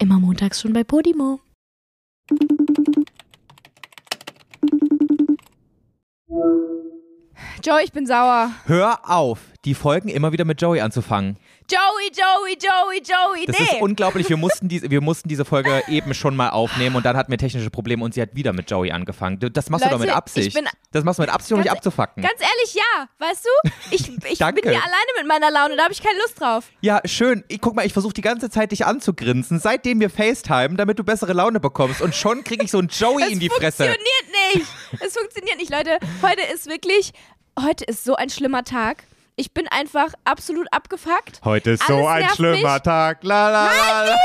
Immer 0.00 0.18
montags 0.18 0.62
schon 0.62 0.72
bei 0.72 0.82
Podimo. 0.82 1.40
Joe, 7.62 7.82
ich 7.84 7.92
bin 7.92 8.06
sauer. 8.06 8.50
Hör 8.64 9.10
auf, 9.10 9.40
die 9.66 9.74
Folgen 9.74 10.08
immer 10.08 10.32
wieder 10.32 10.46
mit 10.46 10.62
Joey 10.62 10.80
anzufangen. 10.80 11.36
Joey, 11.70 12.10
Joey, 12.12 12.56
Joey, 12.60 13.02
Joey, 13.02 13.46
Das 13.46 13.58
nee. 13.58 13.64
ist 13.76 13.80
unglaublich. 13.80 14.28
Wir 14.28 14.36
mussten, 14.38 14.68
diese, 14.68 14.90
wir 14.90 15.00
mussten 15.00 15.28
diese 15.28 15.44
Folge 15.44 15.82
eben 15.88 16.14
schon 16.14 16.34
mal 16.34 16.50
aufnehmen 16.50 16.96
und 16.96 17.04
dann 17.06 17.16
hatten 17.16 17.30
wir 17.30 17.38
technische 17.38 17.70
Probleme 17.70 18.02
und 18.04 18.12
sie 18.14 18.20
hat 18.22 18.34
wieder 18.34 18.52
mit 18.52 18.70
Joey 18.70 18.90
angefangen. 18.90 19.38
Das 19.52 19.70
machst 19.70 19.84
du 19.84 19.88
doch 19.88 19.98
Leute, 19.98 20.06
mit 20.08 20.16
Absicht. 20.16 20.48
ich 20.48 20.54
bin- 20.54 20.66
das 20.92 21.04
machst 21.04 21.18
du 21.18 21.22
mit 21.22 21.30
Absicht, 21.30 21.52
um 21.52 21.58
mich 21.58 21.66
Ganz- 21.66 21.78
abzufacken. 21.78 22.22
Ganz 22.22 22.40
ehrlich, 22.40 22.74
ja. 22.74 23.08
Weißt 23.18 23.44
du? 23.44 23.70
Ich, 23.92 24.00
ich 24.08 24.08
bin 24.38 24.56
hier 24.62 24.82
alleine 24.82 25.10
mit 25.18 25.26
meiner 25.28 25.50
Laune, 25.50 25.76
da 25.76 25.84
habe 25.84 25.92
ich 25.92 26.02
keine 26.02 26.18
Lust 26.18 26.40
drauf. 26.40 26.64
Ja, 26.80 27.00
schön. 27.04 27.44
Ich, 27.48 27.60
guck 27.60 27.76
mal, 27.76 27.86
ich 27.86 27.92
versuche 27.92 28.14
die 28.14 28.22
ganze 28.22 28.50
Zeit 28.50 28.72
dich 28.72 28.84
anzugrinsen, 28.86 29.60
seitdem 29.60 30.00
wir 30.00 30.10
FaceTime, 30.10 30.74
damit 30.76 30.98
du 30.98 31.04
bessere 31.04 31.32
Laune 31.32 31.60
bekommst. 31.60 32.00
Und 32.02 32.14
schon 32.16 32.42
kriege 32.42 32.64
ich 32.64 32.70
so 32.72 32.78
einen 32.78 32.88
Joey 32.88 33.22
Es 33.24 33.30
in 33.30 33.38
die 33.40 33.48
Fresse. 33.48 33.84
funktioniert 33.84 34.54
nicht. 34.54 34.66
Es 35.00 35.16
funktioniert 35.16 35.58
nicht, 35.58 35.70
Leute. 35.70 35.98
Heute 36.22 36.42
ist 36.52 36.66
wirklich, 36.68 37.12
heute 37.62 37.84
ist 37.84 38.02
so 38.04 38.16
ein 38.16 38.28
schlimmer 38.30 38.64
Tag. 38.64 39.04
Ich 39.40 39.54
bin 39.54 39.66
einfach 39.68 40.12
absolut 40.24 40.70
abgefuckt. 40.70 41.40
Heute 41.46 41.70
ist 41.70 41.88
Alles 41.88 42.38
nervt 42.38 42.62
mich. 42.62 42.82
Tag. 42.82 43.24
La, 43.24 43.50
la, 43.50 43.70
la, 43.72 44.04
la. 44.04 44.18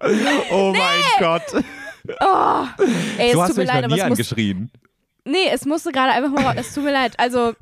oh 0.52 0.72
mein 0.72 1.02
Gott. 1.18 1.42
Oh. 2.20 2.66
Ey, 3.18 3.26
es 3.26 3.32
so 3.32 3.42
hast 3.42 3.48
tut 3.48 3.56
du 3.56 3.60
mir 3.62 3.66
mich 3.66 3.74
leid, 3.74 3.82
noch 3.82 3.84
aber 3.86 3.86
nie 3.88 4.00
es 4.00 4.08
muss, 4.08 4.18
angeschrien. 4.18 4.70
Nee, 5.24 5.48
es 5.50 5.64
musste 5.64 5.90
gerade 5.90 6.12
einfach 6.12 6.30
mal 6.30 6.44
raus. 6.44 6.54
Es 6.56 6.72
tut 6.72 6.84
mir 6.84 6.92
leid. 6.92 7.18
Also, 7.18 7.48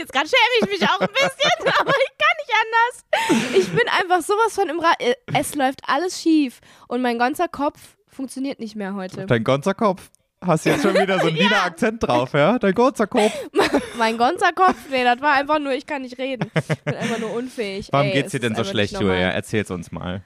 jetzt 0.00 0.12
gerade 0.12 0.28
schäme 0.28 0.56
ich 0.62 0.80
mich 0.80 0.90
auch 0.90 0.98
ein 0.98 1.06
bisschen, 1.06 1.72
aber 1.78 1.92
ich 1.92 2.12
kann 2.18 2.36
nicht 2.40 2.52
anders. 2.64 3.56
Ich 3.56 3.68
bin 3.68 3.88
einfach 4.00 4.20
sowas 4.22 4.52
von 4.52 4.68
im 4.68 4.80
Rad. 4.80 4.96
Es 5.32 5.54
läuft 5.54 5.82
alles 5.86 6.20
schief 6.20 6.60
und 6.88 7.02
mein 7.02 7.20
ganzer 7.20 7.46
Kopf 7.46 7.96
funktioniert 8.08 8.58
nicht 8.58 8.74
mehr 8.74 8.94
heute. 8.94 9.26
Dein 9.26 9.44
ganzer 9.44 9.74
Kopf. 9.74 10.10
Hast 10.46 10.64
jetzt 10.66 10.82
schon 10.82 10.94
wieder 10.94 11.18
so 11.18 11.26
einen 11.26 11.36
Wiener 11.38 11.64
Akzent 11.64 12.02
drauf, 12.02 12.32
ja? 12.32 12.58
Dein 12.58 12.74
ganzer 12.74 13.06
Kopf. 13.06 13.32
Mein 13.98 14.16
ganzer 14.18 14.52
Kopf, 14.52 14.76
nee, 14.90 15.04
das 15.04 15.20
war 15.20 15.34
einfach 15.34 15.58
nur, 15.58 15.72
ich 15.72 15.86
kann 15.86 16.02
nicht 16.02 16.18
reden. 16.18 16.50
Ich 16.54 16.82
bin 16.82 16.94
einfach 16.94 17.18
nur 17.18 17.32
unfähig. 17.32 17.88
Warum 17.90 18.08
Ey, 18.08 18.12
geht's 18.12 18.32
dir 18.32 18.40
denn 18.40 18.54
so 18.54 18.64
schlecht. 18.64 19.00
Julia? 19.00 19.30
Erzähl's 19.30 19.70
uns 19.70 19.90
mal. 19.90 20.22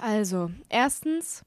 Also, 0.00 0.50
erstens 0.68 1.44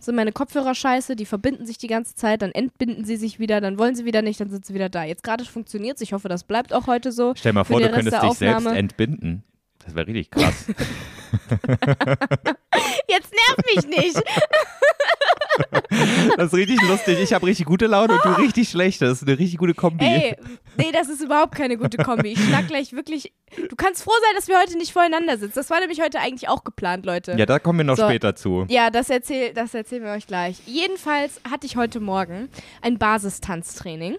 sind 0.00 0.14
meine 0.14 0.32
Kopfhörer 0.32 0.74
scheiße, 0.74 1.16
die 1.16 1.26
verbinden 1.26 1.66
sich 1.66 1.78
die 1.78 1.86
ganze 1.86 2.14
Zeit, 2.14 2.42
dann 2.42 2.52
entbinden 2.52 3.04
sie 3.04 3.16
sich 3.16 3.38
wieder, 3.38 3.60
dann 3.60 3.78
wollen 3.78 3.94
sie 3.94 4.04
wieder 4.04 4.22
nicht, 4.22 4.40
dann 4.40 4.50
sind 4.50 4.64
sie 4.64 4.74
wieder 4.74 4.88
da. 4.88 5.04
Jetzt 5.04 5.22
gerade 5.22 5.44
funktioniert's, 5.44 6.00
ich 6.00 6.12
hoffe, 6.12 6.28
das 6.28 6.44
bleibt 6.44 6.72
auch 6.72 6.86
heute 6.86 7.12
so. 7.12 7.34
Stell 7.36 7.52
mal 7.52 7.64
vor, 7.64 7.80
du 7.80 7.90
könntest 7.90 8.22
dich 8.22 8.32
selbst 8.34 8.66
entbinden. 8.66 9.42
Das 9.88 9.94
wäre 9.94 10.06
richtig 10.06 10.30
krass. 10.30 10.66
Jetzt 13.08 13.32
nerv 13.32 13.56
mich 13.74 13.86
nicht! 13.86 14.22
das 16.36 16.48
ist 16.48 16.54
richtig 16.54 16.82
lustig. 16.82 17.18
Ich 17.20 17.32
habe 17.32 17.46
richtig 17.46 17.64
gute 17.64 17.86
Laune 17.86 18.12
und 18.14 18.22
du 18.24 18.28
richtig 18.42 18.68
schlecht. 18.68 19.00
Das 19.00 19.22
ist 19.22 19.26
eine 19.26 19.38
richtig 19.38 19.56
gute 19.58 19.72
Kombi. 19.72 20.04
Ey, 20.04 20.36
nee, 20.76 20.92
das 20.92 21.08
ist 21.08 21.22
überhaupt 21.22 21.54
keine 21.54 21.78
gute 21.78 21.96
Kombi. 21.96 22.32
Ich 22.32 22.44
schnack 22.44 22.66
gleich 22.68 22.92
wirklich. 22.92 23.32
Du 23.70 23.76
kannst 23.76 24.02
froh 24.04 24.12
sein, 24.22 24.34
dass 24.36 24.46
wir 24.48 24.58
heute 24.60 24.76
nicht 24.76 24.92
voreinander 24.92 25.38
sitzen. 25.38 25.54
Das 25.54 25.70
war 25.70 25.80
nämlich 25.80 26.02
heute 26.02 26.20
eigentlich 26.20 26.50
auch 26.50 26.64
geplant, 26.64 27.06
Leute. 27.06 27.34
Ja, 27.38 27.46
da 27.46 27.58
kommen 27.58 27.78
wir 27.78 27.84
noch 27.84 27.96
So. 27.96 28.04
später 28.04 28.36
zu. 28.36 28.66
Ja, 28.68 28.90
das, 28.90 29.08
erzähl, 29.08 29.54
das 29.54 29.72
erzählen 29.72 30.04
wir 30.04 30.12
euch 30.12 30.26
gleich. 30.26 30.58
Jedenfalls 30.66 31.40
hatte 31.50 31.66
ich 31.66 31.76
heute 31.76 32.00
Morgen 32.00 32.50
ein 32.82 32.98
Basistanztraining. 32.98 34.16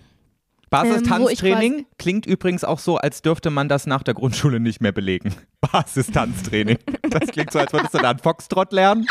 Basistanztraining 0.70 1.80
Ähm, 1.80 1.86
klingt 1.98 2.26
übrigens 2.26 2.64
auch 2.64 2.80
so, 2.80 2.98
als 2.98 3.22
dürfte 3.22 3.50
man 3.50 3.70
das 3.70 3.88
nach 3.88 4.04
der 4.04 4.14
Grundschule 4.14 4.60
nicht 4.60 4.82
mehr 4.82 4.92
belegen. 4.92 5.34
Basistanztraining. 5.72 6.78
Das 7.10 7.30
klingt 7.30 7.52
so, 7.52 7.60
als 7.60 7.74
würdest 7.74 7.94
du 7.94 7.98
da 7.98 8.12
einen 8.12 8.20
Foxtrot 8.20 8.72
lernen. 8.72 9.06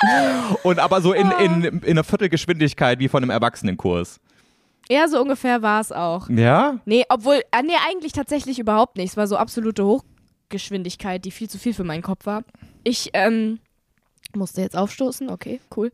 Und 0.63 0.79
aber 0.79 1.01
so 1.01 1.13
in, 1.13 1.31
in, 1.31 1.65
in 1.65 1.85
einer 1.85 2.05
Viertelgeschwindigkeit 2.05 2.99
wie 2.99 3.09
von 3.09 3.23
einem 3.23 3.31
Erwachsenenkurs. 3.31 4.21
Ja, 4.91 5.07
so 5.09 5.21
ungefähr 5.21 5.63
war 5.63 5.81
es 5.81 5.93
auch. 5.93 6.31
Ja? 6.31 6.79
Nee, 6.85 7.05
obwohl, 7.09 7.43
ah, 7.51 7.63
nee, 7.63 7.75
eigentlich 7.89 8.13
tatsächlich 8.13 8.59
überhaupt 8.59 8.97
nicht. 8.97 9.11
Es 9.11 9.17
war 9.17 9.27
so 9.27 9.37
absolute 9.37 9.85
Hochgeschwindigkeit, 9.85 11.25
die 11.25 11.31
viel 11.31 11.51
zu 11.51 11.59
viel 11.59 11.75
für 11.75 11.85
meinen 11.85 12.03
Kopf 12.03 12.25
war. 12.25 12.45
Ich, 12.85 13.11
ähm, 13.13 13.59
musste 14.35 14.61
jetzt 14.61 14.77
aufstoßen, 14.77 15.31
okay, 15.31 15.61
cool. 15.77 15.91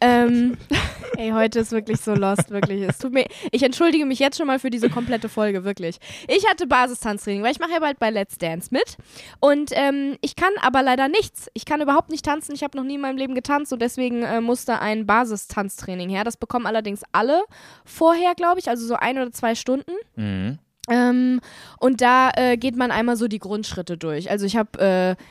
ähm, 0.00 0.56
ey, 1.16 1.30
heute 1.30 1.60
ist 1.60 1.72
wirklich 1.72 2.00
so 2.00 2.14
lost, 2.14 2.50
wirklich. 2.50 2.82
Es 2.82 2.98
tut 2.98 3.12
mir, 3.12 3.26
ich 3.52 3.62
entschuldige 3.62 4.06
mich 4.06 4.18
jetzt 4.18 4.38
schon 4.38 4.46
mal 4.46 4.58
für 4.58 4.70
diese 4.70 4.88
komplette 4.88 5.28
Folge, 5.28 5.64
wirklich. 5.64 5.98
Ich 6.28 6.48
hatte 6.48 6.66
Basistanztraining, 6.66 7.42
weil 7.42 7.52
ich 7.52 7.60
mache 7.60 7.72
ja 7.72 7.80
bald 7.80 7.98
bei 7.98 8.10
Let's 8.10 8.38
Dance 8.38 8.68
mit. 8.70 8.96
Und 9.40 9.70
ähm, 9.74 10.16
ich 10.22 10.34
kann 10.36 10.52
aber 10.62 10.82
leider 10.82 11.08
nichts. 11.08 11.48
Ich 11.54 11.66
kann 11.66 11.80
überhaupt 11.80 12.10
nicht 12.10 12.24
tanzen. 12.24 12.54
Ich 12.54 12.62
habe 12.62 12.76
noch 12.76 12.84
nie 12.84 12.94
in 12.94 13.00
meinem 13.00 13.18
Leben 13.18 13.34
getanzt 13.34 13.72
und 13.72 13.82
deswegen 13.82 14.22
äh, 14.22 14.40
musste 14.40 14.80
ein 14.80 15.06
Basistanztraining 15.06 16.08
her. 16.08 16.24
Das 16.24 16.36
bekommen 16.36 16.66
allerdings 16.66 17.02
alle 17.12 17.44
vorher, 17.84 18.34
glaube 18.34 18.60
ich, 18.60 18.68
also 18.68 18.86
so 18.86 18.94
ein 18.94 19.18
oder 19.18 19.32
zwei 19.32 19.54
Stunden. 19.54 19.92
Mhm. 20.16 20.58
Ähm, 20.88 21.40
und 21.80 22.00
da 22.00 22.30
äh, 22.36 22.56
geht 22.56 22.76
man 22.76 22.90
einmal 22.90 23.16
so 23.16 23.28
die 23.28 23.38
Grundschritte 23.38 23.96
durch. 23.96 24.30
Also 24.30 24.44
ich 24.44 24.56
habe 24.56 25.16
äh, 25.18 25.22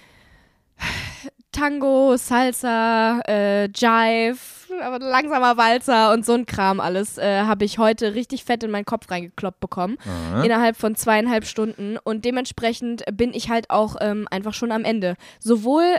Tango, 1.54 2.18
Salsa, 2.18 3.22
äh, 3.28 3.66
Jive, 3.68 4.38
aber 4.82 5.00
langsamer 5.00 5.56
Walzer 5.56 6.12
und 6.12 6.26
so 6.26 6.34
ein 6.34 6.46
Kram 6.46 6.80
alles 6.80 7.18
äh, 7.18 7.42
habe 7.44 7.64
ich 7.64 7.78
heute 7.78 8.16
richtig 8.16 8.44
fett 8.44 8.64
in 8.64 8.72
meinen 8.72 8.86
Kopf 8.86 9.10
reingekloppt 9.10 9.60
bekommen. 9.60 9.98
Aha. 10.06 10.44
Innerhalb 10.44 10.76
von 10.76 10.96
zweieinhalb 10.96 11.46
Stunden. 11.46 11.98
Und 12.04 12.26
dementsprechend 12.26 13.04
bin 13.14 13.34
ich 13.34 13.50
halt 13.50 13.70
auch 13.70 13.96
ähm, 14.02 14.28
einfach 14.32 14.54
schon 14.54 14.72
am 14.72 14.84
Ende. 14.84 15.16
Sowohl 15.40 15.98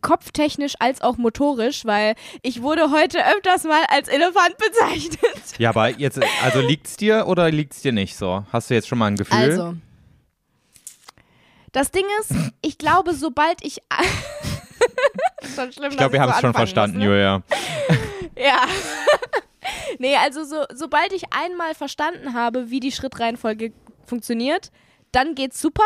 kopftechnisch 0.00 0.74
als 0.78 1.02
auch 1.02 1.18
motorisch, 1.18 1.84
weil 1.84 2.14
ich 2.42 2.62
wurde 2.62 2.90
heute 2.90 3.18
öfters 3.18 3.64
mal 3.64 3.84
als 3.88 4.08
Elefant 4.08 4.56
bezeichnet. 4.56 5.58
Ja, 5.58 5.70
aber 5.70 5.90
jetzt, 5.90 6.18
also 6.42 6.60
liegt's 6.60 6.96
dir 6.96 7.26
oder 7.26 7.50
liegt's 7.50 7.82
dir 7.82 7.92
nicht 7.92 8.16
so? 8.16 8.44
Hast 8.50 8.70
du 8.70 8.74
jetzt 8.74 8.88
schon 8.88 8.98
mal 8.98 9.08
ein 9.08 9.16
Gefühl? 9.16 9.36
Also. 9.36 9.74
Das 11.72 11.90
Ding 11.90 12.06
ist, 12.20 12.34
ich 12.62 12.78
glaube, 12.78 13.14
sobald 13.14 13.64
ich. 13.64 13.80
Schon 15.54 15.72
schlimm, 15.72 15.90
ich 15.90 15.96
glaube, 15.96 16.12
wir 16.14 16.20
haben 16.20 16.32
es 16.32 16.40
schon 16.40 16.54
verstanden, 16.54 17.00
Julia. 17.00 17.42
Ja. 18.36 18.64
nee, 19.98 20.16
also 20.16 20.44
so, 20.44 20.64
sobald 20.72 21.12
ich 21.12 21.24
einmal 21.30 21.74
verstanden 21.74 22.32
habe, 22.32 22.70
wie 22.70 22.80
die 22.80 22.92
Schrittreihenfolge 22.92 23.72
funktioniert, 24.06 24.70
dann 25.12 25.34
geht's 25.34 25.60
super. 25.60 25.84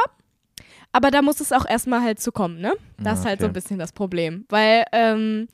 Aber 0.93 1.11
da 1.11 1.23
muss 1.23 1.41
es 1.41 1.51
auch 1.51 1.67
erstmal 1.69 2.03
halt 2.03 2.21
zu 2.21 2.31
kommen, 2.31 2.61
ne? 2.61 2.75
Das 2.99 3.21
ist 3.21 3.27
halt 3.27 3.41
so 3.41 3.47
ein 3.47 3.53
bisschen 3.53 3.81
das 3.81 3.91
Problem. 3.91 4.45
Weil, 4.49 4.85
ähm, 4.93 5.49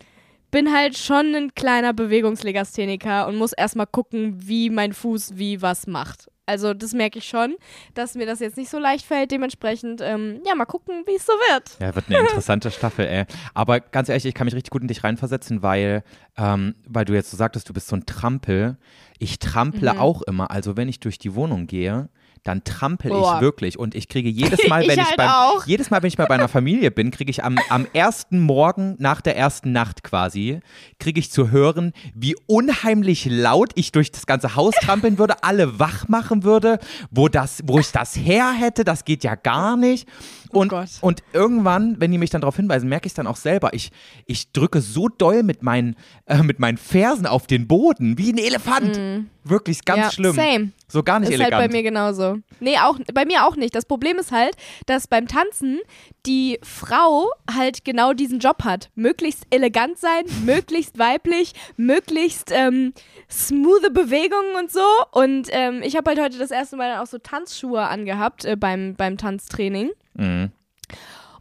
bin 0.51 0.75
halt 0.75 0.99
schon 0.99 1.35
ein 1.35 1.55
kleiner 1.55 1.95
Bewegungslegastheniker 1.95 3.27
und 3.27 3.37
muss 3.37 3.53
erstmal 3.53 3.87
gucken, 3.87 4.35
wie 4.37 4.69
mein 4.69 4.93
Fuß 4.93 5.39
wie 5.39 5.63
was 5.63 5.87
macht. 5.87 6.30
Also 6.51 6.75
das 6.75 6.93
merke 6.93 7.19
ich 7.21 7.29
schon, 7.29 7.55
dass 7.95 8.17
mir 8.17 8.27
das 8.27 8.41
jetzt 8.41 8.57
nicht 8.57 8.69
so 8.71 8.79
leicht 8.79 9.07
fällt. 9.07 9.31
Dementsprechend, 9.31 10.01
ähm, 10.03 10.41
ja, 10.45 10.55
mal 10.57 10.65
gucken, 10.67 11.05
wie 11.07 11.15
es 11.15 11.25
so 11.25 11.33
wird. 11.53 11.77
Ja, 11.81 11.95
wird 11.95 12.09
eine 12.09 12.19
interessante 12.19 12.71
Staffel, 12.73 13.07
ey. 13.07 13.25
Aber 13.55 13.79
ganz 13.79 14.09
ehrlich, 14.09 14.27
ich 14.27 14.35
kann 14.35 14.47
mich 14.47 14.55
richtig 14.55 14.71
gut 14.71 14.83
in 14.83 14.89
dich 14.89 15.05
reinversetzen, 15.05 15.63
weil, 15.63 16.03
ähm, 16.37 16.75
weil 16.89 17.05
du 17.05 17.15
jetzt 17.15 17.31
so 17.31 17.37
sagtest, 17.37 17.69
du 17.69 17.73
bist 17.73 17.87
so 17.89 17.95
ein 17.97 18.05
Trampel. 18.05 18.77
Ich 19.19 19.39
trample 19.39 19.93
Mhm. 19.95 19.99
auch 20.01 20.23
immer. 20.23 20.51
Also 20.51 20.77
wenn 20.77 20.89
ich 20.89 20.99
durch 20.99 21.19
die 21.19 21.35
Wohnung 21.35 21.67
gehe, 21.69 22.09
dann 22.45 22.65
trampel 22.65 23.11
Boah. 23.11 23.37
ich 23.37 23.41
wirklich. 23.41 23.79
Und 23.79 23.95
ich 23.95 24.09
kriege 24.09 24.29
jedes 24.29 24.67
Mal, 24.69 24.81
Ich 24.83 24.89
wenn 24.89 24.99
ich, 24.99 25.05
halt 25.05 25.17
beim, 25.17 25.29
auch. 25.29 25.67
jedes 25.67 25.91
Mal, 25.91 26.03
wenn 26.03 26.09
ich 26.09 26.17
bei 26.17 26.27
meiner 26.29 26.49
Familie 26.49 26.91
bin, 26.91 27.11
kriege 27.11 27.31
ich 27.31 27.45
am, 27.45 27.59
am 27.69 27.87
ersten 27.93 28.41
Morgen 28.41 28.97
nach 28.99 29.21
der 29.21 29.37
ersten 29.37 29.73
Nacht 29.73 30.03
quasi, 30.03 30.61
kriege 30.99 31.21
ich 31.21 31.31
zu 31.31 31.51
hören, 31.51 31.93
wie 32.15 32.35
unheimlich 32.47 33.27
laut 33.27 33.73
ich 33.75 33.93
durch 33.93 34.11
das 34.11 34.27
ganze 34.27 34.57
Haus 34.57 34.75
trampeln 34.81 35.19
würde, 35.19 35.43
alle 35.43 35.79
wach 35.79 36.09
machen 36.09 36.43
würde, 36.43 36.79
wo 37.11 37.29
das, 37.29 37.63
wo 37.65 37.79
ich 37.79 37.93
das 37.93 38.17
her 38.17 38.53
hätte, 38.53 38.85
das 38.85 39.05
geht 39.05 39.25
ja 39.25 39.35
gar 39.35 39.77
nicht. 39.77 40.09
Und, 40.51 40.69
Gott. 40.69 40.89
und 41.01 41.23
irgendwann, 41.33 42.01
wenn 42.01 42.11
die 42.11 42.19
mich 42.19 42.31
dann 42.31 42.41
darauf 42.41 42.57
hinweisen, 42.57 42.89
merke 42.89 43.07
ich 43.07 43.13
es 43.13 43.15
dann 43.17 43.27
auch 43.27 43.37
selber. 43.37 43.73
Ich, 43.73 43.93
ich 44.27 44.53
drücke 44.53 44.81
so 44.81 45.09
doll 45.09 45.43
mit 45.43 45.63
meinen, 45.63 45.95
äh, 46.27 46.43
mit 46.43 46.59
meinen 46.59 46.77
Fersen 46.77 47.27
auf 47.27 47.47
den 47.47 47.69
Boden, 47.69 48.19
wie 48.19 48.33
ein 48.33 48.39
Elefant. 48.39 49.01
Wirklich 49.45 49.85
ganz 49.85 50.01
ja, 50.01 50.11
schlimm. 50.11 50.35
Same. 50.35 50.73
So 50.91 51.03
gar 51.03 51.21
nicht 51.21 51.29
ist 51.29 51.35
elegant. 51.37 51.55
halt 51.55 51.71
bei 51.71 51.77
mir 51.77 51.83
genauso. 51.83 52.39
Nee, 52.59 52.79
auch 52.79 52.99
bei 53.15 53.25
mir 53.25 53.47
auch 53.47 53.57
nicht. 53.57 53.75
Das 53.75 53.85
Problem 53.85 54.19
ist 54.19 54.33
halt, 54.33 54.57
dass 54.87 55.07
beim 55.07 55.29
Tanzen 55.29 55.81
die 56.27 56.59
Frau 56.63 57.31
halt 57.55 57.85
genau 57.85 58.13
diesen 58.13 58.41
Job 58.41 58.65
hat. 58.65 58.91
Möglichst 58.95 59.45
elegant 59.51 59.99
sein, 59.99 60.25
möglichst 60.45 60.99
weiblich, 60.99 61.53
möglichst 61.77 62.51
ähm, 62.53 62.93
smoothe 63.31 63.91
Bewegungen 63.91 64.57
und 64.59 64.71
so. 64.71 64.85
Und 65.13 65.49
ähm, 65.51 65.83
ich 65.83 65.97
habe 65.97 66.11
halt 66.11 66.21
heute 66.21 66.39
das 66.39 66.51
erste 66.51 66.77
Mal 66.77 66.91
dann 66.91 67.01
auch 67.01 67.07
so 67.07 67.19
Tanzschuhe 67.19 67.83
angehabt 67.83 68.45
äh, 68.45 68.57
beim, 68.57 68.95
beim 68.97 69.17
Tanztraining. 69.17 69.91
Mhm. 70.15 70.51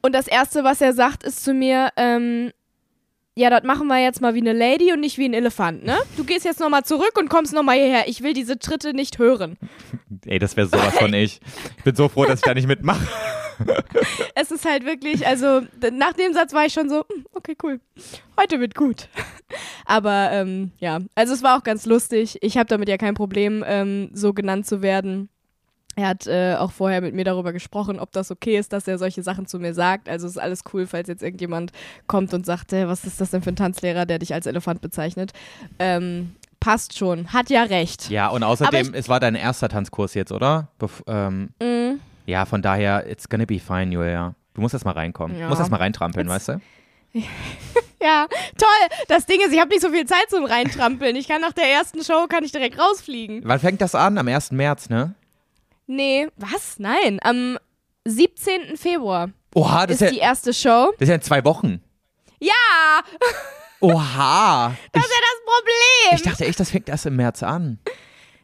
Und 0.01 0.13
das 0.13 0.27
erste, 0.27 0.63
was 0.63 0.79
er 0.79 0.93
sagt, 0.93 1.23
ist 1.23 1.43
zu 1.43 1.53
mir, 1.53 1.89
ähm, 1.97 2.51
ja, 3.39 3.49
das 3.49 3.63
machen 3.63 3.87
wir 3.87 3.97
jetzt 4.03 4.19
mal 4.19 4.33
wie 4.33 4.41
eine 4.41 4.51
Lady 4.51 4.91
und 4.91 4.99
nicht 4.99 5.17
wie 5.17 5.25
ein 5.25 5.33
Elefant, 5.33 5.85
ne? 5.85 5.97
Du 6.17 6.25
gehst 6.25 6.43
jetzt 6.43 6.59
nochmal 6.59 6.83
zurück 6.83 7.13
und 7.17 7.29
kommst 7.29 7.53
nochmal 7.53 7.77
hierher. 7.77 8.07
Ich 8.07 8.21
will 8.21 8.33
diese 8.33 8.59
Tritte 8.59 8.93
nicht 8.93 9.17
hören. 9.17 9.57
Ey, 10.25 10.39
das 10.39 10.57
wäre 10.57 10.67
sowas 10.67 10.97
von 10.97 11.13
ich. 11.13 11.39
Ich 11.77 11.83
bin 11.85 11.95
so 11.95 12.09
froh, 12.09 12.25
dass 12.25 12.39
ich 12.39 12.45
da 12.45 12.53
nicht 12.53 12.67
mitmache. 12.67 13.07
es 14.35 14.51
ist 14.51 14.65
halt 14.65 14.85
wirklich, 14.85 15.25
also 15.25 15.61
nach 15.93 16.13
dem 16.13 16.33
Satz 16.33 16.53
war 16.53 16.65
ich 16.65 16.73
schon 16.73 16.89
so, 16.89 17.05
hm, 17.07 17.25
okay, 17.33 17.55
cool. 17.63 17.79
Heute 18.37 18.59
wird 18.59 18.75
gut. 18.75 19.07
Aber 19.85 20.29
ähm, 20.33 20.71
ja, 20.79 20.99
also 21.15 21.33
es 21.33 21.41
war 21.41 21.57
auch 21.57 21.63
ganz 21.63 21.85
lustig. 21.85 22.39
Ich 22.41 22.57
habe 22.57 22.67
damit 22.67 22.89
ja 22.89 22.97
kein 22.97 23.13
Problem, 23.15 23.63
ähm, 23.65 24.09
so 24.13 24.33
genannt 24.33 24.65
zu 24.65 24.81
werden. 24.81 25.29
Er 25.99 26.07
hat 26.07 26.27
äh, 26.27 26.55
auch 26.57 26.71
vorher 26.71 27.01
mit 27.01 27.13
mir 27.13 27.23
darüber 27.25 27.53
gesprochen, 27.53 27.99
ob 27.99 28.11
das 28.11 28.31
okay 28.31 28.57
ist, 28.57 28.73
dass 28.73 28.87
er 28.87 28.97
solche 28.97 29.21
Sachen 29.21 29.45
zu 29.47 29.59
mir 29.59 29.73
sagt. 29.73 30.07
Also 30.09 30.27
ist 30.27 30.37
alles 30.39 30.61
cool, 30.73 30.87
falls 30.87 31.07
jetzt 31.09 31.21
irgendjemand 31.23 31.71
kommt 32.07 32.33
und 32.33 32.45
sagt, 32.45 32.73
äh, 32.73 32.87
was 32.87 33.03
ist 33.05 33.19
das 33.21 33.31
denn 33.31 33.41
für 33.41 33.49
ein 33.51 33.55
Tanzlehrer, 33.55 34.05
der 34.05 34.19
dich 34.19 34.33
als 34.33 34.45
Elefant 34.45 34.81
bezeichnet. 34.81 35.31
Ähm, 35.77 36.35
passt 36.59 36.97
schon, 36.97 37.31
hat 37.33 37.49
ja 37.49 37.63
recht. 37.63 38.09
Ja, 38.09 38.27
und 38.29 38.43
außerdem, 38.43 38.93
es 38.93 39.07
war 39.09 39.19
dein 39.19 39.35
erster 39.35 39.69
Tanzkurs 39.69 40.13
jetzt, 40.13 40.31
oder? 40.31 40.69
Bef 40.79 41.03
ähm, 41.07 41.49
Mhm. 41.61 41.99
ja, 42.25 42.45
von 42.45 42.61
daher, 42.61 43.09
it's 43.09 43.27
gonna 43.29 43.45
be 43.45 43.59
fine, 43.59 43.91
Julia. 43.93 44.35
Du 44.53 44.61
musst 44.61 44.73
erst 44.73 44.85
mal 44.85 44.91
reinkommen. 44.91 45.37
Ja. 45.37 45.43
Du 45.43 45.49
musst 45.49 45.59
erst 45.61 45.71
mal 45.71 45.77
reintrampeln, 45.77 46.27
Jetzt- 46.27 46.47
weißt 46.47 46.49
du? 46.49 46.61
Ja, 48.01 48.27
toll. 48.57 48.97
Das 49.09 49.25
Ding 49.25 49.41
ist, 49.45 49.51
ich 49.53 49.59
habe 49.59 49.69
nicht 49.71 49.81
so 49.81 49.89
viel 49.89 50.05
Zeit 50.05 50.29
zum 50.29 50.45
Reintrampeln. 50.45 51.17
Ich 51.17 51.27
kann 51.27 51.41
nach 51.41 51.51
der 51.51 51.65
ersten 51.65 52.01
Show, 52.01 52.27
kann 52.29 52.45
ich 52.45 52.53
direkt 52.53 52.79
rausfliegen. 52.79 53.41
Wann 53.43 53.59
fängt 53.59 53.81
das 53.81 53.93
an? 53.93 54.17
Am 54.17 54.25
1. 54.25 54.51
März, 54.53 54.89
ne? 54.89 55.15
Nee, 55.91 56.27
was? 56.37 56.77
Nein, 56.77 57.17
am 57.23 57.57
17. 58.05 58.77
Februar 58.77 59.31
Oha, 59.55 59.87
das 59.87 59.95
ist 59.95 60.01
ist, 60.03 60.11
die 60.13 60.17
ja, 60.19 60.23
erste 60.25 60.53
Show. 60.53 60.91
das 60.93 61.01
ist 61.01 61.09
ja 61.09 61.15
in 61.15 61.21
zwei 61.23 61.43
Wochen. 61.43 61.81
Ja, 62.39 62.51
Oha. 63.79 64.75
das 64.91 65.03
ist 65.03 65.11
ja 65.11 65.19
das 65.19 65.45
Problem. 65.45 66.15
Ich 66.15 66.21
dachte 66.21 66.45
echt, 66.45 66.59
das 66.59 66.69
fängt 66.69 66.89
erst 66.89 67.05
im 67.07 67.15
März 67.15 67.41
an. 67.41 67.79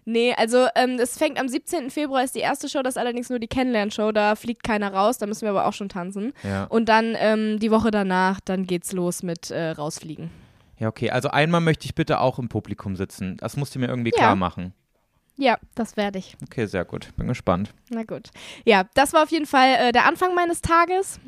Nee, 0.05 0.33
also 0.35 0.67
ähm, 0.75 0.97
es 0.99 1.17
fängt 1.17 1.39
am 1.39 1.47
17. 1.47 1.89
Februar 1.91 2.23
ist 2.23 2.33
die 2.35 2.39
erste 2.39 2.67
Show, 2.67 2.81
das 2.81 2.93
ist 2.95 2.97
allerdings 2.97 3.29
nur 3.29 3.37
die 3.39 3.47
Kennenlernshow, 3.47 4.11
da 4.11 4.35
fliegt 4.35 4.63
keiner 4.63 4.91
raus, 4.93 5.17
da 5.19 5.25
müssen 5.27 5.43
wir 5.43 5.49
aber 5.51 5.65
auch 5.67 5.73
schon 5.73 5.89
tanzen. 5.89 6.33
Ja. 6.43 6.63
Und 6.65 6.89
dann 6.89 7.15
ähm, 7.17 7.59
die 7.59 7.69
Woche 7.71 7.91
danach, 7.91 8.39
dann 8.39 8.65
geht's 8.65 8.91
los 8.91 9.23
mit 9.23 9.51
äh, 9.51 9.69
rausfliegen. 9.71 10.29
Ja, 10.77 10.87
okay. 10.89 11.09
Also 11.11 11.29
einmal 11.29 11.61
möchte 11.61 11.85
ich 11.85 11.95
bitte 11.95 12.19
auch 12.19 12.37
im 12.39 12.49
Publikum 12.49 12.95
sitzen. 12.95 13.37
Das 13.37 13.55
musst 13.55 13.75
du 13.75 13.79
mir 13.79 13.87
irgendwie 13.87 14.11
Ja. 14.11 14.17
klar 14.17 14.35
machen. 14.35 14.73
Ja, 15.37 15.57
das 15.75 15.97
werde 15.97 16.19
ich. 16.19 16.35
Okay, 16.43 16.65
sehr 16.65 16.85
gut. 16.85 17.15
Bin 17.17 17.27
gespannt. 17.27 17.73
Na 17.89 18.03
gut. 18.03 18.29
Ja, 18.63 18.85
das 18.93 19.13
war 19.13 19.23
auf 19.23 19.31
jeden 19.31 19.45
Fall 19.45 19.75
äh, 19.75 19.91
der 19.91 20.05
Anfang 20.05 20.33
meines 20.33 20.61
Tages. 20.61 21.19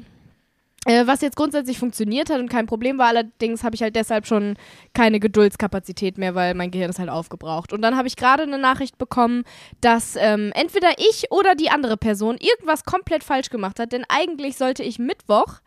Äh, 0.86 1.06
was 1.06 1.20
jetzt 1.20 1.36
grundsätzlich 1.36 1.78
funktioniert 1.80 2.30
hat 2.30 2.40
und 2.40 2.48
kein 2.50 2.66
Problem 2.66 2.98
war, 2.98 3.08
allerdings 3.08 3.66
habe 3.66 3.76
ich 3.76 3.82
halt 3.82 3.98
deshalb 3.98 4.26
schon 4.26 4.56
keine 4.94 5.20
Geduldskapazität 5.20 6.18
mehr, 6.18 6.34
weil 6.34 6.54
mein 6.54 6.72
Gehirn 6.72 6.90
ist 6.90 7.00
halt 7.00 7.10
aufgebraucht. 7.10 7.74
Und 7.74 7.82
dann 7.82 7.98
habe 7.98 8.08
ich 8.08 8.16
gerade 8.16 8.44
eine 8.44 8.58
Nachricht 8.58 8.98
bekommen, 8.98 9.44
dass 9.82 10.16
ähm, 10.16 10.52
entweder 10.56 10.92
ich 10.98 11.30
oder 11.30 11.56
die 11.56 11.70
andere 11.70 11.98
Person 11.98 12.38
irgendwas 12.40 12.86
komplett 12.86 13.26
falsch 13.26 13.50
gemacht 13.50 13.82
hat, 13.82 13.92
denn 13.92 14.06
eigentlich 14.08 14.56
sollte 14.56 14.82
ich 14.84 14.98
Mittwoch, 14.98 15.60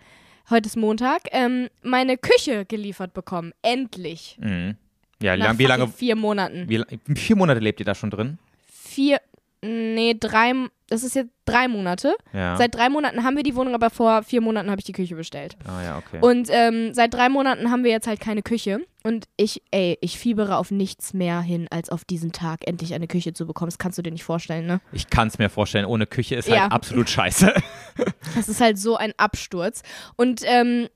heute 0.48 0.68
ist 0.68 0.76
Montag, 0.76 1.24
ähm, 1.32 1.68
meine 1.82 2.16
Küche 2.16 2.64
geliefert 2.64 3.12
bekommen. 3.12 3.52
Endlich. 3.60 4.38
Mhm. 4.40 4.76
Ja, 5.22 5.34
lang, 5.34 5.58
wie 5.58 5.66
lange? 5.66 5.88
Vier 5.88 6.16
Monaten. 6.16 6.68
Wie, 6.68 6.82
vier 7.16 7.36
Monate 7.36 7.60
lebt 7.60 7.80
ihr 7.80 7.86
da 7.86 7.94
schon 7.94 8.10
drin? 8.10 8.38
Vier, 8.72 9.20
nee, 9.62 10.16
drei, 10.18 10.52
das 10.88 11.02
ist 11.02 11.14
jetzt 11.14 11.30
drei 11.44 11.68
Monate. 11.68 12.14
Ja. 12.32 12.56
Seit 12.56 12.74
drei 12.74 12.88
Monaten 12.88 13.22
haben 13.22 13.36
wir 13.36 13.42
die 13.42 13.54
Wohnung, 13.54 13.74
aber 13.74 13.90
vor 13.90 14.22
vier 14.22 14.40
Monaten 14.40 14.70
habe 14.70 14.80
ich 14.80 14.84
die 14.86 14.92
Küche 14.92 15.14
bestellt. 15.16 15.56
ah 15.66 15.82
ja, 15.82 15.98
okay. 15.98 16.18
Und 16.20 16.48
ähm, 16.50 16.94
seit 16.94 17.12
drei 17.14 17.28
Monaten 17.28 17.70
haben 17.70 17.84
wir 17.84 17.90
jetzt 17.90 18.06
halt 18.06 18.20
keine 18.20 18.42
Küche. 18.42 18.80
Und 19.02 19.26
ich, 19.36 19.62
ey, 19.70 19.96
ich 20.02 20.18
fiebere 20.18 20.56
auf 20.58 20.70
nichts 20.70 21.14
mehr 21.14 21.40
hin, 21.40 21.68
als 21.70 21.88
auf 21.88 22.04
diesen 22.04 22.32
Tag 22.32 22.66
endlich 22.66 22.92
eine 22.92 23.06
Küche 23.06 23.32
zu 23.32 23.46
bekommen. 23.46 23.68
Das 23.70 23.78
kannst 23.78 23.96
du 23.96 24.02
dir 24.02 24.12
nicht 24.12 24.24
vorstellen, 24.24 24.66
ne? 24.66 24.80
ich 24.92 25.08
kann 25.08 25.28
es 25.28 25.38
mir 25.38 25.48
vorstellen, 25.48 25.86
ohne 25.86 26.06
Küche 26.06 26.34
ist 26.34 26.48
halt 26.50 26.58
Ja. 26.58 26.66
absolut 26.68 27.08
scheiße. 27.08 27.52
Das 28.36 28.48
ist 28.48 28.60
halt 28.60 28.78
so 28.78 28.96
ein 28.96 29.12
Absturz. 29.16 29.82
Und 30.16 30.42
ähm, 30.44 30.88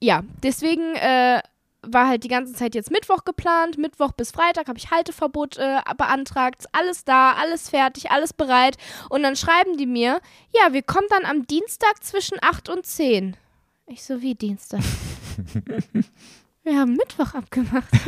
ja, 0.00 0.22
deswegen 0.42 0.94
äh, 0.96 1.40
war 1.82 2.08
halt 2.08 2.24
die 2.24 2.28
ganze 2.28 2.52
Zeit 2.52 2.74
jetzt 2.74 2.90
Mittwoch 2.90 3.24
geplant. 3.24 3.78
Mittwoch 3.78 4.12
bis 4.12 4.30
Freitag 4.30 4.68
habe 4.68 4.78
ich 4.78 4.90
Halteverbot 4.90 5.56
äh, 5.58 5.78
beantragt. 5.96 6.66
Alles 6.72 7.04
da, 7.04 7.32
alles 7.32 7.68
fertig, 7.68 8.10
alles 8.10 8.32
bereit. 8.32 8.76
Und 9.08 9.22
dann 9.22 9.36
schreiben 9.36 9.76
die 9.76 9.86
mir, 9.86 10.20
ja, 10.54 10.72
wir 10.72 10.82
kommen 10.82 11.06
dann 11.10 11.24
am 11.24 11.46
Dienstag 11.46 12.02
zwischen 12.02 12.38
8 12.40 12.68
und 12.68 12.86
10. 12.86 13.36
Ich 13.86 14.04
so, 14.04 14.20
wie 14.20 14.34
Dienstag? 14.34 14.80
wir 16.62 16.78
haben 16.78 16.94
Mittwoch 16.94 17.34
abgemacht. 17.34 17.88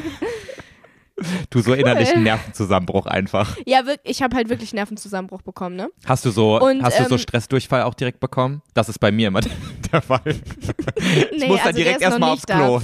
Du 1.50 1.60
so 1.60 1.74
innerlichen 1.74 2.22
Nervenzusammenbruch 2.22 3.06
einfach. 3.06 3.56
Ja, 3.66 3.82
ich 4.02 4.22
habe 4.22 4.34
halt 4.34 4.48
wirklich 4.48 4.72
Nervenzusammenbruch 4.72 5.42
bekommen, 5.42 5.76
ne? 5.76 5.90
Hast 6.06 6.24
du 6.24 6.30
so, 6.30 6.58
Und, 6.60 6.82
hast 6.82 6.98
du 6.98 7.04
so 7.04 7.14
ähm, 7.14 7.18
Stressdurchfall 7.18 7.82
auch 7.82 7.94
direkt 7.94 8.18
bekommen? 8.18 8.62
Das 8.74 8.88
ist 8.88 8.98
bei 8.98 9.12
mir 9.12 9.28
immer 9.28 9.40
der 9.92 10.02
Fall. 10.02 10.20
Ich 10.24 11.38
Nee, 11.38 11.46
muss 11.46 11.58
dann 11.58 11.66
also 11.66 11.72
der 11.72 11.72
direkt 11.72 12.00
erstmal 12.00 12.30
aufs 12.30 12.42
da. 12.42 12.54
Klo. 12.56 12.80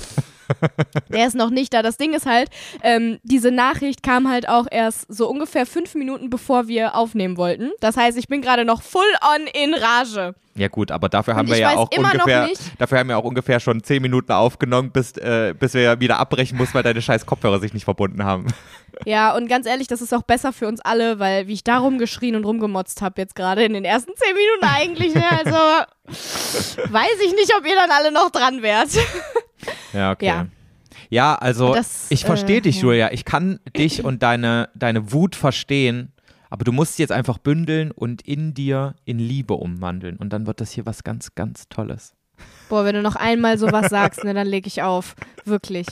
Der 1.08 1.26
ist 1.26 1.34
noch 1.34 1.50
nicht 1.50 1.72
da. 1.74 1.82
Das 1.82 1.96
Ding 1.96 2.14
ist 2.14 2.26
halt, 2.26 2.50
ähm, 2.82 3.18
diese 3.22 3.50
Nachricht 3.50 4.02
kam 4.02 4.28
halt 4.28 4.48
auch 4.48 4.66
erst 4.70 5.06
so 5.08 5.28
ungefähr 5.28 5.66
fünf 5.66 5.94
Minuten 5.94 6.30
bevor 6.30 6.68
wir 6.68 6.94
aufnehmen 6.94 7.36
wollten. 7.36 7.70
Das 7.80 7.96
heißt, 7.96 8.18
ich 8.18 8.28
bin 8.28 8.42
gerade 8.42 8.64
noch 8.64 8.82
full 8.82 9.02
on 9.34 9.46
in 9.46 9.74
Rage. 9.74 10.34
Ja 10.58 10.66
gut, 10.66 10.90
aber 10.90 11.08
dafür 11.08 11.36
haben 11.36 11.48
wir 11.48 11.56
ja 11.56 11.76
auch 11.76 11.88
ungefähr, 11.96 12.48
dafür 12.78 12.98
haben 12.98 13.08
wir 13.08 13.16
auch 13.16 13.24
ungefähr 13.24 13.60
schon 13.60 13.80
zehn 13.84 14.02
Minuten 14.02 14.32
aufgenommen, 14.32 14.90
bis, 14.90 15.16
äh, 15.16 15.54
bis 15.56 15.72
wir 15.74 16.00
wieder 16.00 16.18
abbrechen 16.18 16.58
mussten, 16.58 16.74
weil 16.74 16.82
deine 16.82 17.00
scheiß 17.00 17.26
Kopfhörer 17.26 17.60
sich 17.60 17.72
nicht 17.74 17.84
verbunden 17.84 18.24
haben. 18.24 18.46
Ja, 19.04 19.36
und 19.36 19.48
ganz 19.48 19.66
ehrlich, 19.66 19.86
das 19.86 20.00
ist 20.00 20.12
auch 20.12 20.22
besser 20.22 20.52
für 20.52 20.66
uns 20.66 20.80
alle, 20.80 21.20
weil 21.20 21.46
wie 21.46 21.52
ich 21.52 21.62
da 21.62 21.78
rumgeschrien 21.78 22.34
und 22.34 22.44
rumgemotzt 22.44 23.00
habe 23.00 23.20
jetzt 23.20 23.36
gerade 23.36 23.62
in 23.62 23.74
den 23.74 23.84
ersten 23.84 24.10
zehn 24.16 24.34
Minuten 24.34 24.64
eigentlich, 24.64 25.14
ne? 25.14 25.24
Also 25.30 25.56
weiß 26.92 27.20
ich 27.24 27.32
nicht, 27.34 27.54
ob 27.56 27.64
ihr 27.64 27.76
dann 27.76 27.90
alle 27.90 28.10
noch 28.10 28.30
dran 28.30 28.60
wärt. 28.62 28.88
Ja, 29.92 30.12
okay. 30.12 30.26
Ja. 30.26 30.46
Ja, 31.10 31.34
also 31.36 31.74
Das, 31.74 32.06
ich 32.10 32.24
verstehe 32.24 32.58
äh, 32.58 32.62
dich. 32.62 32.80
Julia. 32.80 33.12
Ich 33.12 33.24
kann 33.24 33.60
dich 33.76 34.04
und 34.04 34.22
deine, 34.22 34.68
deine 34.74 35.12
Wut 35.12 35.36
verstehen, 35.36 36.12
aber 36.50 36.64
du 36.64 36.72
musst 36.72 36.96
sie 36.96 37.02
jetzt 37.02 37.12
einfach 37.12 37.38
bündeln 37.38 37.90
und 37.92 38.22
in 38.22 38.52
dir 38.54 38.94
in 39.04 39.18
Liebe 39.18 39.54
umwandeln. 39.54 40.16
Und 40.16 40.32
dann 40.32 40.46
wird 40.46 40.60
das 40.60 40.70
hier 40.72 40.86
was 40.86 41.04
ganz, 41.04 41.34
ganz 41.34 41.68
Tolles. 41.68 42.14
Boah, 42.68 42.84
wenn 42.84 42.94
du 42.94 43.02
noch 43.02 43.16
einmal 43.16 43.58
sowas 43.58 43.86
sagst, 43.90 44.22
ne, 44.24 44.32
dann 44.34 44.46
leg 44.46 44.66
ich 44.66 44.82
auf. 44.82 45.14
Wirklich. 45.44 45.86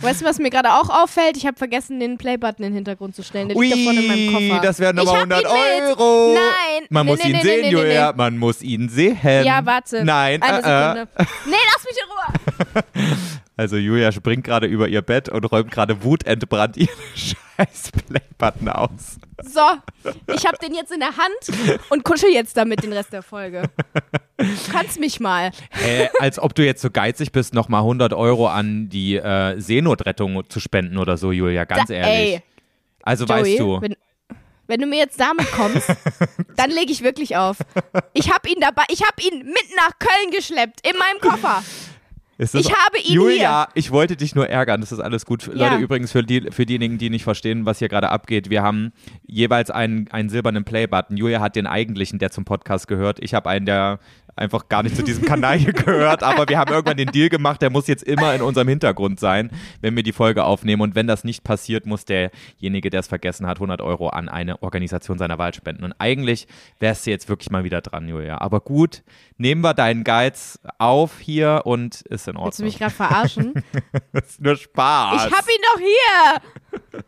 Weißt 0.00 0.20
du, 0.20 0.24
was 0.24 0.38
mir 0.38 0.50
gerade 0.50 0.72
auch 0.74 0.90
auffällt? 0.90 1.36
Ich 1.36 1.46
habe 1.46 1.56
vergessen, 1.56 2.00
den 2.00 2.18
Playbutton 2.18 2.64
in 2.64 2.70
den 2.72 2.74
Hintergrund 2.74 3.14
zu 3.14 3.22
stellen. 3.22 3.48
Der 3.48 3.56
liegt 3.56 3.74
da 3.74 3.78
vorne 3.84 4.00
in 4.00 4.08
meinem 4.08 4.32
Koffer. 4.50 4.60
das 4.62 4.80
wären 4.80 4.98
hab 4.98 5.08
100 5.08 5.40
ihn 5.40 5.46
mit. 5.46 5.98
Euro. 5.98 6.34
Nein. 6.34 6.86
Man 6.90 7.06
Nee, 7.06 7.12
muss 7.12 7.20
nee, 7.22 7.30
ihn 7.30 7.36
nee, 7.36 7.42
sehen, 7.42 7.70
Julia. 7.70 8.12
Man 8.16 8.36
muss 8.38 8.62
ihn 8.62 8.88
sehen. 8.88 9.16
Ja, 9.44 9.64
warte. 9.64 10.04
Nein, 10.04 10.42
Eine 10.42 10.56
äh, 10.56 10.60
äh. 10.60 10.62
Sekunde. 10.62 11.08
Nee, 11.46 11.52
lass. 11.74 11.77
Also 13.56 13.76
Julia 13.76 14.12
springt 14.12 14.44
gerade 14.44 14.66
über 14.68 14.86
ihr 14.88 15.02
Bett 15.02 15.28
und 15.28 15.44
räumt 15.46 15.70
gerade 15.72 16.04
wutentbrannt 16.04 16.76
ihren 16.76 16.88
scheiß 17.16 17.90
Playbutton 18.06 18.68
aus. 18.68 19.18
So, 19.42 19.60
ich 20.32 20.46
habe 20.46 20.56
den 20.62 20.74
jetzt 20.74 20.92
in 20.92 21.00
der 21.00 21.16
Hand 21.16 21.80
und 21.90 22.04
kuschel 22.04 22.30
jetzt 22.30 22.56
damit 22.56 22.82
den 22.84 22.92
Rest 22.92 23.12
der 23.12 23.22
Folge. 23.22 23.64
Du 24.36 24.46
kannst 24.70 25.00
mich 25.00 25.18
mal. 25.18 25.50
Äh, 25.84 26.06
als 26.20 26.38
ob 26.38 26.54
du 26.54 26.64
jetzt 26.64 26.82
so 26.82 26.90
geizig 26.90 27.32
bist, 27.32 27.52
nochmal 27.54 27.80
100 27.80 28.12
Euro 28.12 28.46
an 28.48 28.88
die 28.88 29.16
äh, 29.16 29.58
Seenotrettung 29.60 30.48
zu 30.48 30.60
spenden 30.60 30.96
oder 30.98 31.16
so, 31.16 31.32
Julia, 31.32 31.64
ganz 31.64 31.88
Da- 31.88 31.94
ehrlich. 31.94 32.34
Ey, 32.36 32.42
also 33.02 33.24
Joey, 33.24 33.40
weißt 33.42 33.58
du, 33.58 33.80
Wenn, 33.80 33.96
wenn 34.68 34.80
du 34.80 34.86
mir 34.86 34.98
jetzt 34.98 35.18
damit 35.18 35.50
kommst, 35.50 35.88
dann 36.56 36.70
lege 36.70 36.92
ich 36.92 37.02
wirklich 37.02 37.36
auf. 37.36 37.56
Ich 38.12 38.32
habe 38.32 38.48
ihn 38.48 38.60
dabei, 38.60 38.84
ich 38.88 39.02
habe 39.02 39.20
ihn 39.20 39.38
mit 39.46 39.76
nach 39.76 39.98
Köln 39.98 40.30
geschleppt, 40.30 40.86
in 40.86 40.96
meinem 40.96 41.20
Koffer. 41.20 41.62
Ich 42.38 42.72
habe 42.72 42.98
ihn 43.04 43.14
Julia, 43.14 43.68
ich 43.74 43.90
wollte 43.90 44.16
dich 44.16 44.34
nur 44.36 44.48
ärgern, 44.48 44.80
das 44.80 44.92
ist 44.92 45.00
alles 45.00 45.26
gut. 45.26 45.48
Ja. 45.48 45.70
Leute, 45.70 45.82
übrigens 45.82 46.12
für, 46.12 46.22
die, 46.22 46.50
für 46.52 46.66
diejenigen, 46.66 46.96
die 46.96 47.10
nicht 47.10 47.24
verstehen, 47.24 47.66
was 47.66 47.80
hier 47.80 47.88
gerade 47.88 48.10
abgeht, 48.10 48.48
wir 48.48 48.62
haben 48.62 48.92
jeweils 49.26 49.70
einen, 49.70 50.08
einen 50.12 50.28
silbernen 50.28 50.64
Playbutton. 50.64 51.16
Julia 51.16 51.40
hat 51.40 51.56
den 51.56 51.66
eigentlichen, 51.66 52.20
der 52.20 52.30
zum 52.30 52.44
Podcast 52.44 52.86
gehört. 52.86 53.18
Ich 53.22 53.34
habe 53.34 53.48
einen, 53.50 53.66
der 53.66 53.98
einfach 54.38 54.68
gar 54.68 54.82
nicht 54.82 54.96
zu 54.96 55.02
diesem 55.02 55.24
Kanal 55.24 55.58
hier 55.58 55.72
gehört, 55.74 56.22
aber 56.22 56.48
wir 56.48 56.58
haben 56.58 56.72
irgendwann 56.72 56.96
den 56.96 57.10
Deal 57.10 57.28
gemacht, 57.28 57.60
der 57.62 57.70
muss 57.70 57.86
jetzt 57.86 58.02
immer 58.04 58.34
in 58.34 58.42
unserem 58.42 58.68
Hintergrund 58.68 59.18
sein, 59.20 59.50
wenn 59.80 59.94
wir 59.96 60.02
die 60.02 60.12
Folge 60.12 60.44
aufnehmen. 60.44 60.82
Und 60.82 60.94
wenn 60.94 61.06
das 61.06 61.24
nicht 61.24 61.44
passiert, 61.44 61.86
muss 61.86 62.04
derjenige, 62.04 62.90
der 62.90 63.00
es 63.00 63.08
vergessen 63.08 63.46
hat, 63.46 63.56
100 63.58 63.80
Euro 63.80 64.08
an 64.08 64.28
eine 64.28 64.62
Organisation 64.62 65.18
seiner 65.18 65.38
Wahl 65.38 65.54
spenden. 65.54 65.84
Und 65.84 65.92
eigentlich 65.98 66.46
wärst 66.80 67.06
du 67.06 67.10
jetzt 67.10 67.28
wirklich 67.28 67.50
mal 67.50 67.64
wieder 67.64 67.80
dran, 67.80 68.08
Julia. 68.08 68.40
Aber 68.40 68.60
gut, 68.60 69.02
nehmen 69.36 69.60
wir 69.62 69.74
deinen 69.74 70.04
Geiz 70.04 70.58
auf 70.78 71.18
hier 71.18 71.62
und 71.64 72.02
ist 72.02 72.28
in 72.28 72.36
Ordnung. 72.36 72.46
Willst 72.46 72.58
du 72.60 72.64
mich 72.64 72.78
gerade 72.78 72.94
verarschen? 72.94 73.54
Das 74.12 74.24
ist 74.28 74.40
nur 74.40 74.56
Spaß. 74.56 75.26
Ich 75.26 75.32
hab 75.32 75.44
ihn 75.46 75.62
doch 75.74 75.80
hier. 75.80 77.02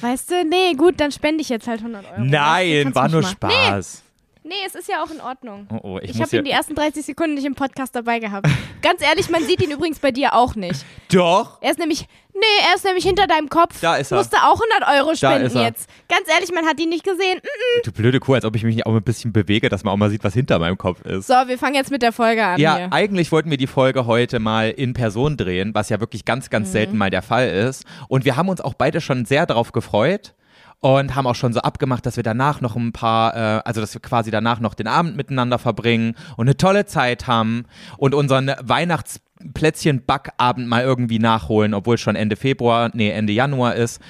Weißt 0.00 0.30
du, 0.30 0.44
nee, 0.44 0.74
gut, 0.76 0.98
dann 1.00 1.12
spende 1.12 1.42
ich 1.42 1.48
jetzt 1.48 1.66
halt 1.66 1.80
100 1.80 2.04
Euro. 2.12 2.20
Nein, 2.24 2.94
war 2.94 3.08
nur 3.08 3.22
mal- 3.22 3.28
Spaß. 3.30 4.02
Nee, 4.02 4.09
Nee, 4.42 4.54
es 4.66 4.74
ist 4.74 4.88
ja 4.88 5.02
auch 5.02 5.10
in 5.10 5.20
Ordnung. 5.20 5.66
Oh, 5.70 5.80
oh, 5.82 5.98
ich, 6.00 6.10
Ich, 6.10 6.22
habe 6.22 6.34
ihn 6.34 6.44
die 6.44 6.50
ersten 6.50 6.74
30 6.74 7.04
Sekunden 7.04 7.34
nicht 7.34 7.44
im 7.44 7.54
Podcast 7.54 7.94
dabei 7.94 8.20
gehabt. 8.20 8.48
Ganz 8.82 9.02
ehrlich, 9.02 9.28
man 9.28 9.44
sieht 9.44 9.62
ihn 9.62 9.70
übrigens 9.70 9.98
bei 9.98 10.12
dir 10.12 10.34
auch 10.34 10.54
nicht. 10.54 10.82
Doch! 11.12 11.58
Er 11.60 11.72
ist 11.72 11.78
nämlich, 11.78 12.06
nee, 12.32 12.40
er 12.70 12.74
ist 12.74 12.84
nämlich 12.86 13.04
hinter 13.04 13.26
deinem 13.26 13.50
Kopf. 13.50 13.78
Da 13.82 13.96
ist 13.96 14.12
er. 14.12 14.16
Musste 14.16 14.38
auch 14.38 14.58
100 14.58 14.98
Euro 14.98 15.14
spenden 15.14 15.58
jetzt. 15.58 15.90
Ganz 16.08 16.22
ehrlich, 16.34 16.50
man 16.54 16.64
hat 16.64 16.80
ihn 16.80 16.88
nicht 16.88 17.04
gesehen. 17.04 17.38
Mm. 17.38 17.82
Du 17.84 17.92
blöde 17.92 18.18
Kuh, 18.18 18.32
als 18.32 18.46
ob 18.46 18.56
ich 18.56 18.64
mich 18.64 18.76
nicht 18.76 18.86
auch 18.86 18.94
ein 18.94 19.02
bisschen 19.02 19.30
bewege, 19.30 19.68
dass 19.68 19.84
man 19.84 19.92
auch 19.92 19.98
mal 19.98 20.08
sieht, 20.08 20.24
was 20.24 20.32
hinter 20.32 20.58
meinem 20.58 20.78
Kopf 20.78 21.02
ist. 21.02 21.26
So, 21.26 21.34
wir 21.34 21.58
fangen 21.58 21.74
jetzt 21.74 21.90
mit 21.90 22.00
der 22.00 22.12
Folge 22.12 22.42
an 22.42 22.58
Ja, 22.58 22.76
hier. 22.78 22.92
eigentlich 22.92 23.30
wollten 23.32 23.50
wir 23.50 23.58
die 23.58 23.66
Folge 23.66 24.06
heute 24.06 24.38
mal 24.38 24.70
in 24.70 24.94
Person 24.94 25.36
drehen, 25.36 25.74
was 25.74 25.90
ja 25.90 26.00
wirklich 26.00 26.24
ganz, 26.24 26.48
ganz 26.48 26.72
selten 26.72 26.96
mal 26.96 27.10
der 27.10 27.22
Fall 27.22 27.50
ist. 27.50 27.84
Und 28.08 28.24
wir 28.24 28.36
haben 28.36 28.48
uns 28.48 28.62
auch 28.62 28.72
beide 28.72 29.02
schon 29.02 29.26
sehr 29.26 29.44
darauf 29.44 29.72
gefreut 29.72 30.34
und 30.80 31.14
haben 31.14 31.26
auch 31.26 31.34
schon 31.34 31.52
so 31.52 31.60
abgemacht, 31.60 32.06
dass 32.06 32.16
wir 32.16 32.22
danach 32.22 32.60
noch 32.60 32.76
ein 32.76 32.92
paar, 32.92 33.36
äh, 33.36 33.62
also 33.64 33.80
dass 33.80 33.94
wir 33.94 34.00
quasi 34.00 34.30
danach 34.30 34.60
noch 34.60 34.74
den 34.74 34.86
Abend 34.86 35.16
miteinander 35.16 35.58
verbringen 35.58 36.14
und 36.36 36.46
eine 36.46 36.56
tolle 36.56 36.86
Zeit 36.86 37.26
haben 37.26 37.64
und 37.98 38.14
unseren 38.14 38.52
Weihnachtsplätzchen-Backabend 38.62 40.66
mal 40.66 40.82
irgendwie 40.82 41.18
nachholen, 41.18 41.74
obwohl 41.74 41.96
es 41.96 42.00
schon 42.00 42.16
Ende 42.16 42.36
Februar, 42.36 42.90
nee, 42.94 43.10
Ende 43.10 43.32
Januar 43.32 43.74
ist. 43.74 44.00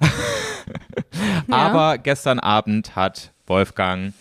Aber 1.50 1.98
gestern 1.98 2.38
Abend 2.38 2.96
hat 2.96 3.32
Wolfgang 3.46 4.12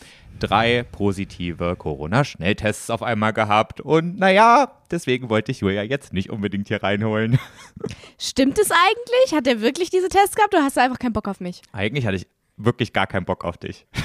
drei 0.41 0.83
positive 0.91 1.75
Corona-Schnelltests 1.75 2.89
auf 2.89 3.03
einmal 3.03 3.33
gehabt. 3.33 3.79
Und 3.81 4.17
naja, 4.17 4.71
deswegen 4.91 5.29
wollte 5.29 5.51
ich 5.51 5.61
Julia 5.61 5.83
jetzt 5.83 6.11
nicht 6.13 6.29
unbedingt 6.29 6.67
hier 6.67 6.83
reinholen. 6.83 7.39
Stimmt 8.19 8.57
es 8.59 8.71
eigentlich? 8.71 9.33
Hat 9.35 9.47
er 9.47 9.61
wirklich 9.61 9.89
diese 9.89 10.09
Tests 10.09 10.35
gehabt 10.35 10.53
oder 10.53 10.63
hast 10.63 10.77
du 10.77 10.81
einfach 10.81 10.99
keinen 10.99 11.13
Bock 11.13 11.27
auf 11.27 11.39
mich? 11.39 11.61
Eigentlich 11.71 12.05
hatte 12.05 12.17
ich 12.17 12.27
wirklich 12.57 12.91
gar 12.93 13.07
keinen 13.07 13.25
Bock 13.25 13.45
auf 13.45 13.57
dich. 13.57 13.85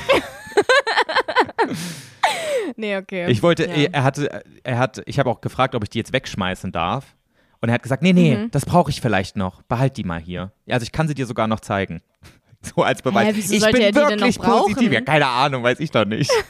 Nee, 2.76 2.96
okay. 2.96 3.30
Ich 3.30 3.42
wollte, 3.42 3.64
Ja. 3.66 3.88
er 3.92 4.02
hatte, 4.02 4.42
er 4.64 4.78
hat, 4.78 5.00
ich 5.06 5.18
habe 5.18 5.30
auch 5.30 5.40
gefragt, 5.40 5.74
ob 5.74 5.82
ich 5.84 5.88
die 5.90 5.98
jetzt 5.98 6.12
wegschmeißen 6.12 6.72
darf. 6.72 7.14
Und 7.60 7.68
er 7.68 7.74
hat 7.74 7.82
gesagt, 7.82 8.02
nee, 8.02 8.12
nee, 8.12 8.36
Mhm. 8.36 8.50
das 8.50 8.66
brauche 8.66 8.90
ich 8.90 9.00
vielleicht 9.00 9.36
noch. 9.36 9.62
Behalt 9.62 9.96
die 9.96 10.04
mal 10.04 10.20
hier. 10.20 10.52
Ja, 10.66 10.74
Also 10.74 10.84
ich 10.84 10.92
kann 10.92 11.08
sie 11.08 11.14
dir 11.14 11.26
sogar 11.26 11.46
noch 11.46 11.60
zeigen. 11.60 12.02
So 12.74 12.82
als 12.82 13.02
Beweis. 13.02 13.34
Hä, 13.34 13.40
ich 13.56 13.64
bin 13.70 13.80
er 13.80 13.92
die 13.92 13.98
denn 13.98 14.08
wirklich 14.20 14.38
positiv. 14.38 14.92
Ja, 14.92 15.00
keine 15.00 15.26
Ahnung, 15.26 15.62
weiß 15.62 15.80
ich 15.80 15.90
doch 15.90 16.04
nicht. 16.04 16.30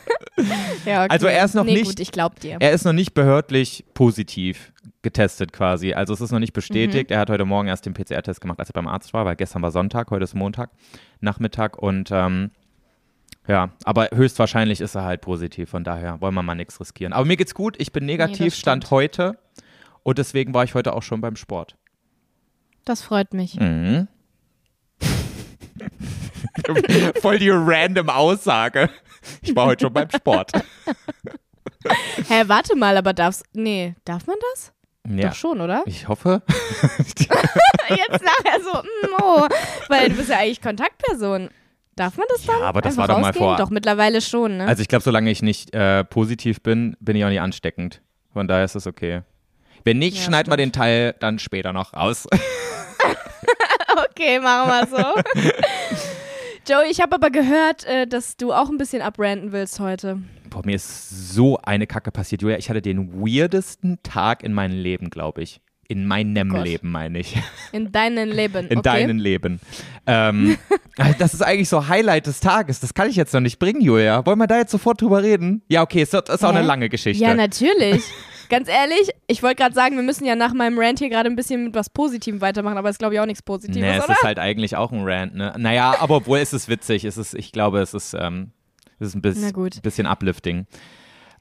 Ja, 0.85 1.05
okay. 1.05 1.07
Also 1.11 1.27
er 1.29 1.45
ist 1.47 1.55
noch 1.55 1.65
nee, 1.65 1.73
nicht- 1.75 1.87
gut, 1.87 1.99
ich 1.99 2.13
glaub 2.13 2.39
dir. 2.41 2.59
Er 2.61 2.71
ist 2.73 2.85
noch 2.85 2.93
nicht 2.93 3.15
behördlich 3.15 3.85
positiv 3.95 4.73
getestet 5.01 5.51
quasi. 5.53 5.95
Also 5.95 6.13
es 6.13 6.21
ist 6.21 6.31
noch 6.31 6.39
nicht 6.39 6.53
Mhm. 6.53 6.61
bestätigt. 6.61 7.11
Er 7.11 7.21
hat 7.21 7.31
heute 7.31 7.45
Morgen 7.47 7.69
erst 7.69 7.87
den 7.87 7.95
PCR-Test 7.95 8.41
gemacht, 8.43 8.61
als 8.61 8.69
er 8.69 8.75
beim 8.75 8.87
Arzt 8.87 9.15
war, 9.15 9.25
weil 9.25 9.35
gestern 9.35 9.63
war 9.63 9.71
Sonntag, 9.71 10.11
heute 10.11 10.25
ist 10.25 10.35
Montag, 10.35 10.71
Nachmittag 11.21 11.79
und 11.79 12.11
ähm, 12.13 12.51
ja, 13.49 13.71
aber 13.85 14.09
höchstwahrscheinlich 14.13 14.81
ist 14.83 14.95
er 14.95 15.05
halt 15.05 15.23
positiv. 15.23 15.71
Von 15.71 15.85
daher 15.85 16.21
wollen 16.21 16.35
wir 16.35 16.43
mal 16.43 16.55
nichts 16.55 16.79
riskieren. 16.81 17.13
Aber 17.15 17.25
mir 17.25 17.37
geht's 17.39 17.55
gut. 17.55 17.77
Ich 17.81 17.93
bin 17.93 18.05
negativ, 18.05 18.53
das 18.53 18.59
Stand 18.59 18.91
heute. 18.91 19.39
Und 20.03 20.19
deswegen 20.19 20.53
war 20.53 20.65
ich 20.65 20.75
heute 20.75 20.93
auch 20.93 21.03
schon 21.03 21.21
beim 21.23 21.37
Sport. 21.37 21.77
Das 22.85 23.01
freut 23.03 23.33
mich. 23.35 23.59
Mhm. 23.59 24.07
Voll 27.21 27.39
die 27.39 27.51
random 27.51 28.09
Aussage. 28.11 28.89
Ich 29.43 29.55
war 29.57 29.67
heute 29.67 29.85
schon 29.87 29.93
beim 29.93 30.11
Sport. 30.11 30.53
Hä, 32.29 32.43
warte 32.47 32.75
mal, 32.77 32.97
aber 32.97 33.13
darf's. 33.13 33.43
Nee, 33.53 33.95
darf 34.05 34.27
man 34.27 34.37
das? 34.53 34.73
Ja. 35.09 35.29
Doch 35.29 35.35
schon, 35.37 35.61
oder? 35.61 35.83
Ich 35.87 36.09
hoffe. 36.09 36.43
Jetzt 36.49 37.31
nachher 38.25 38.61
so, 38.63 38.73
mm, 38.83 39.15
oh, 39.23 39.47
weil 39.89 40.09
du 40.09 40.17
bist 40.17 40.31
ja 40.31 40.39
eigentlich 40.39 40.61
Kontaktperson. 40.61 41.51
Darf 41.95 42.17
man 42.19 42.27
das 42.29 42.45
dann? 42.45 42.61
aber 42.63 42.83
das 42.83 42.97
war 42.97 43.07
doch 43.09 43.19
mal 43.19 43.27
rausgehen? 43.29 43.47
vor- 43.47 43.57
Doch, 43.57 43.71
mittlerweile 43.71 44.21
schon, 44.21 44.59
ne? 44.59 44.67
Also 44.67 44.83
ich 44.83 44.89
glaube, 44.89 45.03
solange 45.05 45.31
ich 45.31 45.43
nicht 45.43 45.73
äh, 45.75 46.03
positiv 46.05 46.61
bin, 46.61 46.97
bin 47.01 47.17
ich 47.17 47.25
auch 47.25 47.29
nicht 47.29 47.41
ansteckend. 47.41 48.03
Von 48.33 48.49
daher 48.49 48.65
ist 48.65 48.75
es 48.75 48.87
okay. 48.87 49.23
Wenn 49.85 49.99
nicht, 49.99 50.17
Ja, 50.19 50.23
schneid 50.25 50.49
mal 50.49 50.57
den 50.57 50.73
Teil 50.73 51.15
dann 51.21 51.39
später 51.39 51.73
noch 51.73 51.95
raus. 51.95 52.27
okay, 54.11 54.41
machen 54.41 54.69
wir 54.69 54.87
so. 54.89 55.96
Joey, 56.69 56.91
ich 56.91 57.01
habe 57.01 57.15
aber 57.15 57.31
gehört, 57.31 57.85
äh, 57.85 58.09
dass 58.09 58.37
du 58.37 58.53
auch 58.53 58.69
ein 58.69 58.77
bisschen 58.77 59.01
abranden 59.01 59.53
willst 59.53 59.79
heute. 59.79 60.19
Boah, 60.51 60.63
mir 60.65 60.75
ist 60.75 61.33
so 61.33 61.59
eine 61.63 61.87
Kacke 61.87 62.11
passiert, 62.11 62.43
Julia. 62.43 62.59
Ich 62.59 62.69
hatte 62.69 62.83
den 62.83 63.13
weirdesten 63.13 64.01
Tag 64.03 64.43
in 64.43 64.53
meinem 64.53 64.77
Leben, 64.77 65.09
glaube 65.09 65.43
ich. 65.43 65.61
In 65.87 66.07
meinem 66.07 66.49
Gott. 66.49 66.65
Leben, 66.65 66.91
meine 66.91 67.21
ich. 67.21 67.37
In 67.73 67.93
deinem 67.93 68.31
Leben. 68.31 68.67
In 68.67 68.79
okay? 68.79 68.83
deinem 68.83 69.19
Leben. 69.19 69.61
Ähm, 70.09 70.59
das 71.21 71.35
ist 71.35 71.43
eigentlich 71.43 71.69
so 71.69 71.87
Highlight 71.87 72.27
des 72.27 72.41
Tages. 72.41 72.81
Das 72.81 72.95
kann 72.95 73.09
ich 73.09 73.15
jetzt 73.15 73.33
noch 73.33 73.41
nicht 73.41 73.61
bringen, 73.61 73.81
Julia. 73.81 74.27
Wollen 74.27 74.39
wir 74.39 74.49
da 74.49 74.59
jetzt 74.59 74.73
sofort 74.73 75.01
drüber 75.01 75.23
reden? 75.23 75.63
Ja, 75.69 75.83
okay, 75.83 76.03
es 76.03 76.13
ist 76.13 76.29
auch 76.29 76.53
Hä? 76.53 76.57
eine 76.57 76.67
lange 76.67 76.89
Geschichte. 76.89 77.23
Ja, 77.23 77.35
natürlich. 77.35 78.03
Ganz 78.49 78.69
ehrlich, 78.69 79.11
ich 79.27 79.43
wollte 79.43 79.57
gerade 79.57 79.75
sagen, 79.75 79.97
wir 79.97 80.03
müssen 80.03 80.25
ja 80.25 80.37
nach 80.37 80.53
meinem 80.55 80.79
Rant 80.79 80.99
hier 80.99 81.09
gerade 81.11 81.29
ein 81.29 81.37
bisschen 81.37 81.65
mit 81.65 81.75
was 81.75 81.91
Positivem 81.91 82.41
weitermachen, 82.41 82.79
aber 82.79 82.89
es 82.89 82.95
ist, 82.95 82.99
glaube 83.01 83.15
ich, 83.15 83.21
auch 83.21 83.27
nichts 83.27 83.43
Positives, 83.43 83.81
Nee, 83.83 83.97
es 83.99 84.05
oder? 84.05 84.13
ist 84.15 84.23
halt 84.23 84.39
eigentlich 84.39 84.77
auch 84.77 84.93
ein 84.93 85.03
Rant, 85.05 85.35
ne? 85.35 85.55
Naja, 85.59 85.97
aber 85.99 86.17
obwohl 86.17 86.39
es 86.39 86.53
ist 86.53 86.69
witzig. 86.69 87.05
Es 87.05 87.17
ist, 87.17 87.35
ich 87.35 87.53
glaube, 87.53 87.81
es 87.81 87.95
ist, 87.95 88.15
ähm, 88.15 88.53
es 88.99 89.09
ist 89.09 89.15
ein 89.15 89.21
Na 89.25 89.31
bisschen, 89.31 89.53
gut. 89.53 89.83
bisschen 89.83 90.07
uplifting. 90.07 90.67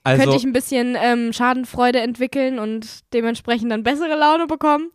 Also, 0.04 0.22
Könnte 0.22 0.38
ich 0.38 0.44
ein 0.44 0.54
bisschen 0.54 0.96
ähm, 1.02 1.34
Schadenfreude 1.34 2.00
entwickeln 2.00 2.60
und 2.60 3.00
dementsprechend 3.14 3.72
dann 3.72 3.82
bessere 3.82 4.16
Laune 4.16 4.46
bekommen? 4.46 4.92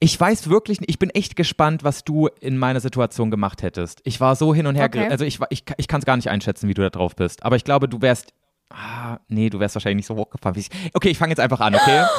ich 0.00 0.18
weiß 0.18 0.50
wirklich 0.50 0.80
nicht, 0.80 0.90
ich 0.90 0.98
bin 0.98 1.10
echt 1.10 1.36
gespannt, 1.36 1.84
was 1.84 2.02
du 2.02 2.26
in 2.40 2.58
meiner 2.58 2.80
Situation 2.80 3.30
gemacht 3.30 3.62
hättest. 3.62 4.00
Ich 4.02 4.20
war 4.20 4.34
so 4.34 4.52
hin 4.52 4.66
und 4.66 4.74
her, 4.74 4.86
Okay. 4.86 5.06
also 5.08 5.24
ich, 5.24 5.38
ich, 5.50 5.62
ich 5.76 5.86
kann 5.86 6.00
es 6.00 6.06
gar 6.06 6.16
nicht 6.16 6.28
einschätzen, 6.28 6.68
wie 6.68 6.74
du 6.74 6.82
da 6.82 6.90
drauf 6.90 7.14
bist. 7.14 7.44
Aber 7.44 7.54
ich 7.54 7.62
glaube, 7.62 7.88
du 7.88 8.02
wärst, 8.02 8.32
ah, 8.70 9.18
nee, 9.28 9.50
du 9.50 9.58
wärst 9.60 9.74
wahrscheinlich 9.74 9.96
nicht 9.98 10.06
so 10.06 10.16
hochgefahren. 10.16 10.56
Wie 10.56 10.60
ich, 10.60 10.70
okay, 10.94 11.08
ich 11.10 11.18
fange 11.18 11.30
jetzt 11.30 11.40
einfach 11.40 11.60
an, 11.60 11.74
okay? 11.74 12.04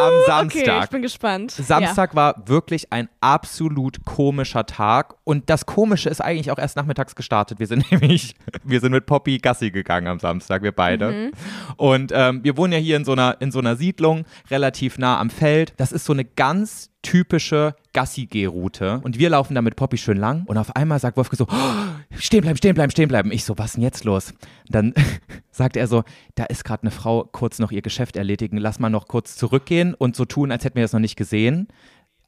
Am 0.00 0.12
Okay, 0.12 0.20
ich 0.20 0.26
Samstag. 0.26 0.90
bin 0.90 1.02
gespannt. 1.02 1.50
Samstag 1.50 2.14
war 2.14 2.46
wirklich 2.46 2.92
ein 2.92 3.08
absolut 3.20 4.04
komischer 4.04 4.64
Tag 4.64 5.16
und 5.24 5.50
das 5.50 5.66
Komische 5.66 6.08
ist 6.08 6.20
eigentlich 6.20 6.52
auch 6.52 6.58
erst 6.58 6.76
nachmittags 6.76 7.16
gestartet. 7.16 7.58
Wir 7.58 7.66
sind 7.66 7.90
nämlich, 7.90 8.36
wir 8.62 8.78
sind 8.80 8.92
mit 8.92 9.06
Poppy 9.06 9.38
Gassi 9.38 9.72
gegangen 9.72 10.06
am 10.06 10.20
Samstag, 10.20 10.62
wir 10.62 10.70
beide. 10.70 11.32
Und 11.76 12.12
ähm, 12.14 12.44
wir 12.44 12.56
wohnen 12.56 12.72
ja 12.74 12.78
hier 12.78 12.96
in 12.96 13.04
so 13.04 13.12
einer 13.12 13.40
in 13.40 13.50
so 13.50 13.58
einer 13.58 13.74
Siedlung 13.74 14.24
relativ 14.50 14.98
nah 14.98 15.18
am 15.18 15.30
Feld. 15.30 15.74
Das 15.78 15.90
ist 15.90 16.04
so 16.04 16.12
eine 16.12 16.24
ganz 16.24 16.90
typische 17.02 17.74
Gassi-Geh-Route 17.92 19.00
und 19.02 19.18
wir 19.18 19.30
laufen 19.30 19.54
da 19.54 19.62
mit 19.62 19.76
Poppy 19.76 19.96
schön 19.98 20.16
lang 20.18 20.44
und 20.46 20.58
auf 20.58 20.76
einmal 20.76 20.98
sagt 20.98 21.16
Wolfgang 21.16 21.38
so, 21.38 21.46
oh, 21.50 21.97
stehen 22.16 22.42
bleiben, 22.42 22.56
stehen 22.56 22.74
bleiben, 22.74 22.90
stehen 22.90 23.08
bleiben. 23.08 23.32
Ich 23.32 23.44
so, 23.44 23.58
was 23.58 23.72
denn 23.74 23.82
jetzt 23.82 24.04
los? 24.04 24.34
Dann 24.68 24.94
sagt 25.50 25.76
er 25.76 25.86
so, 25.86 26.04
da 26.34 26.44
ist 26.44 26.64
gerade 26.64 26.82
eine 26.82 26.90
Frau 26.90 27.24
kurz 27.24 27.58
noch 27.58 27.70
ihr 27.70 27.82
Geschäft 27.82 28.16
erledigen, 28.16 28.56
lass 28.56 28.78
mal 28.78 28.90
noch 28.90 29.08
kurz 29.08 29.36
zurückgehen 29.36 29.94
und 29.94 30.16
so 30.16 30.24
tun, 30.24 30.52
als 30.52 30.64
hätten 30.64 30.76
wir 30.76 30.84
das 30.84 30.92
noch 30.92 31.00
nicht 31.00 31.16
gesehen. 31.16 31.68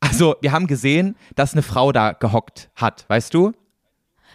Also, 0.01 0.37
wir 0.41 0.53
haben 0.53 0.67
gesehen, 0.67 1.17
dass 1.35 1.53
eine 1.53 1.63
Frau 1.63 1.93
da 1.93 2.13
gehockt 2.13 2.71
hat, 2.75 3.05
weißt 3.09 3.35
du? 3.35 3.53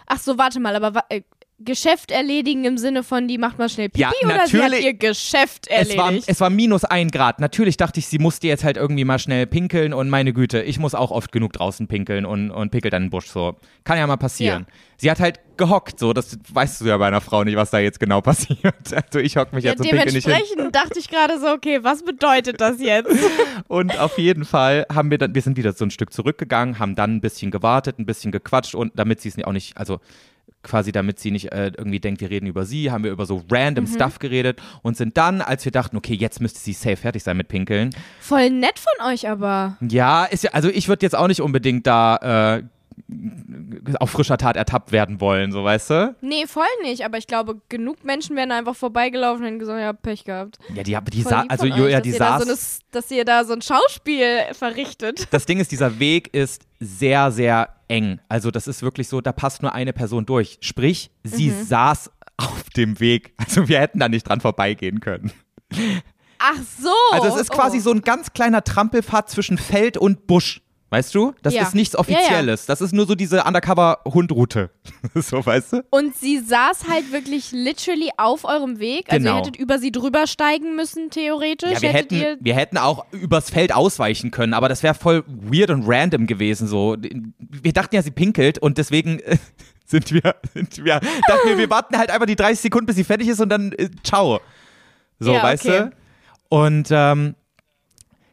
Ach 0.06 0.18
so, 0.18 0.38
warte 0.38 0.60
mal, 0.60 0.76
aber 0.76 1.04
äh, 1.08 1.22
Geschäft 1.58 2.10
erledigen 2.10 2.66
im 2.66 2.76
Sinne 2.76 3.02
von, 3.02 3.26
die 3.28 3.38
macht 3.38 3.58
mal 3.58 3.70
schnell 3.70 3.88
Pipi 3.88 4.02
Ja, 4.02 4.10
oder 4.22 4.46
sie 4.46 4.62
hat 4.62 4.78
ihr 4.78 4.92
Geschäft 4.92 5.66
Es 5.70 5.96
war, 5.96 6.06
erledigt? 6.06 6.28
es 6.28 6.40
war 6.40 6.50
minus 6.50 6.84
ein 6.84 7.10
Grad. 7.10 7.40
Natürlich 7.40 7.78
dachte 7.78 7.98
ich, 7.98 8.08
sie 8.08 8.18
musste 8.18 8.46
jetzt 8.46 8.62
halt 8.62 8.76
irgendwie 8.76 9.04
mal 9.06 9.18
schnell 9.18 9.46
pinkeln 9.46 9.94
und 9.94 10.10
meine 10.10 10.34
Güte, 10.34 10.60
ich 10.62 10.78
muss 10.78 10.94
auch 10.94 11.10
oft 11.10 11.32
genug 11.32 11.54
draußen 11.54 11.88
pinkeln 11.88 12.26
und, 12.26 12.50
und 12.50 12.70
pinkelt 12.70 12.92
dann 12.92 13.04
im 13.04 13.10
Busch 13.10 13.28
so. 13.28 13.56
Kann 13.84 13.96
ja 13.96 14.06
mal 14.06 14.18
passieren. 14.18 14.66
Sie 14.98 15.10
hat 15.10 15.18
halt 15.18 15.40
gehockt, 15.56 15.98
so, 15.98 16.12
das 16.12 16.38
weißt 16.52 16.82
du 16.82 16.86
ja 16.86 16.98
bei 16.98 17.06
einer 17.06 17.22
Frau 17.22 17.42
nicht, 17.42 17.56
was 17.56 17.70
da 17.70 17.78
jetzt 17.78 18.00
genau 18.00 18.20
passiert. 18.22 18.74
Also 18.92 19.18
ich 19.18 19.38
hock 19.38 19.54
mich 19.54 19.64
ja, 19.64 19.70
jetzt 19.70 19.80
und 19.80 19.88
pinkel 19.88 20.12
nicht 20.12 20.26
hin. 20.26 20.34
dementsprechend 20.34 20.74
dachte 20.74 20.98
ich 20.98 21.08
gerade 21.08 21.40
so, 21.40 21.48
okay, 21.48 21.78
was 21.82 22.04
bedeutet 22.04 22.60
das 22.60 22.80
jetzt? 22.80 23.16
Und 23.68 23.98
auf 23.98 24.18
jeden 24.18 24.44
Fall 24.44 24.86
haben 24.92 25.10
wir 25.10 25.18
dann, 25.18 25.34
wir 25.34 25.42
sind 25.42 25.56
wieder 25.56 25.72
so 25.72 25.84
ein 25.86 25.90
Stück 25.90 26.12
zurückgegangen, 26.12 26.78
haben 26.78 26.94
dann 26.94 27.16
ein 27.16 27.20
bisschen 27.20 27.50
gewartet, 27.50 27.98
ein 27.98 28.06
bisschen 28.06 28.30
gequatscht 28.30 28.74
und 28.74 28.92
damit 28.94 29.20
sie 29.20 29.30
es 29.30 29.42
auch 29.44 29.52
nicht, 29.52 29.76
also 29.76 30.00
quasi 30.66 30.92
damit 30.92 31.18
sie 31.18 31.30
nicht 31.30 31.52
äh, 31.52 31.72
irgendwie 31.76 32.00
denkt, 32.00 32.20
wir 32.20 32.28
reden 32.30 32.46
über 32.46 32.66
sie, 32.66 32.90
haben 32.90 33.04
wir 33.04 33.10
über 33.12 33.24
so 33.24 33.42
random 33.50 33.84
Mhm. 33.84 33.88
Stuff 33.94 34.18
geredet 34.18 34.60
und 34.82 34.96
sind 34.96 35.16
dann, 35.16 35.40
als 35.40 35.64
wir 35.64 35.72
dachten, 35.72 35.96
okay, 35.96 36.14
jetzt 36.14 36.40
müsste 36.40 36.58
sie 36.60 36.72
safe 36.72 36.96
fertig 36.96 37.22
sein 37.22 37.36
mit 37.36 37.48
Pinkeln. 37.48 37.90
Voll 38.20 38.50
nett 38.50 38.78
von 38.78 39.06
euch 39.12 39.28
aber. 39.28 39.76
Ja, 39.80 40.24
ist 40.24 40.44
ja, 40.44 40.50
also 40.52 40.68
ich 40.68 40.88
würde 40.88 41.06
jetzt 41.06 41.14
auch 41.16 41.28
nicht 41.28 41.40
unbedingt 41.40 41.86
da 41.86 42.56
äh, 42.58 42.62
auf 44.00 44.10
frischer 44.10 44.38
Tat 44.38 44.56
ertappt 44.56 44.92
werden 44.92 45.20
wollen, 45.20 45.52
so 45.52 45.62
weißt 45.62 45.90
du? 45.90 46.16
Nee, 46.20 46.46
voll 46.46 46.64
nicht, 46.82 47.04
aber 47.04 47.18
ich 47.18 47.26
glaube, 47.26 47.60
genug 47.68 48.04
Menschen 48.04 48.36
wären 48.36 48.52
einfach 48.52 48.74
vorbeigelaufen 48.74 49.42
und 49.42 49.46
hätten 49.46 49.58
gesagt, 49.58 49.80
ja, 49.80 49.92
Pech 49.92 50.24
gehabt. 50.24 50.58
Ja, 50.74 50.82
die, 50.82 50.96
die 51.12 51.22
Voll 51.22 51.30
sa 51.30 51.42
lieb 51.42 51.50
also 51.50 51.66
Julia, 51.66 52.00
die 52.00 52.12
dass 52.12 52.18
ihr 52.18 52.24
da 52.24 52.38
saß. 52.38 52.42
So 52.42 52.50
eine, 52.50 52.58
dass 52.92 53.10
ihr 53.10 53.24
da 53.24 53.44
so 53.44 53.52
ein 53.52 53.62
Schauspiel 53.62 54.26
verrichtet. 54.52 55.28
Das 55.30 55.46
Ding 55.46 55.60
ist, 55.60 55.72
dieser 55.72 55.98
Weg 55.98 56.32
ist 56.34 56.66
sehr, 56.80 57.30
sehr 57.30 57.68
eng. 57.88 58.20
Also 58.28 58.50
das 58.50 58.66
ist 58.66 58.82
wirklich 58.82 59.08
so, 59.08 59.20
da 59.20 59.32
passt 59.32 59.62
nur 59.62 59.72
eine 59.72 59.92
Person 59.92 60.26
durch. 60.26 60.58
Sprich, 60.60 61.10
sie 61.22 61.50
Mhm. 61.50 61.64
saß 61.64 62.10
auf 62.38 62.64
dem 62.76 63.00
Weg. 63.00 63.32
Also 63.38 63.68
wir 63.68 63.80
hätten 63.80 63.98
da 64.00 64.08
nicht 64.08 64.28
dran 64.28 64.40
vorbeigehen 64.40 65.00
können. 65.00 65.32
Ach 66.38 66.60
so. 66.78 66.90
Also 67.12 67.28
es 67.28 67.42
ist 67.42 67.50
quasi 67.50 67.78
oh. 67.78 67.80
so 67.80 67.90
ein 67.92 68.02
ganz 68.02 68.32
kleiner 68.32 68.62
Trampelpfad 68.62 69.30
zwischen 69.30 69.58
Feld 69.58 69.96
und 69.96 70.26
Busch. 70.26 70.62
Weißt 70.88 71.12
du? 71.16 71.34
Das 71.42 71.52
Ja. 71.52 71.62
ist 71.62 71.74
nichts 71.74 71.94
Ja, 71.94 72.04
ja. 72.08 72.16
Offizielles. 72.18 72.66
Das 72.66 72.80
ist 72.80 72.92
nur 72.92 73.06
so 73.06 73.16
diese 73.16 73.42
Undercover-Hundroute. 73.42 74.70
so, 75.16 75.44
weißt 75.44 75.72
du? 75.72 75.82
Und 75.90 76.14
sie 76.16 76.38
saß 76.38 76.88
halt 76.88 77.10
wirklich 77.12 77.50
literally 77.50 78.10
auf 78.16 78.44
eurem 78.44 78.78
Weg. 78.78 79.06
Also 79.10 79.18
Genau. 79.24 79.34
ihr 79.34 79.38
hättet 79.38 79.56
über 79.56 79.78
sie 79.80 79.90
drüber 79.90 80.26
steigen 80.28 80.76
müssen, 80.76 81.10
theoretisch. 81.10 81.72
Ja, 81.72 81.82
wir 81.82 81.88
hätten, 81.92 82.36
wir 82.40 82.54
hätten 82.54 82.78
auch 82.78 83.04
übers 83.12 83.50
Feld 83.50 83.74
ausweichen 83.74 84.30
können, 84.30 84.54
aber 84.54 84.68
das 84.68 84.82
wäre 84.84 84.94
voll 84.94 85.24
weird 85.26 85.70
und 85.70 85.84
random 85.86 86.26
gewesen. 86.28 86.68
So. 86.68 86.96
Wir 87.40 87.72
dachten 87.72 87.94
ja, 87.96 88.02
sie 88.02 88.12
pinkelt 88.12 88.58
und 88.58 88.78
deswegen 88.78 89.20
sind 89.86 90.12
wir, 90.12 90.36
sind 90.54 90.84
wir, 90.84 91.00
dachten 91.00 91.48
wir, 91.48 91.58
wir 91.58 91.70
warten 91.70 91.98
halt 91.98 92.10
einfach 92.10 92.26
die 92.26 92.36
30 92.36 92.60
Sekunden, 92.60 92.86
bis 92.86 92.94
sie 92.96 93.04
fertig 93.04 93.26
ist 93.28 93.40
und 93.40 93.48
dann 93.48 93.72
äh, 93.72 93.88
ciao. 94.04 94.40
So, 95.18 95.32
Ja, 95.32 95.42
weißt 95.42 95.66
okay. 95.66 95.78
du? 95.78 95.90
Und 96.48 96.88
ähm, 96.92 97.34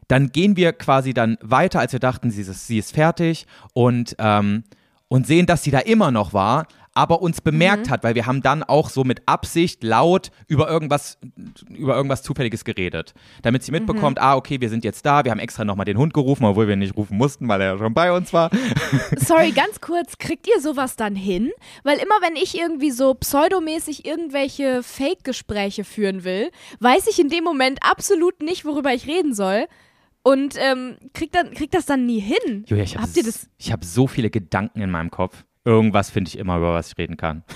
dann 0.07 0.31
gehen 0.31 0.55
wir 0.57 0.73
quasi 0.73 1.13
dann 1.13 1.37
weiter, 1.41 1.79
als 1.79 1.93
wir 1.93 1.99
dachten, 1.99 2.31
sie 2.31 2.41
ist, 2.41 2.67
sie 2.67 2.77
ist 2.77 2.93
fertig 2.93 3.45
und, 3.73 4.15
ähm, 4.19 4.63
und 5.07 5.27
sehen, 5.27 5.45
dass 5.45 5.63
sie 5.63 5.71
da 5.71 5.79
immer 5.79 6.11
noch 6.11 6.33
war, 6.33 6.67
aber 6.95 7.23
uns 7.23 7.41
bemerkt 7.41 7.87
Mhm. 7.87 7.89
hat, 7.89 8.03
weil 8.03 8.13
wir 8.13 8.27
haben 8.27 8.43
dann 8.43 8.61
auch 8.61 8.87
so 8.89 9.03
mit 9.03 9.23
Absicht 9.27 9.83
laut 9.83 10.29
über 10.47 10.69
irgendwas, 10.69 11.17
über 11.69 11.95
irgendwas 11.95 12.21
Zufälliges 12.21 12.65
geredet. 12.65 13.15
Damit 13.41 13.63
sie 13.63 13.71
Mhm. 13.71 13.79
mitbekommt, 13.79 14.21
ah, 14.21 14.35
okay, 14.35 14.61
wir 14.61 14.69
sind 14.69 14.83
jetzt 14.83 15.03
da, 15.03 15.23
wir 15.23 15.31
haben 15.31 15.39
extra 15.39 15.65
nochmal 15.65 15.85
den 15.85 15.97
Hund 15.97 16.13
gerufen, 16.13 16.45
obwohl 16.45 16.67
wir 16.67 16.73
ihn 16.73 16.79
nicht 16.79 16.95
rufen 16.95 17.17
mussten, 17.17 17.47
weil 17.47 17.61
er 17.61 17.73
ja 17.73 17.77
schon 17.79 17.95
bei 17.95 18.11
uns 18.11 18.31
war. 18.31 18.51
Sorry, 19.17 19.51
ganz 19.51 19.81
kurz, 19.81 20.19
kriegt 20.19 20.47
ihr 20.47 20.61
sowas 20.61 20.95
dann 20.95 21.15
hin? 21.15 21.49
Weil 21.83 21.97
immer 21.97 22.15
wenn 22.21 22.35
ich 22.35 22.55
irgendwie 22.57 22.91
so 22.91 23.15
pseudomäßig 23.15 24.05
irgendwelche 24.05 24.83
Fake-Gespräche 24.83 25.83
führen 25.85 26.23
will, 26.23 26.51
weiß 26.79 27.07
ich 27.07 27.19
in 27.19 27.29
dem 27.29 27.43
Moment 27.43 27.79
absolut 27.81 28.41
nicht, 28.43 28.65
worüber 28.65 28.93
ich 28.93 29.07
reden 29.07 29.33
soll. 29.33 29.65
Und 30.23 30.55
ähm, 30.57 30.97
kriegt 31.13 31.35
dann, 31.35 31.53
kriegt 31.53 31.73
das 31.73 31.85
dann 31.85 32.05
nie 32.05 32.19
hin. 32.19 32.63
Julia, 32.67 32.83
ich 32.83 32.95
habe 32.95 33.03
Habt 33.07 33.17
ihr 33.17 33.23
das? 33.23 33.49
hab 33.69 33.83
so 33.83 34.07
viele 34.07 34.29
Gedanken 34.29 34.81
in 34.81 34.89
meinem 34.89 35.11
Kopf. 35.11 35.43
Irgendwas 35.65 36.09
finde 36.09 36.27
ich 36.29 36.37
immer, 36.37 36.57
über 36.57 36.73
was 36.73 36.89
ich 36.91 36.97
reden 36.97 37.17
kann. 37.17 37.43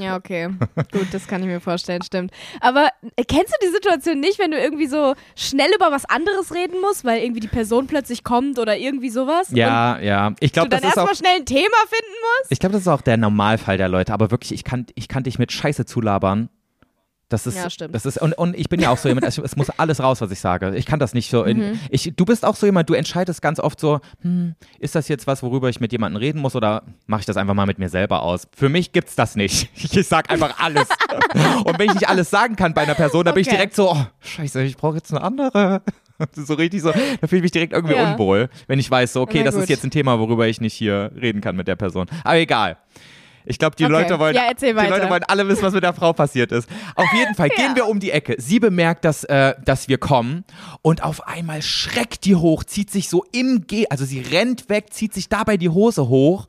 Ja, 0.00 0.16
okay. 0.16 0.48
Gut, 0.90 1.06
das 1.12 1.28
kann 1.28 1.42
ich 1.42 1.46
mir 1.46 1.60
vorstellen, 1.60 2.02
stimmt. 2.02 2.32
Aber 2.60 2.88
äh, 3.14 3.22
kennst 3.22 3.52
du 3.54 3.66
die 3.68 3.72
Situation 3.72 4.18
nicht, 4.18 4.40
wenn 4.40 4.50
du 4.50 4.58
irgendwie 4.58 4.88
so 4.88 5.14
schnell 5.36 5.70
über 5.72 5.92
was 5.92 6.04
anderes 6.06 6.52
reden 6.52 6.80
musst, 6.80 7.04
weil 7.04 7.22
irgendwie 7.22 7.38
die 7.38 7.46
Person 7.46 7.86
plötzlich 7.86 8.24
kommt 8.24 8.58
oder 8.58 8.76
irgendwie 8.76 9.10
sowas? 9.10 9.48
Ja, 9.52 10.00
ja. 10.00 10.34
Ich 10.40 10.52
glaube, 10.52 10.70
du 10.70 10.74
dann 10.74 10.82
das 10.82 10.90
ist 10.90 10.98
auch. 10.98 11.06
erstmal 11.08 11.14
schnell 11.30 11.40
ein 11.40 11.46
Thema 11.46 11.76
finden 11.88 12.14
musst? 12.40 12.50
Ich 12.50 12.58
glaube, 12.58 12.72
das 12.72 12.82
ist 12.82 12.88
auch 12.88 13.00
der 13.00 13.16
Normalfall 13.16 13.78
der 13.78 13.88
Leute, 13.88 14.12
aber 14.12 14.32
wirklich, 14.32 14.50
ich 14.52 14.64
kann, 14.64 14.86
ich 14.96 15.06
kann 15.06 15.22
dich 15.22 15.38
mit 15.38 15.52
Scheiße 15.52 15.84
zulabern. 15.86 16.48
Das 17.28 17.44
ist, 17.44 17.56
Ja, 17.56 17.68
stimmt. 17.68 17.92
das 17.92 18.06
ist, 18.06 18.18
und, 18.22 18.34
und 18.34 18.56
ich 18.56 18.68
bin 18.68 18.78
ja 18.78 18.90
auch 18.90 18.98
so 18.98 19.08
jemand, 19.08 19.26
es, 19.26 19.36
es 19.38 19.56
muss 19.56 19.68
alles 19.70 20.00
raus, 20.00 20.20
was 20.20 20.30
ich 20.30 20.38
sage. 20.38 20.76
Ich 20.76 20.86
kann 20.86 21.00
das 21.00 21.12
nicht 21.12 21.28
so 21.28 21.42
in, 21.42 21.58
Mhm. 21.72 21.80
ich, 21.90 22.12
du 22.14 22.24
bist 22.24 22.44
auch 22.44 22.54
so 22.54 22.66
jemand, 22.66 22.88
du 22.88 22.94
entscheidest 22.94 23.42
ganz 23.42 23.58
oft 23.58 23.80
so, 23.80 23.98
hm, 24.22 24.54
ist 24.78 24.94
das 24.94 25.08
jetzt 25.08 25.26
was, 25.26 25.42
worüber 25.42 25.68
ich 25.68 25.80
mit 25.80 25.90
jemandem 25.90 26.18
reden 26.20 26.40
muss 26.40 26.54
oder 26.54 26.84
mache 27.06 27.20
ich 27.20 27.26
das 27.26 27.36
einfach 27.36 27.54
mal 27.54 27.66
mit 27.66 27.80
mir 27.80 27.88
selber 27.88 28.22
aus? 28.22 28.46
Für 28.56 28.68
mich 28.68 28.92
gibt's 28.92 29.16
das 29.16 29.34
nicht. 29.34 29.68
Ich 29.96 30.06
sag 30.06 30.30
einfach 30.30 30.58
alles. 30.60 30.86
und 31.64 31.78
wenn 31.80 31.88
ich 31.88 31.94
nicht 31.94 32.08
alles 32.08 32.30
sagen 32.30 32.54
kann 32.54 32.74
bei 32.74 32.82
einer 32.82 32.94
Person, 32.94 33.24
dann 33.24 33.34
bin 33.34 33.40
ich 33.42 33.48
Okay. 33.48 33.56
direkt 33.56 33.74
so, 33.74 33.90
oh, 33.90 34.06
scheiße, 34.20 34.62
ich 34.62 34.76
brauche 34.76 34.96
jetzt 34.96 35.10
eine 35.12 35.22
andere. 35.22 35.82
So 36.34 36.54
richtig 36.54 36.80
so, 36.80 36.92
da 36.92 37.26
fühle 37.26 37.40
ich 37.40 37.42
mich 37.42 37.50
direkt 37.50 37.74
irgendwie 37.74 37.94
Ja. 37.94 38.10
unwohl, 38.10 38.48
wenn 38.68 38.78
ich 38.78 38.90
weiß, 38.90 39.12
so, 39.12 39.20
okay, 39.20 39.42
das 39.42 39.54
ist 39.54 39.68
jetzt 39.68 39.84
ein 39.84 39.90
Thema, 39.90 40.18
worüber 40.18 40.46
ich 40.48 40.62
nicht 40.62 40.72
hier 40.72 41.10
reden 41.14 41.42
kann 41.42 41.56
mit 41.56 41.68
der 41.68 41.76
Person. 41.76 42.06
Aber 42.24 42.36
egal. 42.38 42.78
Ich 43.46 43.58
glaube, 43.58 43.76
die 43.76 43.84
Okay. 43.84 43.92
Leute 43.92 44.18
wollen, 44.18 44.34
Ja, 44.34 44.52
die. 44.52 44.66
Leute 44.66 45.08
wollen 45.08 45.22
alle 45.24 45.46
wissen, 45.48 45.62
was 45.62 45.72
mit 45.72 45.82
der 45.84 45.92
Frau 45.94 46.12
passiert 46.12 46.52
ist. 46.52 46.68
Auf 46.96 47.06
jeden 47.14 47.34
Fall 47.34 47.48
Ja. 47.48 47.54
gehen 47.66 47.76
wir 47.76 47.86
um 47.86 48.00
die 48.00 48.10
Ecke. 48.10 48.34
Sie 48.38 48.58
bemerkt, 48.60 49.04
dass, 49.04 49.24
äh, 49.24 49.54
dass 49.64 49.88
wir 49.88 49.98
kommen 49.98 50.44
und 50.82 51.02
auf 51.02 51.26
einmal 51.26 51.62
schreckt 51.62 52.24
die 52.24 52.34
hoch, 52.34 52.64
zieht 52.64 52.90
sich 52.90 53.08
so 53.08 53.24
im 53.32 53.64
Geh, 53.66 53.86
also 53.88 54.04
sie 54.04 54.20
rennt 54.20 54.68
weg, 54.68 54.92
zieht 54.92 55.14
sich 55.14 55.28
dabei 55.28 55.56
die 55.56 55.68
Hose 55.68 56.08
hoch 56.08 56.46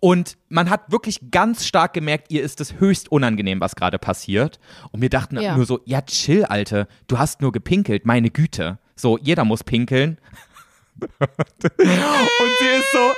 und 0.00 0.36
man 0.48 0.68
hat 0.70 0.90
wirklich 0.90 1.30
ganz 1.30 1.64
stark 1.66 1.92
gemerkt, 1.92 2.30
ihr 2.32 2.42
ist 2.42 2.60
es 2.60 2.80
höchst 2.80 3.10
unangenehm, 3.12 3.60
was 3.60 3.76
gerade 3.76 3.98
passiert. 3.98 4.58
Und 4.90 5.00
wir 5.02 5.10
dachten 5.10 5.38
Ja. 5.38 5.56
nur 5.56 5.66
so, 5.66 5.80
ja 5.84 6.02
chill, 6.02 6.44
Alte, 6.44 6.88
du 7.06 7.18
hast 7.18 7.40
nur 7.40 7.52
gepinkelt, 7.52 8.04
meine 8.06 8.30
Güte. 8.30 8.78
So, 8.96 9.16
jeder 9.18 9.44
muss 9.44 9.64
pinkeln. 9.64 10.18
Und 11.20 12.50
sie 12.58 12.66
ist 12.66 12.92
so, 12.92 13.12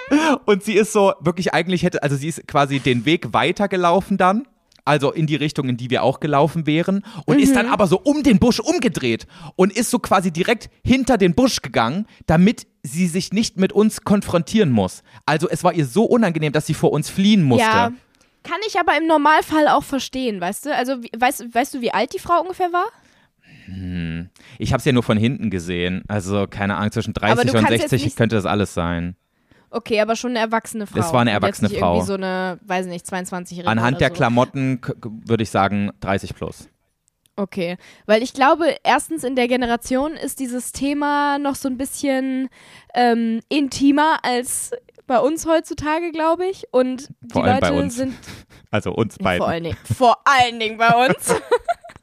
und 0.47 0.62
sie 0.62 0.75
ist 0.75 0.93
so, 0.93 1.15
wirklich 1.21 1.55
eigentlich 1.55 1.83
hätte, 1.83 2.03
also 2.03 2.17
sie 2.17 2.29
ist 2.29 2.47
quasi 2.47 2.81
den 2.81 3.05
Weg 3.05 3.33
weitergelaufen 3.33 4.19
dann. 4.19 4.47
Also 4.85 5.12
in 5.12 5.29
die 5.29 5.37
Richtung, 5.37 5.69
in 5.69 5.77
die 5.77 5.91
wir 5.91 6.03
auch 6.03 6.19
gelaufen 6.19 6.67
wären. 6.67 7.05
Und 7.25 7.39
ist 7.39 7.55
dann 7.55 7.69
aber 7.69 7.87
so 7.87 8.01
um 8.01 8.25
den 8.25 8.41
Busch 8.41 8.59
umgedreht 8.59 9.29
und 9.55 9.73
ist 9.73 9.91
so 9.91 10.01
quasi 10.01 10.33
direkt 10.33 10.71
hinter 10.85 11.19
den 11.19 11.35
Busch 11.37 11.62
gegangen, 11.62 12.07
damit 12.27 12.67
sie 12.83 13.07
sich 13.07 13.33
nicht 13.33 13.59
mit 13.59 13.73
uns 13.73 14.02
konfrontieren 14.02 14.73
muss. 14.73 15.04
Also 15.25 15.49
es 15.49 15.63
war 15.63 15.73
ihr 15.73 15.87
so 15.87 16.04
unangenehm, 16.04 16.52
dass 16.52 16.67
sie 16.67 16.75
vor 16.75 16.91
uns 16.91 17.11
fliehen 17.11 17.45
musste. 17.45 17.65
Ja. 17.65 17.93
Kann 18.43 18.59
ich 18.67 18.80
aber 18.80 18.97
im 18.97 19.06
Normalfall 19.06 19.69
auch 19.69 19.85
verstehen, 19.85 20.41
weißt 20.41 20.67
du? 20.67 20.75
Also, 20.75 20.97
weißt, 21.17 21.54
weißt 21.54 21.75
du, 21.75 21.80
wie 21.80 21.93
alt 21.93 22.13
die 22.13 22.19
Frau 22.19 22.41
ungefähr 22.41 22.73
war? 22.73 22.87
Ich 24.58 24.73
habe 24.73 24.78
es 24.80 24.85
ja 24.85 24.93
nur 24.93 25.02
von 25.02 25.17
hinten 25.19 25.50
gesehen. 25.50 26.02
Also 26.08 26.47
keine 26.49 26.76
Ahnung, 26.76 26.93
zwischen 26.93 27.15
30 27.15 27.50
du 27.50 27.58
und 27.58 27.65
kannst 27.65 27.71
jetzt 27.71 27.91
60 27.91 28.04
nicht- 28.04 28.17
könnte 28.17 28.37
das 28.37 28.47
alles 28.47 28.75
sein. 28.75 29.17
Okay, 29.71 30.00
aber 30.00 30.17
schon 30.17 30.32
eine 30.32 30.41
erwachsene 30.41 30.87
Frau. 30.87 30.97
Das 30.99 31.13
war 31.15 31.21
eine 31.23 31.30
Und 31.30 31.35
jetzt 31.37 31.43
erwachsene 31.45 31.69
nicht 31.71 31.78
Frau. 31.78 31.93
Irgendwie 31.95 32.06
so 32.06 32.15
eine, 32.15 32.58
weiß 32.67 32.87
nicht, 32.87 33.06
22-Jährige. 33.06 33.69
Anhand 33.69 34.00
der 34.02 34.08
so. 34.08 34.15
Klamotten 34.15 34.80
würde 35.26 35.43
ich 35.43 35.50
sagen 35.50 35.91
30 36.00 36.35
plus. 36.35 36.69
Okay, 37.37 37.78
weil 38.04 38.23
ich 38.23 38.35
glaube, 38.35 38.67
erstens 38.85 39.25
in 39.25 39.35
der 39.35 39.49
Generation 39.49 40.13
ist 40.13 40.39
dieses 40.41 40.73
Thema 40.73 41.39
noch 41.39 41.54
so 41.54 41.69
ein 41.71 41.78
bisschen 41.78 42.50
ähm, 42.95 43.41
intimer 43.49 44.19
als 44.23 44.73
bei 45.06 45.19
uns 45.19 45.47
heutzutage, 45.47 46.13
glaube 46.13 46.45
ich. 46.45 46.65
Und 46.73 47.08
die 47.23 47.32
Vor 47.32 47.43
bei 47.45 47.58
Leute 47.71 47.91
sind 47.91 48.15
Also 48.71 48.93
uns 48.93 49.17
Ja, 49.19 49.25
beiden. 49.25 49.39
vor 49.43 49.49
allen 49.49 49.65
Dingen, 49.65 49.76
vor 49.97 50.17
allen 50.26 50.61
Dingen 50.61 50.76
bei 50.76 51.06
uns. 51.06 51.35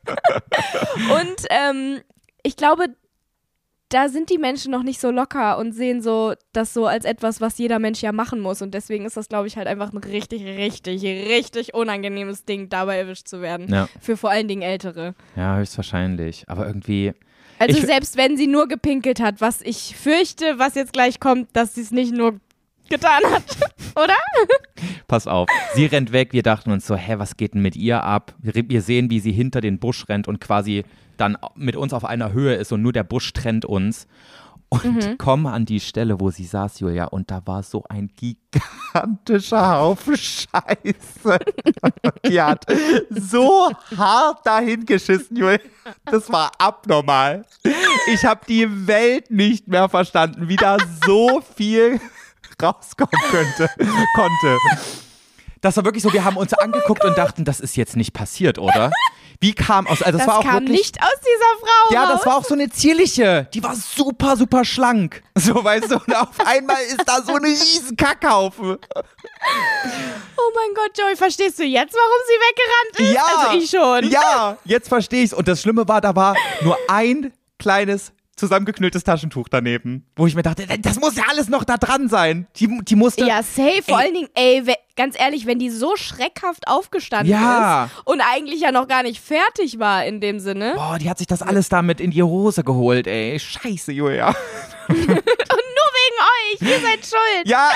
und 1.11 1.45
ähm, 1.49 1.99
ich 2.43 2.55
glaube, 2.55 2.85
da 3.91 4.07
sind 4.07 4.29
die 4.29 4.37
Menschen 4.37 4.71
noch 4.71 4.83
nicht 4.83 5.01
so 5.01 5.09
locker 5.09 5.57
und 5.57 5.71
sehen 5.71 6.01
so 6.03 6.33
das 6.53 6.75
so 6.75 6.85
als 6.85 7.05
etwas, 7.05 7.41
was 7.41 7.57
jeder 7.57 7.79
Mensch 7.79 8.01
ja 8.03 8.11
machen 8.11 8.39
muss. 8.39 8.61
Und 8.61 8.75
deswegen 8.75 9.03
ist 9.05 9.17
das, 9.17 9.29
glaube 9.29 9.47
ich, 9.47 9.57
halt 9.57 9.67
einfach 9.67 9.91
ein 9.91 9.97
richtig, 9.97 10.43
richtig, 10.45 11.03
richtig 11.03 11.73
unangenehmes 11.73 12.45
Ding, 12.45 12.69
dabei 12.69 12.97
erwischt 12.99 13.27
zu 13.27 13.41
werden. 13.41 13.67
Ja. 13.73 13.89
Für 13.99 14.15
vor 14.15 14.29
allen 14.29 14.47
Dingen 14.47 14.61
Ältere. 14.61 15.15
Ja, 15.35 15.57
höchstwahrscheinlich. 15.57 16.43
Aber 16.47 16.67
irgendwie. 16.67 17.13
Also 17.57 17.79
Ich- 17.79 17.85
selbst 17.85 18.15
wenn 18.15 18.37
sie 18.37 18.45
nur 18.47 18.67
gepinkelt 18.67 19.19
hat, 19.19 19.41
was 19.41 19.61
ich 19.63 19.95
fürchte, 19.97 20.59
was 20.59 20.75
jetzt 20.75 20.93
gleich 20.93 21.19
kommt, 21.19 21.49
dass 21.53 21.73
sie 21.73 21.81
es 21.81 21.89
nicht 21.89 22.13
nur 22.13 22.39
getan 22.89 23.21
hat, 23.31 23.43
oder? 23.95 24.15
Pass 25.07 25.27
auf. 25.27 25.47
Sie 25.75 25.85
rennt 25.85 26.11
weg. 26.11 26.33
Wir 26.33 26.43
dachten 26.43 26.71
uns 26.71 26.85
so, 26.87 26.95
hä, 26.95 27.15
was 27.17 27.37
geht 27.37 27.53
denn 27.53 27.61
mit 27.61 27.75
ihr 27.75 28.03
ab? 28.03 28.33
Wir, 28.39 28.81
sehen, 28.81 29.09
wie 29.09 29.19
sie 29.19 29.31
hinter 29.31 29.61
den 29.61 29.79
Busch 29.79 30.07
rennt 30.09 30.27
und 30.27 30.39
quasi 30.39 30.83
dann 31.17 31.37
mit 31.55 31.75
uns 31.75 31.93
auf 31.93 32.05
einer 32.05 32.31
Höhe 32.33 32.55
ist 32.55 32.71
und 32.71 32.81
nur 32.81 32.93
der 32.93 33.03
Busch 33.03 33.33
trennt 33.33 33.65
uns. 33.65 34.07
Und 34.71 34.85
Mhm. 34.85 35.17
kommen 35.17 35.47
an 35.47 35.65
die 35.65 35.79
Stelle, 35.79 36.19
wo 36.19 36.29
sie 36.29 36.45
saß, 36.45 36.79
Julia, 36.81 37.05
und 37.05 37.31
da 37.31 37.41
war 37.47 37.63
so 37.63 37.83
ein 37.89 38.11
gigantischer 38.15 39.67
Haufen 39.79 40.15
Scheiße. 40.15 41.39
Die 42.27 42.39
hat 42.39 42.65
so 43.09 43.71
hart 43.97 44.45
dahin 44.45 44.85
geschissen, 44.85 45.37
Julia. 45.37 45.57
Das 46.05 46.31
war 46.31 46.51
abnormal. 46.59 47.45
Ich 48.13 48.23
habe 48.25 48.41
die 48.47 48.87
Welt 48.87 49.31
nicht 49.31 49.67
mehr 49.67 49.89
verstanden, 49.89 50.47
wie 50.49 50.55
da 50.55 50.77
so 51.03 51.41
viel 51.55 51.99
rauskommen 52.61 53.21
könnte, 53.29 53.69
konnte. 54.15 54.57
Das 55.61 55.75
war 55.75 55.83
wirklich 55.83 56.03
so, 56.03 56.13
wir 56.13 56.23
haben 56.23 56.37
uns 56.37 56.53
angeguckt 56.53 57.03
und 57.03 57.17
dachten, 57.17 57.43
das 57.43 57.59
ist 57.59 57.75
jetzt 57.75 57.97
nicht 57.97 58.13
passiert, 58.13 58.59
oder? 58.59 58.91
Wie 59.41 59.53
kam 59.53 59.87
aus, 59.87 60.01
also 60.01 60.17
das, 60.17 60.25
Das, 60.25 60.27
war 60.27 60.39
auch 60.39 60.43
kam 60.43 60.53
wirklich, 60.61 60.77
nicht 60.77 61.01
aus 61.01 61.19
dieser 61.19 61.59
Frau 61.59 61.93
ja, 61.93 62.05
das 62.11 62.25
war 62.25 62.37
auch 62.37 62.43
so 62.43 62.53
eine 62.53 62.69
zierliche. 62.69 63.47
Die 63.53 63.63
war 63.63 63.75
super, 63.75 64.35
super 64.37 64.65
schlank. 64.65 65.23
So, 65.39 65.63
weißt 65.63 65.89
du, 65.91 65.95
und 65.95 66.13
auf 66.13 66.37
einmal 66.45 66.81
ist 66.83 67.01
da 67.05 67.21
so 67.21 67.33
ein 67.35 67.45
riesen 67.45 67.95
Kackhaufen. 67.95 68.77
Oh 68.91 70.51
mein 70.53 70.75
Gott, 70.75 70.97
Joey, 70.97 71.15
verstehst 71.15 71.59
du 71.59 71.63
jetzt, 71.63 71.95
warum 71.95 72.19
sie 72.27 72.99
weggerannt 72.99 73.09
ist? 73.09 73.15
Ja. 73.15 73.37
Also 73.37 73.57
ich 73.57 73.69
schon. 73.69 74.11
Ja, 74.11 74.57
jetzt 74.65 74.89
verstehe 74.89 75.23
ich's. 75.23 75.33
Und 75.33 75.47
das 75.47 75.61
Schlimme 75.61 75.87
war, 75.87 76.01
da 76.01 76.13
war 76.13 76.35
nur 76.61 76.77
ein 76.89 77.31
kleines 77.57 78.11
zusammengeknülltes 78.39 79.03
Taschentuch 79.03 79.47
daneben, 79.49 80.05
wo 80.15 80.25
ich 80.27 80.35
mir 80.35 80.41
dachte, 80.43 80.65
das 80.81 80.99
muss 80.99 81.15
ja 81.15 81.23
alles 81.29 81.49
noch 81.49 81.63
da 81.63 81.77
dran 81.77 82.09
sein. 82.09 82.47
Die, 82.55 82.67
die 82.83 82.95
musste. 82.95 83.25
Ja, 83.25 83.43
safe. 83.43 83.83
Vor 83.87 83.99
Ey. 83.99 84.05
allen 84.05 84.13
Dingen, 84.13 84.29
ey, 84.33 84.63
ganz 84.95 85.19
ehrlich, 85.19 85.45
wenn 85.45 85.59
die 85.59 85.69
so 85.69 85.95
schreckhaft 85.95 86.67
aufgestanden 86.67 87.31
Ja. 87.31 87.85
ist 87.85 87.91
und 88.05 88.21
eigentlich 88.21 88.61
ja 88.61 88.71
noch 88.71 88.87
gar 88.87 89.03
nicht 89.03 89.21
fertig 89.21 89.79
war 89.79 90.05
in 90.05 90.19
dem 90.19 90.39
Sinne 90.39 90.73
Boah, 90.75 90.97
die 90.99 91.09
hat 91.09 91.17
sich 91.19 91.27
das 91.27 91.41
alles 91.41 91.69
damit 91.69 92.01
in 92.01 92.11
die 92.11 92.23
Hose 92.23 92.63
geholt, 92.63 93.07
ey. 93.07 93.39
Scheiße, 93.39 93.91
Julia. 93.91 94.29
und 94.89 94.97
nur 94.97 95.05
wegen 95.05 96.19
euch, 96.35 96.61
ihr 96.61 96.79
seid 96.79 97.05
schuld. 97.05 97.45
Ja, 97.47 97.69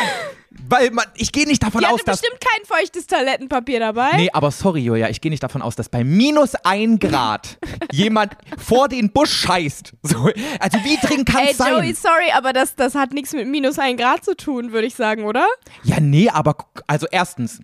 weil 0.69 0.91
man, 0.91 1.06
ich 1.15 1.32
gehe 1.32 1.45
nicht 1.45 1.62
davon 1.63 1.82
Die 1.82 1.88
aus, 1.88 1.93
hatte 1.93 2.06
dass. 2.06 2.21
bestimmt 2.21 2.39
kein 2.41 2.65
feuchtes 2.65 3.08
Toilettenpapier 3.08 3.80
dabei. 3.80 4.12
Nee, 4.15 4.30
aber 4.32 4.52
sorry, 4.52 4.82
Julia, 4.82 5.10
ich 5.10 5.21
gehe 5.21 5.30
nicht 5.32 5.43
davon 5.43 5.62
aus, 5.62 5.76
dass 5.76 5.89
bei 5.89 6.04
minus 6.04 6.56
ein 6.63 6.99
Grad 6.99 7.58
jemand 7.91 8.34
vor 8.58 8.88
den 8.88 9.12
Busch 9.12 9.32
scheißt. 9.32 9.93
So, 10.04 10.30
also 10.60 10.78
wie 10.84 10.97
dringend 11.06 11.30
kann 11.30 11.43
Ey, 11.45 11.52
es 11.52 11.58
sein? 11.58 11.73
Joey, 11.73 11.93
sorry, 11.93 12.32
aber 12.36 12.54
das, 12.54 12.76
das 12.76 12.95
hat 12.95 13.13
nichts 13.13 13.34
mit 13.34 13.47
minus 13.47 13.80
ein 13.80 13.97
Grad 13.97 14.23
zu 14.23 14.36
tun, 14.36 14.71
würde 14.71 14.88
ich 14.88 14.95
sagen, 14.95 15.26
oder? 15.26 15.45
Ja, 15.84 15.99
nee, 15.99 16.30
aber 16.30 16.56
also 16.88 17.08
erstens, 17.12 17.60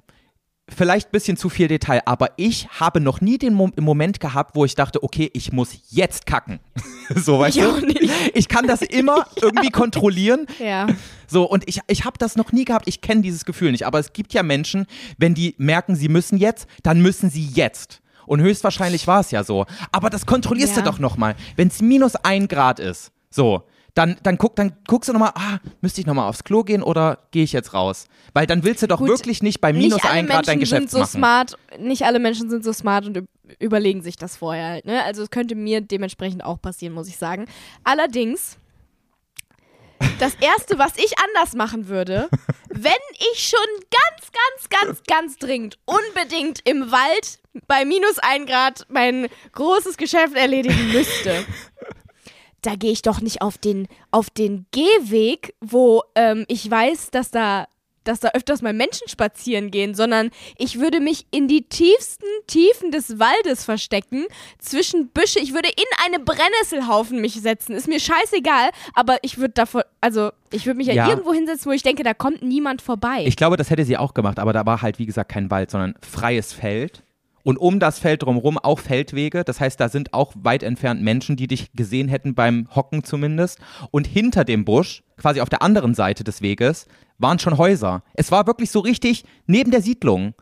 vielleicht 0.75 1.07
ein 1.09 1.11
bisschen 1.11 1.37
zu 1.37 1.49
viel 1.49 1.67
Detail, 1.67 2.01
aber 2.05 2.29
ich 2.37 2.67
habe 2.79 2.99
noch 2.99 3.21
nie 3.21 3.37
den 3.37 3.53
Mo 3.53 3.69
Moment 3.79 4.19
gehabt, 4.19 4.55
wo 4.55 4.65
ich 4.65 4.75
dachte, 4.75 5.03
okay, 5.03 5.29
ich 5.33 5.51
muss 5.51 5.71
jetzt 5.89 6.25
kacken. 6.25 6.59
so, 7.15 7.39
weißt 7.39 7.57
Ich 7.57 7.63
du? 7.63 7.69
auch 7.71 7.81
nicht. 7.81 8.09
Ich 8.33 8.47
kann 8.47 8.67
das 8.67 8.81
immer 8.81 9.25
irgendwie 9.41 9.69
kontrollieren. 9.69 10.45
Ja. 10.59 10.87
So, 11.27 11.43
und 11.49 11.67
ich, 11.67 11.79
ich 11.87 12.05
habe 12.05 12.17
das 12.17 12.35
noch 12.35 12.51
nie 12.51 12.65
gehabt. 12.65 12.87
Ich 12.87 13.01
kenne 13.01 13.21
dieses 13.21 13.45
Gefühl 13.45 13.71
nicht. 13.71 13.85
Aber 13.85 13.99
es 13.99 14.13
gibt 14.13 14.33
ja 14.33 14.43
Menschen, 14.43 14.85
wenn 15.17 15.33
die 15.33 15.55
merken, 15.57 15.95
sie 15.95 16.09
müssen 16.09 16.37
jetzt, 16.37 16.67
dann 16.83 17.01
müssen 17.01 17.29
sie 17.29 17.45
jetzt. 17.45 18.01
Und 18.25 18.41
höchstwahrscheinlich 18.41 19.07
war 19.07 19.21
es 19.21 19.31
ja 19.31 19.43
so. 19.43 19.65
Aber 19.91 20.09
das 20.09 20.25
kontrollierst 20.25 20.75
Ja. 20.77 20.83
du 20.83 20.91
doch 20.91 20.99
nochmal. 20.99 21.35
Wenn 21.55 21.67
es 21.69 21.81
minus 21.81 22.15
ein 22.15 22.47
Grad 22.47 22.79
ist, 22.79 23.11
so, 23.31 23.63
dann, 23.95 24.17
dann, 24.23 24.37
guck, 24.37 24.55
dann 24.55 24.77
guckst 24.87 25.09
du 25.09 25.13
nochmal, 25.13 25.31
ah, 25.35 25.59
müsste 25.81 26.01
ich 26.01 26.07
nochmal 26.07 26.29
aufs 26.29 26.43
Klo 26.43 26.63
gehen 26.63 26.83
oder 26.83 27.19
gehe 27.31 27.43
ich 27.43 27.51
jetzt 27.53 27.73
raus? 27.73 28.05
Weil 28.33 28.45
dann 28.47 28.63
willst 28.63 28.83
du 28.83 28.87
doch 28.87 28.99
Gut, 28.99 29.07
wirklich 29.09 29.41
nicht 29.43 29.59
bei 29.61 29.73
minus 29.73 29.95
nicht 30.03 30.05
ein 30.05 30.27
Grad 30.27 30.47
dein 30.47 30.59
Geschäft 30.59 30.81
sind 30.81 30.91
so 30.91 30.99
machen. 30.99 31.09
smart, 31.11 31.57
nicht 31.79 32.03
alle 32.03 32.19
Menschen 32.19 32.49
sind 32.49 32.63
so 32.63 32.71
smart 32.73 33.05
und 33.07 33.17
üb- 33.17 33.27
überlegen 33.59 34.01
sich 34.01 34.15
das 34.15 34.37
vorher 34.37 34.67
halt, 34.69 34.85
ne? 34.85 35.03
Also 35.03 35.23
es 35.23 35.29
könnte 35.31 35.55
mir 35.55 35.81
dementsprechend 35.81 36.43
auch 36.43 36.61
passieren, 36.61 36.93
muss 36.93 37.07
ich 37.07 37.17
sagen. 37.17 37.47
Allerdings, 37.83 38.57
das 40.19 40.35
erste, 40.39 40.77
was 40.79 40.97
ich 40.97 41.13
anders 41.19 41.55
machen 41.55 41.87
würde, 41.87 42.29
wenn 42.69 42.91
ich 43.33 43.49
schon 43.49 43.59
ganz, 43.89 44.31
ganz, 44.31 44.69
ganz, 44.87 45.03
ganz 45.07 45.37
dringend 45.37 45.77
unbedingt 45.85 46.59
im 46.65 46.91
Wald 46.91 47.39
bei 47.67 47.83
minus 47.85 48.19
ein 48.19 48.45
Grad 48.45 48.85
mein 48.89 49.27
großes 49.53 49.97
Geschäft 49.97 50.35
erledigen 50.35 50.91
müsste. 50.93 51.43
Da 52.61 52.75
gehe 52.75 52.91
ich 52.91 53.01
doch 53.01 53.21
nicht 53.21 53.41
auf 53.41 53.57
den, 53.57 53.87
auf 54.11 54.29
den 54.29 54.65
Gehweg, 54.71 55.53
wo 55.61 56.03
ähm, 56.15 56.45
ich 56.47 56.69
weiß, 56.69 57.11
dass 57.11 57.31
da 57.31 57.67
dass 58.05 58.21
da 58.21 58.29
öfters 58.29 58.61
mal 58.63 58.73
Menschen 58.73 59.07
spazieren 59.07 59.69
gehen, 59.69 59.93
sondern 59.93 60.31
ich 60.57 60.79
würde 60.79 60.99
mich 60.99 61.27
in 61.31 61.47
die 61.47 61.63
tiefsten 61.63 62.25
Tiefen 62.47 62.91
des 62.91 63.19
Waldes 63.19 63.65
verstecken, 63.65 64.25
zwischen 64.57 65.09
Büsche. 65.09 65.39
Ich 65.39 65.53
würde 65.53 65.69
in 65.69 65.83
eine 66.05 66.17
Brennnesselhaufen 66.23 67.21
mich 67.21 67.33
setzen. 67.35 67.73
Ist 67.75 67.87
mir 67.87 67.99
scheißegal, 67.99 68.69
aber 68.95 69.17
ich 69.21 69.37
würde 69.37 69.53
davon, 69.53 69.83
also 70.01 70.31
ich 70.51 70.65
würde 70.65 70.77
mich 70.77 70.87
ja, 70.87 70.93
Ja. 70.93 71.09
irgendwo 71.09 71.33
hinsetzen, 71.33 71.67
wo 71.69 71.71
ich 71.71 71.83
denke, 71.83 72.01
da 72.03 72.15
kommt 72.15 72.41
niemand 72.41 72.81
vorbei. 72.81 73.25
Ich 73.27 73.35
glaube, 73.35 73.57
das 73.57 73.69
hätte 73.69 73.85
sie 73.85 73.97
auch 73.97 74.13
gemacht, 74.15 74.39
aber 74.39 74.53
da 74.53 74.65
war 74.65 74.81
halt, 74.81 74.97
wie 74.97 75.05
gesagt, 75.05 75.31
kein 75.31 75.51
Wald, 75.51 75.69
sondern 75.69 75.93
freies 76.01 76.51
Feld. 76.53 77.03
Und 77.43 77.57
um 77.57 77.79
das 77.79 77.99
Feld 77.99 78.23
drumherum 78.23 78.57
auch 78.57 78.79
Feldwege. 78.79 79.43
Das 79.43 79.59
heißt, 79.59 79.79
da 79.79 79.89
sind 79.89 80.13
auch 80.13 80.33
weit 80.35 80.63
entfernt 80.63 81.01
Menschen, 81.01 81.35
die 81.35 81.47
dich 81.47 81.71
gesehen 81.73 82.07
hätten 82.07 82.35
beim 82.35 82.67
Hocken 82.75 83.03
zumindest. 83.03 83.59
Und 83.91 84.07
hinter 84.07 84.43
dem 84.43 84.65
Busch, 84.65 85.03
quasi 85.17 85.41
auf 85.41 85.49
der 85.49 85.61
anderen 85.61 85.95
Seite 85.95 86.23
des 86.23 86.41
Weges, 86.41 86.87
waren 87.17 87.39
schon 87.39 87.57
Häuser. 87.57 88.03
Es 88.13 88.31
war 88.31 88.47
wirklich 88.47 88.71
so 88.71 88.79
richtig 88.79 89.23
neben 89.45 89.71
der 89.71 89.81
Siedlung. 89.81 90.33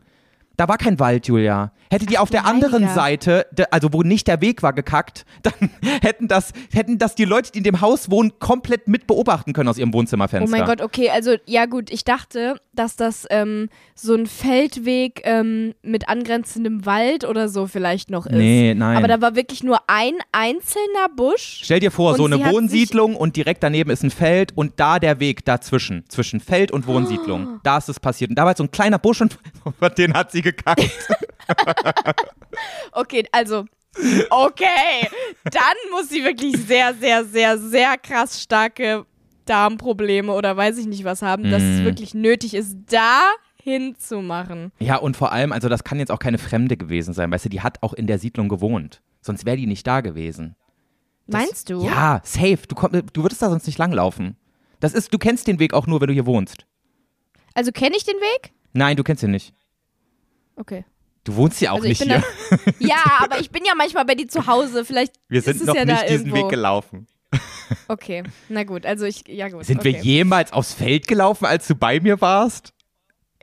Da 0.56 0.66
war 0.68 0.76
kein 0.76 0.98
Wald, 0.98 1.28
Julia. 1.28 1.72
Hätte 1.90 2.06
die 2.06 2.18
auf 2.18 2.28
du 2.28 2.32
der 2.32 2.46
anderen 2.46 2.84
Heiliger. 2.84 2.94
Seite, 2.94 3.46
also 3.70 3.92
wo 3.92 4.02
nicht 4.02 4.26
der 4.26 4.40
Weg 4.40 4.62
war, 4.62 4.72
gekackt, 4.72 5.24
dann 5.42 5.70
hätten 6.02 6.28
das, 6.28 6.52
hätten 6.72 6.98
das 6.98 7.14
die 7.14 7.24
Leute, 7.24 7.52
die 7.52 7.58
in 7.58 7.64
dem 7.64 7.80
Haus 7.80 8.10
wohnen, 8.10 8.32
komplett 8.38 8.88
mit 8.88 9.06
beobachten 9.06 9.52
können 9.52 9.68
aus 9.68 9.78
ihrem 9.78 9.92
Wohnzimmerfenster. 9.92 10.54
Oh 10.54 10.58
mein 10.58 10.66
Gott, 10.66 10.80
okay, 10.80 11.10
also 11.10 11.36
ja 11.46 11.66
gut, 11.66 11.90
ich 11.90 12.04
dachte, 12.04 12.60
dass 12.74 12.96
das 12.96 13.26
ähm, 13.30 13.68
so 13.94 14.14
ein 14.14 14.26
Feldweg 14.26 15.22
ähm, 15.24 15.74
mit 15.82 16.08
angrenzendem 16.08 16.86
Wald 16.86 17.24
oder 17.24 17.48
so 17.48 17.66
vielleicht 17.66 18.10
noch 18.10 18.26
ist. 18.26 18.36
Nee, 18.36 18.74
nein. 18.76 18.96
Aber 18.96 19.08
da 19.08 19.20
war 19.20 19.34
wirklich 19.34 19.62
nur 19.64 19.80
ein 19.86 20.14
einzelner 20.32 21.08
Busch. 21.16 21.60
Stell 21.64 21.80
dir 21.80 21.90
vor, 21.90 22.16
so 22.16 22.26
eine 22.26 22.38
Wohnsiedlung 22.38 23.16
und 23.16 23.36
direkt 23.36 23.62
daneben 23.62 23.90
ist 23.90 24.02
ein 24.02 24.10
Feld 24.10 24.52
und 24.56 24.74
da 24.76 24.98
der 24.98 25.20
Weg 25.20 25.44
dazwischen, 25.44 26.04
zwischen 26.08 26.40
Feld 26.40 26.70
und 26.70 26.86
Wohnsiedlung. 26.86 27.60
Da 27.68 27.78
ist 27.78 27.88
es 27.88 27.98
passiert. 28.00 28.30
Und 28.30 28.36
da 28.36 28.46
war 28.46 28.56
so 28.56 28.62
ein 28.62 28.70
kleiner 28.70 28.98
Busch 28.98 29.20
und 29.20 29.38
den 29.98 30.14
hat 30.14 30.30
sie 30.30 30.42
gekackt. 30.42 30.88
Okay, 32.92 33.24
also 33.32 33.64
okay, 34.30 35.08
dann 35.44 35.76
muss 35.92 36.08
sie 36.08 36.24
wirklich 36.24 36.56
sehr, 36.56 36.94
sehr, 36.94 37.24
sehr, 37.24 37.58
sehr 37.58 37.96
krass 37.98 38.42
starke 38.42 39.06
Darmprobleme 39.44 40.32
oder 40.32 40.56
weiß 40.56 40.78
ich 40.78 40.86
nicht 40.86 41.04
was 41.04 41.22
haben, 41.22 41.44
dass 41.50 41.62
es 41.62 41.80
Mm. 41.80 41.84
wirklich 41.84 42.14
nötig 42.14 42.54
ist, 42.54 42.76
da 42.90 43.22
hinzumachen. 43.62 44.72
ja, 44.78 44.96
und 44.96 45.16
vor 45.16 45.32
allem, 45.32 45.52
also 45.52 45.68
das 45.68 45.84
kann 45.84 45.98
jetzt 45.98 46.10
auch 46.10 46.18
keine 46.18 46.38
Fremde 46.38 46.76
gewesen 46.76 47.12
sein, 47.14 47.30
weißt 47.30 47.46
du, 47.46 47.48
die 47.48 47.60
hat 47.60 47.82
auch 47.82 47.92
in 47.92 48.06
der 48.06 48.18
Siedlung 48.18 48.48
gewohnt. 48.48 49.02
Sonst 49.20 49.44
wäre 49.46 49.56
die 49.56 49.66
nicht 49.66 49.86
da 49.86 50.00
gewesen. 50.00 50.54
Das- 51.26 51.42
Meinst 51.42 51.68
du? 51.70 51.82
Ja, 51.84 52.20
safe. 52.24 52.60
Du, 52.68 52.74
komm, 52.74 52.92
du 52.92 53.22
würdest 53.22 53.42
da 53.42 53.50
sonst 53.50 53.66
nicht 53.66 53.78
langlaufen. 53.78 54.36
Das 54.80 54.94
ist, 54.94 55.12
du 55.12 55.18
kennst 55.18 55.46
den 55.46 55.58
Weg 55.58 55.74
auch 55.74 55.86
nur, 55.86 56.00
wenn 56.00 56.06
du 56.08 56.14
hier 56.14 56.24
wohnst. 56.26 56.66
Also 57.54 57.72
kenne 57.72 57.96
ich 57.96 58.04
den 58.04 58.16
Weg? 58.16 58.52
Nein, 58.72 58.96
du 58.96 59.02
kennst 59.04 59.22
ihn 59.22 59.32
nicht. 59.32 59.52
Okay. 60.56 60.84
Du 61.24 61.36
wohnst 61.36 61.60
ja 61.60 61.72
auch 61.72 61.76
Also 61.76 61.88
ich 61.88 62.00
nicht 62.00 62.10
hier. 62.10 62.22
Ja, 62.78 63.02
aber 63.20 63.40
ich 63.40 63.50
bin 63.50 63.62
ja 63.66 63.74
manchmal 63.76 64.04
bei 64.04 64.14
dir 64.14 64.28
zu 64.28 64.46
Hause. 64.46 64.84
Vielleicht 64.84 65.12
Wir 65.28 65.38
ist 65.38 65.44
sind 65.44 65.60
es 65.60 65.66
noch 65.66 65.74
ja 65.74 65.84
nicht 65.84 66.02
da 66.02 66.06
diesen 66.06 66.26
irgendwo. 66.26 66.44
Weg 66.44 66.50
gelaufen. 66.50 67.06
Okay, 67.86 68.22
na 68.48 68.64
gut, 68.64 68.86
also 68.86 69.04
ich, 69.04 69.28
ja 69.28 69.48
gut. 69.48 69.64
Sind 69.66 69.80
okay. 69.80 69.92
wir 69.92 70.00
jemals 70.00 70.52
aufs 70.52 70.72
Feld 70.72 71.06
gelaufen, 71.06 71.44
als 71.44 71.66
du 71.66 71.74
bei 71.74 72.00
mir 72.00 72.18
warst? 72.20 72.72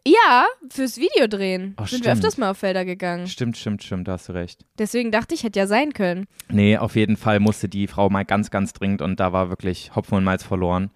Ja, 0.08 0.46
fürs 0.70 0.98
Video 0.98 1.28
drehen. 1.28 1.74
Ach, 1.78 1.88
sind 1.88 2.04
wir 2.04 2.12
stimmt. 2.12 2.26
öfters 2.26 2.38
mal 2.38 2.52
auf 2.52 2.58
Felder 2.60 2.86
gegangen. 2.86 3.26
Stimmt, 3.26 3.58
stimmt, 3.58 3.84
stimmt, 3.84 4.08
da 4.08 4.14
hast 4.14 4.30
du 4.30 4.34
recht. 4.34 4.64
Deswegen 4.78 5.12
dachte 5.12 5.34
ich, 5.34 5.44
hätte 5.44 5.58
ja 5.60 5.66
sein 5.66 5.94
können. 5.94 6.28
Nee, 6.48 6.78
auf 6.78 6.96
jeden 6.96 7.18
Fall 7.18 7.40
musste 7.40 7.70
die 7.70 7.88
Frau 7.88 8.10
mal 8.10 8.24
ganz, 8.24 8.52
ganz 8.52 8.74
dringend 8.74 9.02
und 9.02 9.20
da 9.20 9.34
war 9.34 9.50
wirklich 9.50 9.96
Hopfen 9.96 10.18
und 10.18 10.24
Malz 10.24 10.44
verloren. 10.44 10.92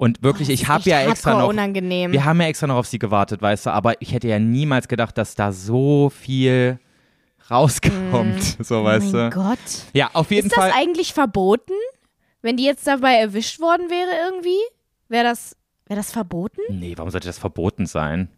Und 0.00 0.22
wirklich, 0.22 0.48
Oh, 0.48 0.52
ich 0.52 0.60
das 0.60 0.68
ist 0.68 0.68
habe 0.70 0.90
ja 0.90 1.00
extra 1.10 1.38
noch. 1.38 1.48
unangenehm. 1.48 2.10
Wir 2.12 2.24
haben 2.24 2.40
ja 2.40 2.46
extra 2.48 2.66
noch 2.66 2.76
auf 2.76 2.86
sie 2.86 2.98
gewartet, 2.98 3.42
weißt 3.42 3.66
du, 3.66 3.70
aber 3.70 4.00
ich 4.00 4.14
hätte 4.14 4.28
ja 4.28 4.38
niemals 4.38 4.88
gedacht, 4.88 5.18
dass 5.18 5.34
da 5.34 5.52
so 5.52 6.08
viel 6.08 6.78
rauskommt. 7.50 8.56
So, 8.64 8.82
weißt 8.82 9.12
oh 9.14 9.16
mein 9.18 9.30
du. 9.30 9.36
Gott. 9.36 9.58
Ja, 9.92 10.08
auf 10.14 10.30
jeden 10.30 10.46
Ist 10.46 10.56
das 10.56 10.64
Fall. 10.64 10.72
eigentlich 10.74 11.12
verboten? 11.12 11.74
Wenn 12.40 12.56
die 12.56 12.64
jetzt 12.64 12.86
dabei 12.86 13.16
erwischt 13.16 13.60
worden 13.60 13.90
wäre 13.90 14.10
irgendwie? 14.30 14.56
Wäre 15.08 15.24
das, 15.24 15.54
wäre 15.86 16.00
das 16.00 16.12
verboten? 16.12 16.60
Nee, 16.70 16.94
warum 16.96 17.10
sollte 17.10 17.26
das 17.28 17.38
verboten 17.38 17.84
sein? 17.84 18.28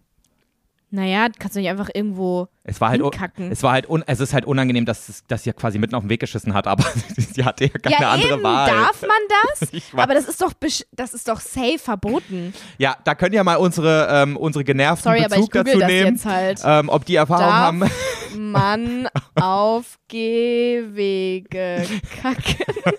Naja, 0.95 1.29
kannst 1.39 1.57
du 1.57 1.61
nicht 1.61 1.71
einfach 1.71 1.89
irgendwo 1.95 2.49
Es 2.65 2.79
war 2.83 2.91
halt, 2.91 3.01
hinkacken. 3.01 3.51
es 3.51 3.63
war 3.63 3.73
halt, 3.73 3.89
un, 3.89 4.05
es 4.07 4.21
ist 4.21 4.35
halt 4.35 4.45
unangenehm, 4.45 4.85
dass, 4.85 5.25
dass 5.27 5.43
sie 5.43 5.51
quasi 5.55 5.79
mitten 5.79 5.95
auf 5.95 6.03
den 6.03 6.11
Weg 6.11 6.21
geschissen 6.21 6.53
hat, 6.53 6.67
aber 6.67 6.85
sie 7.17 7.43
hatte 7.47 7.65
ja 7.65 7.71
keine 7.71 7.97
ja, 7.99 8.11
andere 8.11 8.35
eben, 8.35 8.43
Wahl. 8.43 8.69
darf 8.71 9.01
man 9.01 9.11
das? 9.59 9.71
Aber 9.97 10.13
das 10.13 10.29
ist 10.29 10.43
doch 10.43 10.53
das 10.93 11.15
ist 11.15 11.29
doch 11.29 11.41
safe 11.41 11.79
verboten. 11.79 12.53
Ja, 12.77 12.95
da 13.05 13.15
können 13.15 13.35
ja 13.35 13.43
mal 13.43 13.57
unsere, 13.57 14.07
ähm, 14.11 14.37
unsere 14.37 14.65
genervten 14.65 15.05
Sorry, 15.05 15.25
aber 15.25 15.37
ich 15.37 15.49
Bezug 15.49 15.65
dazu 15.65 15.79
das 15.79 15.89
nehmen, 15.89 16.13
jetzt 16.13 16.27
halt. 16.27 16.61
ähm, 16.63 16.91
ob 16.91 17.07
die 17.07 17.17
Erfahrung 17.17 17.47
Darf 17.47 17.91
haben. 17.91 17.91
man 18.37 19.09
auf 19.41 19.99
Gehwege 20.09 21.87
kacken? 22.21 22.93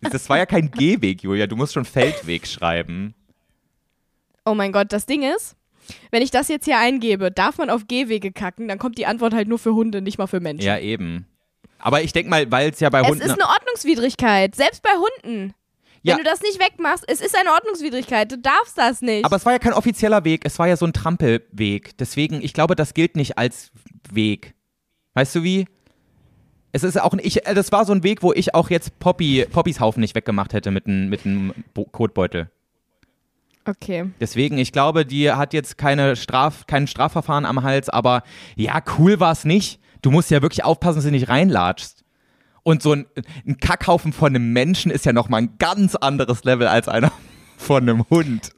Das 0.00 0.28
war 0.28 0.38
ja 0.38 0.46
kein 0.46 0.70
Gehweg, 0.70 1.24
Julia. 1.24 1.48
Du 1.48 1.56
musst 1.56 1.72
schon 1.72 1.84
Feldweg 1.84 2.46
schreiben. 2.46 3.14
Oh 4.44 4.54
mein 4.54 4.70
Gott, 4.72 4.92
das 4.92 5.06
Ding 5.06 5.22
ist, 5.22 5.56
wenn 6.10 6.22
ich 6.22 6.30
das 6.30 6.48
jetzt 6.48 6.64
hier 6.64 6.78
eingebe, 6.78 7.30
darf 7.30 7.58
man 7.58 7.70
auf 7.70 7.86
Gehwege 7.86 8.32
kacken, 8.32 8.68
dann 8.68 8.78
kommt 8.78 8.98
die 8.98 9.06
Antwort 9.06 9.34
halt 9.34 9.48
nur 9.48 9.58
für 9.58 9.74
Hunde, 9.74 10.02
nicht 10.02 10.18
mal 10.18 10.26
für 10.26 10.40
Menschen. 10.40 10.66
Ja, 10.66 10.78
eben. 10.78 11.26
Aber 11.78 12.02
ich 12.02 12.12
denke 12.12 12.30
mal, 12.30 12.50
weil 12.50 12.70
es 12.70 12.80
ja 12.80 12.88
bei 12.90 13.02
es 13.02 13.08
Hunden. 13.08 13.22
ist 13.22 13.30
eine 13.30 13.48
Ordnungswidrigkeit, 13.48 14.54
selbst 14.54 14.82
bei 14.82 14.90
Hunden. 14.90 15.54
Ja. 16.02 16.16
Wenn 16.16 16.24
du 16.24 16.30
das 16.30 16.42
nicht 16.42 16.60
wegmachst, 16.60 17.04
es 17.08 17.20
ist 17.20 17.36
eine 17.36 17.50
Ordnungswidrigkeit, 17.50 18.30
du 18.30 18.38
darfst 18.38 18.76
das 18.76 19.00
nicht. 19.00 19.24
aber 19.24 19.36
es 19.36 19.46
war 19.46 19.52
ja 19.52 19.58
kein 19.58 19.72
offizieller 19.72 20.24
Weg, 20.24 20.42
es 20.44 20.58
war 20.58 20.68
ja 20.68 20.76
so 20.76 20.86
ein 20.86 20.92
Trampelweg. 20.92 21.96
Deswegen, 21.98 22.42
ich 22.42 22.52
glaube, 22.52 22.76
das 22.76 22.92
gilt 22.92 23.16
nicht 23.16 23.38
als 23.38 23.70
Weg. 24.10 24.54
Weißt 25.14 25.34
du 25.34 25.42
wie? 25.42 25.66
Es 26.72 26.82
ist 26.82 27.00
auch 27.00 27.14
ich, 27.14 27.46
äh, 27.46 27.54
das 27.54 27.70
war 27.72 27.84
so 27.84 27.92
ein 27.92 28.02
Weg, 28.02 28.22
wo 28.22 28.32
ich 28.32 28.54
auch 28.54 28.68
jetzt 28.68 28.98
Poppy, 28.98 29.46
Poppys 29.50 29.80
Haufen 29.80 30.00
nicht 30.00 30.14
weggemacht 30.14 30.52
hätte 30.52 30.70
mit 30.70 30.86
einem 30.86 31.08
mit 31.08 31.24
einem 31.24 31.54
Kotbeutel. 31.92 32.50
Okay. 33.66 34.10
Deswegen, 34.20 34.58
ich 34.58 34.72
glaube, 34.72 35.06
die 35.06 35.30
hat 35.30 35.52
jetzt 35.52 35.78
keine 35.78 36.16
Straf, 36.16 36.66
kein 36.66 36.86
Strafverfahren 36.86 37.44
am 37.44 37.62
Hals, 37.62 37.88
aber 37.88 38.22
ja, 38.56 38.82
cool 38.98 39.20
war 39.20 39.32
es 39.32 39.44
nicht. 39.44 39.80
Du 40.02 40.10
musst 40.10 40.30
ja 40.30 40.42
wirklich 40.42 40.64
aufpassen, 40.64 40.96
dass 40.96 41.04
du 41.04 41.10
nicht 41.10 41.28
reinlatschst. 41.28 42.04
Und 42.62 42.82
so 42.82 42.92
ein, 42.92 43.06
ein 43.46 43.58
Kackhaufen 43.58 44.12
von 44.12 44.34
einem 44.34 44.52
Menschen 44.52 44.90
ist 44.90 45.04
ja 45.04 45.12
nochmal 45.12 45.42
ein 45.42 45.58
ganz 45.58 45.94
anderes 45.94 46.44
Level 46.44 46.66
als 46.66 46.88
einer 46.88 47.12
von 47.56 47.82
einem 47.82 48.08
Hund. 48.10 48.50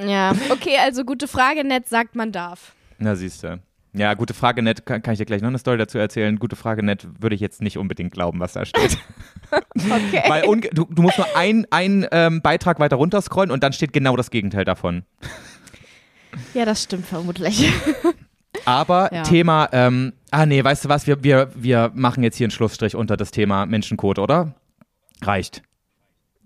Ja, 0.00 0.32
okay, 0.50 0.76
also 0.82 1.04
gute 1.04 1.28
Frage, 1.28 1.64
nett 1.64 1.88
sagt 1.88 2.16
man 2.16 2.32
darf. 2.32 2.74
Na, 2.98 3.14
siehst 3.14 3.44
du. 3.44 3.60
Ja, 3.96 4.14
gute 4.14 4.34
Frage, 4.34 4.60
nett. 4.60 4.84
Kann, 4.86 5.02
kann 5.02 5.12
ich 5.12 5.18
dir 5.18 5.24
gleich 5.24 5.40
noch 5.40 5.48
eine 5.48 5.58
Story 5.58 5.78
dazu 5.78 5.98
erzählen? 5.98 6.36
Gute 6.38 6.56
Frage, 6.56 6.82
nett. 6.82 7.06
Würde 7.20 7.36
ich 7.36 7.40
jetzt 7.40 7.62
nicht 7.62 7.78
unbedingt 7.78 8.12
glauben, 8.12 8.40
was 8.40 8.52
da 8.52 8.64
steht. 8.64 8.98
Okay. 9.76 10.22
Weil 10.26 10.42
du, 10.72 10.84
du 10.90 11.02
musst 11.02 11.18
nur 11.18 11.28
einen 11.36 12.06
ähm, 12.10 12.42
Beitrag 12.42 12.80
weiter 12.80 12.96
runterscrollen 12.96 13.52
und 13.52 13.62
dann 13.62 13.72
steht 13.72 13.92
genau 13.92 14.16
das 14.16 14.30
Gegenteil 14.30 14.64
davon. 14.64 15.04
Ja, 16.54 16.64
das 16.64 16.82
stimmt 16.82 17.06
vermutlich. 17.06 17.70
Aber 18.64 19.12
Ja. 19.12 19.22
Thema, 19.22 19.68
ähm, 19.70 20.12
ah 20.32 20.46
nee, 20.46 20.64
weißt 20.64 20.86
du 20.86 20.88
was, 20.88 21.06
wir, 21.06 21.22
wir, 21.22 21.52
wir 21.54 21.92
machen 21.94 22.24
jetzt 22.24 22.36
hier 22.36 22.46
einen 22.46 22.50
Schlussstrich 22.52 22.96
unter 22.96 23.16
das 23.16 23.30
Thema 23.30 23.66
Menschencode, 23.66 24.18
oder? 24.18 24.54
Reicht. 25.22 25.62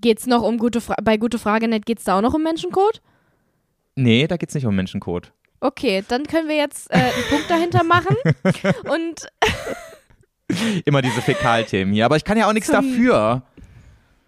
Geht's 0.02 0.26
noch 0.26 0.42
um 0.42 0.58
gute 0.58 0.80
Fra 0.82 0.96
bei 1.02 1.16
gute 1.16 1.38
Frage 1.38 1.66
net 1.68 1.86
geht's 1.86 2.04
da 2.04 2.18
auch 2.18 2.22
noch 2.22 2.34
um 2.34 2.42
Menschencode? 2.42 3.00
Nee, 3.94 4.26
da 4.26 4.36
geht's 4.36 4.54
nicht 4.54 4.66
um 4.66 4.74
Menschencode. 4.76 5.32
Okay, 5.60 6.04
dann 6.06 6.24
können 6.26 6.48
wir 6.48 6.56
jetzt 6.56 6.90
äh, 6.90 6.96
einen 6.96 7.24
Punkt 7.28 7.50
dahinter 7.50 7.84
machen. 7.84 8.16
Und 8.90 9.28
Immer 10.84 11.02
diese 11.02 11.20
Fäkalthemen 11.20 11.92
hier. 11.92 12.06
Aber 12.06 12.16
ich 12.16 12.24
kann 12.24 12.38
ja 12.38 12.48
auch 12.48 12.52
nichts 12.52 12.70
dafür. 12.70 13.42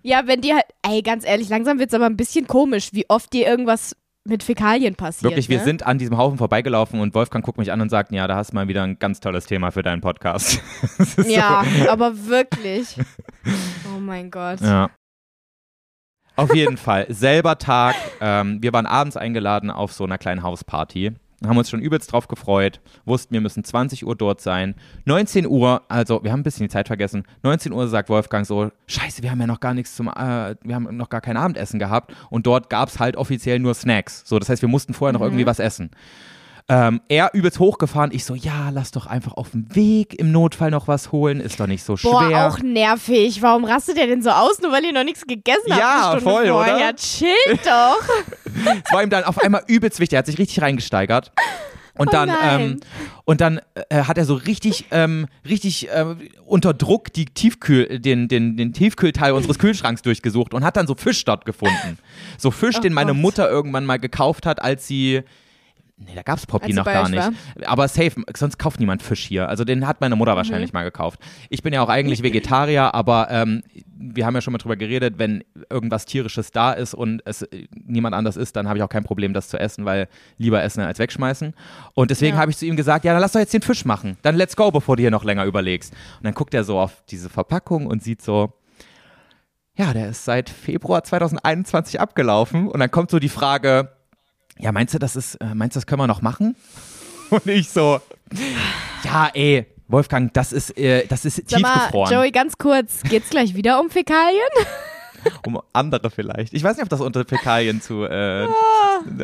ja, 0.02 0.26
wenn 0.26 0.40
dir 0.40 0.56
halt, 0.56 0.66
ey, 0.82 1.02
ganz 1.02 1.24
ehrlich, 1.24 1.48
langsam 1.48 1.78
wird's 1.78 1.94
aber 1.94 2.06
ein 2.06 2.16
bisschen 2.16 2.46
komisch, 2.46 2.90
wie 2.92 3.08
oft 3.08 3.32
dir 3.32 3.46
irgendwas 3.46 3.96
mit 4.24 4.42
Fäkalien 4.42 4.96
passiert. 4.96 5.30
Wirklich, 5.30 5.48
wir 5.48 5.58
ne? 5.58 5.64
sind 5.64 5.86
an 5.86 5.98
diesem 5.98 6.18
Haufen 6.18 6.36
vorbeigelaufen 6.36 7.00
und 7.00 7.14
Wolfgang 7.14 7.44
guckt 7.44 7.58
mich 7.58 7.72
an 7.72 7.80
und 7.80 7.88
sagt, 7.88 8.12
ja, 8.12 8.26
da 8.26 8.36
hast 8.36 8.50
du 8.50 8.54
mal 8.54 8.68
wieder 8.68 8.82
ein 8.82 8.98
ganz 8.98 9.20
tolles 9.20 9.46
Thema 9.46 9.70
für 9.70 9.82
deinen 9.82 10.00
Podcast. 10.00 10.60
Ja, 11.26 11.64
aber 11.88 12.26
wirklich. 12.26 12.96
Oh 13.96 13.98
mein 13.98 14.30
Gott. 14.30 14.58
So, 14.58 14.66
ja. 14.66 14.90
Auf 16.40 16.54
jeden 16.54 16.78
Fall, 16.78 17.04
selber 17.10 17.58
Tag. 17.58 17.94
Ähm, 18.22 18.62
wir 18.62 18.72
waren 18.72 18.86
abends 18.86 19.18
eingeladen 19.18 19.70
auf 19.70 19.92
so 19.92 20.04
einer 20.04 20.16
kleinen 20.16 20.42
Hausparty. 20.42 21.12
Haben 21.46 21.58
uns 21.58 21.68
schon 21.68 21.82
übelst 21.82 22.10
drauf 22.10 22.28
gefreut, 22.28 22.80
wussten, 23.04 23.34
wir 23.34 23.42
müssen 23.42 23.62
20 23.62 24.06
Uhr 24.06 24.16
dort 24.16 24.40
sein. 24.40 24.74
19 25.04 25.46
Uhr, 25.46 25.82
also 25.88 26.24
wir 26.24 26.32
haben 26.32 26.40
ein 26.40 26.42
bisschen 26.42 26.64
die 26.64 26.72
Zeit 26.72 26.86
vergessen. 26.86 27.24
19 27.42 27.72
Uhr 27.72 27.88
sagt 27.88 28.08
Wolfgang 28.08 28.46
so: 28.46 28.70
Scheiße, 28.86 29.22
wir 29.22 29.30
haben 29.30 29.40
ja 29.40 29.46
noch 29.46 29.60
gar 29.60 29.74
nichts 29.74 29.94
zum, 29.94 30.08
äh, 30.08 30.54
wir 30.62 30.74
haben 30.74 30.96
noch 30.96 31.10
gar 31.10 31.20
kein 31.20 31.36
Abendessen 31.36 31.78
gehabt. 31.78 32.14
Und 32.30 32.46
dort 32.46 32.70
gab 32.70 32.88
es 32.88 32.98
halt 32.98 33.16
offiziell 33.16 33.58
nur 33.58 33.74
Snacks. 33.74 34.22
So, 34.24 34.38
das 34.38 34.48
heißt, 34.48 34.62
wir 34.62 34.68
mussten 34.70 34.94
vorher 34.94 35.12
noch 35.12 35.20
irgendwie 35.20 35.44
was 35.44 35.58
essen. 35.58 35.90
Ähm, 36.72 37.00
er 37.08 37.30
übelst 37.34 37.58
hochgefahren. 37.58 38.10
Ich 38.12 38.24
so: 38.24 38.34
Ja, 38.36 38.70
lass 38.72 38.92
doch 38.92 39.06
einfach 39.06 39.32
auf 39.32 39.50
dem 39.50 39.74
Weg 39.74 40.14
im 40.18 40.30
Notfall 40.30 40.70
noch 40.70 40.86
was 40.86 41.10
holen. 41.10 41.40
Ist 41.40 41.58
doch 41.58 41.66
nicht 41.66 41.82
so 41.82 41.96
Boah, 42.00 42.26
schwer. 42.26 42.46
auch 42.46 42.60
nervig. 42.60 43.42
Warum 43.42 43.64
rastet 43.64 43.98
ihr 43.98 44.06
denn 44.06 44.22
so 44.22 44.30
aus, 44.30 44.60
nur 44.60 44.70
weil 44.70 44.84
ihr 44.84 44.92
noch 44.92 45.02
nichts 45.02 45.26
gegessen 45.26 45.70
habt? 45.70 45.80
Ja, 45.80 46.10
eine 46.12 46.20
Stunde 46.20 46.22
voll, 46.22 46.46
vorher? 46.48 46.74
oder? 46.74 46.80
Ja, 46.80 46.92
chill 46.92 47.28
doch. 47.64 48.00
Es 48.84 48.92
war 48.92 49.02
ihm 49.02 49.10
dann 49.10 49.24
auf 49.24 49.38
einmal 49.42 49.64
übelst 49.66 49.98
wichtig. 49.98 50.14
Er 50.14 50.20
hat 50.20 50.26
sich 50.26 50.38
richtig 50.38 50.62
reingesteigert. 50.62 51.32
Und 51.98 52.08
Oh 52.08 52.12
dann, 52.12 52.30
ähm, 52.42 52.80
und 53.24 53.40
dann 53.40 53.60
äh, 53.90 54.04
hat 54.04 54.16
er 54.16 54.24
so 54.24 54.34
richtig, 54.34 54.86
ähm, 54.92 55.26
richtig 55.46 55.90
äh, 55.90 56.06
unter 56.46 56.72
Druck 56.72 57.12
die 57.12 57.26
Tiefkühl, 57.26 57.98
den, 57.98 58.28
den, 58.28 58.56
den 58.56 58.72
Tiefkühlteil 58.72 59.32
unseres 59.32 59.58
Kühlschranks 59.58 60.00
durchgesucht 60.02 60.54
und 60.54 60.64
hat 60.64 60.76
dann 60.76 60.86
so 60.86 60.94
Fisch 60.94 61.24
dort 61.24 61.44
gefunden. 61.44 61.98
So 62.38 62.52
Fisch, 62.52 62.76
Oh 62.78 62.80
den 62.80 62.94
meine 62.94 63.12
Gott. 63.12 63.20
Mutter 63.20 63.50
irgendwann 63.50 63.84
mal 63.84 63.98
gekauft 63.98 64.46
hat, 64.46 64.62
als 64.62 64.86
sie. 64.86 65.22
Nee, 66.02 66.14
da 66.14 66.22
gab's 66.22 66.46
Poppy 66.46 66.72
noch 66.72 66.86
gar 66.86 67.10
nicht. 67.10 67.30
Aber 67.66 67.86
safe, 67.86 68.22
sonst 68.34 68.58
kauft 68.58 68.80
niemand 68.80 69.02
Fisch 69.02 69.22
hier. 69.26 69.50
Also 69.50 69.64
den 69.64 69.86
hat 69.86 70.00
meine 70.00 70.16
Mutter 70.16 70.34
wahrscheinlich 70.34 70.72
mal 70.72 70.82
gekauft. 70.82 71.20
Ich 71.50 71.62
bin 71.62 71.74
ja 71.74 71.82
auch 71.82 71.90
eigentlich 71.90 72.22
Vegetarier, 72.22 72.94
aber 72.94 73.28
ähm, 73.30 73.62
wir 73.98 74.24
haben 74.24 74.34
ja 74.34 74.40
schon 74.40 74.52
mal 74.52 74.58
drüber 74.58 74.76
geredet, 74.76 75.18
wenn 75.18 75.44
irgendwas 75.68 76.06
tierisches 76.06 76.52
da 76.52 76.72
ist 76.72 76.94
und 76.94 77.20
es 77.26 77.42
äh, 77.42 77.66
niemand 77.74 78.14
anders 78.14 78.38
ist, 78.38 78.56
dann 78.56 78.66
habe 78.66 78.78
ich 78.78 78.82
auch 78.82 78.88
kein 78.88 79.04
Problem, 79.04 79.34
das 79.34 79.48
zu 79.48 79.60
essen, 79.60 79.84
weil 79.84 80.08
lieber 80.38 80.62
essen 80.62 80.80
als 80.80 80.98
wegschmeißen. 80.98 81.52
Und 81.92 82.10
deswegen 82.10 82.36
Ja. 82.36 82.40
habe 82.40 82.50
ich 82.50 82.56
zu 82.56 82.64
ihm 82.64 82.76
gesagt, 82.76 83.04
ja, 83.04 83.12
dann 83.12 83.20
lass 83.20 83.32
doch 83.32 83.40
jetzt 83.40 83.52
den 83.52 83.60
Fisch 83.60 83.84
machen. 83.84 84.16
Dann 84.22 84.36
let's 84.36 84.56
go, 84.56 84.70
bevor 84.70 84.96
du 84.96 85.02
hier 85.02 85.10
noch 85.10 85.24
länger 85.24 85.44
überlegst. 85.44 85.92
Und 85.92 86.24
dann 86.24 86.32
guckt 86.32 86.54
er 86.54 86.64
so 86.64 86.78
auf 86.80 87.04
diese 87.10 87.28
Verpackung 87.28 87.86
und 87.86 88.02
sieht 88.02 88.22
so, 88.22 88.54
ja, 89.76 89.92
der 89.92 90.08
ist 90.08 90.24
seit 90.24 90.48
Februar 90.48 91.04
2021 91.04 92.00
abgelaufen. 92.00 92.68
Und 92.68 92.80
dann 92.80 92.90
kommt 92.90 93.10
so 93.10 93.18
die 93.18 93.28
Frage, 93.28 93.92
ja, 94.60 94.72
meinst 94.72 94.94
du, 94.94 94.98
das 94.98 95.16
ist, 95.16 95.34
äh, 95.36 95.54
meinst 95.54 95.76
du, 95.76 95.80
das 95.80 95.86
können 95.86 96.00
wir 96.02 96.06
noch 96.06 96.22
machen? 96.22 96.56
Und 97.30 97.46
ich 97.46 97.68
so, 97.68 98.00
ja, 99.04 99.30
ey, 99.34 99.66
Wolfgang, 99.88 100.32
das 100.34 100.52
ist, 100.52 100.76
äh, 100.78 101.06
das 101.06 101.24
ist 101.24 101.48
Sag 101.50 101.60
mal, 101.60 101.72
tiefgefroren. 101.74 102.12
Joey, 102.12 102.30
ganz 102.30 102.56
kurz. 102.58 103.02
Geht's 103.02 103.30
gleich 103.30 103.54
wieder 103.54 103.80
um 103.80 103.90
Fäkalien? 103.90 104.40
Um 105.46 105.60
andere 105.74 106.08
vielleicht. 106.10 106.54
Ich 106.54 106.64
weiß 106.64 106.76
nicht, 106.78 106.82
ob 106.82 106.88
das 106.88 107.02
unter 107.02 107.26
Fäkalien 107.26 107.82
zu, 107.82 108.04
äh, 108.06 108.48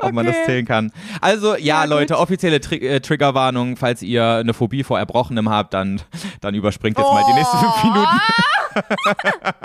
ob 0.03 0.12
man 0.12 0.27
das 0.27 0.37
Ah, 0.42 0.44
zählen 0.44 0.66
kann. 0.66 0.92
Also, 1.22 1.55
ja, 1.55 1.59
Ja, 1.59 1.81
gut. 1.85 1.90
Leute, 1.90 2.18
offizielle 2.18 2.61
Tri 2.61 2.77
äh, 2.87 3.01
Triggerwarnung, 3.01 3.79
falls 3.79 4.03
ihr 4.03 4.22
eine 4.22 4.53
Phobie 4.53 4.85
vor 4.85 4.99
Erbrochenem 4.99 5.49
habt, 5.49 5.72
dann, 5.72 6.03
dann 6.42 6.55
überspringt 6.55 6.99
jetzt 6.99 7.09
mal 7.11 7.25
die 7.27 7.33
nächsten 7.33 7.57
fünf 7.57 7.72
Oh. 7.83 7.87
Minuten. 7.87 8.20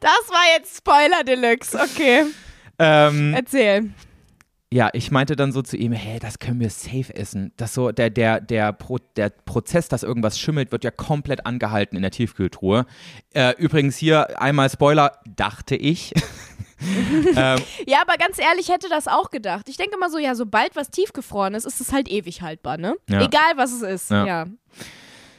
Das 0.00 0.30
war 0.30 0.44
jetzt 0.56 0.78
Spoiler 0.78 1.22
Deluxe. 1.22 1.78
Okay, 1.78 2.24
Ähm, 2.78 3.34
erzähl. 3.34 3.90
Ja, 4.72 4.90
ich 4.92 5.12
meinte 5.12 5.36
dann 5.36 5.52
so 5.52 5.62
zu 5.62 5.76
ihm, 5.76 5.92
hey, 5.92 6.18
das 6.18 6.40
können 6.40 6.58
wir 6.58 6.70
safe 6.70 7.14
essen. 7.14 7.52
Das 7.56 7.72
so, 7.72 7.92
der, 7.92 8.10
der, 8.10 8.40
der, 8.40 8.72
Pro, 8.72 8.98
der 9.14 9.30
Prozess, 9.30 9.88
dass 9.88 10.02
irgendwas 10.02 10.40
schimmelt, 10.40 10.72
wird 10.72 10.82
ja 10.82 10.90
komplett 10.90 11.46
angehalten 11.46 11.94
in 11.94 12.02
der 12.02 12.10
Tiefkühltruhe. 12.10 12.84
Äh, 13.32 13.54
übrigens 13.58 13.96
hier 13.96 14.40
einmal 14.40 14.68
Spoiler, 14.68 15.20
dachte 15.24 15.76
ich. 15.76 16.12
ähm, 17.36 17.58
Ja, 17.86 18.02
aber 18.02 18.16
ganz 18.18 18.40
ehrlich, 18.40 18.68
hätte 18.68 18.88
das 18.88 19.06
auch 19.06 19.30
gedacht. 19.30 19.68
Ich 19.68 19.76
denke 19.76 19.96
mal 19.98 20.10
so, 20.10 20.18
ja, 20.18 20.34
sobald 20.34 20.74
was 20.74 20.90
tiefgefroren 20.90 21.54
ist, 21.54 21.64
ist 21.64 21.80
es 21.80 21.92
halt 21.92 22.08
ewig 22.10 22.42
haltbar, 22.42 22.76
ne? 22.76 22.96
Ja. 23.08 23.22
Egal, 23.22 23.52
was 23.54 23.72
es 23.72 23.82
ist. 23.82 24.10
Ja. 24.10 24.26
Ja. 24.26 24.46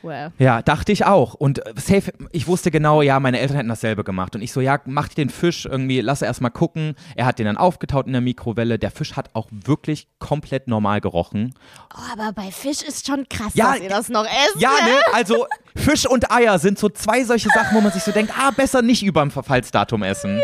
Well. 0.02 0.32
ja, 0.38 0.62
dachte 0.62 0.92
ich 0.92 1.06
auch. 1.06 1.34
Und 1.34 1.66
äh, 1.66 1.74
safe, 1.76 2.14
ich 2.32 2.48
wusste 2.48 2.72
genau, 2.72 3.02
ja, 3.02 3.20
meine 3.20 3.40
Eltern 3.40 3.58
hätten 3.58 3.70
dasselbe 3.70 4.04
gemacht. 4.04 4.36
Und 4.36 4.42
ich 4.42 4.52
so, 4.52 4.62
ja, 4.62 4.80
mach 4.86 5.10
den 5.10 5.30
Fisch 5.30 5.66
irgendwie, 5.66 6.02
lass 6.02 6.22
erst 6.22 6.42
mal 6.42 6.50
gucken. 6.50 6.96
Er 7.16 7.26
hat 7.26 7.40
den 7.40 7.46
dann 7.46 7.58
aufgetaut 7.58 8.08
in 8.08 8.14
der 8.14 8.22
Mikrowelle. 8.22 8.80
Der 8.80 8.92
Fisch 8.92 9.16
hat 9.16 9.30
auch 9.34 9.48
wirklich 9.52 10.08
komplett 10.20 10.68
normal 10.68 11.02
gerochen. 11.02 11.54
Oh, 11.96 12.14
aber 12.14 12.34
bei 12.34 12.52
Fisch 12.52 12.82
ist 12.82 13.08
schon 13.08 13.28
krass, 13.30 13.54
Ja, 13.54 13.74
dass 13.74 13.82
ihr 13.82 13.90
das 13.90 14.10
noch 14.10 14.26
esst. 14.26 14.60
Ja, 14.60 14.72
ne? 14.84 15.00
Also 15.14 15.48
Fisch 15.76 16.06
und 16.06 16.32
Eier 16.32 16.60
sind 16.60 16.80
so 16.80 16.90
zwei 16.90 17.24
solche 17.24 17.50
Sachen, 17.50 17.76
wo 17.76 17.82
man 17.82 17.92
sich 17.92 18.04
so 18.04 18.12
denkt, 18.12 18.34
ah, 18.38 18.52
besser 18.52 18.82
nicht 18.82 19.04
über 19.04 19.22
dem 19.22 19.32
Verfallsdatum 19.32 20.04
essen. 20.04 20.38
Ja. 20.38 20.44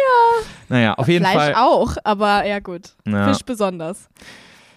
Naja, 0.70 0.94
auf 0.96 1.08
jeden 1.08 1.26
Fleisch 1.26 1.54
Fall. 1.54 1.56
auch, 1.56 1.96
aber 2.04 2.46
ja 2.46 2.60
gut. 2.60 2.96
Ja. 3.06 3.28
Fisch 3.32 3.44
besonders. 3.44 4.10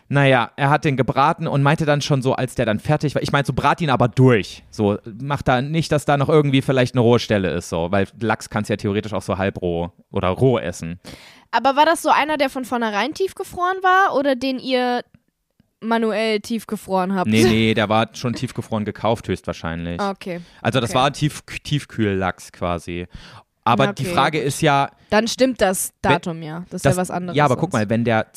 Naja, 0.09 0.53
er 0.57 0.71
hat 0.71 0.85
den 0.85 0.97
gebraten 0.97 1.49
und 1.49 1.63
meinte 1.63 1.85
dann 1.85 2.01
schon 2.01 2.23
so, 2.23 2.35
als 2.35 2.55
der 2.55 2.65
dann 2.65 2.79
fertig 2.79 3.15
war, 3.17 3.23
ich 3.23 3.33
meinte 3.33 3.49
so, 3.49 3.53
brat 3.53 3.81
ihn 3.81 3.91
aber 3.91 4.07
durch. 4.07 4.63
So, 4.71 4.99
mach 5.21 5.43
da 5.43 5.61
nicht, 5.63 5.91
dass 5.91 6.05
da 6.05 6.17
noch 6.17 6.29
irgendwie 6.29 6.63
vielleicht 6.63 6.95
eine 6.95 7.01
rohe 7.01 7.19
Stelle 7.19 7.51
ist, 7.51 7.69
so, 7.69 7.91
weil 7.91 8.07
Lachs 8.21 8.49
kannst 8.49 8.71
du 8.71 8.75
ja 8.75 8.77
theoretisch 8.77 9.13
auch 9.13 9.23
so 9.23 9.37
halbroh 9.37 9.91
oder 10.13 10.29
roh 10.29 10.59
essen. 10.59 11.01
Aber 11.51 11.75
war 11.75 11.87
das 11.87 12.03
so 12.03 12.11
einer, 12.11 12.37
der 12.37 12.51
von 12.51 12.65
vornherein 12.65 13.15
tiefgefroren 13.15 13.79
war 13.83 14.17
oder 14.17 14.37
den 14.37 14.59
ihr 14.61 15.03
manuell 15.81 16.41
tiefgefroren 16.41 17.15
habt? 17.15 17.29
Nee, 17.29 17.45
nee, 17.45 17.75
der 17.75 17.89
war 17.89 18.09
schon 18.15 18.35
tiefgefroren 18.35 18.85
gekauft, 18.85 19.29
höchstwahrscheinlich. 19.29 20.01
Okay. 20.01 20.41
Also, 20.63 20.81
das 20.81 20.91
okay. 20.91 20.99
war 20.99 21.13
Tief 21.13 21.43
Tiefkühllachs 21.65 22.53
quasi. 22.53 23.07
Aber 23.65 23.89
die 23.93 24.05
Okay. 24.05 24.15
Frage 24.15 24.39
ist 24.39 24.61
ja, 24.63 24.91
Dann 25.11 25.27
stimmt 25.27 25.61
das 25.61 25.93
Datum 26.01 26.41
ja. 26.43 26.61
Das 26.71 26.75
ist 26.79 26.85
Das- 26.87 26.95
ja 26.97 27.01
was 27.03 27.11
anderes. 27.11 27.37
Ja, 27.37 27.45
aber 27.47 27.57
guck 27.57 27.73
sonst. 27.73 27.83
mal, 27.85 27.91
wenn 27.91 28.05
der 28.05 28.29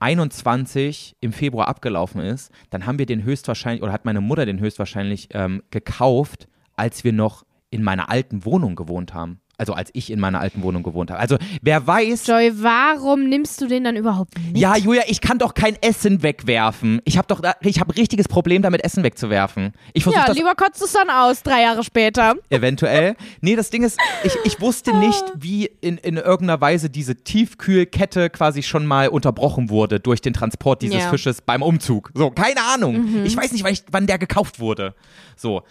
2021 0.00 1.16
im 1.20 1.32
Februar 1.32 1.68
abgelaufen 1.68 2.22
ist, 2.22 2.50
dann 2.70 2.86
haben 2.86 2.98
wir 2.98 3.06
den 3.06 3.22
höchstwahrscheinlich, 3.22 3.82
oder 3.82 3.92
hat 3.92 4.06
meine 4.06 4.22
Mutter 4.22 4.46
den 4.46 4.58
höchstwahrscheinlich 4.58 5.28
ähm, 5.32 5.62
gekauft, 5.70 6.48
als 6.74 7.04
wir 7.04 7.12
noch 7.12 7.44
in 7.70 7.82
meiner 7.82 8.08
alten 8.10 8.44
Wohnung 8.44 8.76
gewohnt 8.76 9.12
haben. 9.14 9.40
Also 9.60 9.74
als 9.74 9.90
ich 9.92 10.10
in 10.10 10.18
meiner 10.20 10.40
alten 10.40 10.62
Wohnung 10.62 10.82
gewohnt 10.82 11.10
habe. 11.10 11.20
Also 11.20 11.36
wer 11.60 11.86
weiß. 11.86 12.26
Joy, 12.26 12.52
warum 12.62 13.28
nimmst 13.28 13.60
du 13.60 13.66
den 13.68 13.84
dann 13.84 13.94
überhaupt 13.94 14.32
mit? 14.38 14.56
Ja, 14.56 14.74
Julia, 14.76 15.02
ich 15.06 15.20
kann 15.20 15.38
doch 15.38 15.52
kein 15.52 15.76
Essen 15.82 16.22
wegwerfen. 16.22 17.02
Ich 17.04 17.18
habe 17.18 17.28
doch, 17.28 17.40
da- 17.40 17.54
ich 17.60 17.78
habe 17.78 17.92
ein 17.92 17.98
richtiges 17.98 18.26
Problem 18.26 18.62
damit, 18.62 18.82
Essen 18.82 19.02
wegzuwerfen. 19.04 19.72
Ich 19.92 20.04
versuche 20.04 20.24
Ja, 20.26 20.32
lieber 20.32 20.54
kotzt 20.54 20.80
es 20.82 20.92
dann 20.92 21.10
aus, 21.10 21.42
drei 21.42 21.60
Jahre 21.62 21.84
später. 21.84 22.34
Eventuell. 22.48 23.16
Nee, 23.42 23.54
das 23.54 23.68
Ding 23.68 23.82
ist, 23.82 23.98
ich, 24.24 24.32
ich 24.44 24.60
wusste 24.62 24.96
nicht, 24.96 25.22
wie 25.36 25.66
in, 25.82 25.98
in 25.98 26.16
irgendeiner 26.16 26.60
Weise 26.60 26.88
diese 26.88 27.14
Tiefkühlkette 27.16 28.30
quasi 28.30 28.62
schon 28.62 28.86
mal 28.86 29.08
unterbrochen 29.08 29.68
wurde 29.68 30.00
durch 30.00 30.22
den 30.22 30.32
Transport 30.32 30.80
dieses 30.82 31.00
Ja. 31.02 31.10
Fisches 31.10 31.42
beim 31.42 31.62
Umzug. 31.62 32.10
So, 32.14 32.30
keine 32.30 32.62
Ahnung. 32.74 33.24
Ich 33.24 33.36
weiß 33.36 33.52
nicht, 33.52 33.62
wann, 33.64 33.72
ich, 33.74 33.84
wann 33.90 34.06
der 34.06 34.18
gekauft 34.18 34.58
wurde. 34.58 34.94
So. 35.36 35.62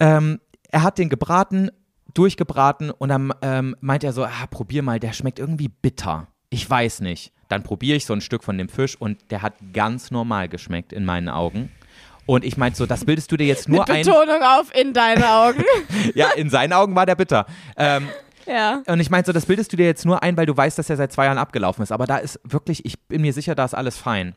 Ähm, 0.00 0.40
er 0.70 0.82
hat 0.82 0.98
den 0.98 1.08
gebraten, 1.08 1.70
durchgebraten 2.14 2.90
und 2.90 3.08
dann 3.08 3.32
ähm, 3.42 3.76
meint 3.80 4.04
er 4.04 4.12
so, 4.12 4.24
ah, 4.24 4.46
probier 4.50 4.82
mal, 4.82 5.00
der 5.00 5.12
schmeckt 5.12 5.38
irgendwie 5.38 5.68
bitter. 5.68 6.28
Ich 6.50 6.68
weiß 6.68 7.00
nicht. 7.00 7.32
Dann 7.48 7.62
probiere 7.62 7.96
ich 7.96 8.06
so 8.06 8.12
ein 8.12 8.20
Stück 8.20 8.44
von 8.44 8.56
dem 8.56 8.68
Fisch 8.68 8.96
und 8.96 9.30
der 9.30 9.42
hat 9.42 9.54
ganz 9.72 10.10
normal 10.10 10.48
geschmeckt 10.48 10.92
in 10.92 11.04
meinen 11.04 11.28
Augen. 11.28 11.70
Und 12.26 12.44
ich 12.44 12.56
meinte 12.56 12.78
so, 12.78 12.86
das 12.86 13.04
bildest 13.04 13.30
du 13.30 13.36
dir 13.36 13.46
jetzt 13.46 13.68
nur 13.68 13.80
Mit 13.80 13.90
ein. 13.90 14.04
Betonung 14.04 14.42
auf 14.42 14.74
in 14.74 14.92
deine 14.92 15.28
Augen. 15.28 15.64
Ja, 16.14 16.30
in 16.32 16.48
seinen 16.50 16.72
Augen 16.72 16.94
war 16.94 17.06
der 17.06 17.14
bitter. 17.16 17.46
Ähm, 17.76 18.08
ja. 18.46 18.82
und 18.86 19.00
ich 19.00 19.10
meinte 19.10 19.28
so, 19.28 19.32
das 19.32 19.46
bildest 19.46 19.72
du 19.72 19.76
dir 19.76 19.86
jetzt 19.86 20.04
nur 20.04 20.22
ein, 20.22 20.36
weil 20.36 20.46
du 20.46 20.56
weißt, 20.56 20.78
dass 20.78 20.90
er 20.90 20.96
seit 20.96 21.12
zwei 21.12 21.26
Jahren 21.26 21.38
abgelaufen 21.38 21.82
ist. 21.82 21.92
Aber 21.92 22.06
da 22.06 22.18
ist 22.18 22.40
wirklich, 22.44 22.84
ich 22.84 23.00
bin 23.00 23.22
mir 23.22 23.32
sicher, 23.32 23.54
da 23.54 23.64
ist 23.64 23.74
alles 23.74 23.98
fein. 23.98 24.34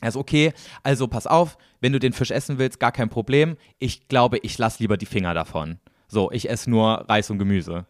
Also 0.00 0.18
okay, 0.18 0.52
also 0.82 1.06
pass 1.06 1.26
auf, 1.26 1.56
wenn 1.80 1.92
du 1.92 2.00
den 2.00 2.12
Fisch 2.12 2.32
essen 2.32 2.58
willst, 2.58 2.80
gar 2.80 2.92
kein 2.92 3.08
Problem. 3.08 3.56
Ich 3.78 4.08
glaube, 4.08 4.38
ich 4.38 4.58
lasse 4.58 4.80
lieber 4.80 4.96
die 4.96 5.06
Finger 5.06 5.32
davon. 5.32 5.78
So, 6.12 6.30
ich 6.30 6.50
esse 6.50 6.68
nur 6.68 7.06
Reis 7.08 7.30
und 7.30 7.38
Gemüse. 7.38 7.86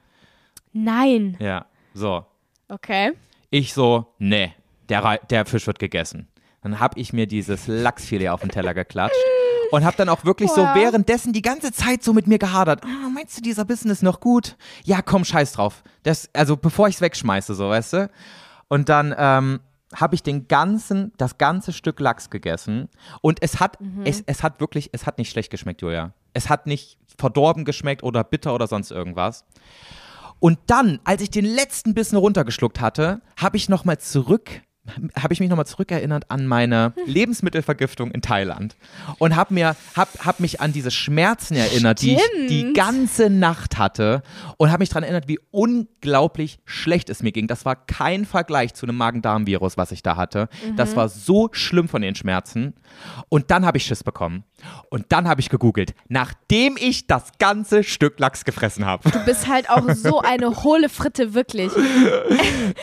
Nein. 0.73 1.37
Ja, 1.41 1.67
so. 1.93 2.25
Okay. 2.69 3.15
Ich 3.51 3.75
so, 3.75 4.07
nee, 4.19 4.55
der, 4.89 5.03
Rei- 5.03 5.21
der 5.29 5.45
Fisch 5.45 5.67
wird 5.67 5.81
gegessen. 5.81 6.29
Dann 6.63 6.79
habe 6.79 7.01
ich 7.01 7.13
mir 7.13 7.27
dieses 7.27 7.67
Lachsfilet 7.67 8.29
auf 8.29 8.41
den 8.43 8.51
Teller 8.51 8.75
geklatscht 8.75 9.17
und 9.73 9.85
habe 9.85 9.97
dann 9.97 10.09
auch 10.09 10.25
wirklich 10.25 10.51
so 10.51 10.63
Boah. 10.63 10.75
währenddessen 10.77 11.33
die 11.33 11.43
ganze 11.43 11.73
Zeit 11.73 12.05
so 12.05 12.13
mit 12.13 12.29
mir 12.29 12.39
gehadert. 12.39 12.85
Ah, 12.85 13.09
meinst 13.13 13.37
du, 13.37 13.43
dieser 13.43 13.65
Bissen 13.65 13.91
ist 13.91 14.05
noch 14.05 14.21
gut? 14.21 14.57
Ja, 14.85 15.03
komm, 15.03 15.25
scheiß 15.25 15.55
drauf. 15.55 15.83
Das, 16.05 16.31
also 16.33 16.57
bevor 16.57 16.87
ich 16.87 16.95
es 16.95 17.01
wegschmeiße, 17.01 17.55
so, 17.57 17.71
weißt 17.71 17.93
du? 17.95 18.11
Und 18.69 18.89
dann 18.89 19.13
ähm, 19.19 19.59
habe 19.97 20.15
ich 20.15 20.23
den 20.23 20.47
ganzen, 20.47 21.13
das 21.19 21.39
ganze 21.39 21.73
Stück 21.73 21.99
Lachs 21.99 22.31
gegessen 22.31 22.89
und 23.21 23.43
es 23.43 23.59
hat, 23.59 23.79
es, 24.05 24.23
es 24.27 24.45
hat 24.45 24.61
wirklich, 24.61 24.91
es 24.93 25.07
hat 25.07 25.19
nicht 25.19 25.31
schlecht 25.31 25.51
geschmeckt, 25.51 25.83
Julia. 25.83 26.13
Es 26.33 26.49
hat 26.49 26.67
nicht 26.67 26.99
verdorben 27.19 27.65
geschmeckt 27.65 28.03
oder 28.03 28.25
bitter 28.25 28.55
oder 28.55 28.67
sonst 28.67 28.91
irgendwas. 28.91 29.45
Und 30.41 30.59
dann, 30.67 30.99
als 31.05 31.23
ich 31.23 31.31
den 31.31 31.45
letzten 31.45 31.95
Bissen 31.95 32.17
runtergeschluckt 32.17 32.81
hatte, 32.81 33.23
habe 33.37 33.57
ich 33.57 33.69
nochmal 33.69 33.99
zurück, 33.99 34.63
habe 35.17 35.33
ich 35.33 35.39
mich 35.41 35.49
nochmal 35.49 35.67
zurückerinnert 35.67 36.25
an 36.29 36.47
meine 36.47 36.93
Lebensmittelvergiftung 37.07 38.11
in 38.11 38.21
Thailand 38.21 38.75
und 39.19 39.37
habe 39.37 39.55
mir, 39.55 39.77
hab, 39.95 40.09
hab 40.25 40.41
mich 40.41 40.61
an 40.61 40.73
diese 40.73 40.91
Schmerzen 40.91 41.55
erinnert, 41.55 42.03
die 42.03 42.15
ich 42.15 42.23
die 42.49 42.59
Stimmt. 42.61 42.77
ganze 42.77 43.31
Nacht 43.31 43.79
hatte 43.79 44.23
und 44.57 44.71
habe 44.73 44.83
mich 44.83 44.89
daran 44.89 45.05
erinnert, 45.05 45.29
wie 45.29 45.39
unglaublich 45.53 46.59
schlecht 46.65 47.11
es 47.11 47.23
mir 47.23 47.31
ging. 47.33 47.47
Das 47.47 47.65
war 47.65 47.77
kein 47.77 48.25
Vergleich 48.25 48.75
zu 48.75 48.87
einem 48.87 48.97
Magen-Darm-Virus, 48.97 49.77
was 49.77 49.93
ich 49.93 50.03
da 50.03 50.17
hatte. 50.17 50.49
Das 50.77 50.97
war 50.97 51.09
so 51.09 51.49
schlimm 51.53 51.89
von 51.89 52.03
den 52.03 52.15
Schmerzen. 52.15 52.75
Und 53.29 53.51
dann 53.51 53.65
habe 53.65 53.79
ich 53.79 53.85
Schiss 53.85 54.03
bekommen. 54.05 54.45
Und 54.91 55.07
dann 55.11 55.29
habe 55.29 55.41
ich 55.41 55.49
gegoogelt, 55.49 55.95
nachdem 56.09 56.77
ich 56.79 57.07
das 57.07 57.33
ganze 57.39 57.83
Stück 57.83 58.19
Lachs 58.21 58.45
gefressen 58.45 58.85
habe. 58.85 59.11
Du 59.11 59.25
bist 59.25 59.49
halt 59.49 59.69
auch 59.71 59.89
so 59.95 60.21
eine 60.21 60.51
hohle 60.65 60.89
Fritte, 60.89 61.35
wirklich. 61.35 61.73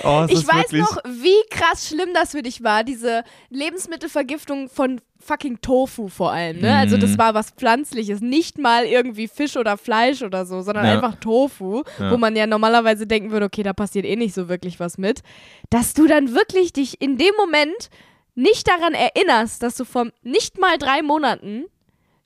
Oh, 0.03 0.25
Ich 0.27 0.45
weiß 0.47 0.71
noch, 0.73 0.97
wie 1.05 1.49
krass 1.49 1.88
schlimm 1.89 2.09
das 2.13 2.31
für 2.31 2.41
dich 2.41 2.63
war, 2.63 2.83
diese 2.83 3.23
Lebensmittelvergiftung 3.49 4.69
von 4.69 5.01
fucking 5.19 5.59
Tofu 5.61 6.07
vor 6.07 6.31
allem. 6.31 6.59
Ne? 6.61 6.75
Also 6.77 6.95
Mhm. 6.95 7.01
das 7.01 7.17
war 7.17 7.33
was 7.33 7.51
Pflanzliches, 7.51 8.21
nicht 8.21 8.57
mal 8.57 8.85
irgendwie 8.85 9.27
Fisch 9.27 9.57
oder 9.57 9.77
Fleisch 9.77 10.21
oder 10.21 10.45
so, 10.45 10.61
sondern 10.61 10.85
Ja. 10.85 10.93
einfach 10.93 11.15
Tofu, 11.15 11.83
Ja. 11.99 12.11
wo 12.11 12.17
man 12.17 12.35
ja 12.35 12.47
normalerweise 12.47 13.05
denken 13.05 13.31
würde, 13.31 13.45
okay, 13.47 13.63
da 13.63 13.73
passiert 13.73 14.05
eh 14.05 14.15
nicht 14.15 14.33
so 14.33 14.47
wirklich 14.47 14.79
was 14.79 14.97
mit. 14.97 15.21
Dass 15.69 15.93
du 15.93 16.07
dann 16.07 16.33
wirklich 16.33 16.71
dich 16.73 17.01
in 17.01 17.17
dem 17.17 17.33
Moment 17.37 17.89
nicht 18.35 18.67
daran 18.67 18.93
erinnerst, 18.93 19.61
dass 19.63 19.75
du 19.75 19.83
vor 19.83 20.07
nicht 20.23 20.57
mal 20.59 20.77
drei 20.77 21.01
Monaten 21.01 21.65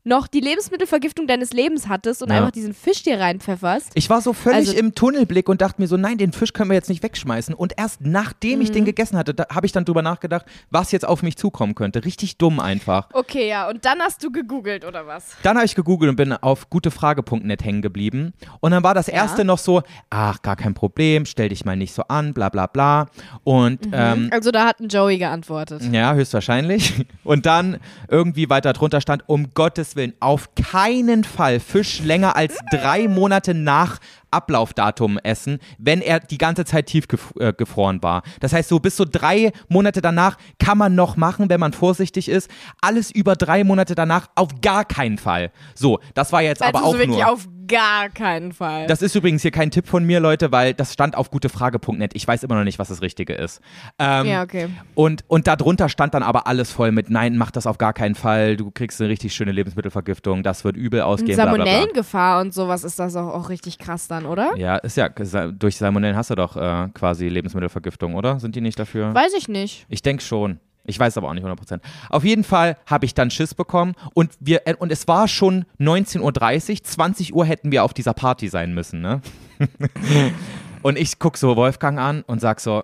noch 0.05 0.27
die 0.27 0.41
Lebensmittelvergiftung 0.41 1.27
deines 1.27 1.53
Lebens 1.53 1.87
hattest 1.87 2.21
und 2.21 2.29
Ja. 2.29 2.37
einfach 2.37 2.51
diesen 2.51 2.73
Fisch 2.73 3.03
dir 3.03 3.19
reinpfefferst. 3.19 3.91
Ich 3.95 4.09
war 4.09 4.21
so 4.21 4.33
völlig 4.33 4.69
Also- 4.69 4.73
im 4.77 4.93
Tunnelblick 4.95 5.47
und 5.47 5.61
dachte 5.61 5.81
mir 5.81 5.87
so, 5.87 5.95
nein, 5.97 6.17
den 6.17 6.33
Fisch 6.33 6.51
können 6.53 6.69
wir 6.69 6.75
jetzt 6.75 6.89
nicht 6.89 7.01
wegschmeißen. 7.03 7.55
Und 7.55 7.73
erst 7.77 8.01
nachdem 8.01 8.61
ich 8.61 8.69
Mhm. 8.69 8.73
den 8.73 8.85
gegessen 8.85 9.17
hatte, 9.17 9.33
habe 9.49 9.65
ich 9.65 9.71
dann 9.71 9.85
drüber 9.85 10.01
nachgedacht, 10.01 10.45
was 10.69 10.91
jetzt 10.91 11.05
auf 11.07 11.23
mich 11.23 11.37
zukommen 11.37 11.73
könnte. 11.75 12.03
Richtig 12.03 12.37
dumm 12.37 12.59
einfach. 12.59 13.07
Okay, 13.13 13.47
ja, 13.47 13.69
und 13.69 13.85
dann 13.85 13.99
hast 14.01 14.23
du 14.23 14.31
gegoogelt 14.31 14.83
oder 14.85 15.07
was? 15.07 15.37
Dann 15.43 15.55
habe 15.55 15.65
ich 15.65 15.75
gegoogelt 15.75 16.09
und 16.09 16.15
bin 16.17 16.33
auf 16.33 16.69
gutefrage.net 16.69 17.63
hängen 17.63 17.81
geblieben. 17.81 18.33
Und 18.59 18.71
dann 18.71 18.83
war 18.83 18.93
das 18.93 19.07
erste 19.07 19.45
noch 19.45 19.57
so, 19.57 19.83
ach, 20.09 20.41
gar 20.41 20.55
kein 20.55 20.73
Problem, 20.73 21.25
stell 21.25 21.49
dich 21.49 21.65
mal 21.65 21.75
nicht 21.77 21.93
so 21.93 22.03
an, 22.09 22.33
bla 22.33 22.49
bla 22.49 22.67
bla. 22.67 23.07
Und 23.43 23.87
ähm, 23.93 24.29
Also 24.33 24.51
da 24.51 24.65
hat 24.65 24.79
ein 24.79 24.89
Joey 24.89 25.17
geantwortet. 25.17 25.81
ja, 25.91 26.13
höchstwahrscheinlich. 26.13 27.05
Und 27.23 27.45
dann 27.45 27.77
irgendwie 28.09 28.49
weiter 28.49 28.73
drunter 28.73 28.99
stand, 29.01 29.23
um 29.27 29.53
Gottes 29.53 29.92
Willen, 29.95 30.13
auf 30.19 30.49
keinen 30.55 31.23
Fall 31.23 31.59
Fisch 31.59 31.99
länger 32.01 32.35
als 32.35 32.57
drei 32.71 33.07
Monate 33.07 33.53
nach 33.53 33.99
Ablaufdatum 34.31 35.19
essen, 35.19 35.59
wenn 35.77 36.01
er 36.01 36.19
die 36.19 36.37
ganze 36.37 36.65
Zeit 36.65 36.87
tiefgefroren 36.87 38.01
war. 38.01 38.23
Das 38.39 38.51
heißt, 38.51 38.67
so 38.67 38.79
bis 38.79 38.97
so 38.97 39.05
drei 39.05 39.51
Monate 39.69 40.01
danach 40.01 40.37
kann 40.59 40.77
man 40.77 40.95
noch 40.95 41.15
machen, 41.15 41.49
wenn 41.49 41.59
man 41.59 41.71
vorsichtig 41.73 42.29
ist. 42.29 42.49
Alles 42.81 43.11
über 43.11 43.35
drei 43.35 43.63
Monate 43.63 43.95
danach 43.95 44.27
auf 44.35 44.49
gar 44.61 44.85
keinen 44.85 45.17
Fall. 45.17 45.51
So, 45.75 45.99
das 46.15 46.31
war 46.31 46.41
jetzt 46.41 46.61
Also 46.61 46.77
aber 46.77 46.87
auch 46.87 46.93
so 46.93 46.99
wirklich 46.99 47.19
nur. 47.19 47.29
auf 47.29 47.47
gar 47.67 48.09
keinen 48.09 48.53
Fall. 48.53 48.87
Das 48.87 49.01
ist 49.01 49.15
übrigens 49.15 49.41
hier 49.41 49.51
kein 49.51 49.71
Tipp 49.71 49.87
von 49.87 50.03
mir, 50.05 50.19
Leute, 50.19 50.51
weil 50.51 50.73
das 50.73 50.93
stand 50.93 51.15
auf 51.15 51.31
gutefrage.net. 51.31 52.11
Ich 52.13 52.27
weiß 52.27 52.43
immer 52.43 52.55
noch 52.55 52.63
nicht, 52.63 52.79
was 52.79 52.89
das 52.89 53.01
Richtige 53.01 53.33
ist. 53.33 53.61
Ähm, 53.99 54.25
ja, 54.25 54.43
okay. 54.43 54.69
und, 54.95 55.23
und 55.27 55.47
darunter 55.47 55.89
stand 55.89 56.13
dann 56.13 56.23
aber 56.23 56.47
alles 56.47 56.71
voll 56.71 56.91
mit, 56.91 57.09
nein, 57.09 57.37
mach 57.37 57.51
das 57.51 57.67
auf 57.67 57.77
gar 57.77 57.93
keinen 57.93 58.15
Fall, 58.15 58.57
du 58.57 58.71
kriegst 58.71 58.99
eine 59.01 59.09
richtig 59.09 59.33
schöne 59.33 59.51
Lebensmittelvergiftung, 59.51 60.43
das 60.43 60.63
wird 60.63 60.77
übel 60.77 61.01
Und 61.01 61.07
ausgehen, 61.07 61.35
bla. 61.35 61.45
Salmonellengefahr 61.45 62.41
und 62.41 62.53
sowas 62.53 62.83
ist 62.83 62.99
das 62.99 63.15
auch, 63.15 63.33
auch 63.33 63.49
richtig 63.49 63.77
krass 63.77 64.07
dann, 64.07 64.25
oder? 64.25 64.55
Ja, 64.57 64.77
ist 64.77 64.97
ja, 64.97 65.09
durch 65.09 65.77
Salmonellen 65.77 66.15
hast 66.15 66.29
du 66.29 66.35
doch 66.35 66.55
äh, 66.55 66.89
quasi 66.93 67.27
Lebensmittelvergiftung, 67.27 68.15
oder? 68.15 68.39
Sind 68.39 68.55
die 68.55 68.61
nicht 68.61 68.79
dafür? 68.79 69.13
Weiß 69.13 69.33
ich 69.33 69.47
nicht. 69.47 69.85
Ich 69.89 70.01
denke 70.01 70.23
schon. 70.23 70.59
Ich 70.85 70.99
weiß 70.99 71.17
aber 71.17 71.29
auch 71.29 71.33
nicht 71.33 71.45
100%. 71.45 71.79
Auf 72.09 72.23
jeden 72.23 72.43
Fall 72.43 72.77
habe 72.85 73.05
ich 73.05 73.13
dann 73.13 73.31
Schiss 73.31 73.53
bekommen 73.53 73.93
und, 74.13 74.31
wir, 74.39 74.67
äh, 74.67 74.75
und 74.75 74.91
es 74.91 75.07
war 75.07 75.27
schon 75.27 75.65
19.30 75.79 76.71
Uhr, 76.71 76.83
20 76.83 77.33
Uhr 77.33 77.45
hätten 77.45 77.71
wir 77.71 77.83
auf 77.83 77.93
dieser 77.93 78.13
Party 78.13 78.49
sein 78.49 78.73
müssen, 78.73 79.01
ne? 79.01 79.21
und 80.81 80.97
ich 80.97 81.19
gucke 81.19 81.37
so 81.37 81.55
Wolfgang 81.55 81.99
an 81.99 82.23
und 82.23 82.41
sag 82.41 82.59
so, 82.59 82.83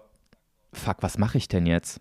fuck, 0.72 0.98
was 1.02 1.18
mache 1.18 1.38
ich 1.38 1.48
denn 1.48 1.66
jetzt? 1.66 2.00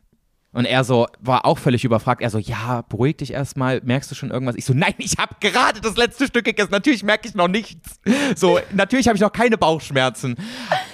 Und 0.59 0.65
er 0.65 0.83
so, 0.83 1.07
war 1.21 1.45
auch 1.45 1.57
völlig 1.57 1.85
überfragt. 1.85 2.21
Er 2.21 2.31
so, 2.31 2.39
ja, 2.39 2.83
beruhig 2.89 3.19
dich 3.19 3.33
erstmal. 3.33 3.81
Merkst 3.85 4.11
du 4.11 4.17
schon 4.17 4.33
irgendwas? 4.33 4.57
Ich 4.57 4.65
so, 4.65 4.75
nein, 4.75 4.95
ich 4.99 5.17
habe 5.17 5.37
gerade 5.39 5.81
das 5.81 5.97
letzte 5.97 6.27
Stück 6.27 6.45
gegessen. 6.45 6.71
Natürlich 6.73 7.05
merke 7.05 7.29
ich 7.29 7.37
noch 7.37 7.47
nichts. 7.47 8.01
So, 8.35 8.59
natürlich 8.73 9.07
habe 9.07 9.15
ich 9.15 9.23
noch 9.23 9.31
keine 9.31 9.57
Bauchschmerzen. 9.57 10.35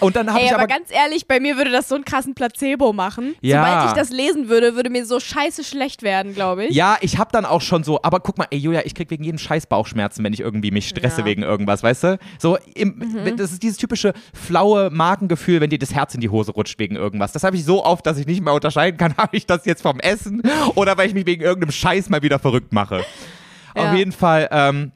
Und 0.00 0.16
dann 0.16 0.31
habe 0.31 0.44
ich 0.44 0.53
aber, 0.53 0.64
aber, 0.64 0.66
ganz 0.66 0.90
ehrlich, 0.90 1.27
bei 1.27 1.40
mir 1.40 1.57
würde 1.57 1.70
das 1.70 1.88
so 1.88 1.94
einen 1.94 2.05
krassen 2.05 2.35
Placebo 2.35 2.92
machen. 2.92 3.37
Ja. 3.40 3.64
Sobald 3.64 3.87
ich 3.88 3.92
das 3.94 4.11
lesen 4.11 4.50
würde, 4.50 4.77
würde 4.77 4.90
mir 4.90 5.07
so 5.07 5.18
scheiße 5.18 5.64
schlecht 5.64 6.03
werden, 6.03 6.35
glaube 6.35 6.66
ich. 6.66 6.74
Ja, 6.74 6.98
ich 7.00 7.16
habe 7.16 7.31
dann 7.33 7.46
auch 7.46 7.62
schon 7.62 7.85
so, 7.85 8.03
aber 8.03 8.20
guck 8.20 8.37
mal, 8.37 8.46
ey 8.50 8.59
Julia, 8.59 8.83
ich 8.85 8.94
krieg 8.94 9.11
wegen 9.11 9.24
jedem 9.24 9.38
Scheiß 9.38 9.64
Bauchschmerzen, 9.64 10.22
wenn 10.24 10.35
ich 10.35 10.40
irgendwie 10.40 10.72
mich 10.72 10.90
stresse 10.90 11.20
Ja. 11.20 11.22
Mhm. 11.22 11.29
wegen 11.29 11.42
irgendwas, 11.42 11.83
weißt 11.83 12.05
du? 12.05 12.18
So, 12.38 12.59
im, 12.74 13.35
das 13.38 13.53
ist 13.53 13.62
dieses 13.62 13.79
typische 13.79 14.12
flaue 14.35 14.90
Magengefühl, 14.90 15.62
wenn 15.62 15.70
dir 15.70 15.79
das 15.79 15.94
Herz 15.94 16.14
in 16.14 16.20
die 16.20 16.29
Hose 16.29 16.53
rutscht 16.53 16.79
wegen 16.79 16.96
irgendwas. 16.96 17.33
Das 17.33 17.44
habe 17.44 17.57
ich 17.57 17.64
so 17.64 17.83
oft, 17.83 18.05
dass 18.05 18.18
ich 18.18 18.27
nicht 18.27 18.42
mehr 18.42 18.53
unterscheiden 18.53 18.98
kann, 18.98 19.14
habe 19.16 19.35
ich 19.35 19.46
das 19.46 19.54
jetzt 19.64 19.83
vom 19.83 20.01
Essen 20.01 20.43
oder 20.75 20.97
weil 20.97 21.09
ich 21.09 21.14
mich 21.14 21.27
wegen 21.27 21.43
irgendeinem 21.43 21.73
Scheiß 21.73 22.11
mal 22.11 22.23
wieder 22.23 22.38
verrückt 22.38 22.73
mache. 22.73 23.05
Ja. 23.77 23.90
Auf 23.90 23.97
jeden 23.97 24.12
Fall, 24.12 24.49
ähm, 24.51 24.93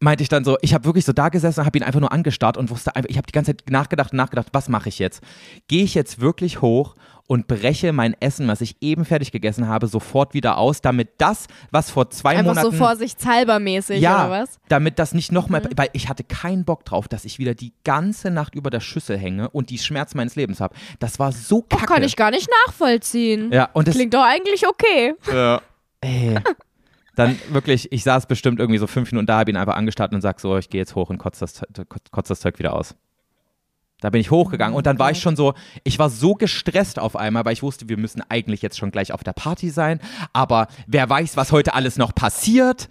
meinte 0.00 0.22
ich 0.22 0.28
dann 0.28 0.44
so, 0.44 0.56
ich 0.60 0.74
habe 0.74 0.84
wirklich 0.84 1.04
so 1.04 1.12
da 1.12 1.28
gesessen, 1.28 1.64
habe 1.64 1.78
ihn 1.78 1.84
einfach 1.84 2.00
nur 2.00 2.12
angestarrt 2.12 2.56
und 2.56 2.70
wusste 2.70 2.94
einfach, 2.94 3.08
ich 3.08 3.16
habe 3.16 3.26
die 3.26 3.32
ganze 3.32 3.56
Zeit 3.56 3.70
nachgedacht 3.70 4.12
und 4.12 4.18
nachgedacht, 4.18 4.48
was 4.52 4.68
mache 4.68 4.88
ich 4.88 4.98
jetzt? 4.98 5.22
Gehe 5.68 5.84
ich 5.84 5.94
jetzt 5.94 6.20
wirklich 6.20 6.60
hoch 6.60 6.94
und 7.26 7.46
breche 7.48 7.92
mein 7.92 8.14
Essen, 8.20 8.48
was 8.48 8.60
ich 8.60 8.76
eben 8.80 9.04
fertig 9.04 9.32
gegessen 9.32 9.68
habe, 9.68 9.86
sofort 9.86 10.34
wieder 10.34 10.58
aus, 10.58 10.80
damit 10.80 11.10
das, 11.18 11.46
was 11.70 11.90
vor 11.90 12.10
zwei 12.10 12.30
Einfach 12.30 12.54
Monaten 12.54 12.70
so 12.70 12.72
vorsichtshalber 12.72 13.58
mäßig, 13.58 14.00
ja, 14.00 14.26
oder 14.26 14.42
was? 14.42 14.58
damit 14.68 14.98
das 14.98 15.12
nicht 15.14 15.32
nochmal, 15.32 15.68
weil 15.76 15.88
ich 15.92 16.08
hatte 16.08 16.24
keinen 16.24 16.64
Bock 16.64 16.84
drauf, 16.84 17.08
dass 17.08 17.24
ich 17.24 17.38
wieder 17.38 17.54
die 17.54 17.72
ganze 17.84 18.30
Nacht 18.30 18.54
über 18.54 18.70
der 18.70 18.80
Schüssel 18.80 19.18
hänge 19.18 19.48
und 19.50 19.70
die 19.70 19.78
Schmerzen 19.78 20.16
meines 20.16 20.36
Lebens 20.36 20.60
habe. 20.60 20.74
Das 20.98 21.18
war 21.18 21.32
so 21.32 21.64
Ach, 21.64 21.78
kacke. 21.78 21.92
kann 21.94 22.02
ich 22.02 22.16
gar 22.16 22.30
nicht 22.30 22.48
nachvollziehen. 22.66 23.52
ja, 23.52 23.68
und 23.72 23.88
das, 23.88 23.94
Klingt 23.94 24.14
doch 24.14 24.24
eigentlich 24.24 24.66
okay. 24.66 25.14
ja. 25.32 25.60
Ey. 26.00 26.38
Dann 27.16 27.38
wirklich, 27.48 27.90
ich 27.90 28.04
saß 28.04 28.26
bestimmt 28.26 28.60
irgendwie 28.60 28.78
so 28.78 28.86
fünf 28.86 29.10
Minuten 29.10 29.26
da, 29.26 29.38
habe 29.38 29.50
ihn 29.50 29.56
einfach 29.56 29.76
angestarrt 29.76 30.12
und 30.12 30.20
sag 30.20 30.38
so, 30.38 30.58
ich 30.58 30.68
gehe 30.68 30.80
jetzt 30.80 30.94
hoch 30.94 31.08
und 31.08 31.16
kotze 31.16 31.40
das, 31.40 31.62
kotz 32.12 32.28
das 32.28 32.40
Zeug 32.40 32.58
wieder 32.58 32.74
aus. 32.74 32.94
Da 34.00 34.10
bin 34.10 34.20
ich 34.20 34.30
hochgegangen 34.30 34.76
und 34.76 34.86
dann 34.86 34.98
war 34.98 35.10
ich 35.10 35.20
schon 35.20 35.36
so, 35.36 35.54
ich 35.82 35.98
war 35.98 36.10
so 36.10 36.34
gestresst 36.34 36.98
auf 36.98 37.16
einmal, 37.16 37.46
weil 37.46 37.54
ich 37.54 37.62
wusste, 37.62 37.88
wir 37.88 37.96
müssen 37.96 38.22
eigentlich 38.28 38.60
jetzt 38.60 38.76
schon 38.76 38.90
gleich 38.90 39.12
auf 39.12 39.24
der 39.24 39.32
Party 39.32 39.70
sein, 39.70 40.00
aber 40.34 40.68
wer 40.86 41.08
weiß, 41.08 41.36
was 41.36 41.50
heute 41.50 41.74
alles 41.74 41.96
noch 41.96 42.14
passiert. 42.14 42.88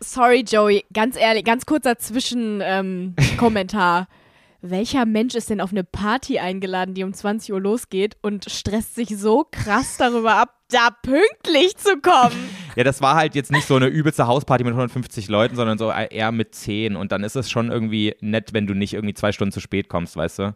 Sorry, 0.00 0.44
Joey, 0.48 0.84
ganz 0.92 1.16
ehrlich, 1.16 1.44
ganz 1.44 1.66
kurzer 1.66 1.98
Zwischenkommentar. 1.98 4.00
Ähm. 4.00 4.06
Welcher 4.60 5.06
Mensch 5.06 5.36
ist 5.36 5.50
denn 5.50 5.60
auf 5.60 5.70
eine 5.70 5.84
Party 5.84 6.40
eingeladen, 6.40 6.94
die 6.94 7.04
um 7.04 7.14
20 7.14 7.52
Uhr 7.52 7.60
losgeht 7.60 8.16
und 8.22 8.50
stresst 8.50 8.96
sich 8.96 9.16
so 9.16 9.46
krass 9.48 9.98
darüber 9.98 10.34
ab, 10.34 10.52
da 10.68 10.88
pünktlich 10.90 11.76
zu 11.76 12.00
kommen? 12.00 12.34
Ja, 12.78 12.84
das 12.84 13.02
war 13.02 13.16
halt 13.16 13.34
jetzt 13.34 13.50
nicht 13.50 13.66
so 13.66 13.74
eine 13.74 13.88
übelste 13.88 14.28
Hausparty 14.28 14.62
mit 14.62 14.70
150 14.72 15.28
Leuten, 15.28 15.56
sondern 15.56 15.78
so 15.78 15.90
eher 15.90 16.30
mit 16.30 16.54
10 16.54 16.94
und 16.94 17.10
dann 17.10 17.24
ist 17.24 17.34
es 17.34 17.50
schon 17.50 17.72
irgendwie 17.72 18.14
nett, 18.20 18.52
wenn 18.52 18.68
du 18.68 18.74
nicht 18.74 18.94
irgendwie 18.94 19.14
zwei 19.14 19.32
Stunden 19.32 19.50
zu 19.50 19.58
spät 19.58 19.88
kommst, 19.88 20.16
weißt 20.16 20.38
du? 20.38 20.54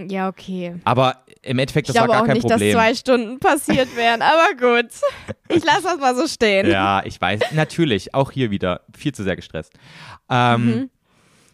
Ja, 0.00 0.28
okay. 0.28 0.74
Aber 0.84 1.22
im 1.42 1.60
Endeffekt, 1.60 1.88
Ich 1.88 1.94
das 1.94 2.00
war 2.00 2.06
glaube 2.08 2.12
gar 2.16 2.22
auch 2.22 2.26
kein 2.26 2.34
nicht, 2.38 2.46
Problem. 2.48 2.72
dass 2.76 2.82
zwei 2.82 2.94
Stunden 2.96 3.38
passiert 3.38 3.96
wären, 3.96 4.20
aber 4.20 4.48
gut. 4.58 4.90
Ich 5.48 5.64
lasse 5.64 5.82
das 5.84 5.98
mal 5.98 6.16
so 6.16 6.26
stehen. 6.26 6.68
Ja, 6.68 7.02
ich 7.04 7.20
weiß. 7.20 7.52
Natürlich, 7.52 8.14
auch 8.14 8.32
hier 8.32 8.50
wieder 8.50 8.80
viel 8.96 9.14
zu 9.14 9.22
sehr 9.22 9.36
gestresst. 9.36 9.72
Ähm, 10.28 10.64
Mhm. 10.66 10.90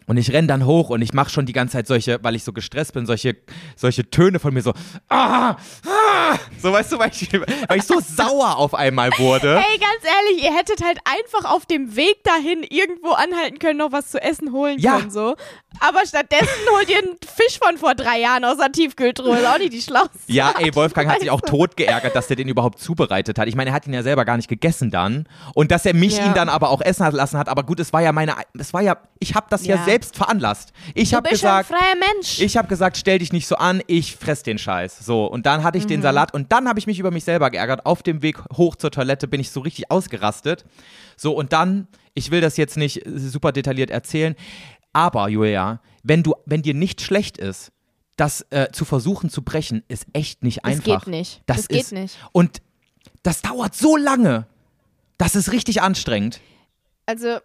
Und 0.07 0.17
ich 0.17 0.31
renn 0.33 0.47
dann 0.47 0.65
hoch 0.65 0.89
und 0.89 1.01
ich 1.01 1.13
mache 1.13 1.29
schon 1.29 1.45
die 1.45 1.53
ganze 1.53 1.73
Zeit 1.73 1.87
solche, 1.87 2.19
weil 2.23 2.35
ich 2.35 2.43
so 2.43 2.53
gestresst 2.53 2.93
bin, 2.93 3.05
solche, 3.05 3.35
solche 3.75 4.09
Töne 4.09 4.39
von 4.39 4.53
mir 4.53 4.61
so, 4.61 4.73
ah, 5.09 5.55
ah, 5.85 6.37
so 6.61 6.71
weißt 6.71 6.91
du, 6.91 6.99
weil 6.99 7.09
ich, 7.11 7.31
weil 7.33 7.77
ich 7.77 7.83
so 7.83 7.99
sauer 7.99 8.57
auf 8.57 8.73
einmal 8.75 9.09
wurde. 9.17 9.55
Ey, 9.71 9.79
ganz 9.79 10.03
ehrlich, 10.03 10.43
ihr 10.43 10.55
hättet 10.55 10.83
halt 10.83 10.99
einfach 11.05 11.49
auf 11.51 11.65
dem 11.65 11.95
Weg 11.95 12.23
dahin 12.23 12.63
irgendwo 12.69 13.11
anhalten 13.11 13.57
können, 13.59 13.79
noch 13.79 13.91
was 13.91 14.09
zu 14.11 14.21
essen 14.21 14.51
holen 14.51 14.77
Ja. 14.79 14.97
können, 14.99 15.11
so. 15.11 15.35
Aber 15.79 16.05
stattdessen 16.05 16.47
holt 16.75 16.89
ihr 16.89 16.99
einen 16.99 17.17
Fisch 17.35 17.59
von 17.61 17.77
vor 17.77 17.95
drei 17.95 18.19
Jahren 18.19 18.45
aus 18.45 18.57
der 18.57 18.71
Tiefkühltruhe. 18.71 19.37
Ist 19.39 19.45
auch 19.47 19.57
nicht 19.57 19.73
die 19.73 19.81
schlauste. 19.81 20.17
Ja, 20.27 20.53
ey, 20.59 20.73
Wolfgang 20.75 21.09
hat 21.09 21.19
sich 21.19 21.31
auch 21.31 21.41
tot 21.41 21.75
geärgert, 21.77 22.15
dass 22.15 22.27
der 22.27 22.35
den 22.37 22.47
überhaupt 22.47 22.79
zubereitet 22.79 23.37
hat. 23.39 23.47
Ich 23.47 23.55
meine, 23.55 23.71
er 23.71 23.73
hat 23.73 23.87
ihn 23.87 23.93
ja 23.93 24.03
selber 24.03 24.23
gar 24.23 24.37
nicht 24.37 24.47
gegessen 24.47 24.91
dann. 24.91 25.27
Und 25.53 25.71
dass 25.71 25.85
er 25.85 25.93
mich 25.93 26.17
Ja. 26.17 26.25
ihn 26.27 26.33
dann 26.33 26.47
aber 26.49 26.69
auch 26.69 26.81
essen 26.81 27.09
lassen 27.11 27.37
hat. 27.37 27.49
Aber 27.49 27.63
gut, 27.63 27.79
es 27.79 27.91
war 27.91 28.01
ja 28.01 28.11
meine, 28.11 28.35
es 28.57 28.73
war 28.73 28.81
ja, 28.81 28.97
ich 29.19 29.33
habe 29.35 29.47
das 29.49 29.65
ja. 29.65 29.75
Ja. 29.75 29.83
selbst 29.83 29.94
veranlasst. 30.03 30.73
Ich 30.93 31.13
habe 31.13 31.27
ja 31.27 31.31
ein 31.31 31.35
gesagt, 31.35 31.69
freier 31.69 31.95
Mensch. 32.13 32.41
ich 32.41 32.57
habe 32.57 32.67
gesagt, 32.67 32.97
stell 32.97 33.19
dich 33.19 33.31
nicht 33.31 33.47
so 33.47 33.55
an, 33.55 33.81
ich 33.87 34.15
fress 34.15 34.43
den 34.43 34.57
Scheiß. 34.57 35.05
So, 35.05 35.25
und 35.25 35.45
dann 35.45 35.63
hatte 35.63 35.77
ich 35.77 35.85
den 35.87 36.01
Salat 36.01 36.33
und 36.33 36.51
dann 36.51 36.67
habe 36.67 36.79
ich 36.79 36.87
mich 36.87 36.99
über 36.99 37.11
mich 37.11 37.23
selber 37.23 37.49
geärgert. 37.49 37.85
Auf 37.85 38.03
dem 38.03 38.21
Weg 38.21 38.39
hoch 38.57 38.75
zur 38.75 38.91
Toilette 38.91 39.27
bin 39.27 39.39
ich 39.39 39.51
so 39.51 39.61
richtig 39.61 39.91
ausgerastet. 39.91 40.65
So, 41.15 41.31
und 41.33 41.53
dann, 41.53 41.87
ich 42.13 42.31
will 42.31 42.41
das 42.41 42.57
jetzt 42.57 42.75
nicht 42.75 43.03
super 43.15 43.51
detailliert 43.51 43.91
erzählen, 43.91 44.35
aber 44.91 45.29
Julia, 45.29 45.81
wenn 46.03 46.23
du, 46.23 46.33
wenn 46.45 46.61
dir 46.61 46.73
nicht 46.73 47.01
schlecht 47.01 47.37
ist, 47.37 47.71
das 48.17 48.45
äh, 48.49 48.71
zu 48.71 48.85
versuchen 48.85 49.29
zu 49.29 49.41
brechen, 49.43 49.83
ist 49.87 50.05
echt 50.13 50.43
nicht 50.43 50.59
Das 50.63 50.71
einfach. 50.73 51.03
geht 51.03 51.07
nicht. 51.07 51.41
Das, 51.45 51.57
Das 51.57 51.67
geht 51.67 51.81
ist, 51.81 51.91
nicht. 51.91 52.17
Und 52.31 52.61
das 53.23 53.41
dauert 53.41 53.75
so 53.75 53.97
lange. 53.97 54.47
Das 55.17 55.35
ist 55.35 55.51
richtig 55.51 55.81
anstrengend. 55.81 56.39
also, 57.05 57.39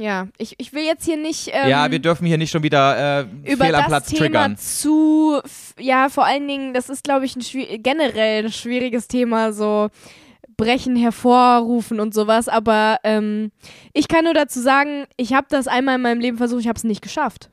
ja, 0.00 0.28
ich, 0.38 0.54
ich 0.58 0.72
will 0.72 0.84
jetzt 0.84 1.04
hier 1.04 1.16
nicht 1.16 1.50
ähm, 1.52 1.68
ja, 1.68 1.90
wir 1.90 1.98
dürfen 1.98 2.26
hier 2.26 2.38
nicht 2.38 2.50
schon 2.50 2.62
wieder 2.62 3.20
äh, 3.20 3.52
über 3.52 3.66
fehl 3.66 3.74
am 3.74 3.80
das 3.82 3.88
Platz 3.88 4.06
Thema 4.08 4.20
triggern. 4.20 4.56
zu, 4.56 5.40
ja, 5.78 6.08
vor 6.08 6.24
allen 6.24 6.48
Dingen, 6.48 6.74
das 6.74 6.88
ist, 6.88 7.04
glaube 7.04 7.26
ich, 7.26 7.36
ein 7.36 7.82
generell 7.82 8.46
ein 8.46 8.52
schwieriges 8.52 9.08
Thema, 9.08 9.52
so 9.52 9.88
brechen, 10.56 10.96
hervorrufen 10.96 12.00
und 12.00 12.12
sowas, 12.12 12.48
aber 12.48 12.98
ähm, 13.04 13.50
ich 13.92 14.08
kann 14.08 14.24
nur 14.24 14.34
dazu 14.34 14.60
sagen, 14.60 15.06
ich 15.16 15.32
habe 15.32 15.46
das 15.48 15.68
einmal 15.68 15.96
in 15.96 16.02
meinem 16.02 16.20
Leben 16.20 16.36
versucht, 16.36 16.60
ich 16.60 16.68
habe 16.68 16.76
es 16.76 16.84
nicht 16.84 17.02
geschafft. 17.02 17.50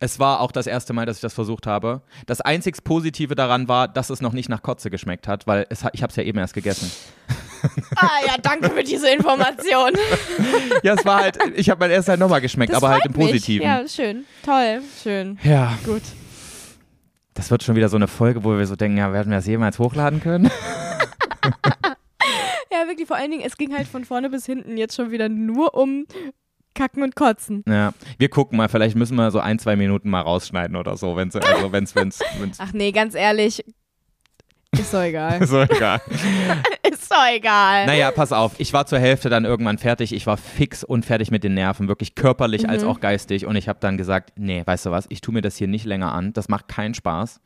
Es 0.00 0.18
war 0.18 0.40
auch 0.40 0.50
das 0.50 0.66
erste 0.66 0.92
Mal, 0.92 1.06
dass 1.06 1.18
ich 1.18 1.22
das 1.22 1.34
versucht 1.34 1.66
habe. 1.66 2.02
Das 2.26 2.40
einzig 2.40 2.82
Positive 2.82 3.34
daran 3.34 3.68
war, 3.68 3.86
dass 3.86 4.10
es 4.10 4.20
noch 4.20 4.32
nicht 4.32 4.48
nach 4.48 4.62
Kotze 4.62 4.90
geschmeckt 4.90 5.28
hat, 5.28 5.46
weil 5.46 5.66
es, 5.70 5.84
ich 5.92 6.02
habe 6.02 6.10
es 6.10 6.16
ja 6.16 6.24
eben 6.24 6.38
erst 6.38 6.54
gegessen. 6.54 6.90
Ah 7.96 8.08
ja, 8.26 8.34
danke 8.40 8.70
für 8.70 8.82
diese 8.84 9.10
Information. 9.10 9.92
Ja, 10.82 10.94
es 10.94 11.04
war 11.04 11.22
halt, 11.22 11.38
ich 11.56 11.68
habe 11.70 11.80
mein 11.80 11.90
erstes 11.90 12.08
halt 12.10 12.20
nochmal 12.20 12.40
geschmeckt, 12.40 12.72
Das 12.72 12.76
aber 12.82 12.90
halt 12.90 13.04
im 13.06 13.12
freut 13.12 13.24
mich. 13.24 13.32
Positiven. 13.32 13.66
Ja, 13.66 13.86
schön, 13.88 14.24
toll, 14.44 14.80
schön, 15.02 15.38
ja, 15.42 15.76
gut. 15.84 16.02
das 17.34 17.50
wird 17.50 17.62
schon 17.64 17.74
wieder 17.74 17.88
so 17.88 17.96
eine 17.96 18.06
Folge, 18.06 18.44
wo 18.44 18.56
wir 18.56 18.66
so 18.66 18.76
denken, 18.76 18.98
ja, 18.98 19.12
werden 19.12 19.30
wir 19.30 19.36
das 19.38 19.46
jemals 19.46 19.78
hochladen 19.78 20.20
können? 20.20 20.50
Ja, 22.70 22.86
wirklich, 22.86 23.08
vor 23.08 23.16
allen 23.16 23.30
Dingen, 23.30 23.42
es 23.44 23.56
ging 23.56 23.74
halt 23.74 23.88
von 23.88 24.04
vorne 24.04 24.30
bis 24.30 24.46
hinten 24.46 24.76
jetzt 24.76 24.94
schon 24.94 25.10
wieder 25.10 25.28
nur 25.28 25.74
um 25.74 26.06
Kacken 26.74 27.02
und 27.02 27.16
Kotzen. 27.16 27.64
Ja, 27.66 27.92
wir 28.18 28.28
gucken 28.28 28.56
mal, 28.58 28.68
vielleicht 28.68 28.94
müssen 28.94 29.16
wir 29.16 29.30
so 29.30 29.40
ein, 29.40 29.58
zwei 29.58 29.74
Minuten 29.74 30.10
mal 30.10 30.20
rausschneiden 30.20 30.76
oder 30.76 30.96
so, 30.96 31.16
wenn 31.16 31.28
es, 31.28 31.36
also 31.36 31.72
wenn's, 31.72 31.94
wenn's, 31.96 32.20
wenn's, 32.38 32.58
Ach 32.60 32.72
nee, 32.72 32.92
ganz 32.92 33.14
ehrlich, 33.14 33.64
ist 34.76 34.92
doch 34.92 35.02
egal. 35.02 35.44
so 35.46 35.62
egal. 35.62 36.00
ist 36.90 37.10
doch 37.10 37.26
egal. 37.32 37.86
Naja, 37.86 38.10
pass 38.10 38.32
auf, 38.32 38.52
ich 38.58 38.72
war 38.72 38.86
zur 38.86 38.98
Hälfte 38.98 39.28
dann 39.30 39.44
irgendwann 39.44 39.78
fertig. 39.78 40.12
Ich 40.12 40.26
war 40.26 40.36
fix 40.36 40.84
und 40.84 41.04
fertig 41.06 41.30
mit 41.30 41.42
den 41.44 41.54
Nerven, 41.54 41.88
wirklich 41.88 42.14
körperlich 42.14 42.68
als 42.68 42.82
Mhm. 42.82 42.88
auch 42.90 43.00
geistig. 43.00 43.46
Und 43.46 43.56
ich 43.56 43.68
habe 43.68 43.78
dann 43.80 43.96
gesagt, 43.96 44.32
nee, 44.36 44.62
weißt 44.64 44.86
du 44.86 44.90
was, 44.90 45.06
ich 45.08 45.20
tue 45.20 45.32
mir 45.34 45.40
das 45.40 45.56
hier 45.56 45.68
nicht 45.68 45.84
länger 45.86 46.12
an. 46.12 46.32
Das 46.32 46.48
macht 46.48 46.68
keinen 46.68 46.94
Spaß. 46.94 47.40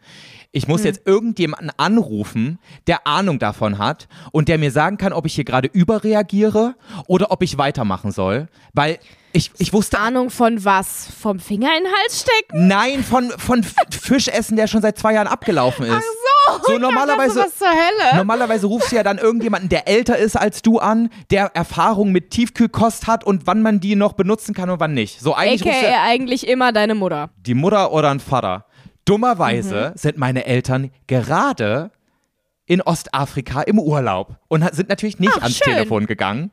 Ich 0.50 0.66
Mhm. 0.66 0.72
muss 0.72 0.84
jetzt 0.84 1.06
irgendjemanden 1.06 1.70
anrufen, 1.76 2.58
der 2.86 3.06
Ahnung 3.06 3.38
davon 3.38 3.78
hat 3.78 4.08
und 4.32 4.48
der 4.48 4.58
mir 4.58 4.70
sagen 4.72 4.98
kann, 4.98 5.12
ob 5.12 5.24
ich 5.26 5.34
hier 5.34 5.44
gerade 5.44 5.68
überreagiere 5.72 6.74
oder 7.06 7.30
ob 7.30 7.42
ich 7.42 7.56
weitermachen 7.56 8.10
soll. 8.10 8.48
Weil 8.72 8.98
ich, 9.34 9.50
ich 9.58 9.72
wusste 9.72 9.98
Ahnung 9.98 10.28
von 10.28 10.62
was? 10.62 11.08
Vom 11.18 11.40
Finger 11.40 11.68
in 11.78 11.84
den 11.84 11.92
Hals 11.92 12.20
stecken? 12.20 12.68
Nein, 12.68 13.02
von, 13.02 13.30
von 13.30 13.64
Fischessen, 13.90 14.56
der 14.58 14.66
schon 14.66 14.82
seit 14.82 14.98
zwei 14.98 15.14
Jahren 15.14 15.26
abgelaufen 15.28 15.86
ist. 15.86 16.04
So, 16.66 16.74
ich 16.74 16.78
normalerweise- 16.80 17.36
dachte, 17.40 17.50
was 17.50 17.58
zur 17.58 17.68
Hölle? 17.68 18.16
Normalerweise 18.16 18.66
rufst 18.66 18.92
du 18.92 18.96
ja 18.96 19.02
dann 19.02 19.18
irgendjemanden, 19.18 19.68
der 19.68 19.88
älter 19.88 20.16
ist 20.18 20.36
als 20.36 20.62
du 20.62 20.78
an, 20.78 21.08
der 21.30 21.52
Erfahrung 21.54 22.12
mit 22.12 22.30
Tiefkühlkost 22.30 23.06
hat 23.06 23.24
und 23.24 23.46
wann 23.46 23.62
man 23.62 23.80
die 23.80 23.96
noch 23.96 24.12
benutzen 24.14 24.54
kann 24.54 24.68
und 24.70 24.80
wann 24.80 24.92
nicht. 24.94 25.20
So 25.20 25.34
eigentlich 25.34 25.62
du 25.62 25.68
ja 25.68 25.74
AKA 25.90 26.04
eigentlich 26.04 26.46
immer 26.48 26.72
deine 26.72 26.94
Mutter. 26.94 27.30
die 27.36 27.54
Mutter 27.54 27.92
oder 27.92 28.10
ein 28.10 28.20
Vater. 28.20 28.66
Dummerweise 29.04 29.90
Mhm. 29.94 29.98
sind 29.98 30.18
meine 30.18 30.44
Eltern 30.46 30.90
gerade 31.06 31.90
in 32.66 32.80
Ostafrika 32.80 33.62
im 33.62 33.78
Urlaub 33.78 34.36
und 34.48 34.62
sind 34.74 34.88
natürlich 34.88 35.18
nicht 35.18 35.32
Ach, 35.36 35.42
ans 35.42 35.56
schön. 35.58 35.72
Mhm. 35.72 35.76
Telefon 35.76 36.06
gegangen. 36.06 36.50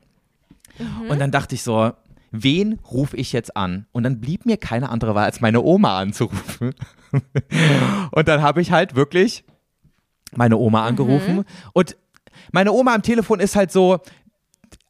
Und 1.09 1.19
dann 1.19 1.31
dachte 1.31 1.55
ich 1.55 1.63
so, 1.63 1.91
wen 2.31 2.79
rufe 2.91 3.17
ich 3.17 3.33
jetzt 3.33 3.55
an? 3.57 3.85
Und 3.91 4.03
dann 4.03 4.19
blieb 4.19 4.45
mir 4.45 4.57
keine 4.57 4.89
andere 4.89 5.13
Wahl, 5.15 5.25
als 5.25 5.41
meine 5.41 5.61
Oma 5.61 5.99
anzurufen. 5.99 6.73
und 8.11 8.27
dann 8.27 8.41
habe 8.41 8.61
ich 8.61 8.71
halt 8.71 8.95
wirklich 8.95 9.43
meine 10.35 10.57
Oma 10.57 10.85
angerufen. 10.85 11.37
Mhm. 11.37 11.45
Und 11.73 11.97
meine 12.51 12.71
Oma 12.71 12.95
am 12.95 13.01
Telefon 13.01 13.39
ist 13.39 13.55
halt 13.55 13.71
so, 13.71 13.99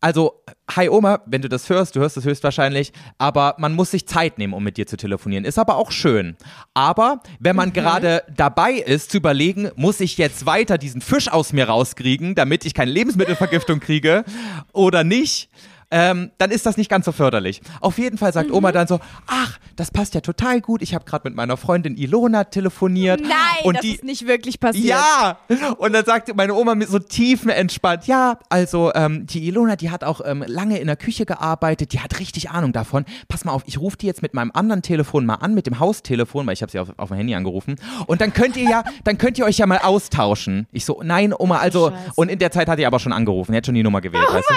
also, 0.02 0.42
hi 0.74 0.88
Oma, 0.88 1.20
wenn 1.26 1.42
du 1.42 1.50
das 1.50 1.70
hörst, 1.70 1.96
du 1.96 2.00
hörst 2.00 2.16
es 2.16 2.24
höchstwahrscheinlich, 2.24 2.94
aber 3.18 3.56
man 3.58 3.76
muss 3.76 3.92
sich 3.92 4.08
Zeit 4.08 4.38
nehmen, 4.38 4.54
um 4.54 4.64
mit 4.64 4.78
dir 4.78 4.88
zu 4.88 4.96
telefonieren. 4.96 5.44
Ist 5.44 5.60
aber 5.60 5.76
auch 5.76 5.92
schön. 5.92 6.38
Aber 6.74 7.22
wenn 7.40 7.56
man 7.58 7.74
gerade 7.74 8.24
dabei 8.34 8.74
ist, 8.74 9.12
zu 9.12 9.18
überlegen, 9.18 9.72
muss 9.76 10.00
ich 10.00 10.18
jetzt 10.18 10.46
weiter 10.46 10.78
diesen 10.78 11.02
Fisch 11.02 11.28
aus 11.28 11.52
mir 11.52 11.68
rauskriegen, 11.68 12.34
damit 12.34 12.66
ich 12.66 12.74
keine 12.74 12.92
Lebensmittelvergiftung 12.92 13.82
kriege 13.82 14.24
oder 14.72 15.04
nicht, 15.04 15.50
ähm, 15.92 16.32
dann 16.38 16.52
ist 16.52 16.66
das 16.66 16.78
nicht 16.78 16.90
ganz 16.90 17.06
so 17.06 17.12
förderlich. 17.12 17.62
Auf 17.82 17.98
jeden 17.98 18.18
Fall 18.18 18.32
sagt 18.34 18.52
Oma 18.52 18.72
dann 18.72 18.88
so, 18.88 19.00
ach, 19.28 19.58
das 19.76 19.92
passt 19.92 20.14
ja 20.14 20.22
total 20.22 20.62
gut. 20.62 20.82
Ich 20.82 20.94
habe 20.94 21.06
gerade 21.06 21.28
mit 21.28 21.36
meiner 21.36 21.58
Freundin 21.58 21.98
Ilona 21.98 22.44
telefoniert. 22.44 23.22
Nein, 23.22 23.30
und 23.64 23.78
das 23.78 23.82
die, 23.82 23.96
ist 23.96 24.04
nicht 24.04 24.28
wirklich 24.28 24.60
passiert. 24.60 24.86
ja! 24.86 25.38
Und 25.78 25.94
dann 25.94 26.06
sagte 26.06 26.34
meine 26.34 26.54
Oma 26.54 26.76
mit 26.76 26.90
so 26.90 27.00
tiefenentspannt, 27.00 28.08
ja, 28.08 28.38
also 28.50 28.92
ähm, 28.94 29.26
die 29.26 29.48
Ilona, 29.48 29.76
die 29.76 29.90
hat 29.90 30.04
auch 30.04 30.22
ähm, 30.24 30.44
lange 30.46 30.78
in 30.80 30.88
der 30.88 30.96
Küche 30.96 31.26
gearbeitet, 31.26 31.94
die 31.94 32.00
hat 32.00 32.20
richtig 32.20 32.50
Ahnung 32.52 32.74
davon. 32.74 33.06
Pass 33.28 33.46
mal 33.46 33.52
auf, 33.52 33.64
ich 33.66 33.80
rufe 33.80 33.98
die 33.98 34.06
jetzt 34.06 34.22
mit 34.22 34.34
meinem 34.34 34.52
anderen 34.54 34.82
Telefon 34.82 35.26
mal 35.26 35.36
an, 35.36 35.56
mit 35.56 35.66
dem 35.66 35.80
Haustelefon, 35.80 36.46
weil 36.46 36.54
ich 36.54 36.62
habe 36.62 36.72
sie 36.72 36.80
auf, 36.80 36.90
auf 36.98 37.10
dem 37.10 37.18
Handy 37.18 37.34
angerufen. 37.34 37.76
Und 38.06 38.22
dann 38.22 38.34
könnt 38.34 38.58
ihr 38.58 38.70
ja, 38.70 38.84
dann 39.04 39.18
könnt 39.18 39.38
ihr 39.38 39.46
euch 39.46 39.58
ja 39.58 39.66
mal 39.66 39.80
austauschen. 39.80 40.68
Ich 40.72 40.86
so, 40.86 41.02
nein, 41.04 41.34
Oma, 41.38 41.58
also, 41.58 41.90
Scheiße. 41.90 42.12
und 42.16 42.30
in 42.30 42.40
der 42.40 42.52
Zeit 42.52 42.68
hat 42.68 42.80
die 42.80 42.86
aber 42.86 43.00
schon 43.00 43.14
angerufen, 43.14 43.56
hat 43.56 43.66
schon 43.66 43.76
die 43.76 43.84
Nummer 43.84 44.02
gewählt, 44.02 44.28
weißt 44.30 44.50
du? 44.50 44.54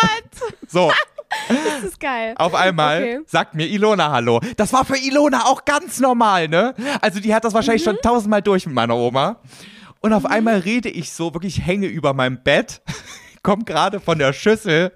Gott, 0.00 0.52
So, 0.68 0.92
das 1.48 1.84
ist 1.90 2.00
geil. 2.00 2.34
auf 2.38 2.54
einmal 2.54 2.98
Okay. 3.02 3.18
sagt 3.26 3.54
mir 3.54 3.66
Ilona 3.66 4.10
Hallo. 4.10 4.40
Das 4.56 4.72
war 4.72 4.84
für 4.84 4.96
Ilona 4.96 5.44
auch 5.46 5.64
ganz 5.64 6.00
normal, 6.00 6.48
ne? 6.48 6.74
Also 7.00 7.20
die 7.20 7.34
hat 7.34 7.44
das 7.44 7.54
wahrscheinlich 7.54 7.82
Mhm. 7.84 7.90
schon 7.90 7.98
tausendmal 8.02 8.42
durch 8.42 8.66
mit 8.66 8.74
meiner 8.74 8.96
Oma. 8.96 9.40
Und 10.00 10.12
auf 10.12 10.26
einmal 10.26 10.58
rede 10.58 10.88
ich 10.88 11.10
so, 11.12 11.34
wirklich 11.34 11.64
hänge 11.64 11.86
über 11.86 12.12
meinem 12.14 12.42
Bett, 12.42 12.80
komm 13.42 13.64
gerade 13.64 13.98
von 14.00 14.18
der 14.18 14.32
Schüssel 14.32 14.92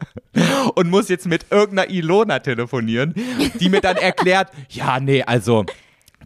und 0.74 0.88
muss 0.90 1.08
jetzt 1.08 1.26
mit 1.26 1.46
irgendeiner 1.50 1.90
Ilona 1.90 2.38
telefonieren, 2.40 3.14
die 3.60 3.68
mir 3.68 3.80
dann 3.80 3.96
erklärt, 3.96 4.48
ja, 4.68 5.00
nee, 5.00 5.22
also 5.22 5.64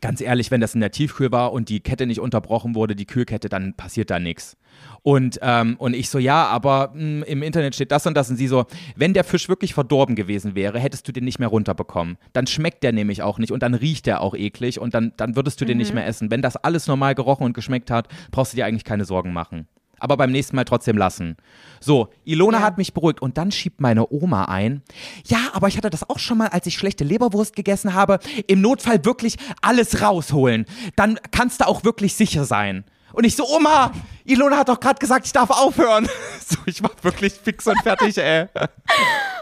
ganz 0.05 0.21
ehrlich, 0.21 0.51
wenn 0.51 0.61
das 0.61 0.75
in 0.75 0.83
der 0.83 0.91
Tiefkühl 0.91 1.33
war 1.33 1.51
und 1.55 1.71
die 1.71 1.81
Kette 1.81 2.05
nicht 2.05 2.21
unterbrochen 2.21 2.75
wurde, 2.75 2.95
die 2.95 3.07
Kühlkette, 3.07 3.49
dann 3.49 3.73
passiert 3.73 4.11
da 4.11 4.19
nichts. 4.19 4.59
Und, 5.01 5.39
ähm, 5.41 5.77
und 5.79 5.95
ich 5.95 6.11
so, 6.11 6.19
ja, 6.19 6.45
aber 6.45 6.93
mh, 6.95 7.25
im 7.25 7.43
Internet 7.43 7.75
steht 7.75 7.91
das 7.91 8.07
und 8.07 8.15
das. 8.15 8.29
Und 8.29 8.37
sie 8.37 8.47
so, 8.47 8.67
wenn 8.97 9.15
der 9.15 9.25
Fisch 9.25 9.49
wirklich 9.49 9.73
verdorben 9.73 10.15
gewesen 10.15 10.55
wäre, 10.55 10.79
hättest 10.79 11.09
du 11.09 11.13
den 11.13 11.25
nicht 11.25 11.39
mehr 11.39 11.49
runterbekommen. 11.49 12.19
Dann 12.35 12.47
schmeckt 12.47 12.83
der 12.83 12.93
nämlich 12.93 13.23
auch 13.23 13.39
nicht 13.39 13.51
und 13.51 13.63
dann 13.63 13.73
riecht 13.73 14.05
der 14.05 14.21
auch 14.21 14.35
eklig 14.35 14.79
und 14.79 14.93
dann, 14.93 15.15
dann 15.17 15.37
würdest 15.37 15.59
du 15.63 15.65
den 15.65 15.79
nicht 15.79 15.95
mehr 15.95 16.07
essen. 16.07 16.31
Wenn 16.31 16.43
das 16.43 16.57
alles 16.57 16.87
normal 16.87 17.15
gerochen 17.15 17.45
und 17.45 17.55
geschmeckt 17.55 17.91
hat, 17.91 18.09
brauchst 18.31 18.53
du 18.53 18.57
dir 18.57 18.67
eigentlich 18.67 18.85
keine 18.85 19.07
Sorgen 19.07 19.33
machen. 19.33 19.69
Aber 20.05 20.19
beim 20.19 20.31
nächsten 20.31 20.55
Mal 20.55 20.65
trotzdem 20.67 20.99
lassen. 20.99 21.39
So, 21.81 22.11
Ilona 22.25 22.59
Ja. 22.59 22.65
hat 22.65 22.77
mich 22.77 22.93
beruhigt 22.93 23.23
und 23.23 23.39
dann 23.39 23.51
schiebt 23.51 23.81
meine 23.81 24.07
Oma 24.13 24.45
ein. 24.45 24.83
Ja, 25.27 25.39
aber 25.55 25.67
ich 25.69 25.79
hatte 25.79 25.89
das 25.89 26.09
auch 26.11 26.19
schon 26.19 26.37
mal, 26.37 26.49
als 26.49 26.67
ich 26.67 26.75
schlechte 26.75 27.05
Leberwurst 27.05 27.57
gegessen 27.57 27.95
habe. 27.95 28.19
Im 28.47 28.61
Notfall 28.61 29.03
wirklich 29.07 29.37
alles 29.63 30.03
rausholen. 30.03 30.67
Dann 30.95 31.19
kannst 31.31 31.63
du 31.63 31.67
auch 31.67 31.85
wirklich 31.85 32.15
sicher 32.15 32.45
sein. 32.45 32.85
Und 33.15 33.25
ich 33.25 33.35
so, 33.35 33.47
Oma, 33.49 33.93
Ilona 34.27 34.59
hat 34.59 34.69
doch 34.69 34.79
gerade 34.79 34.99
gesagt, 34.99 35.25
ich 35.25 35.33
darf 35.33 35.49
aufhören. 35.51 36.07
So, 36.47 36.59
ich 36.67 36.83
war 36.83 36.91
wirklich 37.01 37.33
fix 37.33 37.67
und 37.67 37.81
fertig, 37.83 38.19
ey. 38.19 38.45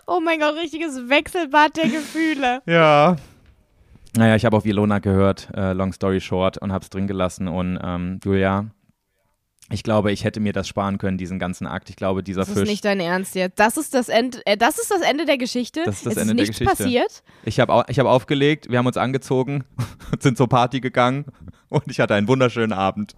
Oh 0.06 0.20
mein 0.20 0.38
Gott, 0.38 0.54
richtiges 0.54 1.08
Wechselbad 1.08 1.76
der 1.76 1.88
Gefühle. 1.88 2.62
Ja. 2.66 3.16
Naja, 4.16 4.36
ich 4.36 4.44
habe 4.44 4.56
auf 4.56 4.64
Ilona 4.64 5.00
gehört, 5.00 5.48
äh, 5.56 5.72
long 5.72 5.92
story 5.92 6.20
short, 6.20 6.58
und 6.58 6.72
hab's 6.72 6.90
drin 6.90 7.08
gelassen. 7.08 7.48
Und 7.48 7.80
ähm, 7.82 8.20
Julia, 8.22 8.66
ich 9.72 9.82
glaube, 9.82 10.12
ich 10.12 10.24
hätte 10.24 10.40
mir 10.40 10.52
das 10.52 10.68
sparen 10.68 10.98
können, 10.98 11.18
diesen 11.18 11.38
ganzen 11.38 11.66
Akt. 11.66 11.90
Ich 11.90 11.96
glaube, 11.96 12.22
dieser 12.22 12.42
Das 12.42 12.50
ist 12.50 12.58
Fisch. 12.58 12.68
nicht 12.68 12.84
dein 12.84 13.00
Ernst 13.00 13.34
jetzt. 13.34 13.58
Das 13.58 13.76
ist 13.76 13.94
das 13.94 14.08
Ende, 14.08 14.40
äh, 14.46 14.56
das 14.56 14.78
ist 14.78 14.90
das 14.90 15.00
Ende 15.02 15.24
der 15.26 15.38
Geschichte. 15.38 15.82
Das 15.84 15.96
ist 15.96 16.06
das 16.06 16.16
es 16.16 16.18
Ende 16.22 16.32
ist 16.32 16.36
der 16.38 16.46
nichts 16.46 16.58
Geschichte. 16.58 16.76
passiert. 16.84 17.22
Ich 17.44 17.58
habe 17.60 17.84
ich 17.88 17.98
hab 17.98 18.06
aufgelegt, 18.06 18.70
wir 18.70 18.78
haben 18.78 18.86
uns 18.86 18.96
angezogen, 18.96 19.64
sind 20.20 20.36
zur 20.36 20.48
Party 20.48 20.80
gegangen 20.80 21.24
und 21.68 21.84
ich 21.88 22.00
hatte 22.00 22.14
einen 22.14 22.28
wunderschönen 22.28 22.72
Abend. 22.72 23.14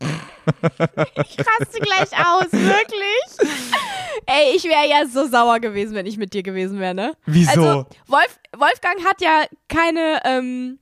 Ich 0.00 1.38
raste 1.38 1.80
gleich 1.80 2.12
aus, 2.18 2.52
wirklich. 2.52 3.50
Ey, 4.26 4.56
ich 4.56 4.64
wäre 4.64 4.88
ja 4.88 5.06
so 5.06 5.26
sauer 5.28 5.60
gewesen, 5.60 5.94
wenn 5.94 6.06
ich 6.06 6.16
mit 6.16 6.32
dir 6.34 6.42
gewesen 6.42 6.78
wäre, 6.80 6.94
ne? 6.94 7.12
Wieso? 7.26 7.50
Also, 7.50 7.86
Wolf, 8.06 8.38
Wolfgang 8.56 9.04
hat 9.06 9.20
ja 9.20 9.44
keine, 9.68 10.20
ähm, 10.24 10.78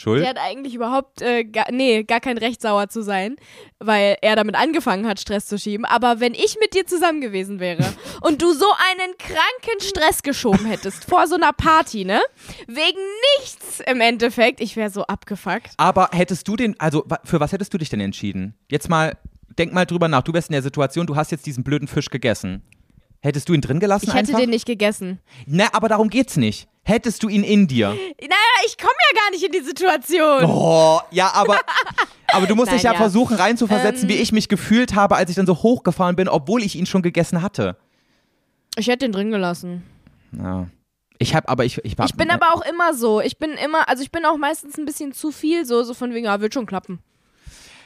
Schuld? 0.00 0.22
Die 0.22 0.26
hat 0.26 0.38
eigentlich 0.38 0.74
überhaupt, 0.74 1.20
äh, 1.20 1.44
gar, 1.44 1.70
nee, 1.70 2.04
gar 2.04 2.20
kein 2.20 2.38
Recht 2.38 2.62
sauer 2.62 2.88
zu 2.88 3.02
sein, 3.02 3.36
weil 3.80 4.16
er 4.22 4.34
damit 4.34 4.54
angefangen 4.54 5.06
hat, 5.06 5.20
Stress 5.20 5.44
zu 5.44 5.58
schieben. 5.58 5.84
Aber 5.84 6.20
wenn 6.20 6.32
ich 6.32 6.56
mit 6.58 6.72
dir 6.72 6.86
zusammen 6.86 7.20
gewesen 7.20 7.60
wäre 7.60 7.84
und 8.22 8.40
du 8.40 8.54
so 8.54 8.64
einen 8.90 9.12
kranken 9.18 9.80
Stress 9.80 10.22
geschoben 10.22 10.64
hättest 10.64 11.04
vor 11.04 11.26
so 11.26 11.34
einer 11.34 11.52
Party, 11.52 12.06
ne? 12.06 12.22
Wegen 12.66 12.98
nichts 13.38 13.80
im 13.80 14.00
Endeffekt, 14.00 14.62
ich 14.62 14.74
wäre 14.74 14.88
so 14.88 15.04
abgefuckt. 15.04 15.72
Aber 15.76 16.08
hättest 16.12 16.48
du 16.48 16.56
den, 16.56 16.80
also 16.80 17.04
für 17.24 17.38
was 17.38 17.52
hättest 17.52 17.74
du 17.74 17.76
dich 17.76 17.90
denn 17.90 18.00
entschieden? 18.00 18.54
Jetzt 18.70 18.88
mal, 18.88 19.18
denk 19.58 19.74
mal 19.74 19.84
drüber 19.84 20.08
nach. 20.08 20.22
Du 20.22 20.32
wärst 20.32 20.48
in 20.48 20.54
der 20.54 20.62
Situation, 20.62 21.06
du 21.06 21.14
hast 21.14 21.30
jetzt 21.30 21.44
diesen 21.44 21.62
blöden 21.62 21.88
Fisch 21.88 22.08
gegessen. 22.08 22.62
Hättest 23.22 23.48
du 23.48 23.52
ihn 23.52 23.60
drin 23.60 23.80
gelassen 23.80 24.06
Ich 24.08 24.14
hätte 24.14 24.28
einfach? 24.28 24.40
den 24.40 24.50
nicht 24.50 24.66
gegessen. 24.66 25.20
Na, 25.46 25.68
aber 25.72 25.88
darum 25.88 26.08
geht's 26.08 26.36
nicht. 26.36 26.68
Hättest 26.82 27.22
du 27.22 27.28
ihn 27.28 27.44
in 27.44 27.66
dir? 27.68 27.88
Naja, 27.90 28.66
ich 28.66 28.78
komme 28.78 28.92
ja 29.12 29.20
gar 29.20 29.30
nicht 29.30 29.44
in 29.44 29.52
die 29.52 29.60
Situation. 29.60 30.44
Oh, 30.46 30.98
ja, 31.10 31.30
aber, 31.34 31.60
aber 32.32 32.46
du 32.46 32.54
musst 32.56 32.72
dich 32.72 32.82
ja, 32.82 32.90
Nein, 32.92 32.98
ja. 33.00 33.04
versuchen 33.04 33.36
reinzuversetzen, 33.36 34.08
Ähm. 34.08 34.16
wie 34.16 34.20
ich 34.20 34.32
mich 34.32 34.48
gefühlt 34.48 34.94
habe, 34.94 35.16
als 35.16 35.28
ich 35.28 35.36
dann 35.36 35.46
so 35.46 35.62
hochgefahren 35.62 36.16
bin, 36.16 36.28
obwohl 36.28 36.62
ich 36.62 36.76
ihn 36.76 36.86
schon 36.86 37.02
gegessen 37.02 37.42
hatte. 37.42 37.76
Ich 38.76 38.86
hätte 38.88 39.04
den 39.04 39.12
drin 39.12 39.30
gelassen. 39.30 39.82
Ja. 40.32 40.68
Ich 41.18 41.34
hab, 41.34 41.50
aber 41.50 41.66
ich, 41.66 41.76
ich. 41.84 41.98
Ich 41.98 42.14
bin 42.14 42.30
aber 42.30 42.54
auch 42.54 42.62
immer 42.62 42.94
so. 42.94 43.20
Ich 43.20 43.36
bin 43.38 43.50
immer, 43.52 43.86
also 43.90 44.02
ich 44.02 44.10
bin 44.10 44.24
auch 44.24 44.38
meistens 44.38 44.78
ein 44.78 44.86
bisschen 44.86 45.12
zu 45.12 45.32
viel 45.32 45.66
so, 45.66 45.82
so 45.82 45.92
von 45.92 46.14
wegen, 46.14 46.24
ja, 46.24 46.40
wird 46.40 46.54
schon 46.54 46.64
klappen. 46.64 47.00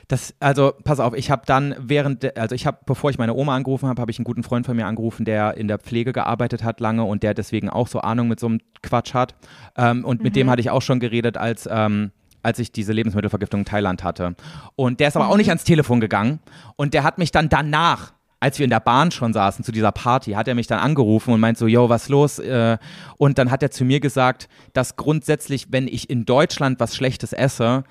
Das, 0.09 0.35
also, 0.41 0.73
pass 0.85 1.01
auf, 1.01 1.15
ich 1.15 1.31
habe 1.31 1.43
dann 1.47 1.75
während, 1.79 2.37
also 2.37 2.55
ich 2.55 2.67
habe, 2.67 2.79
bevor 2.87 3.11
ich 3.11 3.19
meine 3.19 3.35
Oma 3.35 3.57
angerufen 3.57 3.89
habe, 3.89 4.01
habe 4.01 4.11
ich 4.11 4.19
einen 4.19 4.25
guten 4.25 4.43
Freund 4.43 4.67
von 4.67 4.77
mir 4.77 4.87
angerufen, 4.87 5.25
der 5.25 5.57
in 5.57 5.69
der 5.69 5.79
Pflege 5.79 6.13
gearbeitet 6.13 6.63
hat 6.63 6.81
lange 6.81 7.05
und 7.05 7.23
der 7.23 7.35
deswegen 7.35 7.71
auch 7.71 7.89
so 7.89 8.01
Ahnung 8.01 8.29
mit 8.29 8.41
so 8.41 8.47
einem 8.47 8.61
Quatsch 8.83 9.15
hat. 9.15 9.35
Ähm, 9.77 10.05
und 10.05 10.23
mit 10.23 10.37
dem 10.37 10.51
hatte 10.51 10.61
ich 10.61 10.71
auch 10.71 10.83
schon 10.83 11.01
geredet, 11.01 11.37
als, 11.37 11.69
ähm, 11.71 12.11
als 12.43 12.59
ich 12.59 12.73
diese 12.73 12.93
Lebensmittelvergiftung 12.93 13.61
in 13.61 13.67
Thailand 13.67 14.05
hatte. 14.05 14.37
Und 14.77 15.01
der 15.01 15.09
ist 15.09 15.17
aber 15.17 15.29
auch 15.29 15.37
nicht 15.37 15.49
ans 15.49 15.65
Telefon 15.65 16.01
gegangen 16.01 16.41
und 16.77 16.95
der 16.95 17.03
hat 17.03 17.19
mich 17.19 17.31
dann 17.31 17.49
danach 17.49 18.13
als 18.45 18.59
wir 18.59 18.65
in 18.65 18.71
der 18.71 18.81
Bahn 18.81 19.11
schon 19.11 19.33
saßen 19.33 19.65
zu 19.65 19.73
dieser 19.73 19.91
Party, 19.91 20.33
hat 20.33 20.49
er 20.49 20.55
mich 20.55 20.67
dann 20.67 20.79
angerufen 20.79 21.33
und 21.33 21.41
meint 21.41 21.57
so, 21.57 21.67
yo, 21.67 21.89
was 21.89 22.11
los? 22.11 22.39
Äh, 22.39 22.77
Und 23.17 23.39
dann 23.39 23.51
hat 23.51 23.63
er 23.63 23.71
zu 23.71 23.87
mir 23.87 24.01
gesagt, 24.01 24.51
dass 24.75 24.97
grundsätzlich, 24.97 25.69
wenn 25.71 25.89
ich 25.89 26.11
in 26.11 26.27
Deutschland 26.27 26.79
was 26.79 26.95
Schlechtes 26.95 27.33
esse, 27.33 27.85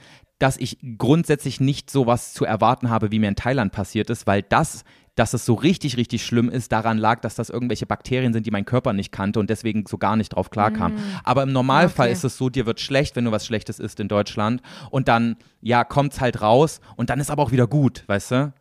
dass 0.44 0.58
ich 0.58 0.78
grundsätzlich 0.98 1.62
nicht 1.62 1.90
sowas 1.90 2.34
zu 2.34 2.44
erwarten 2.44 2.90
habe, 2.90 3.12
wie 3.12 3.20
mir 3.20 3.30
in 3.30 3.38
Thailand 3.38 3.72
passiert 3.72 4.10
ist, 4.10 4.28
weil 4.28 4.42
das, 4.42 4.84
dass 5.16 5.34
es 5.34 5.46
so 5.46 5.54
richtig, 5.54 5.96
richtig 5.96 6.26
schlimm 6.26 6.50
ist, 6.50 6.74
daran 6.74 6.98
lag, 6.98 7.22
dass 7.22 7.36
das 7.36 7.50
irgendwelche 7.50 7.86
Bakterien 7.86 8.34
sind, 8.34 8.46
die 8.46 8.52
mein 8.52 8.66
Körper 8.66 8.92
nicht 8.92 9.14
kannte 9.14 9.40
und 9.40 9.50
deswegen 9.50 9.86
so 9.88 9.98
gar 9.98 10.18
nicht 10.18 10.36
drauf 10.36 10.50
klarkam. 10.50 10.92
Aber 11.24 11.44
im 11.44 11.54
Normalfall 11.54 12.08
Okay. 12.08 12.12
ist 12.14 12.26
es 12.26 12.36
so, 12.36 12.50
dir 12.50 12.66
wird 12.66 12.82
schlecht, 12.82 13.16
wenn 13.16 13.24
du 13.24 13.32
was 13.32 13.46
Schlechtes 13.46 13.80
isst 13.80 14.02
in 14.02 14.10
Deutschland 14.10 14.62
und 14.90 15.08
dann, 15.08 15.38
ja, 15.62 15.86
kommt's 15.86 16.20
halt 16.20 16.42
raus 16.42 16.82
und 16.98 17.10
dann 17.10 17.22
ist 17.22 17.32
aber 17.32 17.42
auch 17.42 17.52
wieder 17.52 17.68
gut, 17.68 18.04
weißt 18.08 18.32
du? 18.32 18.54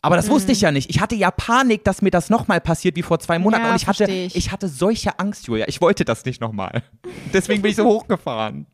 Aber 0.00 0.14
das 0.14 0.30
wusste 0.30 0.52
ich 0.52 0.60
ja 0.60 0.70
nicht. 0.70 0.88
Ich 0.88 1.00
hatte 1.00 1.16
ja 1.16 1.32
Panik, 1.32 1.82
dass 1.82 2.00
mir 2.00 2.12
das 2.12 2.30
nochmal 2.30 2.60
passiert 2.60 2.94
wie 2.94 3.02
vor 3.02 3.18
zwei 3.18 3.40
Monaten. 3.40 3.64
Ja, 3.64 3.70
und 3.70 3.76
ich 3.76 3.88
hatte, 3.88 4.04
ich. 4.08 4.36
ich 4.36 4.52
hatte 4.52 4.68
solche 4.68 5.18
Angst, 5.18 5.48
Julia. 5.48 5.66
Ich 5.66 5.80
wollte 5.80 6.04
das 6.04 6.24
nicht 6.24 6.40
nochmal. 6.40 6.84
Deswegen 7.32 7.60
bin 7.62 7.72
ich 7.72 7.76
so 7.76 7.84
hochgefahren. 7.84 8.68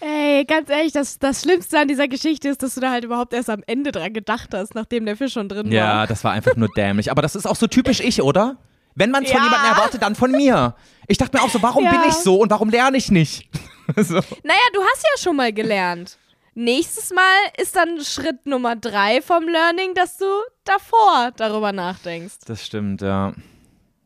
Ey, 0.00 0.44
ganz 0.44 0.68
ehrlich, 0.68 0.92
das, 0.92 1.18
das 1.18 1.40
Schlimmste 1.42 1.78
an 1.78 1.88
dieser 1.88 2.08
Geschichte 2.08 2.48
ist, 2.48 2.62
dass 2.62 2.74
du 2.74 2.80
da 2.80 2.90
halt 2.90 3.04
überhaupt 3.04 3.32
erst 3.32 3.48
am 3.48 3.62
Ende 3.66 3.90
dran 3.90 4.12
gedacht 4.12 4.50
hast, 4.52 4.74
nachdem 4.74 5.06
der 5.06 5.16
Fisch 5.16 5.32
schon 5.32 5.48
drin 5.48 5.72
Ja, 5.72 5.98
war. 5.98 6.06
das 6.06 6.24
war 6.24 6.32
einfach 6.32 6.56
nur 6.56 6.68
dämlich. 6.68 7.10
Aber 7.10 7.22
das 7.22 7.34
ist 7.34 7.46
auch 7.46 7.56
so 7.56 7.66
typisch 7.66 8.00
ich, 8.00 8.20
oder? 8.22 8.56
Wenn 8.94 9.10
man 9.10 9.24
es 9.24 9.30
von 9.30 9.38
Ja. 9.40 9.44
jemandem 9.46 9.70
erwartet, 9.72 10.02
dann 10.02 10.14
von 10.14 10.30
mir. 10.30 10.74
Ich 11.08 11.18
dachte 11.18 11.36
mir 11.36 11.42
auch 11.42 11.48
so, 11.50 11.62
warum 11.62 11.84
Ja. 11.84 11.90
bin 11.90 12.00
ich 12.08 12.14
so 12.14 12.36
und 12.38 12.50
warum 12.50 12.68
lerne 12.68 12.96
ich 12.96 13.10
nicht? 13.10 13.48
so. 13.96 14.14
Naja, 14.14 14.60
du 14.74 14.80
hast 14.82 15.02
ja 15.02 15.22
schon 15.22 15.36
mal 15.36 15.52
gelernt. 15.52 16.18
Nächstes 16.56 17.10
Mal 17.10 17.22
ist 17.60 17.74
dann 17.74 18.00
Schritt 18.04 18.46
Nummer 18.46 18.76
drei 18.76 19.20
vom 19.22 19.48
Learning, 19.48 19.94
dass 19.94 20.18
du 20.18 20.26
davor 20.64 21.32
darüber 21.36 21.72
nachdenkst. 21.72 22.34
Das 22.46 22.64
stimmt, 22.64 23.00
ja. 23.02 23.32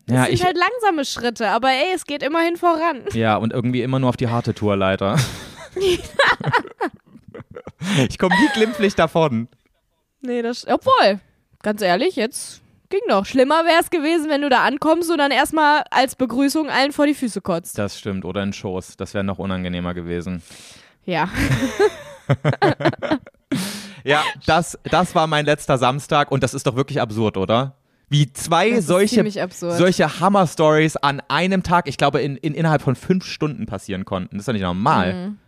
Das 0.09 0.16
Ja, 0.16 0.24
sind 0.24 0.34
ich, 0.34 0.44
halt 0.44 0.56
langsame 0.56 1.04
Schritte, 1.04 1.48
aber 1.50 1.68
ey, 1.68 1.92
es 1.94 2.06
geht 2.06 2.22
immerhin 2.22 2.56
voran. 2.56 3.02
ja, 3.12 3.36
und 3.36 3.52
irgendwie 3.52 3.82
immer 3.82 3.98
nur 3.98 4.09
auf 4.09 4.16
die 4.16 4.28
harte 4.28 4.54
Tour, 4.54 4.74
leider. 4.76 5.16
ich 8.09 8.18
komme 8.18 8.34
nie 8.40 8.48
glimpflich 8.54 8.94
davon. 8.94 9.48
Nee, 10.20 10.42
das. 10.42 10.66
Obwohl, 10.66 11.20
ganz 11.62 11.82
ehrlich, 11.82 12.16
jetzt 12.16 12.62
ging 12.88 13.02
doch. 13.09 13.26
Schlimmer 13.26 13.64
wäre 13.66 13.80
es 13.80 13.90
gewesen, 13.90 14.30
wenn 14.30 14.40
du 14.42 14.48
da 14.48 14.64
ankommst 14.64 15.11
und 15.11 15.18
dann 15.18 15.30
erstmal 15.30 15.84
als 15.90 16.16
Begrüßung 16.16 16.70
allen 16.70 16.92
vor 16.92 17.06
die 17.06 17.14
Füße 17.14 17.40
kotzt. 17.42 17.78
Das 17.78 17.98
stimmt, 17.98 18.24
oder 18.24 18.40
ein 18.40 18.52
Schoß. 18.52 18.96
Das 18.96 19.14
wäre 19.14 19.24
noch 19.24 19.38
unangenehmer 19.38 19.94
gewesen. 19.94 20.42
Ja. 21.04 21.28
Ja, 24.04 24.22
das, 24.46 24.78
das 24.84 25.14
war 25.14 25.26
mein 25.26 25.44
letzter 25.44 25.76
Samstag 25.76 26.30
und 26.30 26.42
das 26.42 26.54
ist 26.54 26.66
doch 26.66 26.76
wirklich 26.76 27.00
absurd, 27.00 27.36
oder? 27.36 27.74
Wie 28.11 28.32
zwei 28.32 28.70
Das 28.70 28.86
solche, 28.86 29.22
solche 29.61 30.20
Hammer-Stories 30.20 30.96
an 30.96 31.20
einem 31.28 31.62
Tag, 31.62 31.88
ich 31.88 31.98
glaube, 31.98 32.20
in, 32.22 32.36
in, 32.36 32.54
innerhalb 32.54 32.80
von 32.82 32.96
fünf 32.96 33.26
Stunden 33.26 33.66
passieren 33.66 34.04
konnten. 34.04 34.36
Das 34.36 34.42
ist 34.42 34.48
doch 34.48 34.52
nicht 34.54 34.62
normal. 34.62 35.12
Mhm. 35.14 35.38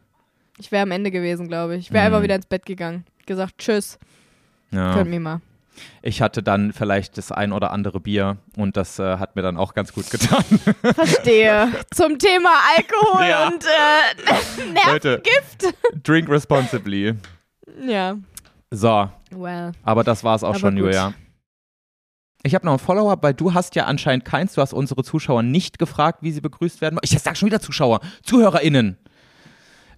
Ich 0.59 0.71
wäre 0.71 0.83
am 0.83 0.91
Ende 0.91 1.11
gewesen, 1.11 1.49
glaube 1.49 1.77
ich. 1.77 1.87
Ich 1.87 1.93
wäre 1.93 2.03
Mhm. 2.09 2.15
einfach 2.15 2.23
wieder 2.25 2.35
ins 2.35 2.47
Bett 2.47 2.67
gegangen. 2.67 3.05
Gesagt, 3.25 3.55
tschüss, 3.59 3.99
Ja. 4.73 4.93
könnt 4.93 5.09
mir 5.09 5.21
mal. 5.21 5.41
Ich 6.03 6.21
hatte 6.21 6.43
dann 6.43 6.75
vielleicht 6.75 7.17
das 7.17 7.33
ein 7.33 7.53
oder 7.53 7.71
andere 7.71 8.01
Bier 8.01 8.37
und 8.57 8.77
das 8.77 8.99
äh, 8.99 9.17
hat 9.17 9.37
mir 9.37 9.41
dann 9.43 9.57
auch 9.57 9.73
ganz 9.73 9.95
gut 9.95 10.11
getan. 10.11 10.45
Verstehe. 10.95 11.69
Zum 11.95 12.19
Thema 12.19 12.51
Alkohol 12.77 13.27
Ja. 13.27 13.47
und 13.49 13.65
äh, 13.65 14.87
Leute, 14.91 15.23
Nervengift. 15.25 15.75
drink 16.07 16.29
responsibly. 16.29 17.15
Ja. 17.87 18.17
So, 18.71 19.09
Well. 19.31 19.73
aber 19.83 20.05
das 20.05 20.23
war's 20.25 20.45
auch 20.45 20.51
Aber 20.51 20.59
schon, 20.59 20.75
gut. 20.75 20.85
Julia. 20.87 21.15
Ich 22.43 22.55
habe 22.55 22.65
noch 22.65 22.73
ein 22.73 22.79
Follow-up, 22.79 23.23
weil 23.23 23.35
du 23.35 23.53
hast 23.55 23.75
ja 23.75 23.85
anscheinend 23.85 24.25
keins. 24.25 24.55
Du 24.55 24.63
hast 24.63 24.73
unsere 24.73 25.05
Zuschauer 25.05 25.43
nicht 25.43 25.79
gefragt, 25.79 26.21
wie 26.23 26.33
sie 26.33 26.41
begrüßt 26.41 26.81
werden 26.81 26.95
wollen. 26.97 27.03
Ich 27.05 27.19
sag 27.19 27.37
schon 27.37 27.47
wieder 27.47 27.61
Zuschauer, 27.61 28.01
ZuhörerInnen. 28.23 28.97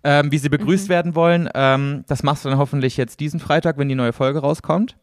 Ähm, 0.04 0.32
wie 0.32 0.38
sie 0.38 0.48
begrüßt 0.48 0.86
Mhm. 0.86 0.92
werden 0.92 1.14
wollen. 1.14 1.48
Ähm, 1.54 2.04
das 2.08 2.24
machst 2.24 2.44
du 2.44 2.48
dann 2.48 2.58
hoffentlich 2.58 2.96
jetzt 2.96 3.20
diesen 3.20 3.38
Freitag, 3.38 3.78
wenn 3.78 3.88
die 3.88 3.94
neue 3.94 4.12
Folge 4.12 4.40
rauskommt. 4.40 4.96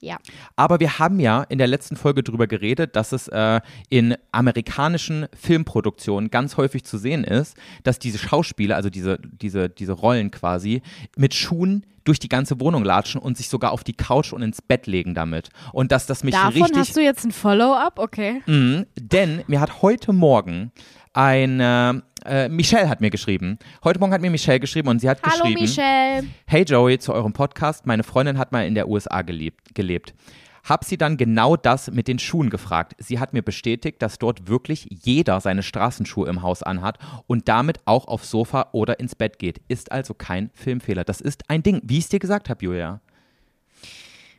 Ja. 0.00 0.18
Aber 0.56 0.80
wir 0.80 0.98
haben 0.98 1.20
ja 1.20 1.42
in 1.42 1.58
der 1.58 1.66
letzten 1.66 1.96
Folge 1.96 2.22
drüber 2.22 2.46
geredet, 2.46 2.96
dass 2.96 3.12
es 3.12 3.28
äh, 3.28 3.60
in 3.90 4.16
amerikanischen 4.32 5.26
Filmproduktionen 5.38 6.30
ganz 6.30 6.56
häufig 6.56 6.84
zu 6.84 6.96
sehen 6.96 7.24
ist, 7.24 7.56
dass 7.82 7.98
diese 7.98 8.18
Schauspieler, 8.18 8.76
also 8.76 8.88
diese, 8.88 9.18
diese, 9.18 9.68
diese 9.68 9.92
Rollen 9.92 10.30
quasi, 10.30 10.82
mit 11.16 11.34
Schuhen 11.34 11.84
durch 12.04 12.18
die 12.18 12.28
ganze 12.28 12.58
Wohnung 12.60 12.82
latschen 12.82 13.20
und 13.20 13.36
sich 13.36 13.48
sogar 13.48 13.72
auf 13.72 13.84
die 13.84 13.92
Couch 13.92 14.32
und 14.32 14.42
ins 14.42 14.62
Bett 14.62 14.86
legen 14.86 15.14
damit. 15.14 15.50
Und 15.72 15.92
dass 15.92 16.06
das 16.06 16.24
mich 16.24 16.34
Davon 16.34 16.62
richtig. 16.62 16.78
hast 16.78 16.96
du 16.96 17.00
jetzt 17.00 17.24
ein 17.24 17.32
Follow-up? 17.32 17.98
Okay. 17.98 18.42
Mhm, 18.46 18.86
denn 18.98 19.44
mir 19.46 19.60
hat 19.60 19.82
heute 19.82 20.12
Morgen 20.12 20.72
ein 21.12 21.60
äh, 21.60 21.94
äh, 22.24 22.48
Michelle 22.48 22.88
hat 22.88 23.00
mir 23.00 23.10
geschrieben. 23.10 23.58
Heute 23.82 23.98
Morgen 23.98 24.12
hat 24.12 24.20
mir 24.20 24.30
Michelle 24.30 24.60
geschrieben 24.60 24.88
und 24.88 25.00
sie 25.00 25.08
hat 25.08 25.22
Hallo 25.22 25.42
geschrieben. 25.42 25.60
Michelle. 25.60 26.26
Hey 26.46 26.64
Joey, 26.64 26.98
zu 26.98 27.12
eurem 27.12 27.32
Podcast. 27.32 27.86
Meine 27.86 28.02
Freundin 28.02 28.38
hat 28.38 28.52
mal 28.52 28.66
in 28.66 28.74
der 28.74 28.88
USA 28.88 29.22
gelebt. 29.22 29.74
gelebt. 29.74 30.14
Hab 30.62 30.84
sie 30.84 30.98
dann 30.98 31.16
genau 31.16 31.56
das 31.56 31.90
mit 31.90 32.06
den 32.06 32.18
Schuhen 32.18 32.50
gefragt. 32.50 32.94
Sie 32.98 33.18
hat 33.18 33.32
mir 33.32 33.42
bestätigt, 33.42 34.02
dass 34.02 34.18
dort 34.18 34.46
wirklich 34.46 34.86
jeder 34.90 35.40
seine 35.40 35.62
Straßenschuhe 35.62 36.28
im 36.28 36.42
Haus 36.42 36.62
anhat 36.62 36.98
und 37.26 37.48
damit 37.48 37.80
auch 37.86 38.06
aufs 38.06 38.30
Sofa 38.30 38.68
oder 38.72 39.00
ins 39.00 39.14
Bett 39.14 39.38
geht. 39.38 39.62
Ist 39.68 39.90
also 39.90 40.12
kein 40.12 40.50
Filmfehler. 40.52 41.04
Das 41.04 41.20
ist 41.20 41.48
ein 41.48 41.62
Ding, 41.62 41.80
wie 41.82 41.98
ich 41.98 42.04
es 42.04 42.10
dir 42.10 42.18
gesagt 42.18 42.50
habe, 42.50 42.62
Julia. 42.62 43.00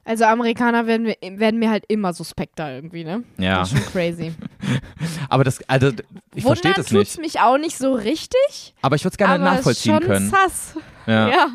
Also 0.04 0.26
Amerikaner 0.26 0.88
werden 0.88 1.04
mir, 1.04 1.16
werden 1.40 1.60
mir 1.60 1.70
halt 1.70 1.84
immer 1.88 2.14
suspekter 2.14 2.74
irgendwie, 2.74 3.04
ne? 3.04 3.24
Ja. 3.38 3.60
Das 3.60 3.72
ist 3.72 3.78
schon 3.84 3.92
crazy. 3.92 4.34
Aber 5.30 5.44
das, 5.44 5.60
also, 5.70 5.92
ich 6.34 6.44
verstehe 6.44 6.74
das 6.74 6.88
tut's 6.88 7.18
nicht. 7.18 7.36
mich 7.36 7.40
auch 7.40 7.58
nicht 7.58 7.78
so 7.78 7.94
richtig, 7.94 8.74
Aber 8.82 8.96
ich 8.96 9.04
würde 9.04 9.14
es 9.14 9.18
gerne 9.18 9.36
aber 9.36 9.44
nachvollziehen 9.44 9.94
ist 9.98 10.04
schon 10.04 10.08
können. 10.08 10.30
sass. 10.30 10.76
Ja. 11.06 11.28
Ja. 11.32 11.48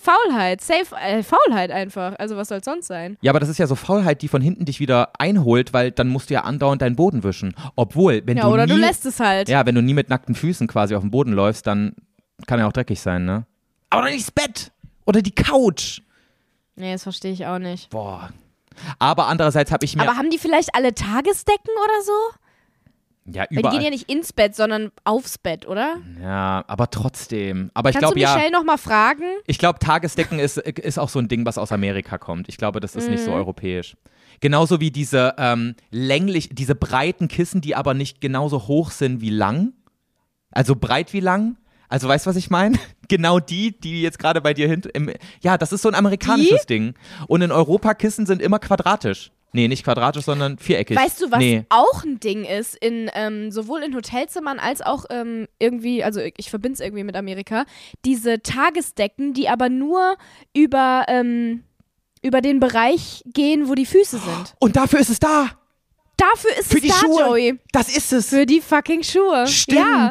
Faulheit, 0.00 0.60
safe, 0.60 0.94
äh, 0.94 1.24
Faulheit 1.24 1.72
einfach. 1.72 2.14
Also 2.20 2.36
was 2.36 2.48
soll 2.48 2.62
sonst 2.62 2.86
sein? 2.86 3.16
Ja, 3.20 3.32
aber 3.32 3.40
das 3.40 3.48
ist 3.48 3.58
ja 3.58 3.66
so 3.66 3.74
Faulheit, 3.74 4.22
die 4.22 4.28
von 4.28 4.40
hinten 4.40 4.64
dich 4.64 4.78
wieder 4.78 5.10
einholt, 5.18 5.72
weil 5.72 5.90
dann 5.90 6.06
musst 6.08 6.30
du 6.30 6.34
ja 6.34 6.42
andauernd 6.42 6.80
deinen 6.82 6.94
Boden 6.94 7.24
wischen. 7.24 7.54
Obwohl, 7.74 8.22
wenn 8.24 8.36
Ja, 8.36 8.44
du 8.44 8.50
oder 8.50 8.66
nie, 8.66 8.72
du 8.74 8.78
lässt 8.78 9.04
es 9.06 9.18
halt. 9.18 9.48
ja, 9.48 9.66
wenn 9.66 9.74
du 9.74 9.82
nie 9.82 9.94
mit 9.94 10.08
nackten 10.08 10.36
Füßen 10.36 10.68
quasi 10.68 10.94
auf 10.94 11.02
dem 11.02 11.10
Boden 11.10 11.32
läufst, 11.32 11.66
dann 11.66 11.94
kann 12.46 12.60
er 12.60 12.68
auch 12.68 12.72
dreckig 12.72 13.00
sein, 13.00 13.24
ne? 13.24 13.44
Aber 13.90 14.04
nicht 14.04 14.20
das 14.20 14.30
Bett 14.30 14.70
oder 15.04 15.20
die 15.20 15.34
Couch. 15.34 16.00
Nee, 16.78 16.92
das 16.92 17.02
verstehe 17.02 17.32
ich 17.32 17.46
auch 17.46 17.58
nicht. 17.58 17.90
Boah. 17.90 18.30
Aber 18.98 19.26
andererseits 19.26 19.72
habe 19.72 19.84
ich 19.84 19.96
mir 19.96 20.02
Aber 20.02 20.16
haben 20.16 20.30
die 20.30 20.38
vielleicht 20.38 20.74
alle 20.74 20.94
Tagesdecken 20.94 21.72
oder 21.84 22.02
so? 22.04 23.32
ja 23.32 23.40
Weil 23.42 23.48
die 23.50 23.56
überall 23.58 23.74
gehen 23.74 23.84
ja 23.84 23.90
nicht 23.90 24.08
ins 24.10 24.32
Bett, 24.32 24.54
sondern 24.54 24.90
aufs 25.04 25.36
Bett, 25.38 25.66
oder? 25.66 25.96
ja, 26.22 26.64
aber 26.68 26.88
trotzdem. 26.90 27.70
Aber 27.74 27.90
ich 27.90 27.94
Kannst 27.94 28.02
glaube 28.04 28.14
du 28.14 28.20
ja, 28.20 28.34
Michelle 28.36 28.52
noch 28.52 28.64
mal 28.64 28.78
fragen? 28.78 29.24
ich 29.46 29.58
glaube 29.58 29.80
Tagesdecken 29.80 30.38
ist 30.38 30.56
ist 30.58 30.98
auch 30.98 31.08
so 31.08 31.18
ein 31.18 31.28
Ding, 31.28 31.44
was 31.44 31.58
aus 31.58 31.72
Amerika 31.72 32.16
kommt. 32.18 32.48
Ich 32.48 32.56
glaube, 32.56 32.80
das 32.80 32.94
ist 32.96 33.10
nicht 33.10 33.20
Mhm. 33.20 33.24
so 33.26 33.32
europäisch. 33.32 33.96
Genauso 34.40 34.78
wie 34.80 34.92
diese 34.92 35.34
ähm, 35.36 35.74
länglich, 35.90 36.50
diese 36.52 36.76
breiten 36.76 37.26
Kissen, 37.26 37.60
die 37.60 37.74
aber 37.74 37.92
nicht 37.94 38.20
genauso 38.20 38.68
hoch 38.68 38.92
sind 38.92 39.20
wie 39.20 39.30
lang. 39.30 39.72
Also 40.52 40.76
breit 40.76 41.12
wie 41.12 41.20
lang, 41.20 41.56
Also 41.88 42.08
weißt 42.08 42.26
du, 42.26 42.30
was 42.30 42.36
ich 42.36 42.50
meine? 42.50 42.78
Genau 43.10 43.40
die, 43.40 43.72
die 43.80 44.02
jetzt 44.02 44.18
gerade 44.18 44.42
bei 44.42 44.52
dir 44.52 44.68
hinten. 44.68 45.14
Ja, 45.40 45.56
das 45.56 45.72
ist 45.72 45.80
so 45.80 45.88
ein 45.88 45.94
amerikanisches 45.94 46.66
Ding. 46.66 46.92
Und 47.26 47.40
in 47.40 47.50
Europa 47.50 47.94
Kissen 47.94 48.26
sind 48.26 48.42
immer 48.42 48.58
quadratisch. 48.58 49.30
Nee, 49.52 49.66
nicht 49.66 49.82
quadratisch, 49.82 50.26
sondern 50.26 50.58
viereckig. 50.58 50.94
Weißt 50.94 51.22
du, 51.22 51.30
was 51.30 51.38
nee. 51.38 51.64
auch 51.70 52.04
ein 52.04 52.20
Ding 52.20 52.44
ist, 52.44 52.76
in, 52.76 53.10
ähm, 53.14 53.50
sowohl 53.50 53.82
in 53.82 53.94
Hotelzimmern 53.94 54.58
als 54.58 54.82
auch 54.82 55.06
ähm, 55.08 55.48
irgendwie, 55.58 56.04
also 56.04 56.20
ich, 56.20 56.34
ich 56.36 56.50
verbinde 56.50 56.74
es 56.74 56.80
irgendwie 56.80 57.04
mit 57.04 57.16
Amerika, 57.16 57.64
diese 58.04 58.42
Tagesdecken, 58.42 59.32
die 59.32 59.48
aber 59.48 59.70
nur 59.70 60.18
über, 60.54 61.06
ähm, 61.08 61.64
über 62.20 62.42
den 62.42 62.60
Bereich 62.60 63.22
gehen, 63.32 63.68
wo 63.68 63.74
die 63.74 63.86
Füße 63.86 64.18
sind. 64.18 64.54
Und 64.58 64.76
dafür 64.76 65.00
ist 65.00 65.08
es 65.08 65.18
da. 65.18 65.48
Dafür 66.18 66.50
ist 66.58 66.70
Für 66.70 66.76
es 66.76 66.82
die 66.82 66.88
da, 66.88 66.94
Schuhe. 66.94 67.20
Joey. 67.20 67.60
Das 67.72 67.96
ist 67.96 68.12
es. 68.12 68.28
Für 68.28 68.44
die 68.44 68.60
fucking 68.60 69.02
Schuhe. 69.02 69.46
Stimmt. 69.46 69.78
Ja, 69.78 70.10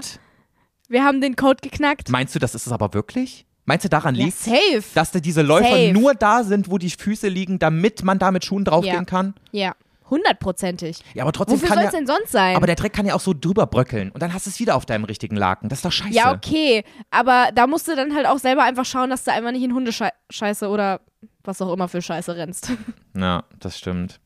wir 0.88 1.04
haben 1.04 1.22
den 1.22 1.36
Code 1.36 1.58
geknackt. 1.62 2.10
Meinst 2.10 2.34
du, 2.36 2.40
das 2.40 2.56
ist 2.56 2.68
es 2.68 2.74
aber 2.74 2.94
wirklich? 2.94 3.46
Meinst 3.66 3.84
du, 3.86 3.90
daran 3.90 4.16
Ja, 4.16 4.26
liegt 4.26 4.38
safe. 4.38 4.84
dass 4.94 5.12
da 5.12 5.20
diese 5.20 5.42
Läufer 5.42 5.70
Safe. 5.70 5.92
nur 5.94 6.14
da 6.14 6.44
sind, 6.44 6.72
wo 6.72 6.78
die 6.78 6.90
Füße 6.90 7.28
liegen, 7.28 7.60
damit 7.60 8.04
man 8.04 8.18
da 8.20 8.32
mit 8.32 8.46
Schuhen 8.46 8.64
draufgehen 8.64 8.96
Ja. 8.96 9.04
kann? 9.04 9.34
Ja, 9.52 9.76
hundertprozentig. 10.10 11.00
Ja, 11.14 11.24
aber 11.24 11.34
trotzdem 11.34 11.56
Wofür 11.58 11.68
kann 11.68 11.76
soll 11.78 11.84
ja. 11.84 11.90
es 11.90 11.96
denn 11.96 12.08
sonst 12.08 12.32
sein? 12.32 12.56
Aber 12.56 12.66
der 12.66 12.76
Dreck 12.78 12.94
kann 12.94 13.06
ja 13.06 13.14
auch 13.14 13.20
so 13.20 13.34
drüber 13.34 13.68
bröckeln 13.68 14.10
und 14.12 14.22
dann 14.24 14.34
hast 14.34 14.46
du 14.46 14.50
es 14.50 14.60
wieder 14.60 14.76
auf 14.76 14.86
deinem 14.86 15.04
richtigen 15.04 15.36
Laken. 15.36 15.68
Das 15.70 15.80
ist 15.80 15.86
doch 15.86 15.92
scheiße. 15.92 16.14
ja, 16.14 16.32
okay. 16.34 16.84
Aber 17.12 17.50
da 17.54 17.68
musst 17.68 17.88
du 17.90 17.96
dann 17.96 18.16
halt 18.16 18.26
auch 18.26 18.38
selber 18.40 18.64
einfach 18.64 18.86
schauen, 18.86 19.10
dass 19.10 19.26
du 19.26 19.34
einfach 19.34 19.52
nicht 19.52 19.64
in 19.64 19.74
Hundescheiße 19.74 20.70
oder 20.70 21.02
was 21.44 21.62
auch 21.62 21.72
immer 21.74 21.88
für 21.90 22.02
Scheiße 22.02 22.36
rennst. 22.36 22.72
Ja, 23.18 23.46
das 23.60 23.80
stimmt. 23.80 24.20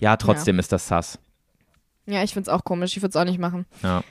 Ja, 0.00 0.16
trotzdem 0.16 0.58
ist 0.58 0.72
das 0.72 0.88
sass. 0.88 1.20
Ja, 2.06 2.24
ich 2.24 2.34
find's 2.34 2.48
auch 2.48 2.64
komisch. 2.64 2.96
Ich 2.96 3.02
würde 3.02 3.10
es 3.10 3.16
auch 3.16 3.24
nicht 3.24 3.38
machen. 3.38 3.66
Ja. 3.84 4.02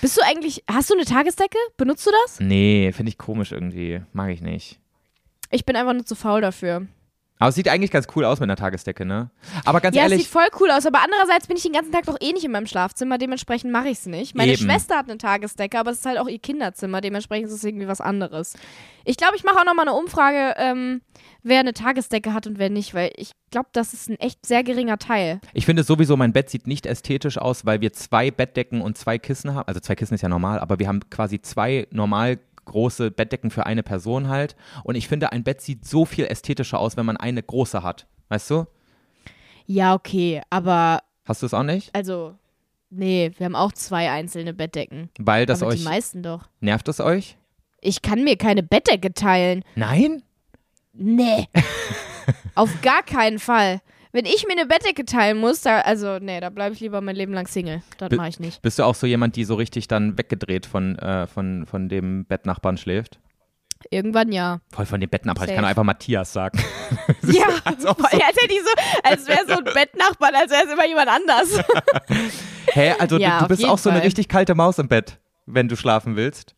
Bist 0.00 0.16
du 0.16 0.22
eigentlich, 0.22 0.64
hast 0.70 0.90
du 0.90 0.94
eine 0.94 1.04
Tagesdecke? 1.04 1.58
Benutzt 1.76 2.06
du 2.06 2.10
das? 2.24 2.40
Nee, 2.40 2.92
finde 2.92 3.10
ich 3.10 3.18
komisch 3.18 3.52
irgendwie. 3.52 4.02
Mag 4.12 4.30
ich 4.30 4.40
nicht. 4.40 4.80
Ich 5.50 5.64
bin 5.64 5.76
einfach 5.76 5.94
nur 5.94 6.04
zu 6.06 6.14
faul 6.14 6.40
dafür. 6.40 6.86
Aber 7.40 7.48
es 7.48 7.54
sieht 7.54 7.68
eigentlich 7.68 7.90
ganz 7.90 8.06
cool 8.14 8.26
aus 8.26 8.38
mit 8.38 8.48
einer 8.48 8.56
Tagesdecke, 8.56 9.06
ne? 9.06 9.30
Aber 9.64 9.80
ganz 9.80 9.96
ja, 9.96 10.02
es 10.04 10.10
ehrlich, 10.10 10.26
sieht 10.26 10.32
voll 10.32 10.46
cool 10.60 10.70
aus, 10.70 10.84
aber 10.84 10.98
andererseits 11.02 11.46
bin 11.46 11.56
ich 11.56 11.62
den 11.62 11.72
ganzen 11.72 11.90
Tag 11.90 12.04
doch 12.04 12.18
eh 12.20 12.32
nicht 12.34 12.44
in 12.44 12.52
meinem 12.52 12.66
Schlafzimmer, 12.66 13.16
dementsprechend 13.16 13.72
mache 13.72 13.88
ich 13.88 13.98
es 13.98 14.06
nicht. 14.06 14.36
Meine 14.36 14.52
Eben. 14.52 14.62
Schwester 14.62 14.98
hat 14.98 15.08
eine 15.08 15.16
Tagesdecke, 15.16 15.78
aber 15.78 15.90
es 15.90 16.00
ist 16.00 16.06
halt 16.06 16.18
auch 16.18 16.28
ihr 16.28 16.38
Kinderzimmer, 16.38 17.00
dementsprechend 17.00 17.48
ist 17.48 17.54
es 17.54 17.64
irgendwie 17.64 17.88
was 17.88 18.02
anderes. 18.02 18.52
Ich 19.06 19.16
glaube, 19.16 19.36
ich 19.36 19.44
mache 19.44 19.58
auch 19.58 19.64
nochmal 19.64 19.88
eine 19.88 19.96
Umfrage, 19.96 20.54
ähm, 20.58 21.00
wer 21.42 21.60
eine 21.60 21.72
Tagesdecke 21.72 22.34
hat 22.34 22.46
und 22.46 22.58
wer 22.58 22.68
nicht, 22.68 22.92
weil 22.92 23.10
ich 23.16 23.32
glaube, 23.50 23.70
das 23.72 23.94
ist 23.94 24.10
ein 24.10 24.20
echt 24.20 24.44
sehr 24.44 24.62
geringer 24.62 24.98
Teil. 24.98 25.40
ich 25.54 25.64
finde 25.64 25.82
sowieso, 25.82 26.18
mein 26.18 26.34
Bett 26.34 26.50
sieht 26.50 26.66
nicht 26.66 26.84
ästhetisch 26.84 27.38
aus, 27.38 27.64
weil 27.64 27.80
wir 27.80 27.94
zwei 27.94 28.30
Bettdecken 28.30 28.82
und 28.82 28.98
zwei 28.98 29.18
Kissen 29.18 29.54
haben. 29.54 29.66
Also 29.66 29.80
zwei 29.80 29.94
Kissen 29.94 30.12
ist 30.14 30.20
ja 30.20 30.28
normal, 30.28 30.58
aber 30.58 30.78
wir 30.78 30.88
haben 30.88 31.00
quasi 31.08 31.40
zwei 31.40 31.88
normal 31.90 32.38
große 32.70 33.10
Bettdecken 33.10 33.50
für 33.50 33.66
eine 33.66 33.82
Person 33.82 34.28
halt. 34.28 34.56
Und 34.84 34.94
ich 34.94 35.08
finde, 35.08 35.32
ein 35.32 35.44
Bett 35.44 35.60
sieht 35.60 35.84
so 35.84 36.04
viel 36.04 36.24
ästhetischer 36.26 36.78
aus, 36.78 36.96
wenn 36.96 37.04
man 37.06 37.16
eine 37.16 37.42
große 37.42 37.82
hat. 37.82 38.06
Weißt 38.28 38.50
du? 38.50 38.66
Ja, 39.66 39.94
okay, 39.94 40.40
aber 40.50 41.02
Hast 41.26 41.42
du 41.42 41.46
es 41.46 41.54
auch 41.54 41.62
nicht? 41.62 41.94
also, 41.94 42.34
nee, 42.90 43.30
wir 43.36 43.44
haben 43.46 43.56
auch 43.56 43.72
zwei 43.72 44.10
einzelne 44.10 44.54
Bettdecken. 44.54 45.10
Weil 45.18 45.46
das 45.46 45.62
aber 45.62 45.72
euch. 45.72 45.78
die 45.78 45.84
meisten 45.84 46.22
doch. 46.22 46.48
Nervt 46.60 46.88
es 46.88 47.00
euch? 47.00 47.36
Ich 47.80 48.02
kann 48.02 48.24
mir 48.24 48.36
keine 48.36 48.62
Bettdecke 48.62 49.12
teilen. 49.14 49.64
Nein? 49.74 50.22
Nee. 50.92 51.46
Auf 52.54 52.70
gar 52.82 53.02
keinen 53.02 53.38
Fall. 53.38 53.80
Wenn 54.12 54.24
ich 54.24 54.44
mir 54.46 54.52
eine 54.52 54.66
Bettdecke 54.66 55.04
teilen 55.04 55.38
muss, 55.38 55.62
da, 55.62 55.80
also, 55.80 56.18
nee, 56.18 56.40
da 56.40 56.50
bleibe 56.50 56.74
ich 56.74 56.80
lieber 56.80 57.00
mein 57.00 57.14
Leben 57.14 57.32
lang 57.32 57.46
Single. 57.46 57.82
Das 57.98 58.10
mache 58.10 58.28
ich 58.28 58.40
nicht. 58.40 58.60
Bist 58.60 58.78
du 58.78 58.82
auch 58.82 58.94
so 58.96 59.06
jemand, 59.06 59.36
die 59.36 59.44
so 59.44 59.54
richtig 59.54 59.86
dann 59.86 60.18
weggedreht 60.18 60.66
von, 60.66 60.98
äh, 60.98 61.26
von, 61.28 61.64
von 61.66 61.88
dem 61.88 62.24
Bettnachbarn 62.24 62.76
schläft? 62.76 63.20
Irgendwann 63.88 64.30
ja. 64.32 64.60
Voll 64.72 64.84
von 64.84 65.00
dem 65.00 65.08
Bettnachbarn. 65.08 65.48
Ich 65.48 65.54
kann 65.54 65.64
einfach 65.64 65.84
Matthias 65.84 66.32
sagen. 66.32 66.62
Ja, 67.22 67.46
als 67.64 67.86
ob 67.86 68.00
voll, 68.00 68.20
als 68.26 68.36
so, 68.36 69.00
als 69.04 69.26
wäre 69.28 69.46
so 69.46 69.58
ein 69.58 69.64
Bettnachbarn, 69.64 70.34
als 70.34 70.50
wäre 70.50 70.64
es 70.64 70.72
immer 70.72 70.86
jemand 70.86 71.08
anders. 71.08 71.62
Hä, 72.66 72.94
also 72.98 73.16
Ja, 73.16 73.38
du, 73.38 73.44
du 73.44 73.48
bist 73.48 73.64
auch 73.64 73.78
so 73.78 73.90
eine 73.90 74.00
Fall. 74.00 74.06
richtig 74.06 74.28
kalte 74.28 74.56
Maus 74.56 74.78
im 74.78 74.88
Bett, 74.88 75.20
wenn 75.46 75.68
du 75.68 75.76
schlafen 75.76 76.16
willst. 76.16 76.56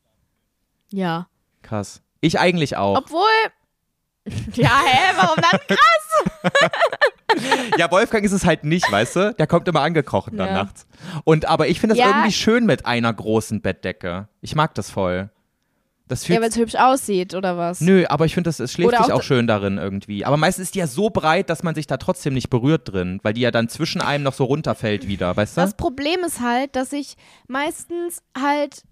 Ja. 0.88 1.28
Krass. 1.60 2.02
Ich 2.22 2.40
eigentlich 2.40 2.76
auch. 2.78 2.96
Obwohl. 2.96 3.28
Ja, 4.54 4.80
hä, 4.84 5.12
warum 5.16 5.36
dann? 5.36 5.76
Ja, 7.78 7.90
Wolfgang 7.90 8.24
ist 8.24 8.32
es 8.32 8.44
halt 8.44 8.64
nicht, 8.64 8.90
weißt 8.90 9.16
du? 9.16 9.34
Der 9.34 9.46
kommt 9.46 9.66
immer 9.68 9.80
angekrochen 9.80 10.36
dann 10.36 10.48
Ja. 10.48 10.52
nachts. 10.64 10.86
Und 11.24 11.46
aber 11.46 11.68
ich 11.68 11.80
finde 11.80 11.94
das 11.96 12.04
Ja. 12.04 12.10
irgendwie 12.10 12.32
schön 12.32 12.66
mit 12.66 12.84
einer 12.86 13.12
großen 13.12 13.60
Bettdecke. 13.62 14.28
Ich 14.40 14.54
mag 14.54 14.74
das 14.74 14.90
voll. 14.90 15.30
Das 16.08 16.28
Ja, 16.28 16.40
weil 16.42 16.48
es 16.50 16.56
hübsch 16.58 16.74
aussieht, 16.74 17.34
oder 17.34 17.56
was? 17.56 17.80
Nö, 17.80 18.04
aber 18.08 18.26
ich 18.26 18.34
finde, 18.34 18.48
das- 18.48 18.60
es 18.60 18.72
schläft 18.72 18.90
sich 18.90 19.00
auch 19.12 19.18
auch 19.18 19.22
schön 19.22 19.46
darin 19.46 19.78
irgendwie. 19.78 20.26
Aber 20.26 20.36
meistens 20.36 20.64
ist 20.64 20.74
die 20.74 20.80
ja 20.80 20.86
so 20.86 21.08
breit, 21.08 21.48
dass 21.48 21.62
man 21.62 21.74
sich 21.74 21.86
da 21.86 21.96
trotzdem 21.96 22.34
nicht 22.34 22.50
berührt 22.50 22.92
drin, 22.92 23.18
weil 23.22 23.32
die 23.32 23.40
ja 23.40 23.50
dann 23.50 23.68
zwischen 23.70 24.02
einem 24.02 24.22
noch 24.24 24.34
so 24.34 24.44
runterfällt 24.44 25.08
wieder, 25.08 25.34
weißt 25.36 25.56
du? 25.56 25.60
Das 25.62 25.74
Problem 25.74 26.20
ist 26.26 26.40
halt, 26.40 26.76
dass 26.76 26.92
ich 26.92 27.16
meistens 27.48 28.22
halt 28.38 28.82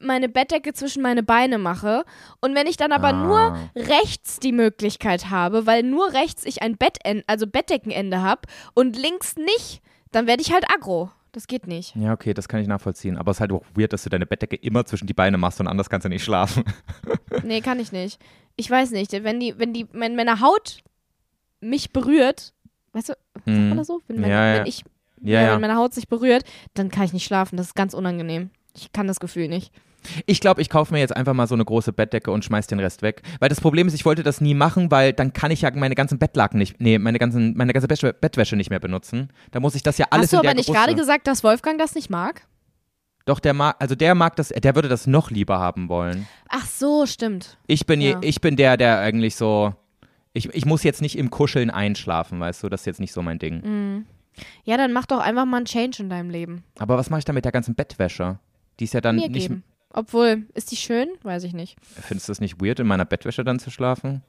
meine 0.00 0.28
Bettdecke 0.28 0.72
zwischen 0.72 1.02
meine 1.02 1.22
Beine 1.22 1.58
mache 1.58 2.04
und 2.40 2.54
wenn 2.54 2.66
ich 2.66 2.76
dann 2.76 2.92
aber 2.92 3.08
Ah. 3.08 3.12
nur 3.12 3.58
rechts 3.74 4.38
die 4.40 4.52
Möglichkeit 4.52 5.30
habe, 5.30 5.66
weil 5.66 5.82
nur 5.82 6.12
rechts 6.12 6.44
ich 6.44 6.62
ein 6.62 6.76
Bettende, 6.76 7.24
also 7.26 7.46
Bettdeckenende 7.46 8.20
habe 8.22 8.42
und 8.74 8.96
links 8.96 9.36
nicht, 9.36 9.80
dann 10.12 10.26
werde 10.26 10.42
ich 10.42 10.52
halt 10.52 10.64
aggro. 10.70 11.10
Das 11.32 11.46
geht 11.48 11.66
nicht. 11.66 11.94
Ja, 11.96 12.14
okay, 12.14 12.32
das 12.32 12.48
kann 12.48 12.60
ich 12.60 12.66
nachvollziehen. 12.66 13.18
Aber 13.18 13.30
es 13.30 13.36
ist 13.36 13.40
halt 13.42 13.52
auch 13.52 13.62
weird, 13.74 13.92
dass 13.92 14.04
du 14.04 14.08
deine 14.08 14.24
Bettdecke 14.24 14.56
immer 14.56 14.86
zwischen 14.86 15.06
die 15.06 15.12
Beine 15.12 15.36
machst 15.36 15.60
und 15.60 15.66
anders 15.66 15.90
kannst 15.90 16.06
du 16.06 16.08
nicht 16.08 16.24
schlafen. 16.24 16.64
Nee, 17.42 17.60
kann 17.60 17.78
ich 17.78 17.92
nicht. 17.92 18.18
Ich 18.56 18.70
weiß 18.70 18.92
nicht, 18.92 19.12
wenn 19.12 19.38
die 19.38 19.58
wenn 19.58 19.74
die 19.74 19.86
wenn 19.92 20.16
meine 20.16 20.40
Haut 20.40 20.78
mich 21.60 21.92
berührt, 21.92 22.54
weißt 22.92 23.10
du, 23.10 23.12
sagt 23.34 23.46
man 23.46 23.76
das 23.76 23.86
so? 23.86 24.00
Wenn, 24.08 24.20
meine, 24.20 24.26
Mhm. 24.28 24.32
Ja, 24.40 24.46
ja. 24.54 24.58
wenn 24.60 24.66
ich 24.66 24.84
ja. 25.22 25.52
wenn 25.54 25.60
meine 25.60 25.76
Haut 25.76 25.92
sich 25.94 26.08
berührt, 26.08 26.44
dann 26.74 26.90
kann 26.90 27.04
ich 27.04 27.12
nicht 27.12 27.24
schlafen. 27.26 27.56
Das 27.56 27.66
ist 27.68 27.74
ganz 27.74 27.92
unangenehm. 27.94 28.50
Ich 28.74 28.92
kann 28.92 29.06
das 29.06 29.20
Gefühl 29.20 29.48
nicht. 29.48 29.72
Ich 30.26 30.40
glaube, 30.40 30.62
ich 30.62 30.68
kaufe 30.70 30.92
mir 30.92 31.00
jetzt 31.00 31.16
einfach 31.16 31.34
mal 31.34 31.46
so 31.46 31.54
eine 31.54 31.64
große 31.64 31.92
Bettdecke 31.92 32.30
und 32.30 32.44
schmeiß 32.44 32.66
den 32.68 32.78
Rest 32.80 33.02
weg. 33.02 33.22
Weil 33.40 33.48
das 33.48 33.60
Problem 33.60 33.88
ist, 33.88 33.94
ich 33.94 34.04
wollte 34.04 34.22
das 34.22 34.40
nie 34.40 34.54
machen, 34.54 34.90
weil 34.90 35.12
dann 35.12 35.32
kann 35.32 35.50
ich 35.50 35.62
ja 35.62 35.70
meine 35.74 35.94
ganzen 35.94 36.18
Bettlaken 36.18 36.58
nicht, 36.58 36.80
nee, 36.80 36.98
meine, 36.98 37.18
ganzen, 37.18 37.56
meine 37.56 37.72
ganze 37.72 37.88
Bettwäsche, 37.88 38.56
nicht 38.56 38.70
mehr 38.70 38.78
benutzen. 38.80 39.30
Da 39.50 39.60
muss 39.60 39.74
ich 39.74 39.82
das 39.82 39.98
ja 39.98 40.06
alles 40.10 40.26
Hast 40.26 40.32
du 40.32 40.36
in 40.36 40.46
aber 40.46 40.54
nicht 40.54 40.72
gerade 40.72 40.94
gesagt, 40.94 41.26
dass 41.26 41.42
Wolfgang 41.42 41.78
das 41.78 41.94
nicht 41.94 42.10
mag? 42.10 42.46
Doch, 43.24 43.40
der 43.40 43.54
mag, 43.54 43.74
also 43.80 43.96
der 43.96 44.14
mag 44.14 44.36
das, 44.36 44.50
der 44.50 44.74
würde 44.76 44.88
das 44.88 45.08
noch 45.08 45.32
lieber 45.32 45.58
haben 45.58 45.88
wollen. 45.88 46.28
Ach 46.48 46.64
so, 46.66 47.06
stimmt. 47.06 47.58
Ich 47.66 47.84
bin, 47.84 48.00
Ja. 48.00 48.18
ich 48.22 48.40
bin 48.40 48.54
der, 48.54 48.76
der 48.76 49.00
eigentlich 49.00 49.34
so, 49.34 49.74
ich, 50.32 50.54
ich 50.54 50.64
muss 50.64 50.84
jetzt 50.84 51.02
nicht 51.02 51.18
im 51.18 51.30
Kuscheln 51.30 51.70
einschlafen, 51.70 52.38
weißt 52.38 52.62
du, 52.62 52.68
das 52.68 52.82
ist 52.82 52.86
jetzt 52.86 53.00
nicht 53.00 53.12
so 53.12 53.22
mein 53.22 53.40
Ding. 53.40 53.62
Mhm. 53.64 54.06
Ja, 54.64 54.76
dann 54.76 54.92
mach 54.92 55.06
doch 55.06 55.18
einfach 55.18 55.44
mal 55.44 55.56
einen 55.56 55.66
Change 55.66 56.02
in 56.02 56.10
deinem 56.10 56.30
Leben. 56.30 56.62
Aber 56.78 56.96
was 56.96 57.10
mache 57.10 57.20
ich 57.20 57.24
da 57.24 57.32
mit 57.32 57.44
der 57.44 57.52
ganzen 57.52 57.74
Bettwäsche? 57.74 58.38
Die 58.78 58.84
ist 58.84 58.94
ja 58.94 59.00
dann 59.00 59.16
Mir 59.16 59.28
nicht, 59.28 59.48
geben. 59.48 59.64
Obwohl, 59.92 60.46
ist 60.54 60.70
die 60.72 60.76
schön? 60.76 61.08
Weiß 61.22 61.44
ich 61.44 61.52
nicht. 61.54 61.76
findest 61.82 62.28
du 62.28 62.32
es 62.32 62.40
nicht 62.40 62.60
weird, 62.62 62.80
in 62.80 62.86
meiner 62.86 63.04
Bettwäsche 63.04 63.44
dann 63.44 63.58
zu 63.58 63.70
schlafen? 63.70 64.22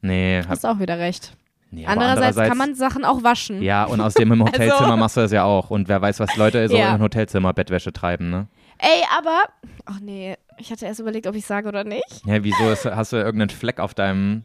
Nee, 0.00 0.40
hab, 0.42 0.48
Hast 0.48 0.66
auch 0.66 0.78
wieder 0.80 0.98
recht. 0.98 1.36
nee 1.70 1.86
aber 1.86 2.02
Andererseits, 2.02 2.48
kann 2.48 2.58
man 2.58 2.74
Sachen 2.74 3.04
auch 3.04 3.22
waschen. 3.22 3.62
Ja, 3.62 3.84
und 3.84 4.00
außerdem 4.00 4.32
im 4.32 4.42
Hotelzimmer 4.44 4.80
Also- 4.86 4.96
machst 4.96 5.16
du 5.16 5.20
das 5.22 5.32
ja 5.32 5.44
auch. 5.44 5.70
Und 5.70 5.88
wer 5.88 6.00
weiß, 6.02 6.20
was 6.20 6.34
Leute 6.36 6.68
so 6.68 6.76
Ja. 6.76 6.94
im 6.94 7.00
Hotelzimmer 7.00 7.52
Bettwäsche 7.52 7.92
treiben, 7.92 8.30
ne? 8.30 8.48
Ey, 8.78 9.02
aber. 9.16 9.44
Ach 9.86 10.00
nee, 10.00 10.36
ich 10.58 10.70
hatte 10.72 10.86
erst 10.86 11.00
überlegt, 11.00 11.26
ob 11.26 11.34
ich 11.36 11.46
sage 11.46 11.68
oder 11.68 11.84
nicht. 11.84 12.22
Ja, 12.26 12.42
wieso 12.42 12.68
ist, 12.70 12.84
hast 12.84 13.12
du 13.12 13.16
irgendeinen 13.16 13.50
Fleck 13.50 13.78
auf 13.80 13.94
deinem, 13.94 14.44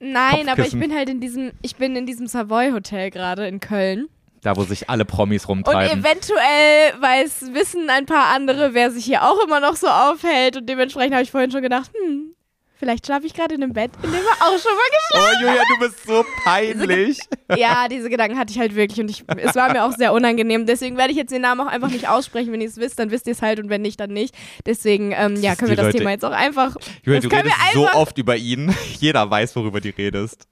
Nein, 0.00 0.48
aber 0.48 0.62
ich 0.64 0.70
Kopfkissen. 0.72 0.80
bin 0.80 0.94
halt 0.94 1.08
in 1.08 1.20
diesem, 1.20 1.52
ich 1.62 1.76
bin 1.76 1.94
in 1.94 2.06
diesem 2.06 2.26
Savoy-Hotel 2.26 3.10
gerade 3.10 3.46
in 3.46 3.60
Köln. 3.60 4.08
Da 4.42 4.56
wo 4.56 4.64
sich 4.64 4.88
alle 4.90 5.04
Promis 5.04 5.44
Und 5.44 5.66
rumtreiben? 5.66 6.00
eventuell 6.00 6.92
weiß, 7.00 7.52
wissen 7.52 7.90
ein 7.90 8.06
paar 8.06 8.34
andere, 8.34 8.74
wer 8.74 8.90
sich 8.90 9.04
hier 9.04 9.22
auch 9.22 9.42
immer 9.44 9.60
noch 9.60 9.76
so 9.76 9.86
aufhält. 9.88 10.56
Und 10.56 10.66
dementsprechend 10.68 11.12
habe 11.14 11.22
ich 11.22 11.30
vorhin 11.30 11.50
schon 11.50 11.62
gedacht, 11.62 11.90
hm, 11.94 12.34
vielleicht 12.78 13.04
schlafe 13.06 13.26
ich 13.26 13.34
gerade 13.34 13.54
in 13.54 13.62
einem 13.62 13.72
Bett, 13.74 13.90
in 14.02 14.10
dem 14.10 14.20
wir 14.20 14.32
auch 14.40 14.58
schon 14.58 14.72
mal 14.72 14.80
Oh, 15.12 15.42
Julia, 15.42 15.62
du 15.68 15.86
bist 15.86 16.06
so 16.06 16.24
peinlich. 16.44 17.18
Ja, 17.56 17.88
diese 17.88 18.08
Gedanken 18.08 18.38
hatte 18.38 18.52
ich 18.52 18.58
halt 18.58 18.74
wirklich 18.76 19.00
und 19.00 19.10
ich, 19.10 19.24
es 19.38 19.54
war 19.56 19.72
mir 19.72 19.84
auch 19.84 19.92
sehr 19.92 20.12
unangenehm. 20.12 20.66
Deswegen 20.66 20.96
werde 20.96 21.10
ich 21.10 21.16
jetzt 21.18 21.32
den 21.32 21.42
Namen 21.42 21.60
auch 21.60 21.66
einfach 21.70 21.90
nicht 21.90 22.08
aussprechen. 22.08 22.52
Wenn 22.52 22.60
ihr 22.60 22.68
es 22.68 22.76
wisst, 22.76 22.98
dann 22.98 23.10
wisst 23.10 23.26
ihr 23.26 23.32
es 23.32 23.42
halt 23.42 23.58
und 23.58 23.68
wenn 23.70 23.82
nicht, 23.82 23.98
dann 24.00 24.10
nicht. 24.10 24.34
Deswegen, 24.66 25.12
ähm, 25.12 25.34
ja, 25.42 25.56
können 25.56 25.70
wir 25.70 25.76
das 25.76 25.86
Leute- 25.86 25.98
Thema 25.98 26.10
jetzt 26.12 26.24
auch 26.24 26.30
einfach. 26.30 26.76
Julia, 27.02 27.20
du 27.20 27.28
redest 27.28 27.54
so 27.74 27.84
einfach, 27.86 27.98
oft 27.98 28.16
über 28.18 28.36
ihn. 28.36 28.74
Jeder 29.00 29.28
weiß, 29.28 29.54
worüber 29.56 29.80
du 29.80 29.90
redest. 29.90 30.46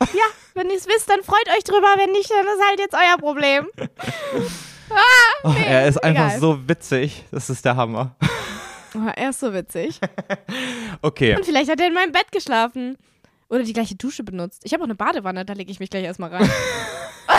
Ja, 0.00 0.24
wenn 0.54 0.70
ihr 0.70 0.76
es 0.76 0.86
wisst, 0.86 1.08
dann 1.08 1.22
freut 1.22 1.48
euch 1.56 1.64
drüber. 1.64 1.86
Wenn 1.96 2.12
nicht, 2.12 2.30
dann 2.30 2.46
ist 2.46 2.64
halt 2.68 2.78
jetzt 2.80 2.94
euer 2.94 3.18
Problem. 3.18 3.68
Oh, 5.42 5.52
er 5.66 5.88
ist 5.88 5.96
einfach 6.04 6.26
egal. 6.28 6.40
so 6.40 6.68
witzig. 6.68 7.24
Das 7.30 7.48
ist 7.50 7.64
der 7.64 7.74
Hammer. 7.74 8.14
Oh, 8.94 9.08
er 9.16 9.30
ist 9.30 9.40
so 9.40 9.52
witzig. 9.52 9.98
Okay. 11.02 11.34
Und 11.36 11.44
vielleicht 11.44 11.70
hat 11.70 11.80
er 11.80 11.88
in 11.88 11.94
meinem 11.94 12.12
Bett 12.12 12.30
geschlafen. 12.30 12.96
Oder 13.48 13.62
die 13.62 13.72
gleiche 13.72 13.94
Dusche 13.94 14.22
benutzt. 14.24 14.60
Ich 14.64 14.72
habe 14.72 14.82
auch 14.82 14.86
eine 14.86 14.94
Badewanne, 14.94 15.44
da 15.44 15.52
lege 15.54 15.70
ich 15.70 15.80
mich 15.80 15.90
gleich 15.90 16.04
erstmal 16.04 16.30
rein. 16.30 16.50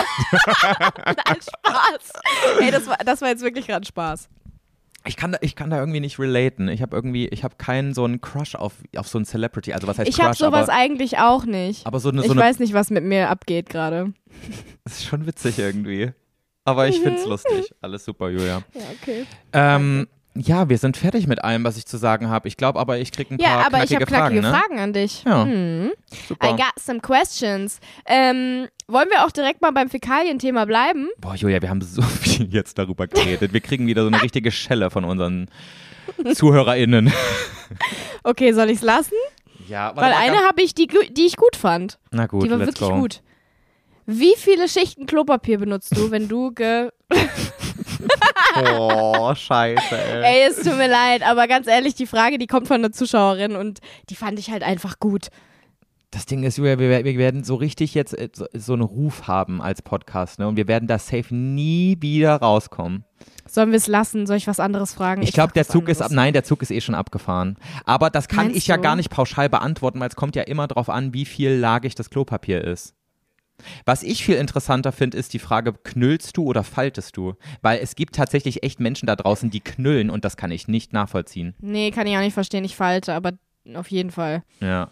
Nein, 1.06 1.40
Spaß. 1.40 2.12
Ey, 2.60 2.70
das 2.70 2.86
war, 2.86 2.96
das 2.98 3.20
war 3.20 3.28
jetzt 3.28 3.42
wirklich 3.42 3.66
gerade 3.66 3.86
Spaß. 3.86 4.28
Ich 5.06 5.16
kann, 5.16 5.32
da, 5.32 5.38
ich 5.40 5.56
kann 5.56 5.70
da 5.70 5.78
irgendwie 5.78 6.00
nicht 6.00 6.18
relaten. 6.18 6.68
Ich 6.68 6.82
habe 6.82 6.96
irgendwie, 6.96 7.28
ich 7.28 7.44
habe 7.44 7.56
keinen 7.56 7.94
so 7.94 8.04
einen 8.04 8.20
Crush 8.20 8.54
auf, 8.54 8.74
auf 8.96 9.08
so 9.08 9.18
einen 9.18 9.24
Celebrity. 9.24 9.72
Also 9.72 9.86
was 9.86 9.98
heißt 9.98 10.08
Ich 10.08 10.18
habe 10.18 10.30
Crush? 10.30 10.38
sowas 10.38 10.68
aber, 10.68 10.78
eigentlich 10.78 11.18
auch 11.18 11.44
nicht. 11.44 11.86
aber 11.86 12.00
so 12.00 12.08
eine, 12.10 12.20
so 12.20 12.26
ich 12.26 12.30
eine 12.32 12.40
weiß 12.40 12.58
nicht, 12.58 12.72
was 12.72 12.90
mit 12.90 13.04
mir 13.04 13.30
abgeht 13.30 13.68
gerade. 13.68 14.12
das 14.84 14.94
ist 14.94 15.04
schon 15.04 15.26
witzig 15.26 15.58
irgendwie. 15.58 16.12
Aber 16.64 16.88
ich 16.88 16.98
find's 17.00 17.24
lustig. 17.24 17.72
Alles 17.80 18.04
super, 18.04 18.28
Julia. 18.28 18.62
Ja, 18.74 18.80
okay. 19.00 19.24
Ähm, 19.52 20.08
ja, 20.38 20.68
wir 20.68 20.78
sind 20.78 20.96
fertig 20.96 21.26
mit 21.26 21.42
allem, 21.44 21.64
was 21.64 21.76
ich 21.76 21.86
zu 21.86 21.96
sagen 21.96 22.28
habe. 22.28 22.48
Ich 22.48 22.56
glaube 22.56 22.78
aber, 22.78 22.98
ich 22.98 23.12
krieg 23.12 23.30
ein 23.30 23.38
Ja, 23.38 23.48
paar 23.56 23.66
aber 23.66 23.84
ich 23.84 23.90
knackige 23.90 23.94
habe 23.96 24.06
knackige 24.06 24.42
Fragen, 24.42 24.52
ne? 24.52 24.60
Fragen 24.60 24.80
an 24.80 24.92
dich. 24.92 25.24
Ja. 25.24 25.44
Hm. 25.44 25.90
Super. 26.28 26.46
I 26.48 26.50
got 26.50 26.72
some 26.78 27.00
questions. 27.00 27.80
Ähm, 28.06 28.68
wollen 28.88 29.08
wir 29.10 29.24
auch 29.24 29.30
direkt 29.30 29.62
mal 29.62 29.70
beim 29.72 29.88
Fäkalien-Thema 29.88 30.64
bleiben? 30.66 31.08
Boah, 31.18 31.34
Julia, 31.34 31.60
wir 31.62 31.70
haben 31.70 31.80
so 31.82 32.02
viel 32.22 32.52
jetzt 32.52 32.78
darüber 32.78 33.06
geredet. 33.06 33.52
Wir 33.52 33.60
kriegen 33.60 33.86
wieder 33.86 34.02
so 34.02 34.08
eine 34.08 34.22
richtige 34.22 34.50
Schelle 34.52 34.90
von 34.90 35.04
unseren 35.04 35.48
ZuhörerInnen. 36.32 37.12
Okay, 38.22 38.52
soll 38.52 38.70
ich's 38.70 38.82
lassen? 38.82 39.14
Ja, 39.68 39.92
Weil 39.96 40.12
eine 40.12 40.38
habe 40.38 40.62
ich, 40.62 40.74
die, 40.74 40.86
die 40.86 41.26
ich 41.26 41.36
gut 41.36 41.56
fand. 41.56 41.98
Na 42.12 42.26
gut, 42.26 42.44
die 42.44 42.50
war 42.50 42.58
wirklich 42.60 42.78
go. 42.78 43.00
gut. 43.00 43.22
Wie 44.06 44.34
viele 44.36 44.68
Schichten 44.68 45.06
Klopapier 45.06 45.58
benutzt 45.58 45.96
du, 45.96 46.10
wenn 46.12 46.28
du 46.28 46.52
ge... 46.52 46.90
Oh, 48.78 49.34
scheiße, 49.34 49.96
ey. 49.96 50.22
Ey, 50.42 50.48
es 50.48 50.56
tut 50.56 50.76
mir 50.76 50.88
leid, 50.88 51.22
aber 51.22 51.46
ganz 51.46 51.66
ehrlich, 51.66 51.94
die 51.94 52.06
Frage, 52.06 52.38
die 52.38 52.46
kommt 52.46 52.68
von 52.68 52.76
einer 52.76 52.92
Zuschauerin 52.92 53.56
und 53.56 53.80
die 54.08 54.14
fand 54.14 54.38
ich 54.38 54.50
halt 54.50 54.62
einfach 54.62 54.98
gut. 54.98 55.28
Das 56.10 56.24
Ding 56.24 56.44
ist, 56.44 56.56
Julia, 56.56 56.78
wir, 56.78 57.04
wir 57.04 57.18
werden 57.18 57.44
so 57.44 57.56
richtig 57.56 57.92
jetzt 57.94 58.16
äh, 58.16 58.30
so, 58.54 58.72
einen 58.72 58.82
Ruf 58.82 59.26
haben 59.26 59.60
als 59.60 59.82
Podcast, 59.82 60.38
ne? 60.38 60.48
Und 60.48 60.56
wir 60.56 60.68
werden 60.68 60.88
da 60.88 60.98
safe 60.98 61.34
nie 61.34 61.96
wieder 62.00 62.36
rauskommen. 62.36 63.04
Sollen 63.46 63.70
wir 63.70 63.76
es 63.76 63.86
lassen? 63.86 64.26
Soll 64.26 64.36
ich 64.36 64.46
was 64.46 64.60
anderes 64.60 64.94
fragen? 64.94 65.22
Ich 65.22 65.32
glaube, 65.32 65.48
frag 65.48 65.54
der 65.54 65.68
Zug 65.68 65.88
ist 65.88 65.98
ab. 65.98 66.06
anderes. 66.06 66.16
Nein, 66.16 66.32
der 66.32 66.44
Zug 66.44 66.62
ist 66.62 66.70
eh 66.70 66.80
schon 66.80 66.94
abgefahren. 66.94 67.56
Aber 67.84 68.08
das 68.08 68.28
kann 68.28 68.46
Meinst 68.46 68.56
ich 68.56 68.66
ja 68.66 68.76
du? 68.76 68.82
gar 68.82 68.96
nicht 68.96 69.10
pauschal 69.10 69.48
beantworten, 69.48 70.00
weil 70.00 70.08
es 70.08 70.16
kommt 70.16 70.36
ja 70.36 70.42
immer 70.42 70.66
drauf 70.68 70.88
an, 70.88 71.12
wie 71.12 71.24
viel 71.26 71.50
lagig 71.50 71.94
das 71.94 72.08
Klopapier 72.08 72.64
ist. 72.64 72.94
Was 73.84 74.02
ich 74.02 74.24
viel 74.24 74.36
interessanter 74.36 74.92
finde, 74.92 75.16
ist 75.16 75.32
die 75.32 75.38
Frage, 75.38 75.72
knüllst 75.72 76.36
du 76.36 76.44
oder 76.44 76.62
faltest 76.64 77.16
du? 77.16 77.34
Weil 77.62 77.80
es 77.82 77.96
gibt 77.96 78.14
tatsächlich 78.16 78.62
echt 78.62 78.80
Menschen 78.80 79.06
da 79.06 79.16
draußen, 79.16 79.50
die 79.50 79.60
knüllen 79.60 80.10
und 80.10 80.24
das 80.24 80.36
kann 80.36 80.50
ich 80.50 80.68
nicht 80.68 80.92
nachvollziehen. 80.92 81.54
Nee, 81.60 81.90
kann 81.90 82.06
ich 82.06 82.16
auch 82.16 82.20
nicht 82.20 82.34
verstehen. 82.34 82.64
Ich 82.64 82.76
falte, 82.76 83.14
aber 83.14 83.32
auf 83.74 83.90
jeden 83.90 84.10
Fall. 84.10 84.42
Ja. 84.60 84.90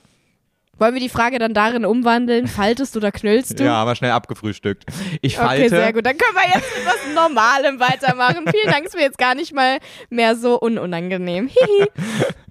Wollen 0.77 0.95
wir 0.95 1.01
die 1.01 1.09
Frage 1.09 1.39
dann 1.39 1.55
darin 1.55 1.85
umwandeln? 1.85 2.49
Faltest 2.49 2.97
oder 2.97 3.13
knüllst 3.13 3.61
du? 3.61 3.65
Ja, 3.65 3.75
aber 3.75 3.95
schnell 3.95 4.11
abgefrühstückt. 4.11 4.85
Ich 5.23 5.39
Okay, 5.39 5.47
falte. 5.47 5.69
sehr 5.69 5.93
gut. 5.93 6.05
Dann 6.05 6.19
können 6.19 6.35
wir 6.35 6.47
jetzt 6.53 6.77
mit 6.77 6.85
was 6.87 7.15
Normalem 7.15 7.79
weitermachen. 7.79 8.45
Vielen 8.51 8.73
Dank, 8.73 8.85
ist 8.85 8.97
mir 8.97 9.03
jetzt 9.03 9.19
gar 9.19 9.37
nicht 9.37 9.55
mal 9.55 9.79
mehr 10.11 10.35
so 10.35 10.59
ununangenehm. 10.59 11.47
Hihi. 11.49 11.87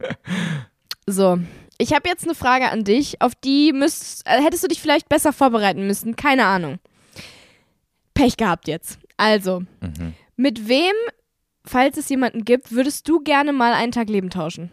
so, 1.05 1.39
ich 1.77 1.93
habe 1.93 2.07
jetzt 2.09 2.23
eine 2.25 2.35
Frage 2.35 2.69
an 2.69 2.83
dich, 2.83 3.21
auf 3.21 3.33
die 3.35 3.73
müsst, 3.73 4.27
äh, 4.27 4.41
hättest 4.41 4.63
du 4.63 4.67
dich 4.67 4.81
vielleicht 4.81 5.09
besser 5.09 5.33
vorbereiten 5.33 5.85
müssen. 5.87 6.15
Keine 6.15 6.45
Ahnung. 6.45 6.79
Pech 8.13 8.37
gehabt 8.37 8.67
jetzt. 8.67 8.99
Also, 9.17 9.61
Mhm. 9.81 10.13
mit 10.35 10.67
wem, 10.67 10.93
falls 11.65 11.97
es 11.97 12.09
jemanden 12.09 12.45
gibt, 12.45 12.71
würdest 12.71 13.07
du 13.09 13.19
gerne 13.21 13.53
mal 13.53 13.73
einen 13.73 13.91
Tag 13.91 14.09
Leben 14.09 14.29
tauschen? 14.29 14.71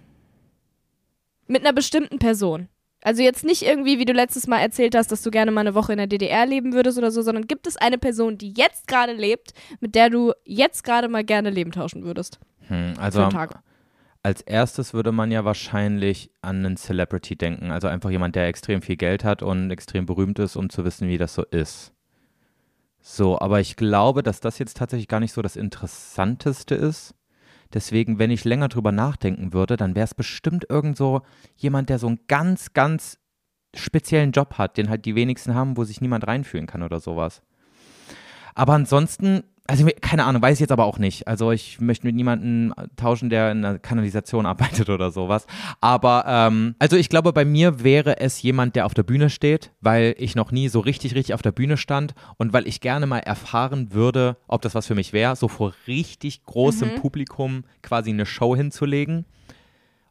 Mit 1.46 1.62
einer 1.62 1.72
bestimmten 1.72 2.18
Person. 2.18 2.68
Also 3.03 3.22
jetzt 3.22 3.44
nicht 3.44 3.62
irgendwie, 3.62 3.98
wie 3.98 4.05
du 4.05 4.12
letztes 4.12 4.46
Mal 4.46 4.59
erzählt 4.61 4.94
hast, 4.94 5.11
dass 5.11 5.22
du 5.22 5.30
gerne 5.30 5.51
mal 5.51 5.62
eine 5.62 5.74
Woche 5.74 5.92
in 5.92 5.98
der 5.98 6.07
DDR 6.07 6.44
leben 6.44 6.74
würdest 6.74 6.98
oder 6.98 7.11
so, 7.11 7.22
sondern 7.22 7.46
gibt 7.48 7.66
es 7.66 7.78
eine 7.78 7.96
Person, 7.96 8.36
die 8.36 8.53
jetzt 8.55 8.86
gerade 8.86 9.14
lebt, 9.14 9.55
mit 9.80 9.94
der 9.94 10.11
du 10.11 10.32
jetzt 10.44 10.84
gerade 10.84 11.09
mal 11.09 11.24
gerne 11.24 11.48
Leben 11.48 11.72
tauschen 11.72 12.05
würdest? 12.05 12.38
Hm, 12.68 12.94
Für 12.96 13.01
also 13.01 13.20
einen 13.22 13.30
Tag. 13.30 13.62
Als 14.22 14.42
erstes 14.42 14.92
würde 14.92 15.12
man 15.12 15.30
ja 15.30 15.44
wahrscheinlich 15.44 16.30
an 16.42 16.64
einen 16.64 16.76
Celebrity 16.76 17.36
denken. 17.36 17.70
Also 17.70 17.88
einfach 17.88 18.10
jemand, 18.10 18.36
der 18.36 18.46
extrem 18.48 18.82
viel 18.82 18.96
Geld 18.96 19.24
hat 19.24 19.42
und 19.42 19.70
extrem 19.70 20.06
berühmt 20.06 20.38
ist, 20.38 20.56
um 20.56 20.68
zu 20.68 20.84
wissen, 20.84 21.08
wie 21.08 21.18
das 21.18 21.34
so 21.34 21.42
ist. 21.42 21.92
So, 23.00 23.40
aber 23.40 23.60
ich 23.60 23.76
glaube, 23.76 24.22
dass 24.22 24.40
das 24.40 24.58
jetzt 24.58 24.76
tatsächlich 24.76 25.08
gar 25.08 25.20
nicht 25.20 25.32
so 25.32 25.40
das 25.40 25.56
Interessanteste 25.56 26.74
ist. 26.74 27.14
Deswegen, 27.72 28.18
wenn 28.18 28.30
ich 28.30 28.44
länger 28.44 28.68
drüber 28.68 28.92
nachdenken 28.92 29.52
würde, 29.52 29.76
dann 29.76 29.94
wäre 29.94 30.04
es 30.04 30.14
bestimmt 30.14 30.66
irgend 30.68 30.96
so 30.96 31.22
jemand, 31.56 31.88
der 31.88 31.98
so 31.98 32.08
einen 32.08 32.20
ganz, 32.26 32.74
ganz 32.74 33.18
speziellen 33.74 34.32
Job 34.32 34.58
hat, 34.58 34.76
den 34.76 34.90
halt 34.90 35.04
die 35.04 35.14
wenigsten 35.14 35.54
haben, 35.54 35.76
wo 35.76 35.84
sich 35.84 36.00
niemand 36.00 36.26
reinfühlen 36.26 36.66
kann 36.66 36.82
oder 36.82 37.00
sowas. 37.00 37.42
Aber 38.54 38.74
ansonsten, 38.74 39.44
also 39.70 39.86
keine 40.00 40.24
Ahnung, 40.24 40.42
weiß 40.42 40.54
ich 40.54 40.60
jetzt 40.60 40.72
aber 40.72 40.84
auch 40.84 40.98
nicht. 40.98 41.28
Also 41.28 41.52
ich 41.52 41.80
möchte 41.80 42.06
mit 42.06 42.16
niemandem 42.16 42.74
tauschen, 42.96 43.30
der 43.30 43.52
in 43.52 43.64
einer 43.64 43.78
Kanalisation 43.78 44.44
arbeitet 44.46 44.90
oder 44.90 45.12
sowas. 45.12 45.46
Aber 45.80 46.24
ähm, 46.26 46.74
also 46.78 46.96
ich 46.96 47.08
glaube, 47.08 47.32
bei 47.32 47.44
mir 47.44 47.84
wäre 47.84 48.18
es 48.18 48.42
jemand, 48.42 48.74
der 48.74 48.86
auf 48.86 48.94
der 48.94 49.04
Bühne 49.04 49.30
steht, 49.30 49.70
weil 49.80 50.14
ich 50.18 50.34
noch 50.34 50.50
nie 50.50 50.68
so 50.68 50.80
richtig, 50.80 51.14
richtig 51.14 51.34
auf 51.34 51.42
der 51.42 51.52
Bühne 51.52 51.76
stand 51.76 52.14
und 52.36 52.52
weil 52.52 52.66
ich 52.66 52.80
gerne 52.80 53.06
mal 53.06 53.20
erfahren 53.20 53.92
würde, 53.92 54.36
ob 54.48 54.60
das 54.62 54.74
was 54.74 54.88
für 54.88 54.96
mich 54.96 55.12
wäre, 55.12 55.36
so 55.36 55.46
vor 55.46 55.72
richtig 55.86 56.44
großem 56.44 56.96
Publikum 56.96 57.64
quasi 57.82 58.10
eine 58.10 58.26
Show 58.26 58.56
hinzulegen. 58.56 59.24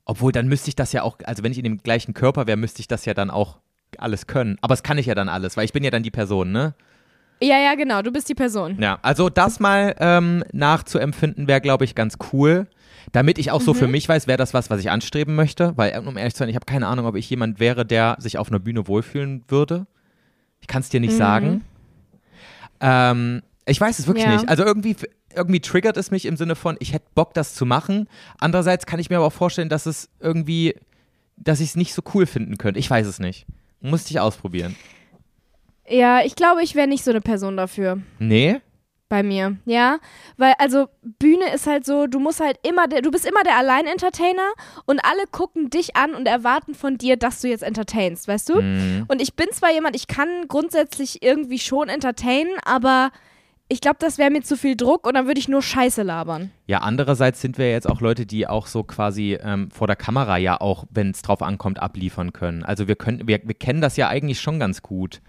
Obwohl, 0.06 0.32
dann 0.32 0.48
müsste 0.48 0.70
ich 0.70 0.76
das 0.76 0.94
ja 0.94 1.04
auch, 1.04 1.18
also 1.26 1.44
wenn 1.44 1.52
ich 1.52 1.58
in 1.58 1.66
dem 1.66 1.84
gleichen 1.84 2.14
Körper 2.14 2.48
wäre, 2.48 2.58
müsste 2.58 2.80
ich 2.80 2.88
das 2.88 3.06
ja 3.06 3.14
dann 3.14 3.30
auch 3.30 3.60
alles 3.98 4.28
können. 4.28 4.58
Aber 4.62 4.74
es 4.74 4.84
kann 4.84 4.98
ich 4.98 5.06
ja 5.06 5.16
dann 5.16 5.30
alles, 5.30 5.58
weil 5.58 5.66
ich 5.66 5.74
bin 5.74 5.84
ja 5.84 5.92
dann 5.92 6.04
die 6.04 6.12
Person, 6.12 6.52
ne? 6.52 6.74
Ja, 7.42 7.58
ja, 7.58 7.76
genau, 7.76 8.02
du 8.02 8.12
bist 8.12 8.28
die 8.30 8.36
Person. 8.36 8.78
Ja, 8.82 9.00
also 9.02 9.30
das 9.30 9.60
mal 9.60 9.96
ähm, 10.00 10.44
nachzuempfinden 10.52 11.48
wäre, 11.48 11.62
glaube 11.62 11.86
ich, 11.86 11.96
ganz 11.96 12.18
cool. 12.34 12.68
Damit 13.12 13.40
ich 13.40 13.50
auch 13.50 13.62
so 13.62 13.74
für 13.74 13.88
mich 13.88 14.08
weiß, 14.08 14.28
wäre 14.28 14.38
das 14.38 14.54
was, 14.54 14.70
was 14.70 14.80
ich 14.82 14.92
anstreben 14.92 15.36
möchte. 15.36 15.76
Weil, 15.78 15.98
um 16.06 16.16
ehrlich 16.18 16.34
zu 16.36 16.40
sein, 16.40 16.50
ich 16.50 16.56
habe 16.56 16.66
keine 16.66 16.86
Ahnung, 16.88 17.06
ob 17.08 17.16
ich 17.16 17.28
jemand 17.30 17.60
wäre, 17.60 17.86
der 17.86 18.18
sich 18.20 18.38
auf 18.38 18.50
einer 18.50 18.60
Bühne 18.60 18.88
wohlfühlen 18.88 19.44
würde. 19.48 19.88
Ich 20.62 20.68
kann 20.68 20.82
es 20.82 20.90
dir 20.90 21.00
nicht 21.00 21.16
sagen. 21.16 21.64
Ähm, 22.82 23.42
ich 23.66 23.80
weiß 23.80 24.00
es 24.00 24.08
wirklich 24.08 24.26
Ja. 24.26 24.34
nicht. 24.34 24.50
Also 24.50 24.64
irgendwie, 24.64 24.96
irgendwie 25.36 25.60
triggert 25.60 25.98
es 25.98 26.12
mich 26.12 26.26
im 26.26 26.38
Sinne 26.38 26.56
von, 26.56 26.76
ich 26.80 26.94
hätte 26.94 27.06
Bock, 27.16 27.34
das 27.34 27.56
zu 27.56 27.66
machen. 27.66 28.08
Andererseits 28.40 28.86
kann 28.86 29.00
ich 29.00 29.10
mir 29.10 29.18
aber 29.18 29.26
auch 29.28 29.34
vorstellen, 29.34 29.70
dass 29.70 29.86
es 29.86 30.10
irgendwie, 30.20 30.76
dass 31.38 31.60
ich 31.62 31.70
es 31.70 31.76
nicht 31.76 31.94
so 31.94 32.02
cool 32.14 32.26
finden 32.26 32.58
könnte. 32.58 32.80
Ich 32.80 32.90
weiß 32.90 33.08
es 33.08 33.20
nicht. 33.20 33.46
Musste 33.82 34.12
ich 34.12 34.20
ausprobieren. 34.20 34.76
Ja, 35.90 36.22
ich 36.24 36.36
glaube, 36.36 36.64
ich 36.64 36.76
wäre 36.76 36.88
nicht 36.88 37.04
so 37.04 37.12
eine 37.12 37.22
Person 37.22 37.58
dafür. 37.58 38.00
Nee? 38.20 38.62
Bei 39.10 39.24
mir, 39.24 39.58
ja. 39.66 39.98
Weil, 40.38 40.54
also, 40.60 40.88
Bühne 41.02 41.52
ist 41.54 41.66
halt 41.66 41.84
so, 41.84 42.06
du 42.06 42.20
musst 42.20 42.40
halt 42.40 42.60
immer, 42.62 42.88
der, 42.88 43.02
du 43.02 43.10
bist 43.10 43.26
immer 43.26 43.42
der 43.44 43.58
Allein-Entertainer 43.58 44.48
und 44.86 45.00
alle 45.04 45.26
gucken 45.32 45.72
dich 45.72 45.96
an 45.96 46.14
und 46.14 46.28
erwarten 46.28 46.76
von 46.76 47.00
dir, 47.00 47.18
dass 47.18 47.42
du 47.42 47.48
jetzt 47.48 47.64
entertainst, 47.64 48.28
weißt 48.28 48.50
du? 48.50 48.62
Mhm. 48.62 49.06
Und 49.08 49.20
ich 49.20 49.34
bin 49.34 49.48
zwar 49.52 49.74
jemand, 49.74 49.96
ich 49.96 50.06
kann 50.06 50.30
grundsätzlich 50.48 51.24
irgendwie 51.24 51.58
schon 51.58 51.90
entertainen, 51.90 52.52
aber 52.66 53.10
ich 53.68 53.82
glaube, 53.82 53.98
das 54.00 54.20
wäre 54.20 54.30
mir 54.30 54.42
zu 54.42 54.58
viel 54.58 54.76
Druck 54.76 55.08
und 55.08 55.16
dann 55.16 55.26
würde 55.26 55.40
ich 55.40 55.48
nur 55.48 55.64
Scheiße 55.64 56.04
labern. 56.04 56.52
Ja, 56.68 56.80
andererseits 56.80 57.42
sind 57.42 57.58
wir 57.58 57.72
jetzt 57.72 57.90
auch 57.90 58.02
Leute, 58.02 58.28
die 58.28 58.48
auch 58.48 58.68
so 58.68 58.84
quasi 58.84 59.40
ähm, 59.42 59.72
vor 59.72 59.88
der 59.88 59.96
Kamera 59.96 60.38
ja 60.38 60.62
auch, 60.62 60.86
wenn 60.92 61.12
es 61.12 61.24
drauf 61.24 61.42
ankommt, 61.42 61.80
abliefern 61.80 62.34
können. 62.34 62.64
Also 62.64 62.88
wir 62.88 62.96
können, 62.96 63.28
wir, 63.28 63.40
wir 63.44 63.56
kennen 63.56 63.82
das 63.82 63.96
ja 63.96 64.08
eigentlich 64.08 64.40
schon 64.40 64.60
ganz 64.60 64.84
gut. 64.84 65.22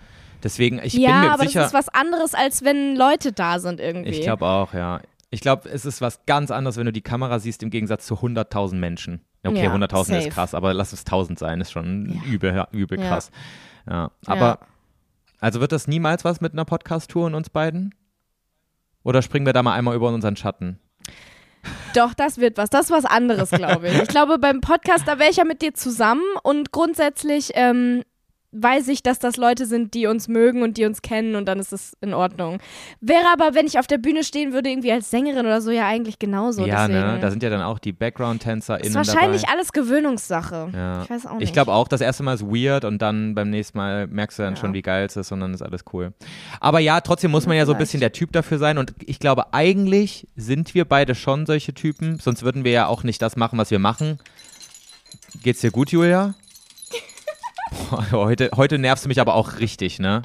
Deswegen, 0.42 0.80
ich 0.82 0.94
ja, 0.94 1.10
bin 1.12 1.20
mir 1.22 1.32
aber 1.32 1.42
sicher. 1.46 1.60
das 1.60 1.68
ist 1.68 1.74
was 1.74 1.88
anderes, 1.88 2.34
als 2.34 2.64
wenn 2.64 2.96
Leute 2.96 3.32
da 3.32 3.58
sind 3.58 3.80
irgendwie. 3.80 4.10
ich 4.10 4.22
glaube 4.22 4.46
auch, 4.46 4.72
ja. 4.74 5.00
Ich 5.30 5.40
glaube, 5.40 5.68
es 5.68 5.84
ist 5.84 6.00
was 6.00 6.24
ganz 6.26 6.50
anderes, 6.50 6.76
wenn 6.76 6.86
du 6.86 6.92
die 6.92 7.02
Kamera 7.02 7.38
siehst, 7.38 7.62
im 7.62 7.70
Gegensatz 7.70 8.04
zu 8.06 8.14
100.000 8.16 8.74
Menschen. 8.76 9.20
Okay, 9.44 9.62
Ja, 9.64 9.72
100.000 9.74 10.04
safe. 10.04 10.16
ist 10.28 10.30
krass, 10.34 10.54
aber 10.54 10.74
lass 10.74 10.92
es 10.92 11.04
1000 11.04 11.38
sein, 11.38 11.60
ist 11.60 11.70
schon 11.70 12.20
Ja. 12.26 12.32
übel, 12.32 12.64
übel 12.72 12.98
krass. 12.98 13.30
Ja. 13.88 14.10
Aber, 14.26 14.58
also 15.38 15.60
wird 15.60 15.72
das 15.72 15.86
niemals 15.86 16.24
was 16.24 16.40
mit 16.40 16.52
einer 16.52 16.64
Podcast-Tour 16.64 17.26
und 17.26 17.34
uns 17.34 17.48
beiden? 17.48 17.94
Oder 19.04 19.22
springen 19.22 19.46
wir 19.46 19.52
da 19.52 19.62
mal 19.62 19.74
einmal 19.74 19.94
über 19.96 20.08
unseren 20.08 20.36
Schatten? 20.36 20.78
Doch, 21.94 22.12
das 22.14 22.38
wird 22.38 22.56
was. 22.58 22.70
Das 22.70 22.86
ist 22.86 22.90
was 22.90 23.04
anderes, 23.04 23.50
glaube 23.50 23.88
ich. 23.88 24.02
Ich 24.02 24.08
glaube, 24.08 24.38
beim 24.38 24.60
Podcast, 24.60 25.06
da 25.06 25.18
wäre 25.18 25.30
ich 25.30 25.36
ja 25.36 25.44
mit 25.44 25.62
dir 25.62 25.74
zusammen 25.74 26.22
und 26.42 26.72
grundsätzlich 26.72 27.50
ähm, 27.54 28.02
weiß 28.52 28.88
ich, 28.88 29.02
dass 29.02 29.18
das 29.18 29.36
Leute 29.36 29.66
sind, 29.66 29.94
die 29.94 30.06
uns 30.06 30.26
mögen 30.26 30.62
und 30.62 30.76
die 30.76 30.84
uns 30.84 31.02
kennen 31.02 31.36
und 31.36 31.46
dann 31.46 31.58
ist 31.60 31.72
es 31.72 31.96
in 32.00 32.14
Ordnung. 32.14 32.58
Wäre 33.00 33.24
aber, 33.32 33.54
wenn 33.54 33.66
ich 33.66 33.78
auf 33.78 33.86
der 33.86 33.98
Bühne 33.98 34.24
stehen 34.24 34.52
würde, 34.52 34.70
irgendwie 34.70 34.90
als 34.90 35.08
Sängerin 35.10 35.46
oder 35.46 35.60
so, 35.60 35.70
ja 35.70 35.86
eigentlich 35.86 36.18
genauso. 36.18 36.66
ja, 36.66 36.88
deswegen. 36.88 37.06
ne? 37.06 37.18
Da 37.20 37.30
sind 37.30 37.42
ja 37.42 37.50
dann 37.50 37.62
auch 37.62 37.78
die 37.78 37.92
Background-TänzerInnen 37.92 38.86
ist 38.88 38.94
dabei. 38.96 39.06
wahrscheinlich 39.06 39.48
alles 39.48 39.72
Gewöhnungssache. 39.72 40.70
Ja. 40.74 41.02
Ich 41.04 41.10
weiß 41.10 41.26
auch 41.26 41.34
nicht. 41.34 41.44
Ich 41.44 41.52
glaube 41.52 41.72
auch, 41.72 41.86
das 41.88 42.00
erste 42.00 42.22
Mal 42.22 42.34
ist 42.34 42.42
weird 42.44 42.84
und 42.84 43.00
dann 43.00 43.34
beim 43.34 43.50
nächsten 43.50 43.78
Mal 43.78 44.06
merkst 44.08 44.38
du 44.38 44.42
dann 44.42 44.54
Ja. 44.54 44.60
schon, 44.60 44.74
wie 44.74 44.82
geil 44.82 45.06
es 45.06 45.16
ist 45.16 45.30
und 45.30 45.40
dann 45.40 45.54
ist 45.54 45.62
alles 45.62 45.84
cool. 45.92 46.12
Aber 46.58 46.80
ja, 46.80 47.00
trotzdem 47.00 47.30
muss 47.30 47.46
man 47.46 47.56
ja 47.56 47.66
so 47.66 47.72
ein 47.72 47.78
bisschen 47.78 48.00
der 48.00 48.12
Typ 48.12 48.32
dafür 48.32 48.58
sein 48.58 48.78
und 48.78 48.94
ich 49.06 49.18
glaube, 49.20 49.54
eigentlich 49.54 50.26
sind 50.34 50.74
wir 50.74 50.84
beide 50.84 51.14
schon 51.14 51.46
solche 51.46 51.72
Typen, 51.72 52.18
sonst 52.18 52.42
würden 52.42 52.64
wir 52.64 52.72
ja 52.72 52.86
auch 52.86 53.04
nicht 53.04 53.22
das 53.22 53.36
machen, 53.36 53.58
was 53.58 53.70
wir 53.70 53.78
machen. 53.78 54.18
Geht's 55.42 55.60
dir 55.60 55.70
gut, 55.70 55.90
Julia? 55.92 56.34
Boah, 57.90 58.10
heute, 58.12 58.50
heute 58.56 58.78
nervst 58.78 59.04
du 59.04 59.08
mich 59.08 59.20
aber 59.20 59.34
auch 59.34 59.58
richtig, 59.58 59.98
ne? 59.98 60.22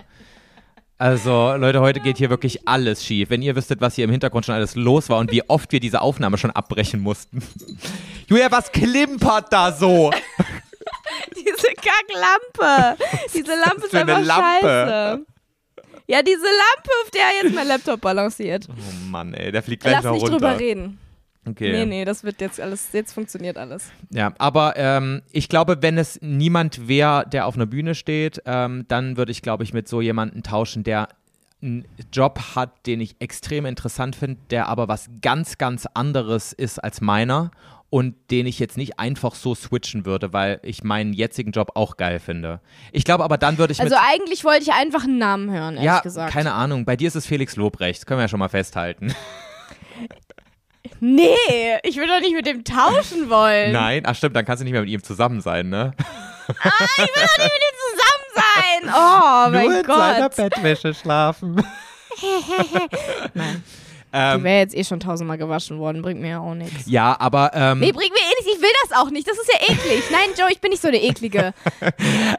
Also, 0.97 1.53
Leute, 1.57 1.81
heute 1.81 1.99
geht 1.99 2.17
hier 2.17 2.29
wirklich 2.29 2.67
alles 2.69 3.03
schief. 3.03 3.29
Wenn 3.29 3.41
ihr 3.41 3.55
wüsstet, 3.57 3.81
was 3.81 3.95
hier 3.95 4.05
im 4.05 4.11
Hintergrund 4.11 4.45
schon 4.45 4.55
alles 4.55 4.75
los 4.75 5.09
war 5.09 5.17
und 5.19 5.29
wie 5.29 5.47
oft 5.49 5.71
wir 5.73 5.81
diese 5.81 5.99
Aufnahme 6.01 6.37
schon 6.37 6.51
abbrechen 6.51 7.01
mussten. 7.01 7.43
Julia, 8.27 8.49
was 8.49 8.71
klimpert 8.71 9.51
da 9.51 9.71
so? 9.73 10.11
Diese 11.35 11.67
Kacklampe. 11.75 12.97
Diese 13.33 13.51
Lampe 13.55 13.85
ist 13.85 13.95
eine 13.95 14.15
einfach 14.15 14.25
Lampe? 14.25 14.67
scheiße. 14.67 15.25
Ja, 16.07 16.21
diese 16.21 16.43
Lampe, 16.43 16.89
auf 17.03 17.11
der 17.11 17.23
jetzt 17.43 17.55
mein 17.55 17.67
Laptop 17.67 17.99
balanciert. 18.01 18.67
Oh 18.69 19.09
Mann, 19.09 19.33
ey, 19.33 19.51
der 19.51 19.63
fliegt 19.63 19.81
gleich 19.83 19.95
Lass 19.95 20.03
noch 20.03 20.13
nicht 20.13 20.23
runter. 20.23 20.37
drüber 20.37 20.59
reden. 20.59 20.99
Okay. 21.47 21.71
Nee, 21.71 21.85
nee, 21.85 22.05
das 22.05 22.23
wird 22.23 22.41
jetzt 22.41 22.59
alles, 22.59 22.89
jetzt 22.91 23.13
funktioniert 23.13 23.57
alles. 23.57 23.91
Ja, 24.09 24.33
aber 24.39 24.73
ähm, 24.77 25.21
ich 25.31 25.47
glaube, 25.47 25.77
wenn 25.81 25.97
es 25.97 26.19
niemand 26.21 26.87
wäre, 26.87 27.25
der 27.27 27.45
auf 27.45 27.55
einer 27.55 27.67
Bühne 27.67 27.93
steht, 27.93 28.41
ähm, 28.45 28.85
dann 28.87 29.15
würde 29.17 29.31
ich, 29.31 29.41
glaube 29.41 29.63
ich, 29.63 29.73
mit 29.73 29.87
so 29.87 30.01
jemandem 30.01 30.41
tauschen, 30.43 30.83
der 30.83 31.09
einen 31.61 31.85
Job 32.11 32.39
hat, 32.55 32.85
den 32.87 32.99
ich 32.99 33.15
extrem 33.19 33.65
interessant 33.65 34.15
finde, 34.15 34.39
der 34.49 34.67
aber 34.69 34.87
was 34.87 35.09
ganz, 35.21 35.57
ganz 35.57 35.87
anderes 35.93 36.51
ist 36.51 36.83
als 36.83 36.99
meiner 37.01 37.51
und 37.91 38.15
den 38.31 38.45
ich 38.45 38.59
jetzt 38.59 38.77
nicht 38.77 38.99
einfach 38.99 39.35
so 39.35 39.55
switchen 39.55 40.05
würde, 40.05 40.33
weil 40.33 40.59
ich 40.63 40.83
meinen 40.83 41.13
jetzigen 41.13 41.51
Job 41.51 41.71
auch 41.75 41.95
geil 41.97 42.19
finde. 42.19 42.59
Ich 42.91 43.05
glaube 43.05 43.23
aber, 43.23 43.37
dann 43.37 43.57
würde 43.57 43.71
ich 43.71 43.79
Also 43.79 43.95
eigentlich 44.11 44.43
wollte 44.43 44.63
ich 44.63 44.73
einfach 44.73 45.03
einen 45.03 45.17
Namen 45.19 45.49
hören, 45.51 45.75
ehrlich 45.75 45.85
Ja, 45.85 45.99
gesagt. 46.01 46.33
keine 46.33 46.53
Ahnung. 46.53 46.85
Bei 46.85 46.95
dir 46.95 47.07
ist 47.07 47.15
es 47.15 47.25
Felix 47.25 47.55
Lobrecht. 47.55 48.05
Können 48.05 48.17
wir 48.19 48.23
ja 48.23 48.27
schon 48.27 48.39
mal 48.39 48.49
festhalten. 48.49 49.13
Nee, 50.99 51.35
ich 51.83 51.97
will 51.97 52.07
doch 52.07 52.19
nicht 52.19 52.33
mit 52.35 52.45
dem 52.45 52.63
tauschen 52.63 53.29
wollen. 53.29 53.71
Nein? 53.71 54.03
Ach 54.05 54.15
stimmt, 54.15 54.35
dann 54.35 54.45
kannst 54.45 54.61
du 54.61 54.63
nicht 54.65 54.73
mehr 54.73 54.81
mit 54.81 54.89
ihm 54.89 55.03
zusammen 55.03 55.41
sein, 55.41 55.69
ne? 55.69 55.93
Ich 56.47 56.55
will 56.55 56.61
doch 57.15 57.37
nicht 57.37 57.51
mit 57.53 57.63
ihm 57.63 57.77
zusammen 57.91 58.29
sein. 58.35 58.93
Oh 58.95 59.49
mein 59.51 59.83
Gott. 59.83 60.35
Bettwäsche 60.35 60.93
schlafen. 60.93 61.55
Nein. 63.33 63.63
Ähm, 64.13 64.37
Die 64.39 64.43
wäre 64.45 64.59
jetzt 64.59 64.75
eh 64.75 64.83
schon 64.85 64.99
tausendmal 65.01 65.37
gewaschen 65.37 65.77
worden, 65.77 66.01
bringt 66.01 66.21
mir 66.21 66.29
ja 66.29 66.39
auch 66.39 66.53
nichts. 66.53 66.83
Ja, 66.85 67.17
aber 67.19 67.51
ähm, 67.53 67.79
Nee, 67.79 67.91
bringt 67.91 68.11
mir 68.13 68.19
eh. 68.19 68.34
Ich 68.45 68.61
will 68.61 68.69
das 68.87 68.97
auch 68.99 69.09
nicht. 69.09 69.27
Das 69.27 69.37
ist 69.37 69.49
ja 69.51 69.73
eklig. 69.73 70.03
Nein, 70.11 70.29
Joe, 70.37 70.47
ich 70.51 70.61
bin 70.61 70.69
nicht 70.71 70.81
so 70.81 70.87
eine 70.87 71.01
eklige. 71.01 71.53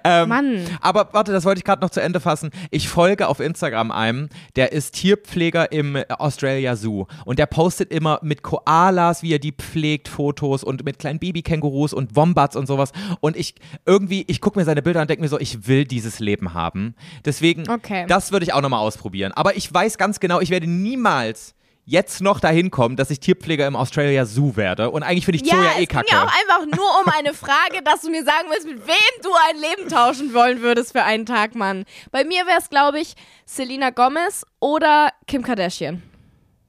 Ähm, 0.04 0.28
Mann. 0.28 0.64
aber 0.80 1.08
warte, 1.12 1.32
das 1.32 1.44
wollte 1.44 1.58
ich 1.58 1.64
gerade 1.64 1.82
noch 1.82 1.90
zu 1.90 2.00
Ende 2.00 2.20
fassen. 2.20 2.50
Ich 2.70 2.88
folge 2.88 3.26
auf 3.28 3.40
Instagram 3.40 3.90
einem, 3.90 4.28
der 4.54 4.72
ist 4.72 4.94
Tierpfleger 4.94 5.72
im 5.72 5.96
Australia 6.08 6.76
Zoo 6.76 7.06
und 7.24 7.38
der 7.40 7.46
postet 7.46 7.90
immer 7.90 8.20
mit 8.22 8.42
Koalas, 8.42 9.22
wie 9.22 9.32
er 9.32 9.38
die 9.40 9.52
pflegt, 9.52 10.08
Fotos 10.08 10.62
und 10.62 10.84
mit 10.84 10.98
kleinen 11.00 11.18
Babykängurus 11.18 11.92
und 11.92 12.14
Wombats 12.14 12.54
und 12.54 12.66
sowas. 12.66 12.92
Und 13.20 13.36
ich 13.36 13.54
irgendwie, 13.84 14.24
ich 14.28 14.40
gucke 14.40 14.58
mir 14.58 14.64
seine 14.64 14.82
Bilder 14.82 15.00
an 15.00 15.04
und 15.04 15.10
denke 15.10 15.22
mir 15.22 15.28
so, 15.28 15.40
ich 15.40 15.66
will 15.66 15.84
dieses 15.84 16.20
Leben 16.20 16.54
haben. 16.54 16.94
Deswegen, 17.24 17.68
Okay. 17.68 18.04
das 18.08 18.30
würde 18.30 18.44
ich 18.44 18.52
auch 18.52 18.60
nochmal 18.62 18.80
ausprobieren. 18.80 19.32
Aber 19.32 19.56
ich 19.56 19.72
weiß 19.72 19.98
ganz 19.98 20.20
genau, 20.20 20.40
ich 20.40 20.50
werde 20.50 20.66
niemals 20.68 21.54
jetzt 21.86 22.20
noch 22.20 22.40
dahin 22.40 22.70
kommen, 22.70 22.96
dass 22.96 23.10
ich 23.10 23.20
Tierpfleger 23.20 23.66
im 23.66 23.76
Australia 23.76 24.26
Zoo 24.26 24.56
werde. 24.56 24.90
Und 24.90 25.02
eigentlich 25.04 25.24
finde 25.24 25.42
ich 25.42 25.48
Zoo 25.48 25.56
ja, 25.56 25.70
es 25.70 25.76
eh 25.76 25.78
ging 25.78 25.88
kacke. 25.88 26.08
ja 26.10 26.24
auch 26.24 26.32
einfach 26.32 26.76
nur 26.76 27.00
um 27.00 27.12
eine 27.16 27.32
Frage, 27.32 27.82
dass 27.84 28.02
du 28.02 28.10
mir 28.10 28.24
sagen 28.24 28.48
willst, 28.50 28.66
mit 28.66 28.86
wem 28.86 29.22
du 29.22 29.30
ein 29.48 29.56
Leben 29.60 29.88
tauschen 29.88 30.34
wollen 30.34 30.60
würdest 30.60 30.92
für 30.92 31.04
einen 31.04 31.24
Tag, 31.24 31.54
Mann. 31.54 31.84
Bei 32.10 32.24
mir 32.24 32.44
wäre 32.46 32.58
es, 32.58 32.68
glaube 32.68 33.00
ich, 33.00 33.14
Selena 33.46 33.90
Gomez 33.90 34.44
oder 34.60 35.10
Kim 35.26 35.42
Kardashian. 35.42 36.02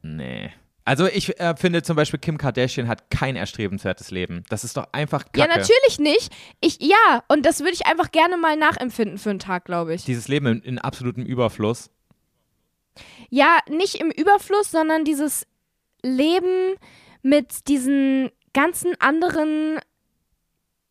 Nee. 0.03 0.51
Also 0.85 1.05
ich 1.05 1.37
äh, 1.39 1.53
finde 1.57 1.81
zum 1.81 1.97
Beispiel 1.97 2.19
Kim 2.19 2.37
Kardashian 2.37 2.87
hat 2.87 3.09
kein 3.09 3.35
erstrebenswertes 3.35 4.09
Leben. 4.11 4.45
Das 4.47 4.63
ist 4.63 4.77
doch 4.77 4.87
einfach 4.93 5.25
kacke. 5.25 5.39
Ja, 5.39 5.47
natürlich 5.47 5.99
nicht. 5.99 6.31
Ich, 6.61 6.77
ja, 6.79 7.23
und 7.27 7.45
das 7.45 7.59
würde 7.59 7.73
ich 7.73 7.87
einfach 7.87 8.11
gerne 8.11 8.37
mal 8.37 8.55
nachempfinden 8.55 9.17
für 9.17 9.31
einen 9.31 9.39
Tag, 9.39 9.65
glaube 9.65 9.95
ich. 9.95 10.05
Dieses 10.05 10.29
Leben 10.29 10.45
in, 10.47 10.61
in 10.61 10.79
absolutem 10.79 11.25
Überfluss. 11.25 11.89
Ja, 13.29 13.59
nicht 13.69 13.95
im 13.95 14.11
Überfluss, 14.11 14.71
sondern 14.71 15.03
dieses 15.03 15.45
Leben 16.03 16.75
mit 17.21 17.67
diesen 17.67 18.31
ganzen 18.53 18.99
anderen 18.99 19.79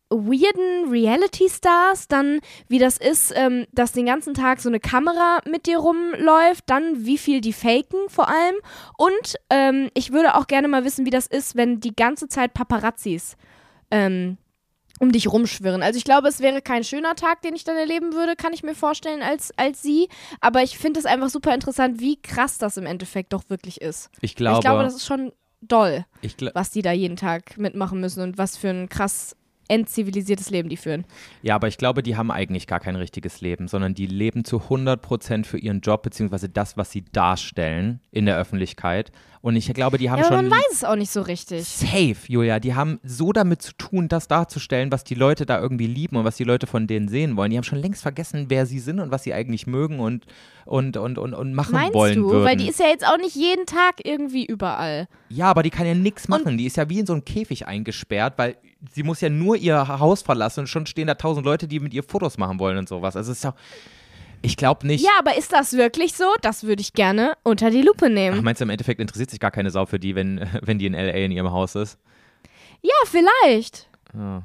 weirden 0.09 0.89
Reality-Stars, 0.89 2.07
dann 2.07 2.39
wie 2.67 2.79
das 2.79 2.97
ist, 2.97 3.33
ähm, 3.35 3.65
dass 3.73 3.91
den 3.91 4.05
ganzen 4.05 4.33
Tag 4.33 4.61
so 4.61 4.69
eine 4.69 4.79
Kamera 4.79 5.39
mit 5.45 5.65
dir 5.65 5.79
rumläuft, 5.79 6.63
dann 6.67 7.05
wie 7.05 7.17
viel 7.17 7.41
die 7.41 7.53
faken 7.53 8.07
vor 8.07 8.29
allem. 8.29 8.55
Und 8.97 9.35
ähm, 9.49 9.89
ich 9.93 10.13
würde 10.13 10.35
auch 10.35 10.47
gerne 10.47 10.67
mal 10.67 10.85
wissen, 10.85 11.05
wie 11.05 11.11
das 11.11 11.27
ist, 11.27 11.55
wenn 11.55 11.79
die 11.79 11.95
ganze 11.95 12.27
Zeit 12.27 12.53
Paparazzis 12.53 13.35
ähm, 13.91 14.37
um 14.99 15.11
dich 15.11 15.31
rumschwirren. 15.31 15.83
Also 15.83 15.97
ich 15.97 16.03
glaube, 16.03 16.27
es 16.27 16.39
wäre 16.39 16.61
kein 16.61 16.83
schöner 16.83 17.15
Tag, 17.15 17.41
den 17.41 17.55
ich 17.55 17.63
dann 17.63 17.77
erleben 17.77 18.13
würde, 18.13 18.35
kann 18.35 18.53
ich 18.53 18.63
mir 18.63 18.75
vorstellen, 18.75 19.21
als, 19.21 19.51
als 19.57 19.81
sie. 19.81 20.09
Aber 20.41 20.63
ich 20.63 20.77
finde 20.77 20.99
es 20.99 21.05
einfach 21.05 21.29
super 21.29 21.53
interessant, 21.53 21.99
wie 21.99 22.21
krass 22.21 22.57
das 22.57 22.77
im 22.77 22.85
Endeffekt 22.85 23.33
doch 23.33 23.43
wirklich 23.49 23.81
ist. 23.81 24.09
Ich 24.21 24.35
glaube, 24.35 24.59
ich 24.59 24.61
glaube, 24.61 24.83
das 24.83 24.95
ist 24.95 25.05
schon 25.05 25.31
doll, 25.61 26.05
was 26.53 26.71
die 26.71 26.81
da 26.81 26.91
jeden 26.91 27.17
Tag 27.17 27.57
mitmachen 27.57 27.99
müssen 27.99 28.21
und 28.21 28.37
was 28.37 28.57
für 28.57 28.69
ein 28.69 28.89
krass 28.89 29.35
entzivilisiertes 29.67 30.49
Leben 30.49 30.69
die 30.69 30.77
führen. 30.77 31.05
ja, 31.41 31.55
aber 31.55 31.67
ich 31.67 31.77
glaube, 31.77 32.03
die 32.03 32.15
haben 32.15 32.31
eigentlich 32.31 32.67
gar 32.67 32.79
kein 32.79 32.95
richtiges 32.95 33.41
Leben, 33.41 33.67
sondern 33.67 33.93
die 33.93 34.05
leben 34.07 34.45
zu 34.45 34.57
100% 34.57 35.45
für 35.45 35.57
ihren 35.57 35.81
Job, 35.81 36.03
beziehungsweise 36.03 36.49
das, 36.49 36.77
was 36.77 36.91
sie 36.91 37.03
darstellen 37.11 37.99
in 38.11 38.25
der 38.25 38.37
Öffentlichkeit. 38.37 39.11
Und 39.41 39.55
ich 39.55 39.71
glaube, 39.73 39.97
die 39.97 40.09
haben 40.09 40.19
Ja, 40.19 40.25
aber 40.27 40.37
schon 40.37 40.49
man 40.49 40.57
weiß 40.59 40.73
es 40.73 40.83
auch 40.83 40.95
nicht 40.95 41.11
so 41.11 41.21
richtig. 41.21 41.63
safe, 41.65 42.15
Julia, 42.27 42.59
die 42.59 42.73
haben 42.75 42.99
so 43.03 43.31
damit 43.31 43.61
zu 43.61 43.71
tun, 43.77 44.07
das 44.07 44.27
darzustellen, 44.27 44.91
was 44.91 45.03
die 45.03 45.13
Leute 45.15 45.45
da 45.45 45.61
irgendwie 45.61 45.87
lieben 45.87 46.17
und 46.17 46.25
was 46.25 46.35
die 46.37 46.43
Leute 46.43 46.67
von 46.67 46.87
denen 46.87 47.07
sehen 47.07 47.37
wollen. 47.37 47.51
Die 47.51 47.57
haben 47.57 47.63
schon 47.63 47.79
längst 47.79 48.01
vergessen, 48.01 48.45
wer 48.49 48.65
sie 48.65 48.79
sind 48.79 48.99
und 48.99 49.11
was 49.11 49.23
sie 49.23 49.33
eigentlich 49.33 49.67
mögen 49.67 49.99
und, 49.99 50.25
und, 50.65 50.97
und, 50.97 51.17
und, 51.17 51.33
und 51.33 51.53
machen 51.53 51.73
Meinst 51.73 51.93
wollen 51.93 52.15
du? 52.15 52.29
würden. 52.29 52.43
Weil 52.45 52.57
die 52.57 52.67
ist 52.67 52.79
ja 52.79 52.87
jetzt 52.87 53.05
auch 53.07 53.17
nicht 53.17 53.35
jeden 53.35 53.65
Tag 53.65 53.95
irgendwie 54.03 54.45
überall. 54.45 55.07
Ja, 55.29 55.45
aber 55.45 55.63
die 55.63 55.69
kann 55.69 55.85
ja 55.85 55.93
nichts 55.93 56.27
machen. 56.27 56.57
Die 56.57 56.65
ist 56.65 56.75
ja 56.77 56.89
wie 56.89 56.99
in 56.99 57.05
so 57.05 57.13
einem 57.13 57.23
Käfig 57.23 57.67
eingesperrt, 57.67 58.33
weil 58.37 58.57
sie 58.93 59.03
muss 59.03 59.21
ja 59.21 59.29
nur 59.29 59.55
ihr 59.55 59.87
Haus 59.99 60.21
verlassen 60.21 60.61
und 60.61 60.67
schon 60.67 60.85
stehen 60.85 61.07
da 61.07 61.15
tausend 61.15 61.45
Leute, 61.45 61.67
die 61.67 61.79
mit 61.79 61.93
ihr 61.93 62.03
Fotos 62.03 62.37
machen 62.37 62.59
wollen 62.59 62.77
und 62.77 62.89
sowas. 62.89 63.15
Also 63.15 63.31
es 63.31 63.37
ist 63.39 63.45
doch. 63.45 63.53
Ich 64.43 64.55
glaube 64.55 64.85
nicht. 64.85 65.03
Ja, 65.03 65.11
aber 65.19 65.35
ist 65.35 65.51
das 65.51 65.73
wirklich 65.73 66.13
so? 66.13 66.25
Das 66.41 66.63
würde 66.63 66.81
ich 66.81 66.93
gerne 66.93 67.33
unter 67.43 67.71
die 67.71 67.81
Lupe 67.81 68.05
Ach, 68.05 68.09
nehmen. 68.09 68.43
meinst 68.43 68.61
du, 68.61 68.65
im 68.65 68.69
Endeffekt 68.69 69.01
interessiert 69.01 69.31
sich 69.31 69.39
gar 69.39 69.49
keine 69.51 69.71
Sau 69.71 69.85
für 69.87 69.99
die, 69.99 70.13
wenn, 70.15 70.47
wenn 70.61 70.77
die 70.77 70.85
in 70.85 70.93
L.A. 70.93 71.25
in 71.25 71.31
ihrem 71.31 71.51
Haus 71.51 71.75
ist? 71.75 71.97
Ja, 72.81 72.93
vielleicht. 73.05 73.89
Ja. 74.13 74.43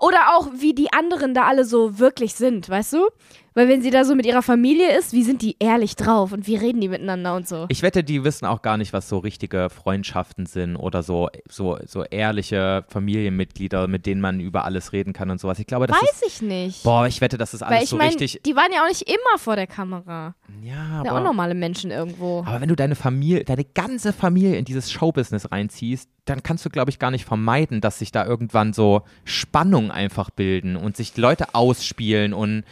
Oder 0.00 0.36
auch, 0.36 0.48
wie 0.58 0.74
die 0.74 0.92
anderen 0.92 1.34
da 1.34 1.44
alle 1.44 1.64
so 1.64 1.98
wirklich 1.98 2.34
sind, 2.34 2.68
weißt 2.68 2.94
du? 2.94 3.08
Weil 3.54 3.68
wenn 3.68 3.82
sie 3.82 3.90
da 3.90 4.04
so 4.04 4.14
mit 4.14 4.24
ihrer 4.26 4.42
Familie 4.42 4.96
ist, 4.98 5.12
wie 5.12 5.22
sind 5.22 5.42
die 5.42 5.56
ehrlich 5.58 5.96
drauf 5.96 6.32
und 6.32 6.46
wie 6.46 6.56
reden 6.56 6.80
die 6.80 6.88
miteinander 6.88 7.34
und 7.36 7.46
so? 7.46 7.66
Ich 7.68 7.82
wette, 7.82 8.02
die 8.02 8.24
wissen 8.24 8.46
auch 8.46 8.62
gar 8.62 8.76
nicht, 8.78 8.92
was 8.92 9.08
so 9.08 9.18
richtige 9.18 9.68
Freundschaften 9.68 10.46
sind 10.46 10.76
oder 10.76 11.02
so, 11.02 11.28
so, 11.50 11.78
so 11.86 12.02
ehrliche 12.04 12.84
Familienmitglieder, 12.88 13.88
mit 13.88 14.06
denen 14.06 14.20
man 14.20 14.40
über 14.40 14.64
alles 14.64 14.92
reden 14.92 15.12
kann 15.12 15.30
und 15.30 15.38
sowas. 15.40 15.58
Ich 15.58 15.66
glaube, 15.66 15.86
das 15.86 15.96
ist. 16.00 16.02
Weiß 16.02 16.22
ich 16.26 16.42
nicht. 16.42 16.82
Boah, 16.82 17.06
ich 17.06 17.20
wette, 17.20 17.36
das 17.38 17.54
ist 17.54 17.62
alles 17.62 17.76
Weil 17.76 17.84
ich 17.84 17.90
so 17.90 17.96
meine, 17.96 18.10
richtig. 18.10 18.40
die 18.44 18.56
waren 18.56 18.72
ja 18.74 18.82
auch 18.84 18.88
nicht 18.88 19.02
immer 19.02 19.38
vor 19.38 19.56
der 19.56 19.66
Kamera. 19.66 20.34
Ja, 20.62 21.02
Ja, 21.04 21.12
auch 21.12 21.16
aber. 21.16 21.20
normale 21.20 21.54
Menschen 21.54 21.90
irgendwo. 21.90 22.44
Aber 22.46 22.60
wenn 22.60 22.68
du 22.68 22.76
deine 22.76 22.94
Familie, 22.94 23.44
deine 23.44 23.64
ganze 23.64 24.12
Familie 24.12 24.56
in 24.56 24.64
dieses 24.64 24.90
Showbusiness 24.90 25.50
reinziehst, 25.52 26.08
dann 26.24 26.42
kannst 26.42 26.64
du, 26.64 26.70
glaube 26.70 26.90
ich, 26.90 26.98
gar 26.98 27.10
nicht 27.10 27.24
vermeiden, 27.24 27.80
dass 27.80 27.98
sich 27.98 28.12
da 28.12 28.24
irgendwann 28.24 28.72
so 28.72 29.02
Spannungen 29.24 29.90
einfach 29.90 30.30
bilden 30.30 30.76
und 30.76 30.96
sich 30.96 31.16
Leute 31.16 31.54
ausspielen 31.54 32.32
und 32.32 32.64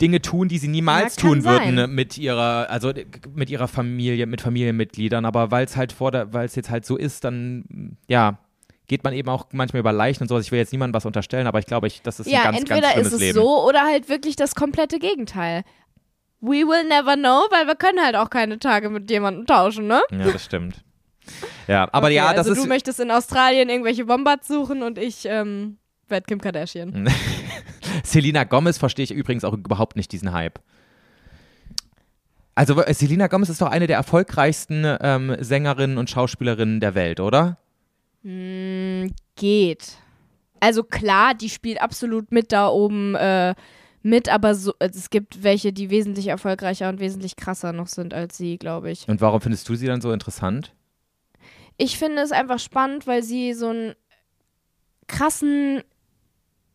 Dinge 0.00 0.22
tun, 0.22 0.48
die 0.48 0.58
sie 0.58 0.68
niemals 0.68 1.16
Ja, 1.16 1.22
tun 1.22 1.44
würden 1.44 1.76
sein. 1.76 1.94
mit 1.94 2.16
ihrer, 2.18 2.68
also 2.70 2.92
mit 3.34 3.50
ihrer 3.50 3.68
Familie, 3.68 4.26
mit 4.26 4.40
Familienmitgliedern. 4.40 5.24
Aber 5.24 5.50
weil 5.50 5.64
es 5.64 5.76
halt 5.76 5.92
vor 5.92 6.12
weil 6.32 6.46
es 6.46 6.54
jetzt 6.56 6.70
halt 6.70 6.84
so 6.86 6.96
ist, 6.96 7.24
dann 7.24 7.96
ja, 8.08 8.38
geht 8.88 9.04
man 9.04 9.12
eben 9.12 9.28
auch 9.28 9.46
manchmal 9.52 9.80
über 9.80 9.92
Leichen 9.92 10.22
und 10.24 10.28
sowas. 10.28 10.44
Ich 10.44 10.52
will 10.52 10.58
jetzt 10.58 10.72
niemandem 10.72 10.94
was 10.94 11.06
unterstellen, 11.06 11.46
aber 11.46 11.58
ich 11.58 11.66
glaube, 11.66 11.86
ich, 11.86 12.02
das 12.02 12.18
ist 12.20 12.26
ein 12.26 12.32
ja, 12.32 12.42
ganz, 12.44 12.58
entweder 12.58 12.80
ganz 12.80 12.92
schlimmes 12.92 13.08
ist 13.08 13.14
es 13.14 13.20
Leben. 13.20 13.34
so 13.38 13.64
oder 13.66 13.82
halt 13.82 14.08
wirklich 14.08 14.36
das 14.36 14.54
komplette 14.54 14.98
Gegenteil. 14.98 15.62
We 16.40 16.66
will 16.66 16.84
never 16.88 17.16
know, 17.16 17.42
weil 17.50 17.66
wir 17.66 17.74
können 17.76 18.00
halt 18.02 18.16
auch 18.16 18.30
keine 18.30 18.58
Tage 18.58 18.88
mit 18.88 19.10
jemandem 19.10 19.46
tauschen, 19.46 19.86
ne? 19.86 20.00
Ja, 20.10 20.30
das 20.30 20.44
stimmt. 20.46 20.82
Ja, 21.68 21.86
aber 21.92 22.06
Okay, 22.06 22.16
ja, 22.16 22.30
das 22.30 22.38
also 22.48 22.52
ist. 22.52 22.64
du 22.64 22.68
möchtest 22.68 22.98
in 22.98 23.10
Australien 23.10 23.68
irgendwelche 23.68 24.08
Wombats 24.08 24.48
suchen 24.48 24.82
und 24.82 24.96
ich 24.98 25.26
ähm, 25.26 25.76
werde 26.08 26.24
Kim 26.26 26.40
Kardashian. 26.40 27.08
Selena 28.04 28.44
Gomez 28.44 28.78
verstehe 28.78 29.04
ich 29.04 29.12
übrigens 29.12 29.44
auch 29.44 29.54
überhaupt 29.54 29.96
nicht 29.96 30.12
diesen 30.12 30.32
Hype. 30.32 30.60
Also 32.54 32.80
äh, 32.82 32.92
Selena 32.94 33.28
Gomez 33.28 33.48
ist 33.48 33.60
doch 33.60 33.70
eine 33.70 33.86
der 33.86 33.96
erfolgreichsten 33.96 34.84
ähm, 35.00 35.36
Sängerinnen 35.40 35.98
und 35.98 36.10
Schauspielerinnen 36.10 36.80
der 36.80 36.94
Welt, 36.94 37.20
oder? 37.20 37.58
Geht. 38.22 39.96
Also 40.60 40.82
klar, 40.84 41.34
die 41.34 41.48
spielt 41.48 41.80
absolut 41.80 42.32
mit 42.32 42.52
da 42.52 42.68
oben 42.68 43.14
äh, 43.14 43.54
mit, 44.02 44.28
aber 44.28 44.54
so, 44.54 44.74
also 44.78 44.98
es 44.98 45.10
gibt 45.10 45.42
welche, 45.42 45.72
die 45.72 45.90
wesentlich 45.90 46.28
erfolgreicher 46.28 46.88
und 46.88 47.00
wesentlich 47.00 47.36
krasser 47.36 47.72
noch 47.72 47.86
sind 47.86 48.14
als 48.14 48.36
sie, 48.36 48.58
glaube 48.58 48.90
ich. 48.90 49.08
Und 49.08 49.20
warum 49.20 49.40
findest 49.40 49.68
du 49.68 49.74
sie 49.74 49.86
dann 49.86 50.00
so 50.00 50.12
interessant? 50.12 50.74
Ich 51.76 51.98
finde 51.98 52.20
es 52.20 52.32
einfach 52.32 52.58
spannend, 52.58 53.06
weil 53.06 53.22
sie 53.22 53.54
so 53.54 53.68
einen 53.68 53.94
krassen 55.06 55.82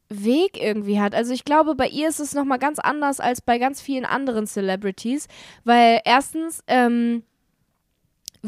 Weg 0.10 0.62
irgendwie 0.62 1.00
hat. 1.00 1.16
Also 1.16 1.34
ich 1.34 1.46
glaube, 1.46 1.76
bei 1.76 1.88
ihr 1.88 2.08
ist 2.08 2.20
es 2.20 2.34
nochmal 2.34 2.60
ganz 2.60 2.80
anders 2.80 3.20
als 3.20 3.42
bei 3.42 3.58
ganz 3.58 3.82
vielen 3.82 4.06
anderen 4.06 4.48
Celebrities, 4.48 5.28
weil 5.64 6.02
erstens, 6.06 6.64
ähm, 6.68 7.24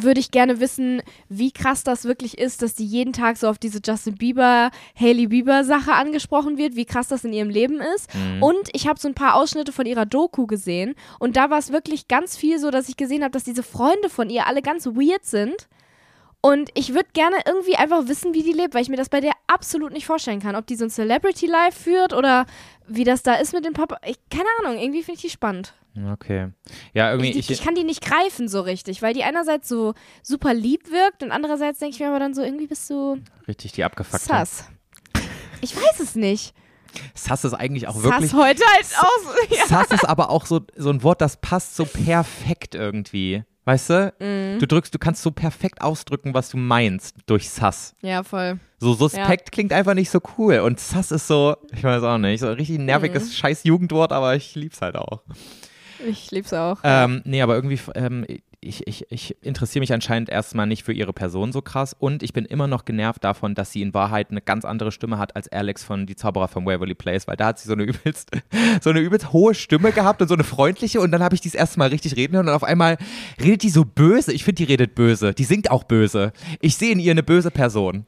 würde 0.03 0.19
ich 0.19 0.31
gerne 0.31 0.59
wissen, 0.59 1.01
wie 1.29 1.51
krass 1.51 1.83
das 1.83 2.05
wirklich 2.05 2.37
ist, 2.37 2.61
dass 2.61 2.75
die 2.75 2.85
jeden 2.85 3.13
Tag 3.13 3.37
so 3.37 3.47
auf 3.47 3.57
diese 3.57 3.79
Justin 3.83 4.15
Bieber, 4.15 4.71
Hailey 4.99 5.27
Bieber 5.27 5.63
Sache 5.63 5.93
angesprochen 5.93 6.57
wird, 6.57 6.75
wie 6.75 6.85
krass 6.85 7.07
das 7.07 7.23
in 7.23 7.33
ihrem 7.33 7.49
Leben 7.49 7.79
ist. 7.95 8.13
Mhm. 8.13 8.43
Und 8.43 8.69
ich 8.73 8.87
habe 8.87 8.99
so 8.99 9.07
ein 9.07 9.15
paar 9.15 9.35
Ausschnitte 9.35 9.71
von 9.71 9.85
ihrer 9.85 10.05
Doku 10.05 10.47
gesehen 10.47 10.95
und 11.19 11.35
da 11.35 11.49
war 11.49 11.57
es 11.57 11.71
wirklich 11.71 12.07
ganz 12.07 12.37
viel 12.37 12.59
so, 12.59 12.71
dass 12.71 12.89
ich 12.89 12.97
gesehen 12.97 13.23
habe, 13.23 13.31
dass 13.31 13.43
diese 13.43 13.63
Freunde 13.63 14.09
von 14.09 14.29
ihr 14.29 14.47
alle 14.47 14.61
ganz 14.61 14.85
weird 14.85 15.25
sind. 15.25 15.67
Und 16.41 16.69
ich 16.75 16.93
würde 16.93 17.09
gerne 17.13 17.37
irgendwie 17.45 17.75
einfach 17.75 18.07
wissen, 18.07 18.33
wie 18.33 18.43
die 18.43 18.53
lebt, 18.53 18.73
weil 18.73 18.83
ich 18.83 18.89
mir 18.89 18.95
das 18.95 19.09
bei 19.09 19.21
der 19.21 19.33
absolut 19.47 19.91
nicht 19.91 20.05
vorstellen 20.05 20.39
kann. 20.39 20.55
Ob 20.55 20.67
die 20.67 20.75
so 20.75 20.85
ein 20.85 20.89
Celebrity 20.89 21.47
Life 21.47 21.83
führt 21.83 22.13
oder 22.13 22.45
wie 22.87 23.03
das 23.03 23.23
da 23.23 23.35
ist 23.35 23.53
mit 23.53 23.65
dem 23.65 23.73
Papa. 23.73 23.97
Ich, 24.05 24.17
keine 24.29 24.47
Ahnung, 24.59 24.79
irgendwie 24.79 25.03
finde 25.03 25.15
ich 25.15 25.21
die 25.23 25.29
spannend. 25.29 25.73
Okay. 26.13 26.49
Ja, 26.93 27.11
irgendwie. 27.11 27.31
Ich, 27.31 27.49
ich, 27.49 27.63
kann 27.63 27.73
die 27.73 27.83
nicht 27.83 28.03
greifen 28.03 28.47
so 28.47 28.61
richtig, 28.61 29.01
weil 29.01 29.13
die 29.13 29.23
einerseits 29.23 29.67
so 29.67 29.93
super 30.21 30.53
lieb 30.53 30.91
wirkt 30.91 31.23
und 31.23 31.31
andererseits 31.31 31.79
denke 31.79 31.95
ich 31.95 31.99
mir 31.99 32.09
aber 32.09 32.19
dann 32.19 32.35
so, 32.35 32.43
irgendwie 32.43 32.67
bist 32.67 32.87
du 32.89 33.17
richtig 33.47 33.71
die 33.71 33.83
abgefuckte. 33.83 34.27
sass. 34.27 34.69
Ich 35.61 35.75
weiß 35.75 35.99
es 35.99 36.15
nicht. 36.15 36.53
Sass 37.13 37.43
ist 37.43 37.53
eigentlich 37.53 37.87
auch 37.87 38.01
wirklich. 38.01 38.31
Sass 38.31 38.39
heute 38.39 38.63
halt 38.63 38.85
auch. 38.99 39.57
Ja. 39.57 39.65
Sass 39.65 39.91
ist 39.91 40.07
aber 40.07 40.29
auch 40.29 40.45
so, 40.45 40.61
so 40.75 40.89
ein 40.89 41.03
Wort, 41.03 41.21
das 41.21 41.37
passt 41.37 41.75
so 41.75 41.85
perfekt 41.85 42.75
irgendwie. 42.75 43.43
Weißt 43.67 43.89
du? 43.89 44.13
Mhm. 44.19 44.59
Du 44.59 44.65
drückst, 44.65 44.93
du 44.93 44.97
kannst 44.97 45.21
so 45.21 45.29
perfekt 45.29 45.81
ausdrücken, 45.81 46.33
was 46.33 46.47
du 46.49 46.55
meinst 46.57 47.17
durch 47.25 47.49
Sass. 47.49 47.95
ja, 48.01 48.23
voll. 48.23 48.59
So 48.79 48.93
suspekt 48.93 49.51
klingt 49.51 49.73
einfach 49.73 49.93
nicht 49.93 50.09
so 50.09 50.21
cool. 50.37 50.59
Und 50.59 50.79
Sass 50.79 51.11
ist 51.11 51.27
so, 51.27 51.57
ich 51.73 51.83
weiß 51.83 52.01
auch 52.03 52.17
nicht, 52.17 52.39
so 52.39 52.47
ein 52.47 52.53
richtig 52.53 52.79
nerviges 52.79 53.25
Mhm. 53.25 53.31
scheiß 53.33 53.63
Jugendwort, 53.65 54.13
aber 54.13 54.35
ich 54.37 54.55
lieb's 54.55 54.81
halt 54.81 54.95
auch. 54.95 55.21
Ich 56.07 56.31
lieb's 56.31 56.53
auch. 56.53 56.77
Ähm, 56.83 57.21
nee, 57.25 57.41
aber 57.41 57.55
irgendwie, 57.55 57.79
ähm, 57.95 58.25
ich, 58.67 58.87
ich, 58.87 59.05
ich 59.09 59.35
interessiere 59.41 59.81
mich 59.81 59.93
anscheinend 59.93 60.29
erstmal 60.29 60.67
nicht 60.67 60.83
für 60.83 60.93
ihre 60.93 61.13
Person 61.13 61.51
so 61.51 61.61
krass 61.61 61.95
und 61.97 62.23
ich 62.23 62.33
bin 62.33 62.45
immer 62.45 62.67
noch 62.67 62.85
genervt 62.85 63.23
davon, 63.23 63.55
dass 63.55 63.71
sie 63.71 63.81
in 63.81 63.93
Wahrheit 63.93 64.31
eine 64.31 64.41
ganz 64.41 64.65
andere 64.65 64.91
Stimme 64.91 65.17
hat 65.17 65.35
als 65.35 65.47
Alex 65.51 65.83
von 65.83 66.05
Die 66.05 66.15
Zauberer 66.15 66.47
von 66.47 66.65
Waverly 66.65 66.95
Place, 66.95 67.27
weil 67.27 67.37
da 67.37 67.47
hat 67.47 67.59
sie 67.59 67.67
so 67.67 67.73
eine 67.73 67.83
übelst, 67.83 68.31
so 68.81 68.89
eine 68.89 68.99
übelst 68.99 69.33
hohe 69.33 69.55
Stimme 69.55 69.91
gehabt 69.91 70.21
und 70.21 70.27
so 70.27 70.33
eine 70.33 70.43
freundliche 70.43 71.01
und 71.01 71.11
dann 71.11 71.23
habe 71.23 71.35
ich 71.35 71.41
die 71.41 71.49
das 71.49 71.55
erste 71.55 71.79
Mal 71.79 71.89
richtig 71.89 72.15
reden 72.15 72.35
hören 72.35 72.47
und 72.47 72.53
auf 72.53 72.63
einmal 72.63 72.97
redet 73.41 73.63
die 73.63 73.69
so 73.69 73.85
böse. 73.85 74.33
Ich 74.33 74.43
finde, 74.43 74.63
die 74.63 74.71
redet 74.71 74.95
böse. 74.95 75.33
Die 75.33 75.43
singt 75.43 75.71
auch 75.71 75.83
böse. 75.83 76.33
Ich 76.59 76.75
sehe 76.77 76.91
in 76.91 76.99
ihr 76.99 77.11
eine 77.11 77.23
böse 77.23 77.51
Person. 77.51 78.05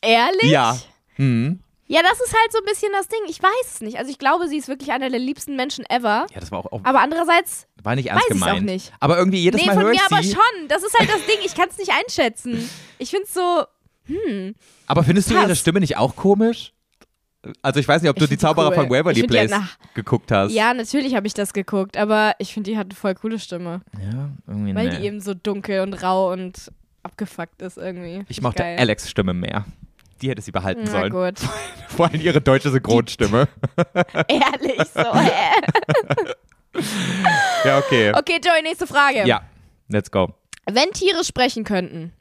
Ehrlich? 0.00 0.50
Ja. 0.50 0.76
Mhm. 1.16 1.60
Ja, 1.90 2.02
das 2.02 2.20
ist 2.20 2.34
halt 2.34 2.52
so 2.52 2.58
ein 2.58 2.64
bisschen 2.66 2.92
das 2.92 3.08
Ding. 3.08 3.18
Ich 3.28 3.42
weiß 3.42 3.74
es 3.74 3.80
nicht. 3.80 3.98
Also 3.98 4.10
ich 4.10 4.18
glaube, 4.18 4.46
sie 4.46 4.58
ist 4.58 4.68
wirklich 4.68 4.92
einer 4.92 5.08
der 5.10 5.18
liebsten 5.18 5.56
Menschen 5.56 5.84
ever. 5.88 6.26
Ja, 6.32 6.40
das 6.40 6.52
war 6.52 6.58
auch, 6.60 6.70
auch 6.70 6.80
Aber 6.84 7.00
andererseits, 7.00 7.66
war 7.82 7.96
nicht 7.96 8.10
ernst 8.10 8.24
weiß 8.26 8.34
ich's 8.36 8.42
auch 8.42 8.46
gemeint. 8.48 8.66
nicht. 8.66 8.92
Aber 9.00 9.16
irgendwie 9.18 9.38
jedes 9.38 9.60
nee, 9.60 9.66
Mal 9.66 9.72
von 9.74 9.82
höre 9.84 9.90
mir 9.90 9.96
ich 9.96 10.02
aber 10.12 10.22
sie. 10.22 10.30
schon. 10.32 10.68
Das 10.68 10.82
ist 10.82 10.98
halt 10.98 11.08
das 11.08 11.24
Ding. 11.26 11.38
Ich 11.44 11.54
kann 11.54 11.68
es 11.70 11.78
nicht 11.78 11.90
einschätzen. 11.92 12.68
Ich 12.98 13.10
finde 13.10 13.24
es 13.24 13.32
so, 13.34 13.64
Aber 14.86 15.02
findest 15.02 15.30
du 15.30 15.34
Krass. 15.34 15.44
ihre 15.44 15.56
Stimme 15.56 15.80
nicht 15.80 15.96
auch 15.96 16.14
komisch? 16.14 16.72
Also 17.62 17.78
ich 17.80 17.86
weiß 17.88 18.02
nicht, 18.02 18.10
ob 18.10 18.16
du 18.16 18.26
die 18.26 18.36
Zauberer 18.36 18.68
cool. 18.70 18.74
von 18.74 18.90
Waverly 18.90 19.22
die- 19.22 19.26
Place 19.26 19.52
geguckt 19.94 20.30
hast. 20.32 20.52
ja, 20.52 20.74
natürlich 20.74 21.14
habe 21.14 21.26
ich 21.26 21.34
das 21.34 21.52
geguckt, 21.52 21.96
aber 21.96 22.34
ich 22.38 22.52
finde, 22.52 22.70
die 22.70 22.76
hat 22.76 22.86
eine 22.88 22.94
voll 22.94 23.14
coole 23.14 23.38
Stimme. 23.38 23.80
Ja, 23.94 24.28
irgendwie 24.46 24.74
Weil 24.74 24.88
nee. 24.90 24.96
die 24.98 25.04
eben 25.06 25.20
so 25.20 25.34
dunkel 25.34 25.80
und 25.80 25.94
rau 26.02 26.32
und 26.32 26.70
abgefuckt 27.02 27.62
ist 27.62 27.78
irgendwie. 27.78 28.24
Ich 28.28 28.42
mochte. 28.42 28.64
Alex 28.64 29.08
Stimme 29.08 29.32
mehr. 29.34 29.64
Die 30.20 30.30
hätte 30.30 30.42
sie 30.42 30.52
behalten 30.52 30.82
Na 30.84 30.90
sollen. 30.90 31.12
gut. 31.12 31.38
Vor 31.88 32.06
allem 32.06 32.20
ihre 32.20 32.40
deutsche 32.40 32.70
Synchronstimme. 32.70 33.48
Ehrlich 34.28 34.82
so. 34.94 35.00
Äh. 35.00 35.52
ja, 37.64 37.78
okay. 37.78 38.12
Okay, 38.14 38.40
Joey, 38.44 38.62
nächste 38.62 38.86
Frage. 38.86 39.26
Ja, 39.26 39.42
let's 39.88 40.10
go. 40.10 40.34
Wenn 40.66 40.90
Tiere 40.92 41.24
sprechen 41.24 41.64
könnten, 41.64 42.12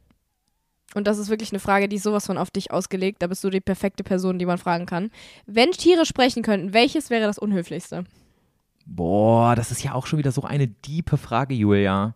und 0.96 1.06
das 1.06 1.18
ist 1.18 1.30
wirklich 1.30 1.52
eine 1.52 1.60
Frage, 1.60 1.90
die 1.90 1.98
ist 1.98 2.04
sowas 2.04 2.26
von 2.26 2.38
auf 2.38 2.50
dich 2.50 2.72
ausgelegt, 2.72 3.22
da 3.22 3.28
bist 3.28 3.44
du 3.44 3.50
die 3.50 3.60
perfekte 3.60 4.04
Person, 4.04 4.40
die 4.40 4.46
man 4.46 4.58
fragen 4.58 4.86
kann. 4.86 5.12
Wenn 5.46 5.72
Tiere 5.72 6.06
sprechen 6.06 6.44
könnten, 6.44 6.74
welches 6.74 7.10
wäre 7.10 7.28
das 7.28 7.38
Unhöflichste? 7.38 8.06
Boah, 8.86 9.54
das 9.56 9.70
ist 9.72 9.84
ja 9.84 9.94
auch 9.94 10.08
schon 10.08 10.18
wieder 10.18 10.32
so 10.32 10.44
eine 10.44 10.68
diepe 10.68 11.18
Frage, 11.18 11.54
Julia. 11.54 12.16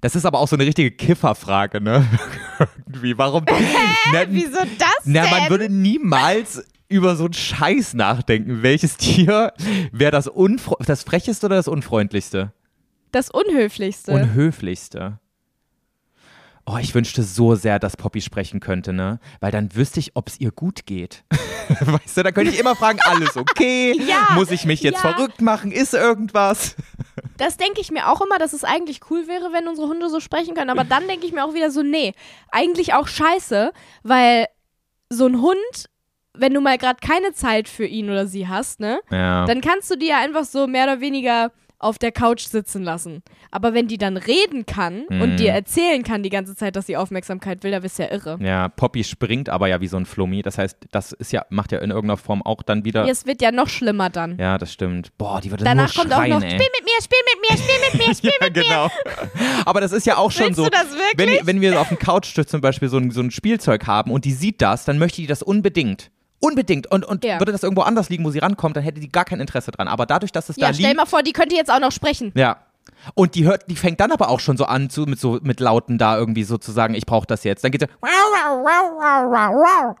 Das 0.00 0.16
ist 0.16 0.24
aber 0.24 0.38
auch 0.38 0.48
so 0.48 0.56
eine 0.56 0.66
richtige 0.66 0.90
Kifferfrage, 0.90 1.80
ne? 1.80 2.06
Irgendwie, 2.86 3.16
warum? 3.18 3.44
Na, 4.12 4.24
Wieso 4.28 4.58
das 4.78 4.88
Na, 5.04 5.22
denn? 5.22 5.30
man 5.30 5.50
würde 5.50 5.68
niemals 5.68 6.64
über 6.88 7.16
so 7.16 7.24
einen 7.24 7.34
Scheiß 7.34 7.94
nachdenken. 7.94 8.62
Welches 8.62 8.96
Tier 8.96 9.52
wäre 9.92 10.10
das, 10.10 10.28
unfre 10.28 10.76
das 10.84 11.02
frecheste 11.04 11.46
oder 11.46 11.56
das 11.56 11.68
unfreundlichste? 11.68 12.52
das 13.12 13.30
Unhöflichste. 13.30 14.12
Unhöflichste. 14.12 15.18
Oh, 16.64 16.76
ich 16.80 16.94
wünschte 16.94 17.22
so 17.24 17.56
sehr, 17.56 17.78
dass 17.80 17.96
Poppy 17.96 18.20
sprechen 18.20 18.60
könnte, 18.60 18.92
ne? 18.92 19.18
Weil 19.40 19.50
dann 19.50 19.74
wüsste 19.74 19.98
ich, 19.98 20.12
ob 20.14 20.28
es 20.28 20.38
ihr 20.40 20.52
gut 20.52 20.86
geht. 20.86 21.24
weißt 21.80 22.16
du, 22.18 22.22
da 22.22 22.30
könnte 22.30 22.52
ich 22.52 22.58
immer 22.60 22.76
fragen, 22.76 22.98
alles 23.04 23.36
okay? 23.36 23.98
Ja, 24.06 24.28
Muss 24.34 24.50
ich 24.52 24.64
mich 24.64 24.80
jetzt 24.82 25.02
ja. 25.02 25.12
verrückt 25.12 25.40
machen? 25.40 25.72
Ist 25.72 25.94
irgendwas? 25.94 26.76
Das 27.38 27.56
denke 27.56 27.80
ich 27.80 27.90
mir 27.90 28.08
auch 28.08 28.20
immer, 28.20 28.38
dass 28.38 28.52
es 28.52 28.62
eigentlich 28.62 29.00
cool 29.10 29.26
wäre, 29.26 29.52
wenn 29.52 29.66
unsere 29.66 29.88
Hunde 29.88 30.08
so 30.08 30.20
sprechen 30.20 30.54
können. 30.54 30.70
Aber 30.70 30.84
dann 30.84 31.08
denke 31.08 31.26
ich 31.26 31.32
mir 31.32 31.44
auch 31.44 31.54
wieder 31.54 31.70
so, 31.72 31.82
nee, 31.82 32.14
eigentlich 32.52 32.94
auch 32.94 33.08
scheiße, 33.08 33.72
weil 34.04 34.46
so 35.10 35.26
ein 35.26 35.40
Hund, 35.42 35.88
wenn 36.34 36.54
du 36.54 36.60
mal 36.60 36.78
gerade 36.78 37.00
keine 37.06 37.32
Zeit 37.32 37.68
für 37.68 37.84
ihn 37.84 38.08
oder 38.10 38.26
sie 38.28 38.46
hast, 38.46 38.78
ne, 38.80 39.00
Ja. 39.10 39.44
dann 39.46 39.60
kannst 39.60 39.90
du 39.90 39.96
die 39.96 40.06
ja 40.06 40.18
einfach 40.20 40.44
so 40.44 40.66
mehr 40.68 40.84
oder 40.84 41.00
weniger 41.00 41.50
auf 41.82 41.98
der 41.98 42.12
Couch 42.12 42.42
sitzen 42.42 42.82
lassen. 42.82 43.22
Aber 43.50 43.74
wenn 43.74 43.88
die 43.88 43.98
dann 43.98 44.16
reden 44.16 44.64
kann 44.66 45.04
Mhm. 45.10 45.20
und 45.20 45.36
dir 45.38 45.52
erzählen 45.52 46.02
kann 46.02 46.22
die 46.22 46.28
ganze 46.30 46.54
Zeit, 46.56 46.76
dass 46.76 46.86
sie 46.86 46.96
Aufmerksamkeit 46.96 47.62
will, 47.64 47.70
da 47.72 47.80
bist 47.80 47.98
du 47.98 48.04
ja 48.04 48.10
irre. 48.12 48.38
ja, 48.40 48.68
Poppy 48.68 49.04
springt 49.04 49.48
aber 49.48 49.68
ja 49.68 49.80
wie 49.80 49.88
so 49.88 49.96
ein 49.96 50.06
Flummi. 50.06 50.42
Das 50.42 50.58
heißt, 50.58 50.76
das 50.90 51.12
ist 51.12 51.32
ja, 51.32 51.44
macht 51.50 51.72
ja 51.72 51.78
in 51.80 51.90
irgendeiner 51.90 52.16
Form 52.16 52.42
auch 52.42 52.62
dann 52.62 52.84
wieder. 52.84 53.06
Es 53.08 53.26
wird 53.26 53.42
ja 53.42 53.52
noch 53.52 53.68
schlimmer 53.68 54.10
dann. 54.10 54.38
Ja, 54.38 54.58
das 54.58 54.72
stimmt. 54.72 55.16
Boah, 55.18 55.40
die 55.40 55.50
würde 55.50 55.64
Danach 55.64 55.94
nur 55.94 56.02
kommt 56.04 56.14
schreien, 56.14 56.32
auch 56.34 56.40
noch, 56.40 56.44
ey. 56.44 56.50
spiel 56.50 56.68
mit 56.78 56.84
mir, 56.84 57.02
spiel 57.02 57.18
mit 57.32 57.50
mir, 57.50 57.56
spiel 57.58 57.98
mit 57.98 58.06
mir, 58.08 58.14
spiel 58.16 58.30
ja, 58.40 58.46
mit 58.46 58.56
mir. 58.56 58.62
genau. 58.62 58.90
Aber 59.64 59.80
das 59.80 59.92
ist 59.92 60.06
ja 60.06 60.16
auch 60.16 60.30
schon 60.30 60.46
Willst 60.46 60.56
so. 60.56 60.64
du 60.64 60.70
das 60.70 60.86
wirklich? 60.92 61.40
Wenn, 61.40 61.46
wenn 61.46 61.60
wir 61.60 61.80
auf 61.80 61.88
dem 61.88 61.98
Couchtisch 61.98 62.46
zum 62.46 62.60
Beispiel 62.60 62.88
so 62.88 62.96
ein, 62.98 63.10
so 63.10 63.20
ein 63.20 63.30
Spielzeug 63.30 63.86
haben 63.86 64.10
und 64.10 64.24
die 64.24 64.32
sieht 64.32 64.62
das, 64.62 64.84
dann 64.84 64.98
möchte 64.98 65.20
die 65.20 65.26
das 65.26 65.42
unbedingt. 65.42 66.10
Unbedingt. 66.44 66.90
Und, 66.90 67.04
und 67.04 67.24
Ja. 67.24 67.38
würde 67.38 67.52
das 67.52 67.62
irgendwo 67.62 67.82
anders 67.82 68.08
liegen, 68.10 68.24
wo 68.24 68.30
sie 68.30 68.40
rankommt, 68.40 68.76
dann 68.76 68.82
hätte 68.84 69.00
die 69.00 69.08
gar 69.10 69.24
kein 69.24 69.40
Interesse 69.40 69.70
dran. 69.70 69.86
Aber 69.88 70.06
dadurch, 70.06 70.32
dass 70.32 70.48
es 70.48 70.56
da 70.56 70.66
Ja, 70.68 70.74
stell 70.74 70.86
liegt. 70.86 70.96
mal 70.96 71.06
vor, 71.06 71.22
die 71.22 71.32
könnte 71.32 71.54
jetzt 71.54 71.70
auch 71.70 71.80
noch 71.80 71.92
sprechen. 71.92 72.32
Ja. 72.34 72.56
Und 73.14 73.36
die 73.36 73.44
hört, 73.44 73.70
die 73.70 73.76
fängt 73.76 74.00
dann 74.00 74.10
aber 74.12 74.28
auch 74.28 74.40
schon 74.40 74.56
so 74.56 74.64
an, 74.64 74.90
zu, 74.90 75.02
mit 75.02 75.18
so 75.20 75.38
mit 75.42 75.60
Lauten 75.60 75.98
da 75.98 76.16
irgendwie 76.18 76.42
so 76.42 76.58
zu 76.58 76.72
sagen, 76.72 76.94
ich 76.94 77.06
brauche 77.06 77.26
das 77.26 77.44
jetzt. 77.44 77.62
Dann 77.62 77.70
geht 77.70 77.80
sie. 77.82 77.86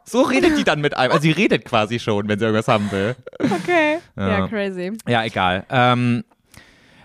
So 0.04 0.22
redet 0.22 0.58
die 0.58 0.64
dann 0.64 0.80
mit 0.80 0.96
einem. 0.96 1.12
Also 1.12 1.22
sie 1.22 1.30
redet 1.30 1.64
quasi 1.64 1.98
schon, 1.98 2.28
wenn 2.28 2.38
sie 2.38 2.44
irgendwas 2.44 2.68
haben 2.68 2.90
will. 2.90 3.14
Okay. 3.40 3.98
Ja. 4.16 4.28
Ja, 4.40 4.48
crazy. 4.48 4.92
Ja, 5.08 5.24
egal. 5.24 5.64
Ähm, 5.70 6.24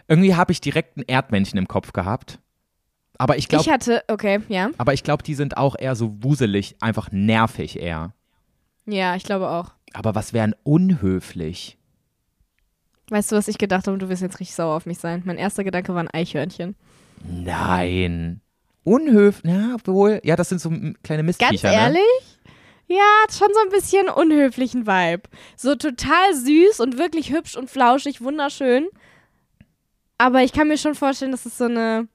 irgendwie 0.07 0.35
habe 0.35 0.51
ich 0.51 0.61
direkt 0.61 0.97
ein 0.97 1.03
Erdmännchen 1.07 1.57
im 1.57 1.67
Kopf 1.67 1.93
gehabt. 1.93 2.39
Aber 3.19 3.37
ich 3.37 3.47
glaube, 3.47 3.63
Ich 3.65 3.69
hatte, 3.71 4.03
okay, 4.07 4.41
ja. 4.47 4.69
aber 4.77 4.93
ich 4.93 5.03
glaube, 5.03 5.23
die 5.23 5.33
sind 5.33 5.57
auch 5.57 5.75
eher 5.77 5.95
so 5.95 6.15
wuselig, 6.23 6.75
einfach 6.81 7.11
nervig 7.11 7.79
eher. 7.79 8.13
Ja, 8.87 9.15
ich 9.15 9.23
glaube 9.23 9.49
auch. 9.49 9.71
Aber 9.93 10.15
was 10.15 10.33
wären 10.33 10.55
unhöflich? 10.63 11.77
Weißt 13.09 13.31
du, 13.31 13.35
was 13.35 13.47
ich 13.47 13.57
gedacht 13.57 13.87
habe? 13.87 13.97
Du 13.97 14.09
wirst 14.09 14.21
jetzt 14.21 14.39
richtig 14.39 14.55
sauer 14.55 14.75
auf 14.75 14.85
mich 14.85 14.99
sein. 14.99 15.21
Mein 15.25 15.37
erster 15.37 15.63
Gedanke 15.63 15.93
war 15.93 16.01
ein 16.01 16.09
Eichhörnchen. 16.11 16.75
Nein. 17.23 18.41
Unhöflich, 18.83 19.51
ja, 19.51 19.75
obwohl, 19.75 20.21
ja, 20.23 20.35
das 20.35 20.49
sind 20.49 20.61
so 20.61 20.69
kleine 21.03 21.23
Ganz 21.23 21.39
Mistviecher, 21.39 21.69
ne? 21.69 21.75
ehrlich? 21.75 22.39
Ja, 22.87 23.03
hat 23.23 23.33
schon 23.33 23.49
so 23.53 23.59
ein 23.59 23.69
bisschen 23.69 24.07
unhöflichen 24.07 24.87
Vibe. 24.87 25.23
So 25.57 25.75
total 25.75 26.33
süß 26.33 26.79
und 26.79 26.97
wirklich 26.97 27.31
hübsch 27.33 27.57
und 27.57 27.69
flauschig, 27.69 28.21
wunderschön. 28.21 28.87
Aber 30.17 30.41
ich 30.41 30.53
kann 30.53 30.69
mir 30.69 30.77
schon 30.77 30.95
vorstellen, 30.95 31.31
dass 31.31 31.45
es 31.45 31.57
so 31.57 31.65
eine, 31.65 32.07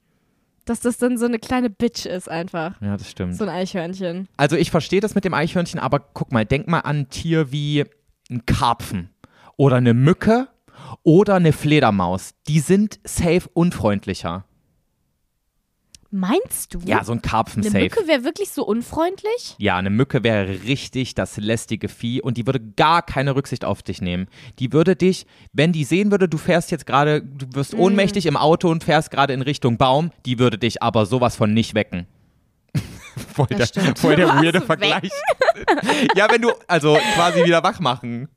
dass 0.65 0.81
das 0.81 0.99
dann 0.99 1.19
so 1.19 1.27
eine 1.27 1.39
kleine 1.39 1.71
Bitch 1.71 2.07
ist 2.07 2.29
einfach. 2.29 2.81
Ja, 2.81 2.97
das 2.97 3.11
stimmt. 3.11 3.37
So 3.37 3.45
ein 3.45 3.51
Eichhörnchen. 3.51 4.29
Also 4.37 4.57
ich 4.57 4.71
verstehe 4.71 5.01
das 5.01 5.15
mit 5.15 5.25
dem 5.25 5.35
Eichhörnchen, 5.35 5.81
aber 5.81 6.01
guck 6.01 6.33
mal, 6.33 6.45
denk 6.45 6.69
mal 6.69 6.81
an 6.81 7.01
ein 7.01 7.11
Tier 7.11 7.53
wie 7.53 7.85
ein 8.31 8.47
Karpfen 8.47 9.11
oder 9.57 9.77
eine 9.77 9.95
Mücke 9.95 10.49
oder 11.03 11.35
eine 11.37 11.53
Fledermaus. 11.53 12.35
Die 12.49 12.61
sind 12.61 13.01
safe 13.05 13.49
unfreundlicher. 13.53 14.45
Meinst 16.15 16.75
du? 16.75 16.79
Ja, 16.85 17.03
so 17.05 17.13
ein 17.13 17.23
Karpfen 17.23 17.67
Eine. 17.67 17.85
Mücke 17.85 18.07
wäre 18.07 18.23
wirklich 18.23 18.51
so 18.51 18.67
unfreundlich? 18.67 19.55
Ja, 19.57 19.79
eine 19.79 19.89
Mücke 19.89 20.23
wäre 20.23 20.47
richtig 20.65 21.15
das 21.15 21.39
lästige 21.39 21.89
Vieh 21.89 22.21
und 22.21 22.37
die 22.37 22.45
würde 22.47 22.61
gar 22.61 23.01
keine 23.01 23.35
Rücksicht 23.35 23.65
auf 23.65 23.83
dich 23.83 24.03
nehmen. 24.03 24.29
Die 24.59 24.75
würde 24.75 24.95
dich, 24.95 25.27
wenn 25.55 25.73
die 25.73 25.85
sehen 25.85 26.11
würde, 26.11 26.29
du 26.29 26.37
fährst 26.37 26.71
jetzt 26.71 26.85
gerade, 26.85 27.23
du 27.23 27.47
wirst 27.55 27.73
ohnmächtig 27.73 28.27
im 28.27 28.37
Auto 28.37 28.69
und 28.69 28.85
fährst 28.85 29.11
gerade 29.11 29.33
in 29.33 29.41
Richtung 29.41 29.79
Baum, 29.79 30.11
die 30.27 30.39
würde 30.39 30.59
dich 30.59 30.83
aber 30.83 31.07
sowas 31.07 31.35
von 31.35 31.55
nicht 31.55 31.75
wecken. 31.75 32.07
voll 33.35 33.47
der, 33.47 33.67
voll 33.97 34.17
der 34.17 34.29
weirde 34.29 34.61
Vergleich. 34.61 35.11
ja, 36.15 36.31
wenn 36.31 36.43
du, 36.43 36.51
also 36.69 36.99
quasi 37.15 37.43
wieder 37.43 37.63
wach 37.63 37.81
machen. 37.81 38.29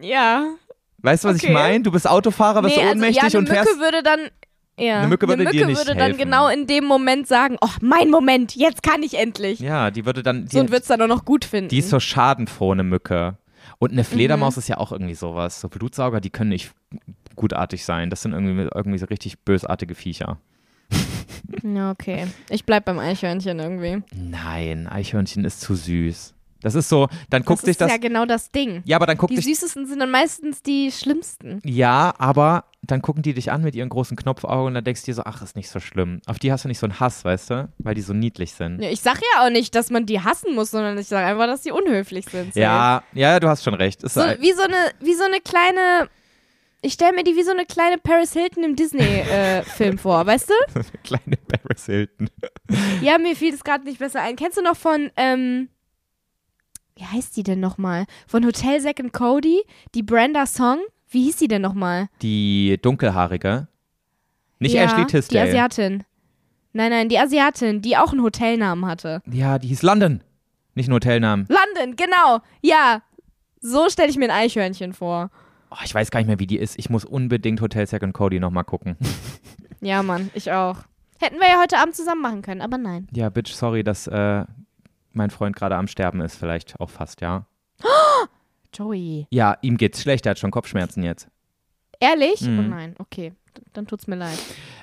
Ja. 0.00 0.46
Weißt 0.98 1.24
du, 1.24 1.28
was 1.28 1.36
ich 1.38 1.44
Okay. 1.44 1.52
meine? 1.52 1.82
Du 1.82 1.90
bist 1.90 2.08
Autofahrer, 2.08 2.62
wirst 2.62 2.76
nee, 2.76 2.82
du 2.82 2.88
also, 2.88 2.92
ohnmächtig 2.94 3.16
ja, 3.22 3.28
eine 3.28 3.38
und 3.38 3.48
Mücke 3.48 3.62
fährst. 3.64 3.80
würde 3.80 4.02
dann. 4.04 4.20
Ja, 4.78 4.98
Eine 4.98 5.08
Mücke 5.08 5.26
würde 5.26 5.42
eine 5.42 5.50
dir 5.52 5.60
Mücke 5.66 5.70
nicht 5.72 5.86
würde 5.88 5.94
helfen. 6.00 6.18
dann 6.18 6.28
genau 6.28 6.48
in 6.48 6.66
dem 6.66 6.84
Moment 6.84 7.26
sagen: 7.26 7.56
Oh, 7.62 7.68
mein 7.80 8.10
Moment, 8.10 8.54
jetzt 8.56 8.82
kann 8.82 9.02
ich 9.02 9.14
endlich. 9.18 9.58
Ja, 9.60 9.90
die 9.90 10.04
würde 10.04 10.22
dann. 10.22 10.46
so 10.48 10.58
und 10.60 10.66
Die, 10.66 10.72
wird 10.72 10.82
es 10.82 10.88
dann 10.88 11.00
auch 11.02 11.06
noch 11.06 11.24
gut 11.24 11.44
finden. 11.46 11.68
die 11.70 11.78
ist 11.78 11.88
so 11.90 11.98
schadenfroh, 12.00 12.72
eine 12.72 12.82
Mücke. 12.84 13.38
Und 13.78 13.92
eine 13.92 14.04
Fledermaus 14.04 14.56
Mhm. 14.56 14.60
ist 14.60 14.68
ja 14.68 14.78
auch 14.78 14.92
irgendwie 14.92 15.14
sowas. 15.14 15.60
So 15.60 15.68
Blutsauger, 15.68 16.20
die 16.20 16.30
können 16.30 16.50
nicht 16.50 16.72
gutartig 17.36 17.84
sein. 17.84 18.10
Das 18.10 18.22
sind 18.22 18.32
irgendwie, 18.32 18.68
irgendwie 18.74 18.98
so 18.98 19.06
richtig 19.06 19.40
bösartige 19.40 19.94
Viecher. 19.94 20.38
ja, 21.62 21.90
okay. 21.90 22.26
Ich 22.48 22.64
bleib 22.64 22.84
beim 22.84 22.98
Eichhörnchen 22.98 23.58
irgendwie. 23.58 24.02
Nein, 24.14 24.86
Eichhörnchen 24.86 25.44
ist 25.44 25.60
zu 25.60 25.74
süß. 25.74 26.34
Das 26.62 26.74
ist 26.74 26.88
so, 26.88 27.08
dann 27.30 27.42
guckt 27.44 27.58
das 27.60 27.64
sich 27.66 27.70
ist 27.72 27.80
das. 27.82 27.90
ja 27.90 27.98
genau 27.98 28.24
das 28.26 28.50
Ding. 28.50 28.82
Ja, 28.86 28.96
aber 28.96 29.06
dann 29.06 29.16
guckt 29.18 29.30
Die 29.32 29.36
dich. 29.36 29.44
süßesten 29.44 29.86
sind 29.86 30.00
dann 30.00 30.10
meistens 30.10 30.62
die 30.62 30.90
schlimmsten. 30.90 31.60
Ja, 31.64 32.14
aber 32.18 32.64
dann 32.82 33.02
gucken 33.02 33.22
die 33.22 33.34
dich 33.34 33.50
an 33.52 33.62
mit 33.62 33.74
ihren 33.74 33.88
großen 33.88 34.16
Knopfaugen 34.16 34.68
und 34.68 34.74
dann 34.74 34.84
denkst 34.84 35.02
du 35.02 35.06
dir 35.06 35.14
so, 35.14 35.22
ach, 35.24 35.42
ist 35.42 35.56
nicht 35.56 35.68
so 35.68 35.80
schlimm. 35.80 36.20
Auf 36.26 36.38
die 36.38 36.52
hast 36.52 36.64
du 36.64 36.68
nicht 36.68 36.78
so 36.78 36.86
einen 36.86 36.98
Hass, 37.00 37.24
weißt 37.24 37.50
du? 37.50 37.68
Weil 37.78 37.94
die 37.94 38.00
so 38.00 38.12
niedlich 38.14 38.52
sind. 38.54 38.80
Ja, 38.80 38.90
ich 38.90 39.00
sag 39.00 39.18
ja 39.34 39.44
auch 39.44 39.50
nicht, 39.50 39.74
dass 39.74 39.90
man 39.90 40.06
die 40.06 40.20
hassen 40.20 40.54
muss, 40.54 40.70
sondern 40.70 40.96
ich 40.98 41.08
sage 41.08 41.26
einfach, 41.26 41.46
dass 41.46 41.62
die 41.62 41.72
unhöflich 41.72 42.26
sind. 42.26 42.54
So. 42.54 42.60
Ja, 42.60 43.02
ja, 43.12 43.38
du 43.40 43.48
hast 43.48 43.64
schon 43.64 43.74
recht. 43.74 44.02
Ist 44.02 44.14
So, 44.14 44.20
ein- 44.20 44.40
wie, 44.40 44.52
so 44.52 44.62
eine, 44.62 44.76
wie 45.00 45.14
so 45.14 45.24
eine 45.24 45.40
kleine. 45.40 46.08
Ich 46.82 46.92
stelle 46.92 47.14
mir 47.14 47.24
die 47.24 47.34
wie 47.34 47.42
so 47.42 47.50
eine 47.50 47.66
kleine 47.66 47.98
Paris 47.98 48.32
Hilton 48.32 48.62
im 48.62 48.76
Disney-Film 48.76 49.98
vor, 49.98 50.24
weißt 50.24 50.48
du? 50.50 50.54
eine 50.74 50.84
kleine 51.02 51.36
Paris 51.48 51.86
Hilton. 51.86 52.30
Ja, 53.02 53.18
mir 53.18 53.34
fiel 53.34 53.52
es 53.54 53.64
gerade 53.64 53.84
nicht 53.84 53.98
besser 53.98 54.20
ein. 54.22 54.36
Kennst 54.36 54.56
du 54.58 54.62
noch 54.62 54.76
von, 54.76 55.10
ähm, 55.16 55.68
wie 56.96 57.04
heißt 57.04 57.36
die 57.36 57.42
denn 57.42 57.60
nochmal? 57.60 58.06
Von 58.26 58.44
Hotel 58.44 58.80
and 58.86 59.12
Cody, 59.12 59.62
die 59.94 60.02
Brenda 60.02 60.46
Song? 60.46 60.78
Wie 61.08 61.24
hieß 61.24 61.36
die 61.36 61.48
denn 61.48 61.62
nochmal? 61.62 62.08
Die 62.22 62.78
dunkelhaarige. 62.82 63.68
Nicht 64.58 64.74
ja, 64.74 64.84
Ashley 64.84 65.04
Die 65.04 65.12
Tisdale. 65.12 65.48
Asiatin. 65.48 66.04
Nein, 66.72 66.90
nein, 66.90 67.08
die 67.08 67.18
Asiatin, 67.18 67.80
die 67.82 67.96
auch 67.96 68.12
einen 68.12 68.22
Hotelnamen 68.22 68.86
hatte. 68.86 69.22
ja, 69.30 69.58
die 69.58 69.68
hieß 69.68 69.82
London. 69.82 70.22
Nicht 70.74 70.88
ein 70.88 70.94
Hotelnamen. 70.94 71.46
London, 71.48 71.96
genau. 71.96 72.40
Ja, 72.60 73.02
so 73.60 73.88
stelle 73.88 74.10
ich 74.10 74.16
mir 74.18 74.24
ein 74.26 74.30
Eichhörnchen 74.44 74.92
vor. 74.92 75.30
Oh, 75.70 75.76
ich 75.84 75.94
weiß 75.94 76.10
gar 76.10 76.20
nicht 76.20 76.26
mehr, 76.26 76.38
wie 76.38 76.46
die 76.46 76.58
ist. 76.58 76.78
Ich 76.78 76.90
muss 76.90 77.04
unbedingt 77.04 77.60
Hotel 77.60 77.86
Second 77.86 78.12
Cody 78.14 78.40
nochmal 78.40 78.64
gucken. 78.64 78.96
Ja, 79.80 80.02
Mann, 80.02 80.30
ich 80.34 80.52
auch. 80.52 80.78
Hätten 81.18 81.36
wir 81.40 81.48
ja 81.48 81.60
heute 81.60 81.78
Abend 81.78 81.94
zusammen 81.94 82.20
machen 82.22 82.42
können, 82.42 82.60
aber 82.60 82.76
nein. 82.78 83.08
ja, 83.12 83.30
Bitch, 83.30 83.52
sorry, 83.52 83.82
dass 83.84 84.06
äh, 84.06 84.44
mein 85.16 85.30
Freund 85.30 85.56
gerade 85.56 85.76
am 85.76 85.88
Sterben 85.88 86.20
ist. 86.20 86.36
Vielleicht 86.36 86.78
auch 86.80 86.90
fast, 86.90 87.20
ja. 87.20 87.46
Joey. 88.72 89.26
Ja, 89.30 89.56
ihm 89.62 89.76
geht's 89.76 90.02
schlecht. 90.02 90.26
Er 90.26 90.30
hat 90.30 90.38
schon 90.38 90.50
Kopfschmerzen 90.50 91.02
jetzt. 91.02 91.28
Ehrlich? 92.00 92.42
Mhm. 92.42 92.58
Oh 92.58 92.62
nein, 92.62 92.94
okay. 92.98 93.32
Dann 93.72 93.86
tut's 93.86 94.06
mir 94.06 94.16
leid. 94.16 94.38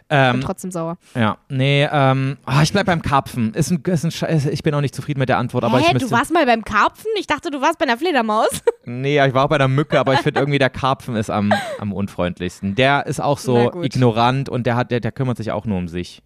Ähm, 0.09 0.33
Bin 0.33 0.41
trotzdem 0.41 0.71
sauer. 0.71 0.97
Ja, 1.15 1.37
nee, 1.47 1.87
ähm, 1.91 2.37
ah, 2.45 2.61
ich 2.61 2.71
bleib 2.71 2.87
beim 2.87 3.01
Karpfen. 3.01 3.53
Ist 3.53 3.71
ein, 3.71 3.81
ist 3.85 4.03
ein 4.03 4.11
Scheiß, 4.11 4.47
ich 4.47 4.63
bin 4.63 4.73
auch 4.73 4.81
nicht 4.81 4.95
zufrieden 4.95 5.19
mit 5.19 5.29
der 5.29 5.37
Antwort, 5.37 5.63
aber 5.63 5.77
Hä, 5.77 5.85
ich 5.87 5.93
müsste. 5.93 6.09
du 6.09 6.15
warst 6.15 6.33
mal 6.33 6.45
beim 6.45 6.63
Karpfen? 6.63 7.09
Ich 7.17 7.27
dachte, 7.27 7.51
du 7.51 7.61
warst 7.61 7.79
bei 7.79 7.85
einer 7.85 7.97
Fledermaus. 7.97 8.49
Nee, 8.85 9.25
ich 9.25 9.33
war 9.33 9.45
auch 9.45 9.49
bei 9.49 9.57
der 9.57 9.69
Mücke, 9.69 9.97
aber 9.97 10.13
ich 10.13 10.19
finde 10.19 10.41
irgendwie 10.41 10.59
der 10.59 10.69
Karpfen 10.69 11.15
ist 11.15 11.29
am, 11.29 11.53
am 11.79 11.93
unfreundlichsten. 11.93 12.75
Der 12.75 13.05
ist 13.05 13.21
auch 13.21 13.37
so 13.37 13.81
ignorant 13.81 14.49
und 14.49 14.67
der 14.67 14.75
hat, 14.75 14.91
der, 14.91 14.99
der 14.99 15.13
kümmert 15.13 15.37
sich 15.37 15.53
auch 15.53 15.65
nur 15.65 15.77
um 15.77 15.87
sich. 15.87 16.21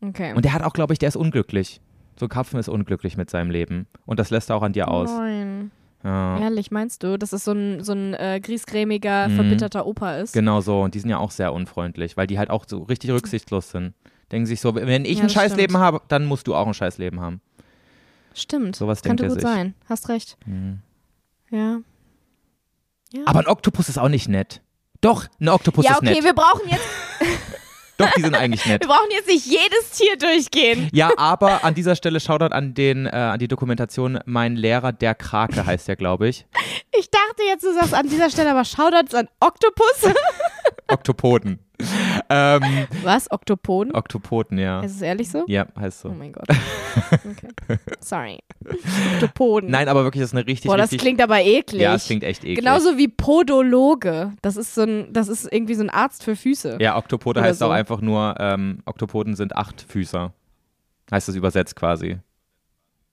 Okay. 0.00 0.32
Und 0.32 0.46
der 0.46 0.54
hat 0.54 0.62
auch, 0.62 0.72
glaube 0.72 0.94
ich, 0.94 0.98
der 0.98 1.08
ist 1.08 1.16
unglücklich. 1.16 1.82
So 2.18 2.26
ein 2.26 2.28
Karpfen 2.28 2.58
ist 2.58 2.68
unglücklich 2.68 3.16
mit 3.16 3.28
seinem 3.30 3.50
Leben. 3.50 3.86
Und 4.06 4.18
das 4.18 4.30
lässt 4.30 4.50
er 4.50 4.56
auch 4.56 4.62
an 4.62 4.72
dir 4.72 4.88
aus. 4.88 5.10
Nein. 5.10 5.70
Ja, 6.04 6.38
Ehrlich, 6.38 6.70
meinst 6.70 7.02
du, 7.02 7.18
dass 7.18 7.32
es 7.32 7.44
so 7.44 7.52
ein, 7.52 7.82
so 7.82 7.92
ein 7.92 8.14
äh, 8.14 8.40
griesgrämiger, 8.40 9.28
Mhm. 9.28 9.34
verbitterter 9.36 9.86
Opa 9.86 10.16
ist? 10.18 10.32
genau 10.32 10.60
so. 10.60 10.82
Und 10.82 10.94
die 10.94 11.00
sind 11.00 11.10
ja 11.10 11.18
auch 11.18 11.30
sehr 11.32 11.52
unfreundlich, 11.52 12.16
weil 12.16 12.26
die 12.26 12.38
halt 12.38 12.50
auch 12.50 12.64
so 12.66 12.82
richtig 12.84 13.10
rücksichtslos 13.10 13.70
sind. 13.70 13.94
Denken 14.30 14.46
sich 14.46 14.60
so, 14.60 14.74
wenn 14.74 15.04
ich 15.04 15.18
Ja, 15.18 15.24
ein 15.24 15.30
Scheißleben 15.30 15.76
habe, 15.78 16.00
dann 16.08 16.26
musst 16.26 16.46
du 16.46 16.54
auch 16.54 16.66
ein 16.66 16.74
Scheißleben 16.74 17.20
haben. 17.20 17.40
Stimmt. 18.34 18.76
Sowas 18.76 19.02
denkt 19.02 19.20
Könnte 19.20 19.24
er 19.24 19.28
gut 19.36 19.40
sich. 19.40 19.48
sein. 19.50 19.74
Hast 19.88 20.08
recht. 20.08 20.36
Mhm. 20.46 20.80
Ja. 21.50 21.78
ja. 23.12 23.22
Aber 23.24 23.40
ein 23.40 23.46
Oktopus 23.46 23.88
ist 23.88 23.98
auch 23.98 24.08
nicht 24.08 24.28
nett. 24.28 24.62
Doch, 25.00 25.26
ein 25.40 25.48
Oktopus 25.48 25.84
ja, 25.84 25.92
ist 25.92 25.98
okay, 25.98 26.14
nett. 26.14 26.24
wir 26.24 26.34
brauchen 26.34 26.68
jetzt, 26.68 26.84
Doch, 27.98 28.10
die 28.12 28.22
sind 28.22 28.34
eigentlich 28.34 28.66
nett. 28.66 28.80
wir 28.82 28.88
brauchen 28.88 29.10
jetzt 29.10 29.28
nicht 29.28 29.46
jedes 29.46 29.90
Tier 29.92 30.16
durchgehen. 30.16 30.88
Ja, 30.92 31.10
aber 31.16 31.64
an 31.64 31.74
dieser 31.74 31.96
Stelle 31.96 32.20
Shoutout 32.20 32.54
an, 32.54 32.74
den, 32.74 33.06
äh, 33.06 33.10
an 33.10 33.38
die 33.38 33.48
Dokumentation 33.48 34.18
Mein 34.26 34.56
Lehrer, 34.56 34.92
der 34.92 35.14
Krake 35.14 35.64
heißt 35.64 35.88
der, 35.88 35.96
glaube 35.96 36.28
ich. 36.28 36.46
Ich 36.98 37.10
dachte 37.10 37.42
jetzt, 37.48 37.64
du 37.64 37.72
sagst 37.74 37.94
an 37.94 38.08
dieser 38.08 38.30
Stelle 38.30 38.50
aber 38.50 38.64
Shoutouts 38.64 39.14
an 39.14 39.28
Oktopus. 39.40 40.12
Oktopoden. 40.88 41.65
Ähm, 42.30 42.62
Was? 43.02 43.30
Oktopoden? 43.30 43.94
Oktopoden, 43.94 44.58
ja. 44.58 44.80
Ist 44.80 44.96
es 44.96 45.02
ehrlich 45.02 45.30
so? 45.30 45.44
Ja, 45.46 45.66
heißt 45.78 46.04
Oh 46.04 46.08
so. 46.08 46.14
mein 46.14 46.32
Gott. 46.32 46.46
Okay. 47.12 47.78
Sorry. 48.00 48.38
Oktopoden. 49.14 49.70
Nein, 49.70 49.88
aber 49.88 50.04
wirklich, 50.04 50.22
das 50.22 50.30
ist 50.32 50.36
eine 50.36 50.46
richtig, 50.46 50.68
Boah, 50.70 50.76
das 50.76 50.84
richtig. 50.86 51.00
klingt 51.00 51.20
aber 51.22 51.40
eklig. 51.42 51.82
ja, 51.82 51.94
es 51.94 52.06
klingt 52.06 52.24
echt 52.24 52.42
eklig. 52.44 52.58
Genauso 52.58 52.96
wie 52.98 53.08
Podologe. 53.08 54.32
Das 54.42 54.56
ist 54.56 54.74
so 54.74 54.82
ein, 54.82 55.12
das 55.12 55.28
ist 55.28 55.50
irgendwie 55.52 55.74
so 55.74 55.82
ein 55.82 55.90
Arzt 55.90 56.24
für 56.24 56.36
Füße. 56.36 56.78
Ja, 56.80 56.96
Oktopode 56.96 57.40
heißt 57.42 57.58
so. 57.60 57.66
auch 57.66 57.70
einfach 57.70 58.00
nur, 58.00 58.34
ähm, 58.38 58.78
Oktopoden 58.86 59.34
sind 59.36 59.56
acht 59.56 59.82
Füßer. 59.82 60.32
Heißt 61.10 61.28
das 61.28 61.34
übersetzt 61.36 61.76
quasi. 61.76 62.18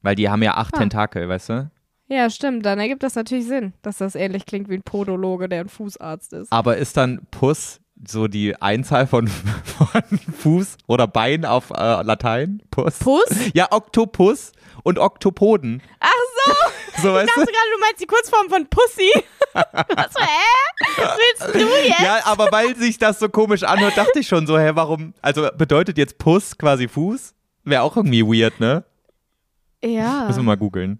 Weil 0.01 0.15
die 0.15 0.29
haben 0.29 0.43
ja 0.43 0.55
acht 0.55 0.75
Ah. 0.75 0.79
Tentakel, 0.79 1.29
weißt 1.29 1.49
du? 1.49 1.71
Ja, 2.09 2.29
stimmt. 2.29 2.65
Dann 2.65 2.79
ergibt 2.79 3.01
das 3.03 3.15
natürlich 3.15 3.45
Sinn, 3.47 3.73
dass 3.81 3.97
das 3.97 4.15
ähnlich 4.15 4.45
klingt 4.45 4.69
wie 4.69 4.75
ein 4.75 4.83
Podologe, 4.83 5.47
der 5.47 5.61
ein 5.61 5.69
Fußarzt 5.69 6.33
ist. 6.33 6.51
Aber 6.51 6.77
ist 6.77 6.97
dann 6.97 7.21
Puss 7.31 7.79
so 8.07 8.27
die 8.27 8.55
Einzahl 8.61 9.07
von, 9.07 9.27
von 9.63 10.01
Fuß 10.39 10.77
oder 10.87 11.07
Bein 11.07 11.45
auf 11.45 11.69
äh, 11.71 12.01
Latein? 12.03 12.61
Puss? 12.71 12.99
Puss? 12.99 13.29
Ja, 13.53 13.67
Oktopus 13.71 14.51
und 14.83 14.99
Oktopoden. 14.99 15.81
Ach 15.99 16.09
so. 16.45 16.53
So, 17.01 17.19
Ich 17.19 17.25
dachte 17.25 17.39
du? 17.39 17.45
gerade, 17.45 17.69
du 17.73 17.79
meinst 17.79 18.01
die 18.01 18.05
Kurzform 18.05 18.49
von 18.49 18.67
Pussy. 18.67 19.11
Was, 19.53 20.13
hä? 20.15 20.97
Was 20.97 21.17
willst 21.17 21.55
du 21.55 21.87
jetzt? 21.87 21.99
Ja, 21.99 22.19
aber 22.25 22.49
weil 22.51 22.75
sich 22.75 22.99
das 22.99 23.17
so 23.17 23.29
komisch 23.29 23.63
anhört, 23.63 23.97
dachte 23.97 24.19
ich 24.19 24.27
schon 24.27 24.45
so, 24.45 24.59
hä, 24.59 24.71
warum? 24.75 25.15
Also 25.19 25.49
bedeutet 25.57 25.97
jetzt 25.97 26.19
Puss 26.19 26.55
quasi 26.55 26.87
Fuß? 26.87 27.33
Wäre 27.63 27.81
auch 27.81 27.97
irgendwie 27.97 28.23
weird, 28.23 28.59
ne? 28.59 28.83
Ja. 29.83 30.25
Müssen 30.27 30.41
wir 30.41 30.43
mal 30.43 30.55
googeln. 30.57 30.99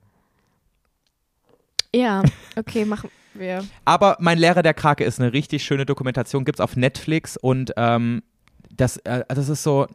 Ja, 1.94 2.24
okay, 2.56 2.86
machen 2.86 3.12
wir. 3.36 3.64
Aber 3.86 4.18
mein 4.20 4.38
Lehrer 4.38 4.64
der 4.64 4.74
Krake 4.74 5.04
ist 5.04 5.20
eine 5.20 5.34
richtig 5.34 5.64
schöne 5.64 5.86
Dokumentation, 5.86 6.46
gibt's 6.46 6.62
auf 6.62 6.76
Netflix 6.76 7.38
und 7.38 7.74
ähm, 7.78 8.24
das, 8.76 8.98
äh, 8.98 9.24
das 9.28 9.50
ist 9.50 9.64
so, 9.64 9.88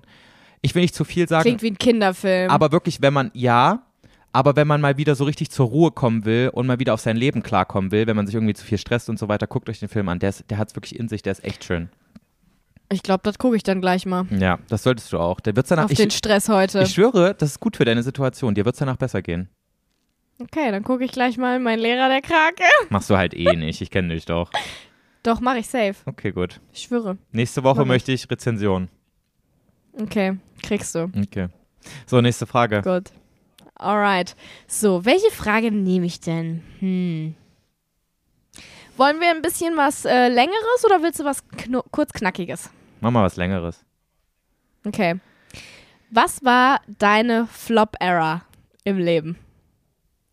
ich 0.63 0.75
will 0.75 0.83
nicht 0.83 0.95
zu 0.95 1.05
viel 1.05 1.29
sagen, 1.29 1.43
Klingt 1.43 1.63
wie 1.63 1.71
ein 1.71 1.79
Kinderfilm. 1.79 2.51
aber 2.51 2.73
wirklich, 2.73 3.03
wenn 3.03 3.13
man, 3.13 3.31
ja, 3.35 3.83
aber 4.33 4.57
wenn 4.57 4.67
man 4.69 4.81
mal 4.81 4.97
wieder 4.99 5.15
so 5.15 5.25
richtig 5.25 5.51
zur 5.51 5.67
Ruhe 5.69 5.91
kommen 5.91 6.25
will 6.25 6.51
und 6.53 6.67
mal 6.67 6.79
wieder 6.79 6.95
auf 6.95 7.01
sein 7.01 7.17
Leben 7.17 7.43
klarkommen 7.43 7.91
will, 7.91 8.07
wenn 8.07 8.15
man 8.17 8.27
sich 8.27 8.35
irgendwie 8.35 8.55
zu 8.55 8.65
viel 8.65 8.79
stresst 8.79 9.09
und 9.09 9.19
so 9.19 9.29
weiter, 9.29 9.47
guckt 9.47 9.69
euch 9.69 9.81
den 9.81 9.89
Film 9.89 10.09
an. 10.09 10.19
Der, 10.19 10.29
ist, 10.29 10.45
der 10.51 10.59
hat 10.59 10.69
es 10.69 10.77
wirklich 10.77 10.99
in 10.99 11.09
sich, 11.09 11.23
der 11.23 11.33
ist 11.33 11.43
echt 11.45 11.65
schön. 11.65 11.89
ich 12.93 13.03
glaube, 13.03 13.23
das 13.25 13.39
gucke 13.39 13.57
ich 13.57 13.63
dann 13.63 13.81
gleich 13.81 14.05
mal. 14.07 14.27
Ja, 14.31 14.59
das 14.69 14.83
solltest 14.83 15.13
du 15.13 15.19
auch. 15.19 15.41
Der 15.41 15.57
wird's 15.57 15.71
danach, 15.71 15.85
Auf 15.87 15.95
den 15.95 16.09
ich, 16.09 16.15
Stress 16.15 16.49
heute. 16.49 16.83
ich 16.83 16.91
schwöre, 16.91 17.35
das 17.35 17.53
ist 17.53 17.61
gut 17.61 17.77
für 17.79 17.85
deine 17.87 18.03
Situation. 18.03 18.55
Dir 18.55 18.65
wird 18.65 18.75
es 18.75 18.79
danach 18.79 18.97
besser 18.97 19.23
gehen. 19.23 19.49
Okay, 20.41 20.71
dann 20.71 20.83
gucke 20.83 21.05
ich 21.05 21.13
gleich 21.13 21.37
mal 21.39 21.59
mein 21.59 21.79
Lehrer 21.79 22.09
der 22.09 22.23
Krake. 22.23 22.65
Machst 22.91 23.11
du 23.11 23.17
halt 23.17 23.35
eh 23.35 23.55
nicht, 23.57 23.81
ich 23.81 23.91
kenne 23.91 24.15
dich 24.15 24.25
doch. 24.25 24.51
Doch, 25.23 25.41
mache 25.41 25.59
ich 25.59 25.69
safe. 25.69 25.97
Okay, 26.07 26.33
gut. 26.33 26.61
Ich 26.73 26.83
schwöre. 26.83 27.19
Nächste 27.33 27.65
Woche 27.65 27.81
Mach 27.81 27.87
möchte 27.87 28.13
ich 28.13 28.31
Rezension. 28.31 28.89
Okay, 30.01 30.39
kriegst 30.63 30.95
du. 30.95 31.11
Okay. 31.17 31.49
So, 32.07 32.21
nächste 32.21 32.47
Frage. 32.47 32.83
Gut. 32.83 33.11
Alright. 33.75 34.37
So, 34.67 35.05
welche 35.05 35.31
Frage 35.31 35.71
nehme 35.71 36.07
ich 36.07 36.21
denn? 36.21 36.63
Hm. 36.81 37.35
Wollen 38.97 39.21
wir 39.21 39.31
ein 39.31 39.43
bisschen 39.43 39.77
was 39.77 40.05
äh, 40.05 40.29
Längeres 40.29 40.85
oder 40.85 41.03
willst 41.03 41.21
du 41.21 41.25
was 41.25 41.45
kurzknackiges? 41.93 42.71
Mach 43.01 43.11
mal 43.13 43.23
was 43.23 43.37
Längeres. 43.37 43.85
Okay. 44.85 45.21
Was 46.11 46.45
war 46.45 46.81
deine 46.99 47.47
Flop-Era 47.47 48.43
im 48.85 48.99
Leben? 48.99 49.37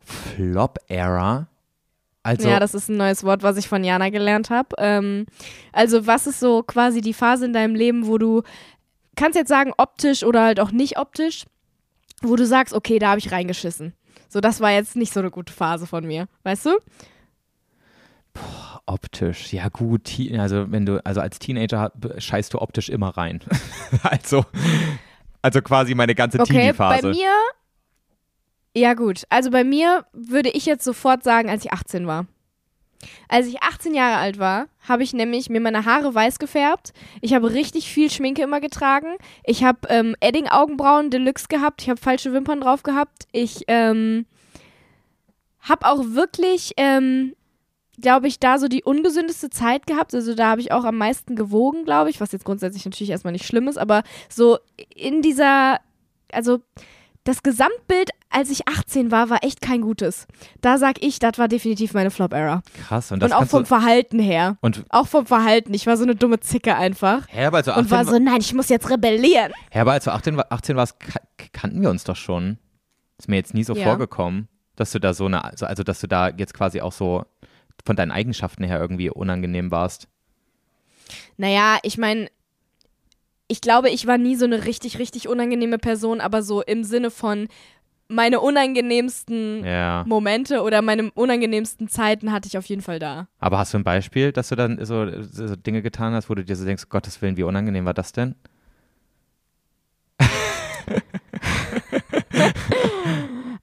Flop-Era? 0.05 1.47
Also, 2.23 2.49
ja, 2.49 2.59
das 2.59 2.73
ist 2.73 2.89
ein 2.89 2.97
neues 2.97 3.23
Wort, 3.23 3.43
was 3.43 3.57
ich 3.57 3.67
von 3.67 3.83
Jana 3.83 4.09
gelernt 4.09 4.49
habe. 4.49 4.69
Ähm, 4.77 5.25
also, 5.71 6.07
was 6.07 6.25
ist 6.25 6.39
so 6.39 6.63
quasi 6.63 7.01
die 7.01 7.13
Phase 7.13 7.45
in 7.45 7.53
deinem 7.53 7.75
Leben, 7.75 8.07
wo 8.07 8.17
du, 8.17 8.41
kannst 9.15 9.37
jetzt 9.37 9.49
sagen, 9.49 9.73
optisch 9.77 10.23
oder 10.23 10.43
halt 10.43 10.59
auch 10.59 10.71
nicht 10.71 10.97
optisch, 10.97 11.45
wo 12.21 12.35
du 12.35 12.45
sagst, 12.45 12.73
okay, 12.73 12.97
da 12.97 13.09
habe 13.09 13.19
ich 13.19 13.31
reingeschissen. 13.31 13.93
So, 14.27 14.41
das 14.41 14.59
war 14.59 14.71
jetzt 14.71 14.95
nicht 14.95 15.13
so 15.13 15.19
eine 15.19 15.29
gute 15.29 15.53
Phase 15.53 15.85
von 15.85 16.05
mir, 16.05 16.27
weißt 16.43 16.65
du? 16.65 16.77
optisch, 18.87 19.51
ja 19.51 19.69
gut, 19.69 20.11
also 20.37 20.71
wenn 20.71 20.85
du, 20.85 21.03
also 21.03 21.19
als 21.19 21.39
Teenager 21.39 21.91
scheißt 22.17 22.53
du 22.53 22.61
optisch 22.61 22.89
immer 22.89 23.09
rein. 23.17 23.39
also, 24.03 24.45
Also 25.45 25.61
quasi 25.61 25.93
meine 25.93 26.15
ganze 26.15 26.39
Okay, 26.39 26.53
bei 26.53 26.55
Teenie-Phase. 26.55 27.09
mir. 27.09 27.29
Ja, 28.75 28.93
gut. 28.93 29.23
Also 29.29 29.51
bei 29.51 29.63
mir 29.63 30.05
würde 30.11 30.49
ich 30.49 30.65
jetzt 30.65 30.83
sofort 30.83 31.23
sagen, 31.23 31.49
als 31.49 31.63
ich 31.63 31.71
18 31.71 32.07
war. 32.07 32.27
Als 33.29 33.47
ich 33.47 33.61
18 33.61 33.93
Jahre 33.93 34.17
alt 34.17 34.37
war, 34.37 34.67
habe 34.87 35.03
ich 35.03 35.13
nämlich 35.13 35.49
mir 35.49 35.61
meine 35.61 35.85
Haare 35.85 36.13
weiß 36.13 36.39
gefärbt. 36.39 36.93
Ich 37.21 37.33
habe 37.33 37.53
richtig 37.53 37.89
viel 37.89 38.09
Schminke 38.09 38.41
immer 38.41 38.59
getragen. 38.59 39.15
Ich 39.43 39.63
habe 39.63 39.79
ähm, 39.89 40.15
Edding-Augenbrauen 40.19 41.09
Deluxe 41.09 41.47
gehabt. 41.47 41.81
Ich 41.81 41.89
habe 41.89 41.99
falsche 41.99 42.33
Wimpern 42.33 42.61
drauf 42.61 42.83
gehabt. 42.83 43.27
Ich 43.31 43.63
ähm, 43.67 44.25
habe 45.61 45.85
auch 45.87 46.03
wirklich, 46.09 46.73
ähm, 46.77 47.33
glaube 47.99 48.27
ich, 48.27 48.39
da 48.39 48.59
so 48.59 48.67
die 48.67 48.83
ungesündeste 48.83 49.49
Zeit 49.49 49.87
gehabt. 49.87 50.13
Also 50.13 50.35
da 50.35 50.49
habe 50.49 50.61
ich 50.61 50.71
auch 50.71 50.83
am 50.83 50.97
meisten 50.97 51.35
gewogen, 51.35 51.85
glaube 51.85 52.09
ich, 52.09 52.19
was 52.19 52.33
jetzt 52.33 52.45
grundsätzlich 52.45 52.83
natürlich 52.83 53.11
erstmal 53.11 53.33
nicht 53.33 53.45
schlimm 53.45 53.67
ist, 53.67 53.77
aber 53.77 54.03
so 54.29 54.57
in 54.93 55.21
dieser, 55.21 55.79
also 56.31 56.59
das 57.25 57.43
Gesamtbild, 57.43 58.09
als 58.29 58.49
ich 58.49 58.67
18 58.67 59.11
war, 59.11 59.29
war 59.29 59.43
echt 59.43 59.61
kein 59.61 59.81
gutes. 59.81 60.27
Da 60.61 60.77
sag 60.77 61.03
ich, 61.03 61.19
das 61.19 61.37
war 61.37 61.47
definitiv 61.49 61.93
meine 61.93 62.11
Flop-Era. 62.11 62.61
Krass. 62.87 63.11
Und 63.11 63.19
das 63.21 63.31
Und 63.31 63.37
auch 63.37 63.45
vom 63.47 63.65
Verhalten 63.65 64.19
her. 64.19 64.57
und 64.61 64.85
Auch 64.89 65.07
vom 65.07 65.25
Verhalten. 65.25 65.73
Ich 65.73 65.85
war 65.87 65.97
so 65.97 66.03
eine 66.03 66.15
dumme 66.15 66.39
Zicke 66.39 66.75
einfach. 66.75 67.27
Hä, 67.29 67.45
aber 67.45 67.57
als 67.57 67.65
du 67.65 67.71
18, 67.71 67.83
Und 67.83 67.91
war 67.91 68.05
so, 68.05 68.17
nein, 68.19 68.37
ich 68.39 68.53
muss 68.53 68.69
jetzt 68.69 68.89
rebellieren. 68.89 69.51
Hä, 69.71 69.79
aber 69.79 69.91
als 69.91 70.05
du 70.05 70.11
18, 70.13 70.37
war- 70.37 70.47
18 70.51 70.75
warst, 70.77 70.99
ka 70.99 71.19
kannten 71.51 71.81
wir 71.81 71.89
uns 71.89 72.03
doch 72.05 72.15
schon. 72.15 72.57
Ist 73.17 73.27
mir 73.29 73.35
jetzt 73.37 73.53
nie 73.53 73.63
so 73.63 73.75
Ja. 73.75 73.83
vorgekommen, 73.85 74.47
dass 74.75 74.91
du 74.91 74.99
da 74.99 75.13
so 75.13 75.25
eine, 75.25 75.43
also, 75.43 75.65
also 75.65 75.83
dass 75.83 75.99
du 76.01 76.07
da 76.07 76.29
jetzt 76.29 76.53
quasi 76.53 76.81
auch 76.81 76.91
so 76.93 77.23
von 77.85 77.95
deinen 77.95 78.11
Eigenschaften 78.11 78.63
her 78.63 78.79
irgendwie 78.79 79.09
unangenehm 79.09 79.71
warst. 79.71 80.07
Naja, 81.37 81.77
ich 81.83 81.97
meine, 81.97 82.29
ich 83.47 83.61
glaube, 83.61 83.89
ich 83.89 84.07
war 84.07 84.17
nie 84.17 84.35
so 84.35 84.45
eine 84.45 84.65
richtig, 84.65 84.99
richtig 84.99 85.27
unangenehme 85.27 85.77
Person, 85.77 86.21
aber 86.21 86.41
so 86.41 86.61
im 86.61 86.83
Sinne 86.83 87.11
von 87.11 87.47
meine 88.07 88.39
unangenehmsten 88.39 89.65
Ja. 89.65 90.03
Momente 90.07 90.61
oder 90.61 90.81
meine 90.81 91.11
unangenehmsten 91.11 91.87
Zeiten 91.87 92.31
hatte 92.31 92.47
ich 92.47 92.57
auf 92.57 92.65
jeden 92.65 92.81
Fall 92.81 92.99
da. 92.99 93.27
Aber 93.39 93.57
hast 93.57 93.73
du 93.73 93.79
ein 93.79 93.83
Beispiel, 93.83 94.31
dass 94.31 94.49
du 94.49 94.55
dann 94.55 94.83
so, 94.85 95.07
so 95.23 95.55
Dinge 95.55 95.81
getan 95.81 96.13
hast, 96.13 96.29
wo 96.29 96.35
du 96.35 96.43
dir 96.43 96.55
so 96.55 96.65
denkst, 96.65 96.89
Gottes 96.89 97.21
Willen, 97.21 97.37
wie 97.37 97.43
unangenehm 97.43 97.85
war 97.85 97.95
das 97.95 98.11
denn? 98.11 98.35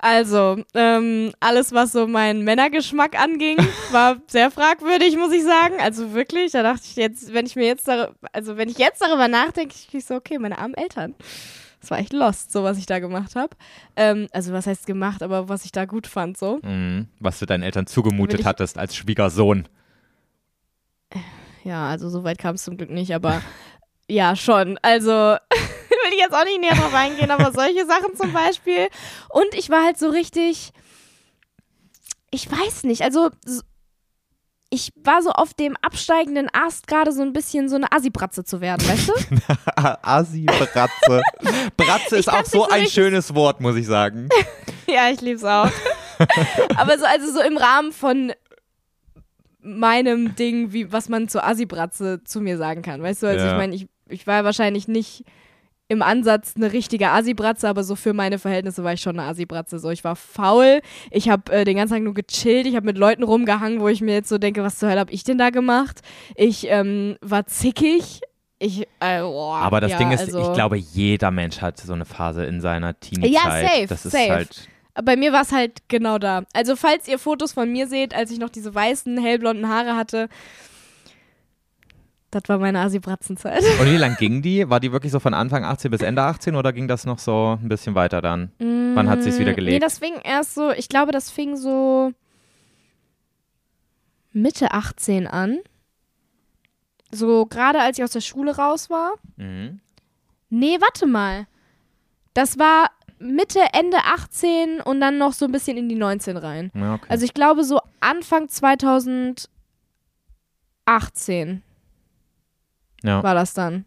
Also, 0.03 0.63
ähm, 0.75 1.33
alles, 1.39 1.71
was 1.73 1.93
so 1.93 2.09
meinen 2.09 2.43
Männergeschmack 2.43 3.17
anging, 3.19 3.57
war 3.93 4.17
sehr 4.27 4.51
fragwürdig, 4.51 5.17
muss 5.17 5.33
ich 5.33 5.45
sagen. 5.45 5.77
Also 5.81 6.13
wirklich, 6.13 6.51
da 6.51 6.65
dachte 6.65 6.83
ich 6.85 6.97
jetzt, 6.97 7.33
wenn 7.33 7.47
ich 7.47 7.55
mir 7.55 7.67
jetzt, 7.67 7.87
dar- 7.87 8.11
also 8.33 8.57
wenn 8.57 8.69
ich 8.69 8.79
jetzt 8.79 9.01
darüber 9.01 9.29
nachdenke, 9.29 9.75
ich 9.77 9.95
ich 9.95 10.05
so, 10.05 10.17
okay, 10.17 10.39
meine 10.41 10.59
armen 10.59 10.75
Eltern. 10.75 11.15
Das 11.81 11.91
war 11.93 11.99
echt 11.99 12.13
lost, 12.13 12.51
so 12.51 12.65
was 12.65 12.79
ich 12.79 12.87
da 12.87 12.99
gemacht 12.99 13.37
habe. 13.37 13.57
Ähm, 13.95 14.27
also 14.33 14.53
was 14.53 14.67
heißt 14.67 14.87
gemacht, 14.87 15.23
aber 15.23 15.49
was 15.49 15.65
ich 15.65 15.71
da 15.73 15.85
gut 15.85 16.09
fand, 16.09 16.37
so. 16.37 16.59
Mhm. 16.63 17.07
Was 17.21 17.39
du 17.39 17.47
deinen 17.47 17.63
Eltern 17.63 17.87
zugemutet 17.87 18.45
hattest 18.45 18.79
als 18.79 18.97
Schwiegersohn. 18.97 19.69
Ja, 21.65 21.89
also 21.89 22.09
so 22.09 22.25
weit 22.25 22.39
kam 22.39 22.57
es 22.57 22.65
zum 22.65 22.77
Glück 22.77 22.91
nicht, 22.91 23.15
aber 23.15 23.41
ja, 24.09 24.35
schon. 24.35 24.79
Also 24.83 25.37
ich 26.13 26.19
jetzt 26.21 26.35
auch 26.35 26.45
nicht 26.45 26.61
näher 26.61 26.75
drauf 26.75 26.95
eingehen, 26.95 27.31
aber 27.31 27.53
solche 27.53 27.87
Sachen 27.87 28.17
zum 28.17 28.33
Beispiel. 28.33 28.89
Und 29.31 29.55
ich 29.55 29.71
war 29.71 29.85
halt 29.85 29.99
so 29.99 30.09
richtig, 30.09 30.71
ich 32.31 32.51
weiß 32.51 32.85
nicht, 32.85 33.03
also 33.03 33.31
so- 33.45 33.63
ich 34.75 34.91
war 35.05 35.21
so 35.23 35.31
auf 35.33 35.53
dem 35.53 35.77
absteigenden 35.83 36.49
Ast 36.55 36.87
gerade 36.87 37.13
so 37.13 37.21
ein 37.21 37.35
bisschen 37.35 37.69
so 37.69 37.77
eine 37.77 37.93
Assi-Bratze 37.93 38.43
zu 38.45 38.63
werden, 38.63 38.89
weißt 38.89 39.09
du? 39.09 39.13
Asi-Bratze. 40.03 41.23
Bratze 41.77 42.17
ist 42.17 42.33
auch 42.33 42.45
so 42.47 42.61
so 42.65 42.69
ein 42.71 42.87
schönes 42.87 43.35
Wort, 43.35 43.61
muss 43.61 43.77
ich 43.77 43.87
sagen. 43.87 44.31
ja, 44.87 45.11
ich 45.11 45.21
lieb's 45.21 45.45
auch. 45.45 45.69
aber 46.77 46.99
so, 46.99 47.05
also 47.05 47.31
so 47.33 47.43
im 47.43 47.59
Rahmen 47.59 47.93
von 47.93 48.33
meinem 49.61 50.35
Ding, 50.37 50.73
wie 50.73 50.91
was 50.91 51.09
man 51.09 51.29
zur 51.29 51.45
Assi-Bratze 51.47 52.25
zu 52.25 52.41
mir 52.41 52.57
sagen 52.57 52.83
kann, 52.83 53.03
weißt 53.03 53.23
du? 53.23 53.27
Also 53.29 53.45
Ja. 53.45 53.53
ich 53.53 53.57
meine, 53.59 53.75
ich, 53.75 53.87
ich 54.09 54.27
war 54.27 54.43
wahrscheinlich 54.45 54.89
nicht 54.89 55.25
im 55.93 56.01
Ansatz 56.01 56.55
eine 56.57 56.73
richtige 56.73 57.11
Assi-Bratze, 57.11 57.69
aber 57.69 57.85
so 57.85 57.95
für 57.97 58.15
meine 58.15 58.39
Verhältnisse 58.39 58.83
war 58.83 58.95
ich 58.95 59.03
schon 59.03 59.19
eine 59.19 59.29
Assi-Bratze. 59.29 59.79
So, 59.79 59.91
ich 59.91 60.03
war 60.05 60.17
faul, 60.17 60.81
ich 61.11 61.29
habe 61.29 61.53
äh, 61.53 61.65
den 61.65 61.77
ganzen 61.77 61.95
Tag 61.95 62.03
nur 62.03 62.15
gechillt, 62.15 62.67
ich 62.67 62.75
habe 62.75 62.87
mit 62.87 62.97
Leuten 62.97 63.23
rumgehangen, 63.23 63.79
wo 63.81 63.89
ich 63.89 64.01
mir 64.01 64.15
jetzt 64.15 64.31
so 64.31 64.39
denke, 64.39 64.63
was 64.63 64.79
zur 64.79 64.89
Hölle 64.89 65.01
habe 65.01 65.13
ich 65.13 65.23
denn 65.23 65.37
da 65.37 65.51
gemacht? 65.51 66.01
Ich 66.35 66.67
ähm, 66.69 67.17
war 67.21 67.47
zickig. 67.47 68.23
Ich, 68.59 68.87
äh, 69.01 69.21
boah, 69.21 69.57
Aber 69.57 69.81
das 69.81 69.91
ja, 69.91 69.99
Ding 69.99 70.13
ist, 70.13 70.21
also, 70.21 70.41
ich 70.41 70.53
glaube, 70.55 70.77
jeder 70.77 71.31
Mensch 71.31 71.61
hat 71.61 71.79
so 71.79 71.93
eine 71.93 72.05
Phase 72.05 72.45
in 72.45 72.61
seiner 72.61 72.99
Teenie-Zeit. 72.99 73.69
safe, 73.69 73.87
Das 73.89 74.07
ist 74.07 74.13
safe. 74.13 74.31
halt. 74.31 74.69
Bei 75.05 75.17
mir 75.17 75.33
war 75.33 75.43
es 75.43 75.53
halt 75.53 75.89
genau 75.89 76.19
da. 76.19 76.45
Also, 76.55 76.77
falls 76.77 77.09
ihr 77.09 77.19
Fotos 77.19 77.53
von 77.53 77.71
mir 77.71 77.87
seht, 77.89 78.15
als 78.15 78.31
ich 78.31 78.39
noch 78.39 78.51
diese 78.51 78.75
weißen, 78.75 79.19
hellblonden 79.19 79.69
Haare 79.69 79.97
hatte, 79.97 80.29
das 82.33 82.43
war 82.49 82.59
meine 82.59 82.81
Asi-Bratzenzeit. 82.81 83.63
Und 83.81 83.87
wie 83.87 83.97
lang 83.97 84.17
ging 84.17 84.43
die? 84.43 84.69
War 84.69 84.81
die 84.81 84.91
wirklich 84.91 85.13
so 85.13 85.21
von 85.21 85.35
Anfang 85.35 85.65
18 85.65 85.91
bis 85.91 86.01
Ende 86.01 86.23
18 86.23 86.57
oder 86.57 86.73
ging 86.73 86.89
das 86.89 87.05
noch 87.07 87.19
so 87.21 87.59
ein 87.63 87.69
bisschen 87.69 87.95
weiter 87.95 88.21
dann? 88.21 88.51
Wann 88.59 89.09
hat 89.09 89.23
sich's 89.23 89.39
wieder 89.39 89.51
Nee, 89.51 89.57
gelegt? 89.57 89.83
das 89.85 89.99
fing 89.99 90.15
erst 90.25 90.55
so, 90.55 90.71
ich 90.73 90.89
glaube, 90.89 91.13
das 91.13 91.31
fing 91.31 91.57
so 91.57 92.13
Mitte 94.33 94.73
18 94.73 95.27
an. 95.27 95.59
So 97.11 97.45
gerade 97.47 97.81
als 97.81 97.99
ich 97.99 98.05
aus 98.05 98.13
der 98.13 98.21
Schule 98.23 98.57
raus 98.57 98.89
war. 98.91 99.13
Mhm. 99.37 99.81
Nee, 100.49 100.79
warte 100.81 101.07
mal. 101.07 101.47
Das 102.35 102.59
war 102.59 102.91
Mitte, 103.19 103.61
Ende 103.73 103.99
18 103.99 104.81
und 104.81 105.01
dann 105.01 105.19
noch 105.19 105.33
so 105.35 105.45
ein 105.45 105.53
bisschen 105.53 105.77
in 105.77 105.89
die 105.89 105.95
19 105.95 106.37
rein. 106.39 106.71
Ja, 106.75 106.95
okay. 106.95 107.07
Also 107.09 107.25
ich 107.27 107.35
glaube 107.35 107.63
so 107.65 107.81
Anfang 108.01 108.49
2018 108.49 109.47
ja. 113.03 113.23
war 113.23 113.35
das 113.35 113.55
dann. 113.55 113.85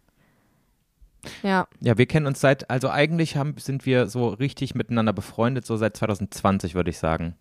Ja. 1.42 1.66
ja, 1.80 1.98
wir 1.98 2.06
kennen 2.06 2.26
uns 2.26 2.40
seit, 2.40 2.70
also 2.70 2.88
eigentlich 2.88 3.36
haben, 3.36 3.54
sind 3.58 3.84
wir 3.84 4.06
so 4.06 4.28
richtig 4.28 4.74
miteinander 4.76 5.12
befreundet, 5.12 5.66
so 5.66 5.76
seit 5.76 5.96
2020, 5.96 6.74
würde 6.76 6.90
ich 6.90 6.98
sagen. 6.98 7.34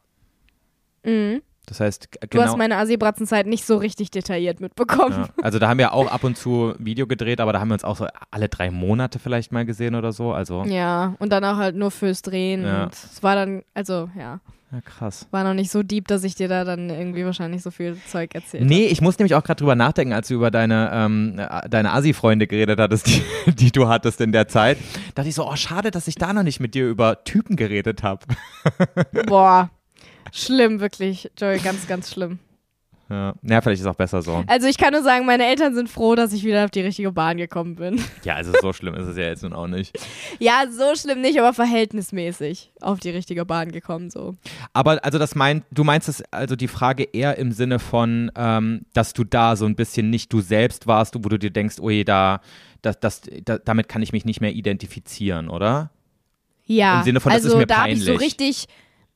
Mhm. 1.04 1.42
Das 1.68 1.80
heißt, 1.80 2.12
g- 2.12 2.20
Du 2.30 2.40
hast 2.40 2.46
genau. 2.48 2.58
meine 2.58 2.78
Asi-Bratzenzeit 2.78 3.46
nicht 3.48 3.66
so 3.66 3.78
richtig 3.78 4.12
detailliert 4.12 4.60
mitbekommen. 4.60 5.26
Ja, 5.38 5.44
also 5.44 5.58
da 5.60 5.68
haben 5.68 5.78
wir 5.80 5.94
auch 5.94 6.12
ab 6.12 6.24
und 6.24 6.38
zu 6.38 6.74
Video 6.80 7.06
gedreht, 7.08 7.40
aber 7.40 7.54
da 7.54 7.60
haben 7.60 7.70
wir 7.70 7.74
uns 7.74 7.84
auch 7.84 7.98
so 7.98 8.08
alle 8.32 8.50
drei 8.50 8.70
Monate 8.72 9.20
vielleicht 9.20 9.52
mal 9.52 9.66
gesehen 9.66 9.94
oder 9.96 10.12
so. 10.12 10.32
Also, 10.32 10.64
Ja, 10.66 11.16
und 11.20 11.32
dann 11.32 11.44
auch 11.44 11.58
halt 11.58 11.76
nur 11.76 11.92
fürs 11.92 12.22
Drehen. 12.22 12.64
Ja. 12.64 12.84
Und 12.86 12.94
es 12.94 13.22
war 13.24 13.36
dann, 13.36 13.64
also 13.74 14.10
ja, 14.18 14.40
ja, 14.76 14.82
krass. 14.82 15.26
war 15.32 15.44
noch 15.46 15.54
nicht 15.54 15.72
so 15.72 15.84
deep, 15.84 16.08
dass 16.10 16.24
ich 16.26 16.36
dir 16.36 16.50
da 16.50 16.66
dann 16.66 16.90
irgendwie 16.90 17.24
wahrscheinlich 17.24 17.64
so 17.64 17.72
viel 17.72 17.98
Zeug 18.12 18.36
erzählt 18.36 18.66
Nee, 18.66 18.88
ich 18.88 19.00
muss 19.00 19.18
nämlich 19.18 19.34
auch 19.34 19.44
gerade 19.44 19.60
drüber 19.60 19.76
nachdenken, 19.76 20.14
als 20.14 20.28
du 20.28 20.34
über 20.34 20.52
deine, 20.52 20.92
ähm, 20.94 21.40
äh, 21.40 21.70
deine 21.70 21.94
Asi-Freunde 21.94 22.46
geredet 22.46 22.80
hattest, 22.80 23.08
die, 23.08 23.24
die 23.56 23.72
du 23.72 23.88
hattest 23.88 24.20
in 24.20 24.34
der 24.34 24.50
Zeit. 24.50 24.78
Da 24.80 25.12
dachte 25.16 25.30
ich 25.30 25.36
so, 25.36 25.48
oh, 25.48 25.56
schade, 25.56 25.92
dass 25.92 26.10
ich 26.10 26.16
da 26.16 26.34
noch 26.34 26.44
nicht 26.44 26.60
mit 26.60 26.76
dir 26.76 26.90
über 26.90 27.24
Typen 27.24 27.56
geredet 27.56 28.04
habe. 28.04 28.26
Boah, 29.28 29.70
schlimm, 30.34 30.82
wirklich, 30.82 31.32
Joey, 31.38 31.60
ganz, 31.60 31.88
ganz 31.88 32.12
schlimm. 32.12 32.40
Ja. 33.08 33.36
ja, 33.44 33.62
vielleicht 33.62 33.82
ist 33.82 33.88
auch 33.88 33.96
besser 33.96 34.24
so. 34.24 34.44
Also 34.48 34.68
ich 34.68 34.78
kann 34.78 34.92
nur 34.92 35.04
sagen, 35.04 35.28
meine 35.28 35.46
Eltern 35.46 35.76
sind 35.76 35.90
froh, 35.90 36.16
dass 36.16 36.34
ich 36.34 36.44
wieder 36.44 36.66
auf 36.66 36.72
die 36.72 36.82
richtige 36.82 37.12
Bahn 37.12 37.38
gekommen 37.38 37.76
bin. 37.76 38.02
Ja, 38.24 38.34
also 38.36 38.54
so 38.60 38.74
schlimm 38.74 38.96
ist 38.96 39.06
es 39.06 39.18
ja 39.18 39.26
jetzt 39.26 39.44
nun 39.44 39.54
auch 39.54 39.68
nicht. 39.68 39.96
Ja, 40.40 40.64
so 40.72 40.96
schlimm 40.96 41.22
nicht, 41.22 41.38
aber 41.40 41.54
verhältnismäßig 41.54 42.72
auf 42.82 43.00
die 43.00 43.12
richtige 43.12 43.46
Bahn 43.46 43.72
gekommen, 43.72 44.10
so. 44.10 44.34
Aber 44.74 45.04
also 45.06 45.20
das 45.20 45.36
meint, 45.36 45.64
du 45.70 45.84
meinst 45.84 46.10
es 46.10 46.24
also 46.32 46.56
die 46.56 46.68
Frage 46.68 47.04
eher 47.04 47.38
im 47.38 47.52
Sinne 47.52 47.78
von, 47.78 48.32
ähm, 48.36 48.86
dass 48.94 49.14
du 49.14 49.24
da 49.24 49.56
so 49.56 49.66
ein 49.66 49.76
bisschen 49.76 50.10
nicht 50.10 50.34
du 50.34 50.42
selbst 50.42 50.88
warst, 50.88 51.16
wo 51.16 51.30
du 51.30 51.38
dir 51.38 51.52
denkst, 51.52 51.76
oh 51.80 51.92
je, 51.92 52.04
da, 52.04 52.42
das, 52.82 53.00
das, 53.00 53.22
da, 53.44 53.60
damit 53.60 53.88
kann 53.88 54.02
ich 54.02 54.12
mich 54.12 54.26
nicht 54.26 54.42
mehr 54.42 54.54
identifizieren, 54.54 55.50
oder? 55.50 55.92
Ja, 56.66 57.00
Im 57.00 57.04
Sinne 57.04 57.20
von, 57.20 57.32
das 57.32 57.44
also 57.44 57.56
ist 57.56 57.60
mir 57.60 57.68
da 57.68 57.84
habe 57.84 57.92
ich 57.92 58.00
so 58.00 58.06
peinlich. 58.06 58.26
richtig, 58.26 58.68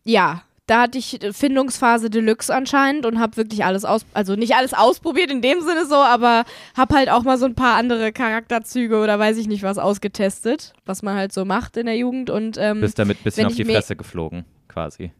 ja, 0.04 0.44
da 0.70 0.82
hatte 0.82 1.00
ich 1.00 1.20
Findungsphase 1.32 2.10
Deluxe 2.12 2.54
anscheinend 2.54 3.06
und 3.06 3.20
habe 3.20 3.38
wirklich 3.38 3.66
alles 3.66 3.86
aus, 3.86 4.06
also 4.14 4.36
nicht 4.36 4.56
alles 4.56 4.74
ausprobiert 4.74 5.32
in 5.32 5.42
dem 5.42 5.62
Sinne 5.62 5.86
so, 5.86 5.96
aber 5.96 6.46
habe 6.78 6.96
halt 6.96 7.10
auch 7.10 7.24
mal 7.24 7.40
so 7.40 7.46
ein 7.46 7.56
paar 7.56 7.76
andere 7.76 8.12
Charakterzüge 8.12 9.00
oder 9.00 9.18
weiß 9.18 9.38
ich 9.38 9.48
nicht 9.48 9.64
was 9.64 9.80
ausgetestet, 9.80 10.74
was 10.86 11.02
man 11.02 11.16
halt 11.16 11.34
so 11.34 11.44
macht 11.44 11.76
in 11.78 11.88
der 11.88 11.98
Jugend 11.98 12.30
und 12.30 12.58
ähm, 12.60 12.82
Bist 12.82 13.00
damit 13.00 13.20
ein 13.20 13.24
bisschen 13.24 13.48
auf 13.48 13.56
die 13.56 13.66
Fresse 13.66 13.96
geflogen, 13.96 14.46
quasi. 14.68 15.12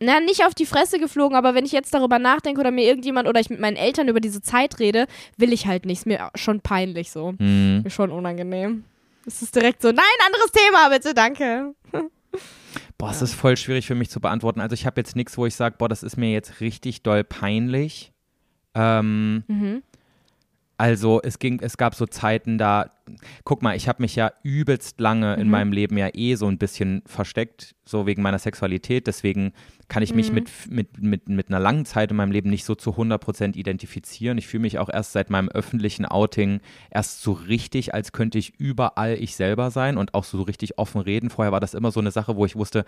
na, 0.00 0.18
nicht 0.18 0.44
auf 0.44 0.54
die 0.54 0.66
Fresse 0.66 0.98
geflogen, 0.98 1.36
aber 1.36 1.54
wenn 1.54 1.64
ich 1.64 1.72
jetzt 1.72 1.94
darüber 1.94 2.18
nachdenke 2.18 2.60
oder 2.60 2.72
mir 2.72 2.84
irgendjemand 2.84 3.28
oder 3.28 3.38
ich 3.38 3.50
mit 3.50 3.60
meinen 3.60 3.76
Eltern 3.76 4.08
über 4.08 4.20
diese 4.20 4.42
Zeit 4.42 4.80
rede, 4.80 5.06
will 5.36 5.52
ich 5.52 5.68
halt 5.68 5.86
nicht. 5.86 6.00
Ist 6.00 6.06
mir 6.06 6.30
schon 6.34 6.60
peinlich 6.60 7.12
so. 7.12 7.34
Hm. 7.38 7.82
Mir 7.82 7.90
schon 7.90 8.10
unangenehm. 8.10 8.82
Es 9.26 9.42
ist 9.42 9.54
direkt 9.54 9.82
so, 9.82 9.88
nein, 9.92 10.04
anderes 10.26 10.50
Thema, 10.50 10.88
bitte, 10.88 11.14
danke. 11.14 11.74
Boah, 12.98 13.10
es 13.10 13.22
ist 13.22 13.34
voll 13.34 13.56
schwierig 13.56 13.86
für 13.86 13.94
mich 13.94 14.10
zu 14.10 14.20
beantworten. 14.20 14.60
Also 14.60 14.74
ich 14.74 14.84
habe 14.84 15.00
jetzt 15.00 15.14
nichts, 15.14 15.38
wo 15.38 15.46
ich 15.46 15.54
sage, 15.54 15.76
boah, 15.78 15.88
das 15.88 16.02
ist 16.02 16.16
mir 16.16 16.32
jetzt 16.32 16.60
richtig 16.60 17.02
doll 17.02 17.22
peinlich. 17.24 18.12
Ähm, 18.74 19.44
Mhm. 19.46 19.82
Also 20.80 21.20
es 21.22 21.40
ging, 21.40 21.58
es 21.60 21.76
gab 21.76 21.96
so 21.96 22.06
Zeiten, 22.06 22.56
da 22.56 22.90
guck 23.42 23.62
mal, 23.62 23.74
ich 23.74 23.88
habe 23.88 24.00
mich 24.00 24.14
ja 24.14 24.30
übelst 24.44 25.00
lange 25.00 25.34
in 25.34 25.46
Mhm. 25.46 25.50
meinem 25.50 25.72
Leben 25.72 25.98
ja 25.98 26.08
eh 26.14 26.36
so 26.36 26.46
ein 26.46 26.56
bisschen 26.58 27.02
versteckt, 27.04 27.74
so 27.84 28.06
wegen 28.06 28.22
meiner 28.22 28.38
Sexualität. 28.38 29.08
Deswegen 29.08 29.52
kann 29.88 30.02
ich 30.02 30.14
mich 30.14 30.28
Mhm. 30.28 30.34
mit, 30.34 30.50
mit, 30.70 31.02
mit, 31.02 31.28
mit 31.28 31.48
einer 31.48 31.58
langen 31.58 31.86
Zeit 31.86 32.10
in 32.10 32.16
meinem 32.18 32.30
Leben 32.30 32.50
nicht 32.50 32.64
so 32.64 32.74
zu 32.74 32.90
100% 32.90 33.56
identifizieren. 33.56 34.36
Ich 34.36 34.46
fühle 34.46 34.60
mich 34.60 34.78
auch 34.78 34.90
erst 34.90 35.12
seit 35.12 35.30
meinem 35.30 35.48
öffentlichen 35.48 36.04
Outing 36.04 36.60
erst 36.90 37.22
so 37.22 37.32
richtig, 37.32 37.94
als 37.94 38.12
könnte 38.12 38.36
ich 38.36 38.52
überall 38.58 39.14
ich 39.14 39.34
selber 39.34 39.70
sein 39.70 39.96
und 39.96 40.12
auch 40.12 40.24
so 40.24 40.42
richtig 40.42 40.78
offen 40.78 41.00
reden. 41.00 41.30
Vorher 41.30 41.52
war 41.52 41.60
das 41.60 41.72
immer 41.72 41.90
so 41.90 42.00
eine 42.00 42.10
Sache, 42.10 42.36
wo 42.36 42.44
ich 42.44 42.54
wusste, 42.54 42.84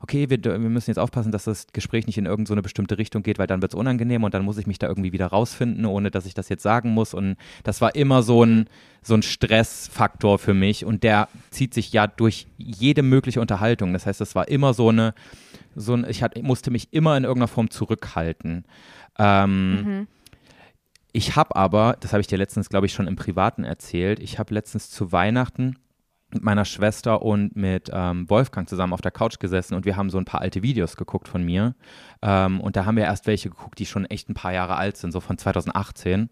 okay, 0.00 0.30
wir, 0.30 0.42
wir 0.44 0.58
müssen 0.58 0.90
jetzt 0.90 0.98
aufpassen, 0.98 1.32
dass 1.32 1.44
das 1.44 1.66
Gespräch 1.72 2.06
nicht 2.06 2.18
in 2.18 2.26
irgendeine 2.26 2.60
so 2.60 2.62
bestimmte 2.62 2.98
Richtung 2.98 3.24
geht, 3.24 3.40
weil 3.40 3.48
dann 3.48 3.60
wird 3.60 3.72
es 3.72 3.78
unangenehm 3.78 4.22
und 4.22 4.32
dann 4.32 4.44
muss 4.44 4.58
ich 4.58 4.68
mich 4.68 4.78
da 4.78 4.86
irgendwie 4.86 5.12
wieder 5.12 5.26
rausfinden, 5.26 5.84
ohne 5.86 6.12
dass 6.12 6.24
ich 6.24 6.34
das 6.34 6.48
jetzt 6.48 6.62
sagen 6.62 6.90
muss. 6.90 7.14
Und 7.14 7.36
das 7.64 7.80
war 7.80 7.96
immer 7.96 8.22
so 8.22 8.44
ein, 8.44 8.66
so 9.02 9.14
ein 9.14 9.22
Stressfaktor 9.22 10.38
für 10.38 10.54
mich 10.54 10.84
und 10.84 11.02
der 11.02 11.28
zieht 11.50 11.74
sich 11.74 11.92
ja 11.92 12.06
durch 12.06 12.46
jede 12.58 13.02
mögliche 13.02 13.40
Unterhaltung. 13.40 13.92
Das 13.92 14.06
heißt, 14.06 14.20
das 14.20 14.36
war 14.36 14.46
immer 14.48 14.72
so 14.72 14.90
eine, 14.90 15.14
so 15.74 15.94
ein, 15.94 16.04
ich, 16.08 16.22
hat, 16.22 16.36
ich 16.36 16.42
musste 16.42 16.70
mich 16.70 16.92
immer 16.92 17.16
in 17.16 17.24
irgendeiner 17.24 17.48
Form 17.48 17.70
zurückhalten. 17.70 18.64
Ähm, 19.18 19.84
Mhm. 19.84 20.08
Ich 21.16 21.36
habe 21.36 21.54
aber, 21.54 21.96
das 22.00 22.12
habe 22.12 22.20
ich 22.22 22.26
dir 22.26 22.38
letztens, 22.38 22.68
glaube 22.68 22.86
ich, 22.86 22.92
schon 22.92 23.06
im 23.06 23.14
Privaten 23.14 23.62
erzählt, 23.62 24.18
ich 24.18 24.40
habe 24.40 24.52
letztens 24.52 24.90
zu 24.90 25.12
Weihnachten 25.12 25.76
mit 26.32 26.42
meiner 26.42 26.64
Schwester 26.64 27.22
und 27.22 27.54
mit 27.54 27.88
ähm, 27.92 28.28
Wolfgang 28.28 28.68
zusammen 28.68 28.92
auf 28.92 29.00
der 29.00 29.12
Couch 29.12 29.38
gesessen 29.38 29.76
und 29.76 29.84
wir 29.84 29.96
haben 29.96 30.10
so 30.10 30.18
ein 30.18 30.24
paar 30.24 30.40
alte 30.40 30.64
Videos 30.64 30.96
geguckt 30.96 31.28
von 31.28 31.44
mir. 31.44 31.76
Ähm, 32.20 32.60
und 32.60 32.74
da 32.74 32.84
haben 32.84 32.96
wir 32.96 33.04
erst 33.04 33.28
welche 33.28 33.48
geguckt, 33.48 33.78
die 33.78 33.86
schon 33.86 34.06
echt 34.06 34.28
ein 34.28 34.34
paar 34.34 34.52
Jahre 34.52 34.74
alt 34.74 34.96
sind, 34.96 35.12
so 35.12 35.20
von 35.20 35.38
2018 35.38 36.30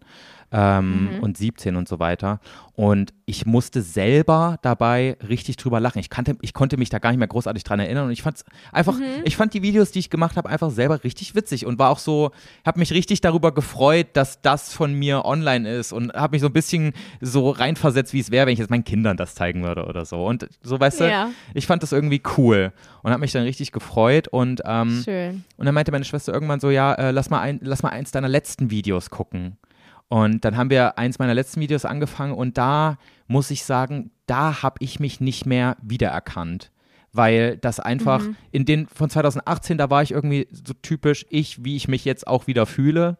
ähm, 0.53 1.15
Mhm. 1.17 1.19
und 1.23 1.35
17 1.37 1.75
und 1.75 1.87
so 1.87 1.99
weiter. 1.99 2.39
Und 2.75 3.13
ich 3.25 3.45
musste 3.45 3.81
selber 3.83 4.57
dabei 4.63 5.15
richtig 5.27 5.57
drüber 5.57 5.79
lachen. 5.79 5.99
Ich, 5.99 6.09
kannte, 6.09 6.35
ich 6.41 6.53
konnte 6.53 6.77
mich 6.77 6.89
da 6.89 6.97
gar 6.99 7.09
nicht 7.11 7.19
mehr 7.19 7.27
großartig 7.27 7.63
dran 7.63 7.79
erinnern 7.79 8.05
und 8.05 8.11
ich 8.11 8.21
fand 8.23 8.43
einfach, 8.71 8.97
ich 9.25 9.35
fand 9.35 9.53
die 9.53 9.61
Videos, 9.61 9.91
die 9.91 9.99
ich 9.99 10.09
gemacht 10.09 10.37
habe, 10.37 10.49
einfach 10.49 10.71
selber 10.71 11.03
richtig 11.03 11.35
witzig 11.35 11.65
und 11.67 11.77
war 11.77 11.89
auch 11.91 11.99
so, 11.99 12.31
habe 12.65 12.79
mich 12.79 12.91
richtig 12.91 13.21
darüber 13.21 13.51
gefreut, 13.53 14.07
dass 14.13 14.41
das 14.41 14.73
von 14.73 14.93
mir 14.93 15.25
online 15.25 15.71
ist 15.71 15.91
und 15.93 16.13
habe 16.13 16.33
mich 16.35 16.41
so 16.41 16.47
ein 16.47 16.53
bisschen 16.53 16.93
so 17.21 17.49
reinversetzt, 17.51 18.13
wie 18.13 18.19
es 18.19 18.31
wäre, 18.31 18.47
wenn 18.47 18.53
ich 18.53 18.59
jetzt 18.59 18.69
meinen 18.71 18.83
Kindern 18.85 19.17
das 19.17 19.35
zeigen 19.35 19.63
würde 19.63 19.85
oder 19.85 20.05
so. 20.05 20.25
Und 20.25 20.47
so, 20.63 20.79
weißt 20.79 21.01
du, 21.01 21.09
Ja. 21.09 21.29
ich 21.53 21.67
fand 21.67 21.83
das 21.83 21.91
irgendwie 21.91 22.21
cool 22.37 22.71
und 23.03 23.11
habe 23.11 23.21
mich 23.21 23.31
dann 23.33 23.43
richtig 23.43 23.71
gefreut 23.71 24.27
und 24.29 24.61
ähm, 24.65 25.03
und 25.57 25.65
dann 25.65 25.75
meinte 25.75 25.91
meine 25.91 26.05
Schwester 26.05 26.33
irgendwann 26.33 26.59
so, 26.59 26.69
ja, 26.71 26.93
äh, 26.95 27.11
lass, 27.11 27.29
mal 27.29 27.39
ein, 27.41 27.59
lass 27.61 27.83
mal 27.83 27.89
eins 27.89 28.11
deiner 28.11 28.29
letzten 28.29 28.71
Videos 28.71 29.09
gucken. 29.11 29.57
Und 30.09 30.45
dann 30.45 30.57
haben 30.57 30.69
wir 30.69 30.97
eins 30.97 31.19
meiner 31.19 31.33
letzten 31.33 31.59
Videos 31.59 31.85
angefangen 31.85 32.33
und 32.33 32.57
da 32.57 32.97
muss 33.27 33.49
ich 33.51 33.63
sagen, 33.63 34.11
da 34.27 34.61
habe 34.61 34.75
ich 34.79 34.99
mich 34.99 35.19
nicht 35.19 35.45
mehr 35.45 35.75
wiedererkannt. 35.81 36.71
Weil 37.11 37.57
das 37.57 37.79
einfach 37.79 38.21
Mhm. 38.23 38.35
in 38.51 38.65
den 38.65 38.87
von 38.87 39.09
2018, 39.09 39.77
da 39.77 39.89
war 39.89 40.01
ich 40.01 40.11
irgendwie 40.11 40.47
so 40.51 40.73
typisch 40.73 41.25
ich, 41.29 41.63
wie 41.63 41.75
ich 41.75 41.87
mich 41.87 42.05
jetzt 42.05 42.27
auch 42.27 42.47
wieder 42.47 42.65
fühle. 42.65 43.17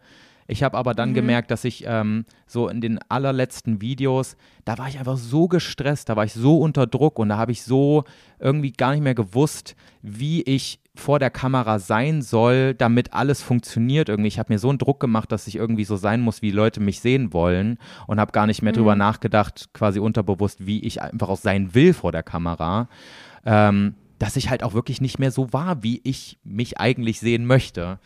Ich 0.47 0.63
habe 0.63 0.77
aber 0.77 0.93
dann 0.93 1.09
Mhm. 1.09 1.13
gemerkt, 1.15 1.51
dass 1.51 1.63
ich 1.63 1.83
ähm, 1.87 2.25
so 2.47 2.67
in 2.67 2.81
den 2.81 2.99
allerletzten 3.09 3.81
Videos, 3.81 4.35
da 4.65 4.77
war 4.77 4.87
ich 4.87 4.99
einfach 4.99 5.17
so 5.17 5.47
gestresst, 5.47 6.09
da 6.09 6.15
war 6.15 6.25
ich 6.25 6.33
so 6.33 6.57
unter 6.59 6.87
Druck 6.87 7.19
und 7.19 7.29
da 7.29 7.37
habe 7.37 7.51
ich 7.51 7.63
so 7.63 8.03
irgendwie 8.39 8.71
gar 8.71 8.91
nicht 8.91 9.03
mehr 9.03 9.15
gewusst, 9.15 9.75
wie 10.01 10.41
ich 10.43 10.79
vor 10.95 11.17
der 11.17 11.31
Kamera 11.31 11.79
sein 11.79 12.21
soll, 12.21 12.75
damit 12.75 13.13
alles 13.13 13.41
funktioniert 13.41 14.09
irgendwie. 14.09 14.27
Ich 14.27 14.37
habe 14.37 14.53
mir 14.53 14.59
so 14.59 14.69
einen 14.69 14.77
Druck 14.77 14.99
gemacht, 14.99 15.31
dass 15.31 15.47
ich 15.47 15.55
irgendwie 15.55 15.85
so 15.85 15.95
sein 15.95 16.21
muss, 16.21 16.43
wie 16.43 16.51
Leute 16.51 16.79
mich 16.81 16.99
sehen 16.99 17.33
wollen 17.33 17.79
und 18.05 18.19
habe 18.19 18.31
gar 18.31 18.45
nicht 18.45 18.61
mehr 18.61 18.73
drüber 18.73 18.95
nachgedacht, 18.95 19.69
quasi 19.73 19.99
unterbewusst, 19.99 20.67
wie 20.67 20.81
ich 20.81 21.01
einfach 21.01 21.29
auch 21.29 21.37
sein 21.37 21.73
will 21.73 21.93
vor 21.93 22.11
der 22.11 22.21
Kamera. 22.21 22.89
Ähm, 23.45 23.95
dass 24.19 24.35
ich 24.37 24.49
halt 24.49 24.63
auch 24.63 24.73
wirklich 24.73 25.01
nicht 25.01 25.17
mehr 25.19 25.31
so 25.31 25.51
war, 25.51 25.81
wie 25.83 25.99
ich 26.03 26.37
mich 26.43 26.79
eigentlich 26.79 27.19
sehen 27.19 27.45
möchte. 27.45 27.99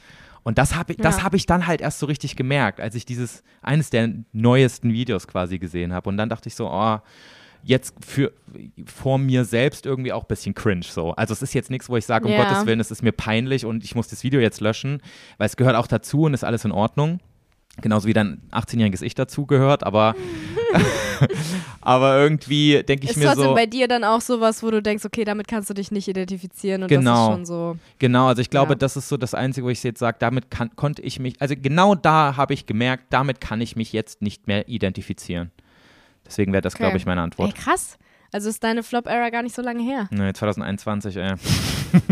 Und 0.47 0.57
das 0.57 0.75
habe 0.77 0.93
ich, 0.93 0.97
das 0.97 1.17
Ja. 1.17 1.23
habe 1.23 1.35
ich 1.35 1.45
dann 1.45 1.67
halt 1.67 1.81
erst 1.81 1.99
so 1.99 2.05
richtig 2.05 2.37
gemerkt, 2.37 2.79
als 2.79 2.95
ich 2.95 3.05
dieses, 3.05 3.43
eines 3.61 3.89
der 3.89 4.13
neuesten 4.31 4.93
Videos 4.93 5.27
quasi 5.27 5.59
gesehen 5.59 5.91
habe. 5.91 6.07
Und 6.07 6.15
dann 6.15 6.29
dachte 6.29 6.47
ich 6.47 6.55
so, 6.55 6.69
oh, 6.71 6.99
jetzt 7.63 7.93
für 7.99 8.31
vor 8.85 9.17
mir 9.17 9.43
selbst 9.43 9.85
irgendwie 9.85 10.13
auch 10.13 10.23
ein 10.23 10.27
bisschen 10.29 10.55
cringe 10.55 10.85
so. 10.85 11.11
Also 11.11 11.33
es 11.33 11.41
ist 11.41 11.53
jetzt 11.53 11.69
nichts, 11.69 11.89
wo 11.89 11.97
ich 11.97 12.05
sage, 12.05 12.27
um 12.27 12.31
Ja. 12.31 12.45
Gottes 12.45 12.65
Willen, 12.65 12.79
es 12.79 12.91
ist 12.91 13.03
mir 13.03 13.11
peinlich 13.11 13.65
und 13.65 13.83
ich 13.83 13.93
muss 13.93 14.07
das 14.07 14.23
Video 14.23 14.39
jetzt 14.39 14.61
löschen, 14.61 15.01
weil 15.37 15.47
es 15.47 15.57
gehört 15.57 15.75
auch 15.75 15.87
dazu 15.87 16.21
und 16.21 16.33
ist 16.33 16.45
alles 16.45 16.63
in 16.63 16.71
Ordnung. 16.71 17.19
Genauso 17.81 18.07
wie 18.07 18.13
dein 18.13 18.41
18-jähriges 18.53 19.01
Ich 19.01 19.15
dazugehört, 19.15 19.83
aber, 19.83 20.15
aber 21.81 22.19
irgendwie 22.21 22.83
denke 22.83 23.05
ich 23.05 23.11
Ist 23.11 23.17
mir 23.17 23.25
trotzdem 23.25 23.43
so. 23.45 23.53
bei 23.55 23.65
dir 23.65 23.87
dann 23.87 24.03
auch 24.03 24.21
sowas, 24.21 24.63
wo 24.63 24.71
du 24.71 24.81
denkst, 24.81 25.05
okay, 25.05 25.23
damit 25.23 25.47
kannst 25.47 25.69
du 25.69 25.73
dich 25.73 25.91
nicht 25.91 26.07
identifizieren 26.07 26.83
und 26.83 26.89
Genau. 26.89 27.11
das 27.11 27.21
ist 27.21 27.33
schon 27.35 27.45
so. 27.45 27.77
Genau, 27.99 28.27
also 28.27 28.41
ich 28.41 28.49
glaube, 28.49 28.73
Ja. 28.73 28.75
das 28.75 28.97
ist 28.97 29.09
so 29.09 29.17
das 29.17 29.33
Einzige, 29.33 29.65
wo 29.65 29.69
ich 29.69 29.81
jetzt 29.83 29.99
sage, 29.99 30.17
damit 30.19 30.49
kann, 30.51 30.75
konnte 30.75 31.01
ich 31.01 31.19
mich, 31.19 31.41
also 31.41 31.55
genau 31.59 31.95
da 31.95 32.35
habe 32.37 32.53
ich 32.53 32.65
gemerkt, 32.65 33.05
damit 33.09 33.41
kann 33.41 33.61
ich 33.61 33.75
mich 33.75 33.93
jetzt 33.93 34.21
nicht 34.21 34.47
mehr 34.47 34.67
identifizieren. 34.67 35.51
Deswegen 36.25 36.51
wäre 36.51 36.61
das, 36.61 36.73
Okay. 36.75 36.83
glaube 36.83 36.97
ich, 36.97 37.05
meine 37.05 37.21
Ey, 37.21 37.25
Antwort. 37.25 37.55
krass. 37.55 37.97
Also 38.31 38.49
ist 38.49 38.63
deine 38.63 38.83
Flop-Era 38.83 39.29
gar 39.29 39.43
nicht 39.43 39.55
so 39.55 39.61
lange 39.61 39.83
her. 39.83 40.07
Nee, 40.11 40.33
2021, 40.33 41.17
ey. 41.17 41.33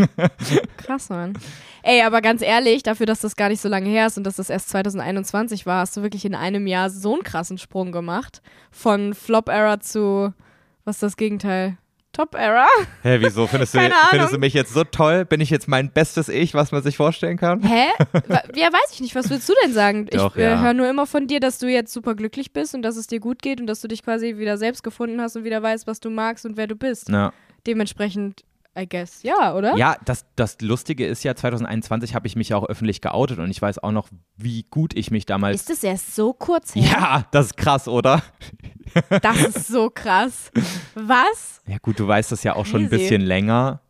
Krass, 0.78 1.10
Mann. 1.10 1.34
Ey, 1.82 2.02
aber 2.02 2.20
ganz 2.22 2.42
ehrlich, 2.42 2.82
dafür, 2.82 3.06
dass 3.06 3.20
das 3.20 3.36
gar 3.36 3.48
nicht 3.48 3.60
so 3.60 3.68
lange 3.68 3.88
her 3.88 4.06
ist 4.06 4.16
und 4.16 4.24
dass 4.24 4.36
das 4.36 4.50
erst 4.50 4.70
2021 4.70 5.66
war, 5.66 5.80
hast 5.80 5.96
du 5.96 6.02
wirklich 6.02 6.24
in 6.24 6.34
einem 6.34 6.66
Jahr 6.66 6.90
so 6.90 7.14
einen 7.14 7.22
krassen 7.22 7.58
Sprung 7.58 7.92
gemacht. 7.92 8.42
Von 8.70 9.14
Flop-Era 9.14 9.80
zu, 9.80 10.32
was 10.84 10.96
ist 10.96 11.02
das 11.02 11.16
Gegenteil? 11.16 11.76
Top-Era? 12.16 12.66
Hä, 13.02 13.18
wieso? 13.20 13.46
Findest 13.46 13.74
du, 13.74 13.78
findest 14.10 14.32
du 14.32 14.38
mich 14.38 14.54
jetzt 14.54 14.72
so 14.72 14.84
toll? 14.84 15.26
Bin 15.26 15.42
ich 15.42 15.50
jetzt 15.50 15.68
mein 15.68 15.90
bestes 15.90 16.30
Ich, 16.30 16.54
was 16.54 16.72
man 16.72 16.82
sich 16.82 16.96
vorstellen 16.96 17.36
kann? 17.36 17.62
Hä? 17.62 17.88
Ja, 18.54 18.72
weiß 18.72 18.92
ich 18.92 19.00
nicht. 19.00 19.14
Was 19.14 19.28
willst 19.28 19.48
du 19.48 19.52
denn 19.62 19.72
sagen? 19.72 20.06
Doch, 20.06 20.34
ich 20.34 20.42
äh, 20.42 20.50
ja. 20.50 20.62
höre 20.62 20.72
nur 20.72 20.88
immer 20.88 21.06
von 21.06 21.26
dir, 21.26 21.40
dass 21.40 21.58
du 21.58 21.68
jetzt 21.68 21.92
super 21.92 22.14
glücklich 22.14 22.52
bist 22.52 22.74
und 22.74 22.82
dass 22.82 22.96
es 22.96 23.06
dir 23.06 23.20
gut 23.20 23.42
geht 23.42 23.60
und 23.60 23.66
dass 23.66 23.82
du 23.82 23.88
dich 23.88 24.02
quasi 24.02 24.38
wieder 24.38 24.56
selbst 24.56 24.82
gefunden 24.82 25.20
hast 25.20 25.36
und 25.36 25.44
wieder 25.44 25.62
weißt, 25.62 25.86
was 25.86 26.00
du 26.00 26.08
magst 26.08 26.46
und 26.46 26.56
wer 26.56 26.66
du 26.66 26.74
bist. 26.74 27.10
Ja. 27.10 27.34
Dementsprechend, 27.66 28.44
I 28.78 28.86
guess, 28.86 29.22
ja, 29.22 29.54
oder? 29.54 29.74
Ja, 29.76 29.96
das, 30.04 30.26
das 30.36 30.60
Lustige 30.60 31.06
ist 31.06 31.24
ja, 31.24 31.34
2021 31.34 32.14
habe 32.14 32.26
ich 32.26 32.36
mich 32.36 32.50
ja 32.50 32.56
auch 32.56 32.68
öffentlich 32.68 33.00
geoutet 33.00 33.38
und 33.38 33.50
ich 33.50 33.62
weiß 33.62 33.78
auch 33.78 33.92
noch, 33.92 34.08
wie 34.36 34.64
gut 34.64 34.94
ich 34.94 35.10
mich 35.10 35.24
damals. 35.24 35.60
Ist 35.60 35.70
das 35.70 35.82
erst 35.82 36.14
so 36.14 36.34
kurz 36.34 36.74
her? 36.74 36.84
ja, 36.84 37.24
das 37.30 37.46
ist 37.46 37.56
krass, 37.56 37.88
oder? 37.88 38.22
Das 39.22 39.36
ist 39.38 39.68
so 39.68 39.90
krass. 39.90 40.50
Was? 40.94 41.62
Ja, 41.66 41.78
gut, 41.78 41.98
du 41.98 42.06
weißt 42.06 42.32
das 42.32 42.42
ja 42.44 42.54
auch 42.54 42.66
schon 42.66 42.82
ein 42.82 42.88
Crazy. 42.88 43.02
bisschen 43.02 43.22
länger. 43.22 43.80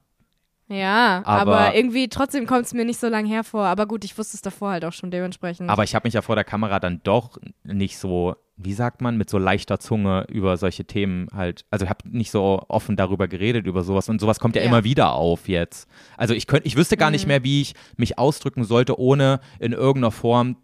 Ja, 0.68 1.22
Aber- 1.24 1.59
aber, 1.59 1.74
irgendwie 1.76 2.09
trotzdem 2.09 2.47
kommt 2.47 2.66
es 2.66 2.74
mir 2.74 2.84
nicht 2.84 2.98
so 2.98 3.09
lang 3.09 3.24
hervor. 3.24 3.66
Aber 3.66 3.86
gut, 3.86 4.05
ich 4.05 4.18
wusste 4.18 4.36
es 4.36 4.43
davor 4.43 4.70
halt 4.70 4.84
auch 4.84 4.93
schon 4.93 5.10
dementsprechend. 5.12 5.70
Aber 5.70 5.84
ich 5.84 5.94
habe 5.94 6.06
mich 6.06 6.14
ja 6.14 6.22
vor 6.22 6.34
der 6.34 6.44
Kamera 6.44 6.80
dann 6.80 7.01
doch 7.05 7.38
nicht 7.62 7.98
so, 7.98 8.34
wie 8.56 8.72
sagt 8.72 9.01
man, 9.01 9.16
mit 9.16 9.30
so 9.30 9.38
leichter 9.38 9.78
Zunge 9.78 10.24
über 10.28 10.56
solche 10.56 10.84
Themen 10.84 11.28
halt, 11.32 11.64
also 11.70 11.84
ich 11.84 11.88
habe 11.90 12.09
nicht 12.09 12.32
so 12.32 12.64
offen 12.68 12.97
darüber 12.97 13.28
geredet, 13.28 13.66
über 13.66 13.84
sowas 13.84 14.09
und 14.09 14.20
sowas 14.20 14.40
kommt 14.40 14.56
ja, 14.56 14.62
Ja. 14.62 14.68
immer 14.68 14.82
wieder 14.82 15.12
auf 15.12 15.47
jetzt. 15.48 15.88
Also 16.16 16.34
ich 16.34 16.48
könnte, 16.48 16.66
ich 16.66 16.76
wüsste 16.76 16.97
gar 16.97 17.12
nicht 17.12 17.26
mehr, 17.28 17.44
wie 17.44 17.60
ich 17.62 17.74
mich 17.97 18.18
ausdrücken 18.18 18.64
sollte, 18.64 18.98
ohne 18.98 19.38
in 19.60 19.72
irgendeiner 19.72 20.10
Form 20.10 20.56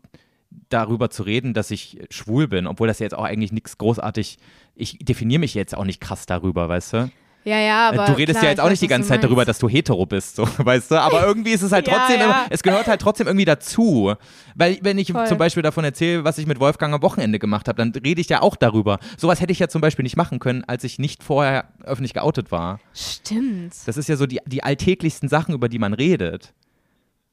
darüber 0.69 1.11
zu 1.11 1.23
reden, 1.23 1.55
dass 1.55 1.71
ich 1.71 1.99
schwul 2.11 2.49
bin, 2.49 2.67
obwohl 2.67 2.89
das 2.89 2.99
ja 2.99 3.05
jetzt 3.05 3.15
auch 3.15 3.25
eigentlich 3.25 3.53
nichts 3.53 3.79
großartig, 3.79 4.39
ich 4.75 4.99
definiere 4.99 5.39
mich 5.41 5.55
jetzt 5.55 5.77
auch 5.77 5.85
nicht 5.85 6.01
krass 6.01 6.27
darüber, 6.27 6.69
weißt 6.69 6.93
du? 6.95 7.11
Ja, 7.45 7.59
ja, 7.59 7.89
aber. 7.89 8.07
du 8.07 8.13
redest 8.13 8.39
klar, 8.39 8.45
ja 8.45 8.51
jetzt 8.51 8.61
auch 8.61 8.65
weiß, 8.65 8.71
nicht 8.73 8.83
die 8.83 8.89
ganze 8.89 9.09
Zeit 9.09 9.25
darüber, 9.25 9.45
dass 9.45 9.59
du 9.59 9.69
hetero 9.69 10.07
bist, 10.07 10.37
so, 10.37 10.47
weißt 10.59 10.91
du? 10.91 11.01
Aber 11.01 11.23
irgendwie 11.27 11.51
ist 11.51 11.63
es 11.63 11.73
halt 11.73 11.89
Ja, 11.89 11.95
trotzdem 11.99 12.21
ja. 12.21 12.47
es 12.51 12.63
gehört 12.63 12.87
halt 12.87 13.01
trotzdem 13.01 13.27
irgendwie 13.27 13.45
dazu. 13.45 14.15
Weil 14.55 14.79
wenn 14.83 14.99
ich 14.99 15.13
Voll. 15.13 15.27
zum 15.27 15.39
Beispiel 15.39 15.63
davon 15.63 15.85
erzähle, 15.85 16.25
was 16.25 16.39
ich 16.39 16.47
mit 16.47 16.61
Wolfgang 16.61 16.95
am 16.95 17.03
Wochenende 17.03 17.39
gemacht 17.39 17.69
habe, 17.69 17.77
dann 17.77 17.93
rede 18.05 18.21
ich 18.21 18.29
ja 18.29 18.43
auch 18.43 18.57
darüber. 18.57 18.99
Sowas 19.17 19.41
hätte 19.41 19.53
ich 19.53 19.59
ja 19.59 19.69
zum 19.69 19.81
Beispiel 19.81 20.03
nicht 20.03 20.17
machen 20.17 20.39
können, 20.39 20.65
als 20.65 20.85
ich 20.85 20.99
nicht 20.99 21.23
vorher 21.23 21.65
öffentlich 21.85 22.15
geoutet 22.15 22.53
war. 22.53 22.81
Stimmt. 22.95 23.75
Das 23.87 23.97
ist 23.97 24.09
ja 24.09 24.17
so 24.17 24.27
die, 24.27 24.41
die 24.47 24.63
alltäglichsten 24.63 25.29
Sachen, 25.29 25.55
über 25.55 25.69
die 25.69 25.79
man 25.79 25.95
redet. 25.95 26.53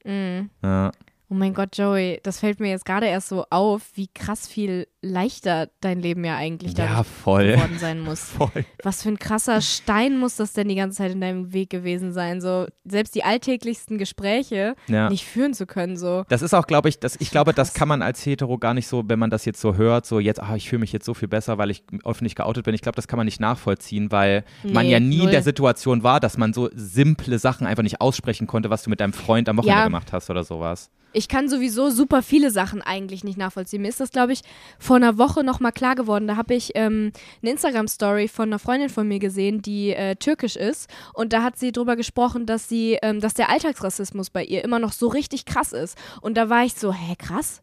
Mhm. 0.04 0.50
Ja. 0.62 0.92
Oh 1.32 1.36
mein 1.36 1.54
Gott, 1.54 1.78
Joey, 1.78 2.18
das 2.24 2.40
fällt 2.40 2.58
mir 2.58 2.70
jetzt 2.70 2.84
gerade 2.84 3.06
erst 3.06 3.28
so 3.28 3.44
auf, 3.50 3.82
wie 3.94 4.08
krass 4.08 4.48
viel 4.48 4.88
leichter 5.00 5.68
dein 5.80 6.00
Leben 6.00 6.24
ja 6.24 6.36
eigentlich 6.36 6.76
Ja, 6.76 7.04
voll. 7.04 7.52
geworden 7.52 7.78
sein 7.78 8.00
muss. 8.04 8.18
Voll. 8.20 8.64
Was 8.82 9.04
für 9.04 9.10
ein 9.10 9.18
krasser 9.20 9.60
Stein 9.60 10.18
muss 10.18 10.34
das 10.34 10.54
denn 10.54 10.66
die 10.68 10.74
ganze 10.74 10.98
Zeit 10.98 11.12
in 11.12 11.20
deinem 11.20 11.52
Weg 11.52 11.70
gewesen 11.70 12.12
sein, 12.12 12.40
so 12.40 12.66
selbst 12.84 13.14
die 13.14 13.22
alltäglichsten 13.22 13.96
Gespräche 13.96 14.74
Ja. 14.88 15.08
nicht 15.08 15.24
führen 15.24 15.54
zu 15.54 15.66
können, 15.66 15.96
so. 15.96 16.24
Das 16.28 16.42
ist 16.42 16.52
auch, 16.52 16.66
glaube 16.66 16.88
ich, 16.88 16.98
das, 16.98 17.14
ich 17.20 17.30
glaube, 17.30 17.54
das 17.54 17.68
krass. 17.68 17.78
kann 17.78 17.86
man 17.88 18.02
als 18.02 18.26
Hetero 18.26 18.58
gar 18.58 18.74
nicht 18.74 18.88
so, 18.88 19.04
wenn 19.06 19.20
man 19.20 19.30
das 19.30 19.44
jetzt 19.44 19.60
so 19.60 19.76
hört, 19.76 20.06
so 20.06 20.18
jetzt, 20.18 20.42
ah, 20.42 20.56
ich 20.56 20.68
fühle 20.68 20.80
mich 20.80 20.92
jetzt 20.92 21.06
so 21.06 21.14
viel 21.14 21.28
besser, 21.28 21.58
weil 21.58 21.70
ich 21.70 21.84
öffentlich 22.04 22.34
geoutet 22.34 22.64
bin. 22.64 22.74
Ich 22.74 22.82
glaube, 22.82 22.96
das 22.96 23.06
kann 23.06 23.16
man 23.18 23.26
nicht 23.26 23.38
nachvollziehen, 23.40 24.10
weil 24.10 24.44
man 24.64 24.84
Nee, 24.86 24.92
ja 24.92 24.98
nie 25.00 25.14
in 25.18 25.22
null. 25.22 25.30
der 25.30 25.42
Situation 25.42 26.02
war, 26.02 26.18
dass 26.18 26.36
man 26.36 26.52
so 26.52 26.68
simple 26.74 27.38
Sachen 27.38 27.68
einfach 27.68 27.84
nicht 27.84 28.00
aussprechen 28.00 28.48
konnte, 28.48 28.68
was 28.68 28.82
du 28.82 28.90
mit 28.90 28.98
deinem 29.00 29.12
Freund 29.12 29.48
am 29.48 29.58
Wochenende 29.58 29.78
Ja. 29.78 29.84
gemacht 29.84 30.12
hast 30.12 30.28
oder 30.28 30.42
sowas. 30.42 30.90
Ich 31.12 31.28
kann 31.28 31.48
sowieso 31.48 31.90
super 31.90 32.22
viele 32.22 32.50
Sachen 32.50 32.82
eigentlich 32.82 33.24
nicht 33.24 33.36
nachvollziehen. 33.36 33.82
Mir 33.82 33.88
ist 33.88 34.00
das, 34.00 34.12
glaube 34.12 34.32
ich, 34.32 34.42
vor 34.78 34.96
einer 34.96 35.18
Woche 35.18 35.42
nochmal 35.42 35.72
klar 35.72 35.96
geworden. 35.96 36.28
Da 36.28 36.36
habe 36.36 36.54
ich 36.54 36.72
ähm, 36.74 37.12
eine 37.42 37.50
Instagram-Story 37.50 38.28
von 38.28 38.48
einer 38.48 38.60
Freundin 38.60 38.90
von 38.90 39.08
mir 39.08 39.18
gesehen, 39.18 39.60
die 39.60 39.90
äh, 39.90 40.14
türkisch 40.16 40.56
ist. 40.56 40.88
Und 41.12 41.32
da 41.32 41.42
hat 41.42 41.58
sie 41.58 41.72
drüber 41.72 41.96
gesprochen, 41.96 42.46
dass 42.46 42.68
sie, 42.68 42.98
ähm, 43.02 43.20
dass 43.20 43.34
der 43.34 43.50
Alltagsrassismus 43.50 44.30
bei 44.30 44.44
ihr 44.44 44.62
immer 44.62 44.78
noch 44.78 44.92
so 44.92 45.08
richtig 45.08 45.46
krass 45.46 45.72
ist. 45.72 45.98
Und 46.20 46.36
da 46.36 46.48
war 46.48 46.64
ich 46.64 46.74
so, 46.74 46.92
hä, 46.92 47.16
krass? 47.18 47.60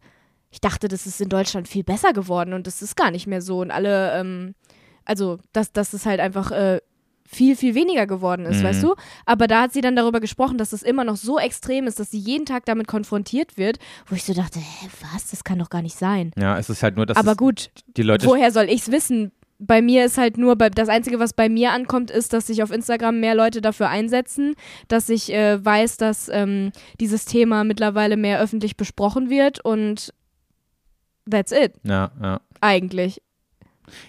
Ich 0.50 0.60
dachte, 0.60 0.88
das 0.88 1.06
ist 1.06 1.22
in 1.22 1.30
Deutschland 1.30 1.68
viel 1.68 1.84
besser 1.84 2.14
geworden 2.14 2.54
und 2.54 2.68
das 2.68 2.82
ist 2.82 2.96
gar 2.96 3.12
nicht 3.12 3.28
mehr 3.28 3.42
so. 3.42 3.62
Und 3.62 3.72
alle, 3.72 4.20
ähm, 4.20 4.56
also, 5.06 5.40
dass, 5.54 5.72
dass 5.72 5.94
es 5.94 6.06
halt 6.06 6.20
einfach 6.20 6.52
äh, 6.52 6.82
viel, 7.30 7.56
viel 7.58 7.76
weniger 7.76 8.08
geworden 8.08 8.46
ist, 8.46 8.60
Mhm. 8.62 8.64
weißt 8.64 8.84
du? 8.84 8.96
Aber 9.26 9.48
da 9.48 9.62
hat 9.64 9.74
sie 9.74 9.82
dann 9.82 9.96
darüber 9.98 10.20
gesprochen, 10.22 10.58
dass 10.58 10.72
es 10.74 10.82
immer 10.82 11.04
noch 11.04 11.18
so 11.18 11.38
extrem 11.38 11.86
ist, 11.86 12.00
dass 12.00 12.10
sie 12.10 12.18
jeden 12.20 12.46
Tag 12.46 12.64
damit 12.66 12.88
konfrontiert 12.88 13.58
wird, 13.58 13.80
wo 14.08 14.16
ich 14.16 14.24
so 14.24 14.34
dachte, 14.34 14.60
hä, 14.60 14.88
was? 15.14 15.30
Das 15.30 15.44
kann 15.44 15.60
doch 15.60 15.70
gar 15.70 15.82
nicht 15.82 15.98
sein. 15.98 16.32
Ja, 16.38 16.58
es 16.58 16.70
ist 16.70 16.82
halt 16.84 16.96
nur, 16.96 17.06
dass 17.06 17.18
Aber 17.18 17.32
es, 17.32 17.38
gut, 17.38 17.70
die 17.98 18.02
Leute. 18.04 18.26
woher 18.26 18.52
soll 18.52 18.70
ich's 18.70 18.90
wissen? 18.92 19.32
Bei 19.60 19.82
mir 19.82 20.06
ist 20.06 20.18
halt 20.20 20.38
nur, 20.38 20.56
bei, 20.56 20.70
das 20.70 20.88
Einzige, 20.88 21.20
was 21.20 21.34
bei 21.34 21.50
mir 21.50 21.72
ankommt, 21.72 22.12
ist, 22.12 22.32
dass 22.32 22.46
sich 22.48 22.62
auf 22.64 22.72
Instagram 22.72 23.20
mehr 23.20 23.34
Leute 23.36 23.60
dafür 23.60 23.90
einsetzen, 23.90 24.54
dass 24.88 25.10
ich 25.10 25.34
äh, 25.34 25.64
weiß, 25.66 25.98
dass 25.98 26.30
ähm, 26.32 26.72
dieses 27.00 27.26
Thema 27.26 27.64
mittlerweile 27.64 28.18
mehr 28.18 28.40
öffentlich 28.40 28.78
besprochen 28.78 29.30
wird 29.32 29.60
und 29.66 30.14
that's 31.30 31.52
it, 31.52 31.74
Ja, 31.84 32.12
ja. 32.22 32.40
eigentlich. 32.62 33.22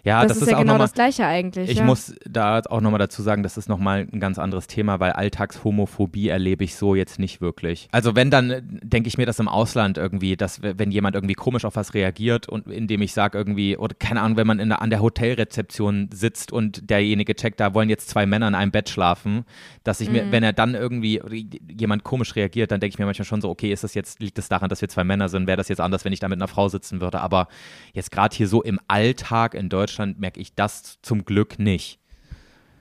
Ja, 0.05 0.23
das, 0.23 0.39
das, 0.39 0.43
ist 0.43 0.51
ja 0.51 0.57
auch 0.57 0.61
genau 0.61 0.75
nochmal. 0.75 0.87
das 0.87 0.95
Gleiche 0.95 1.27
eigentlich. 1.27 1.71
Ich 1.71 1.79
ja. 1.79 1.85
muss 1.85 2.15
da 2.29 2.61
auch 2.69 2.81
nochmal 2.81 2.99
dazu 2.99 3.23
sagen, 3.23 3.43
das 3.43 3.57
ist 3.57 3.69
nochmal 3.69 4.07
ein 4.13 4.21
ganz 4.21 4.39
anderes 4.39 4.67
Thema, 4.67 5.01
weil 5.01 5.13
Alltagshomophobie 5.13 6.29
erlebe 6.29 6.65
ich 6.65 6.77
so 6.77 6.95
jetzt 6.95 7.19
nicht 7.19 7.41
wirklich. 7.41 7.89
Also 7.93 8.15
wenn, 8.15 8.31
dann 8.31 8.81
denke 8.83 9.09
ich 9.09 9.19
mir 9.19 9.27
das 9.27 9.39
im 9.39 9.49
Ausland 9.49 9.99
irgendwie, 9.99 10.37
dass 10.37 10.63
wenn 10.63 10.91
jemand 10.91 11.15
irgendwie 11.15 11.35
komisch 11.35 11.65
auf 11.65 11.77
was 11.77 11.95
reagiert 11.95 12.49
und 12.49 12.67
indem 12.69 13.03
ich 13.03 13.13
sage 13.13 13.39
irgendwie, 13.39 13.77
oder 13.77 13.95
keine 13.99 14.23
Ahnung, 14.23 14.37
wenn 14.37 14.47
man 14.47 14.59
in 14.59 14.73
an 14.73 14.91
der 14.91 15.01
Hotelrezeption 15.01 16.11
sitzt 16.13 16.53
und 16.53 16.91
derjenige 16.91 17.35
checkt, 17.35 17.61
da 17.61 17.75
wollen 17.75 17.89
jetzt 17.89 18.09
zwei 18.09 18.27
Männer 18.27 18.49
in 18.49 18.55
einem 18.55 18.71
Bett 18.71 18.89
schlafen, 18.89 19.45
dass 19.85 20.01
ich 20.01 20.11
mir, 20.11 20.25
Mhm. 20.25 20.33
wenn 20.33 20.43
er 20.43 20.53
dann 20.53 20.75
irgendwie 20.75 21.21
jemand 21.79 22.05
komisch 22.05 22.37
reagiert, 22.37 22.71
dann 22.71 22.81
denke 22.81 22.95
ich 22.95 22.99
mir 22.99 23.07
manchmal 23.07 23.25
schon 23.27 23.41
so, 23.41 23.49
okay, 23.49 23.73
ist 23.73 23.85
das 23.85 23.95
jetzt, 23.95 24.21
liegt 24.21 24.39
es 24.39 24.49
daran, 24.49 24.69
dass 24.69 24.81
wir 24.81 24.89
zwei 24.89 25.05
Männer 25.05 25.29
sind, 25.29 25.47
wäre 25.47 25.57
das 25.57 25.69
jetzt 25.69 25.81
anders, 25.81 26.05
wenn 26.05 26.13
ich 26.13 26.21
da 26.21 26.29
mit 26.29 26.39
einer 26.39 26.49
Frau 26.49 26.69
sitzen 26.69 27.01
würde, 27.01 27.21
aber 27.21 27.49
jetzt 27.93 28.11
gerade 28.11 28.37
hier 28.37 28.49
so 28.49 28.63
im 28.63 28.79
Alltag 28.89 29.55
in 29.55 29.68
Deutschland 29.69 30.19
merke 30.21 30.41
ich 30.41 30.55
das 30.55 30.99
zum 31.03 31.25
Glück 31.25 31.59
nicht. 31.59 31.99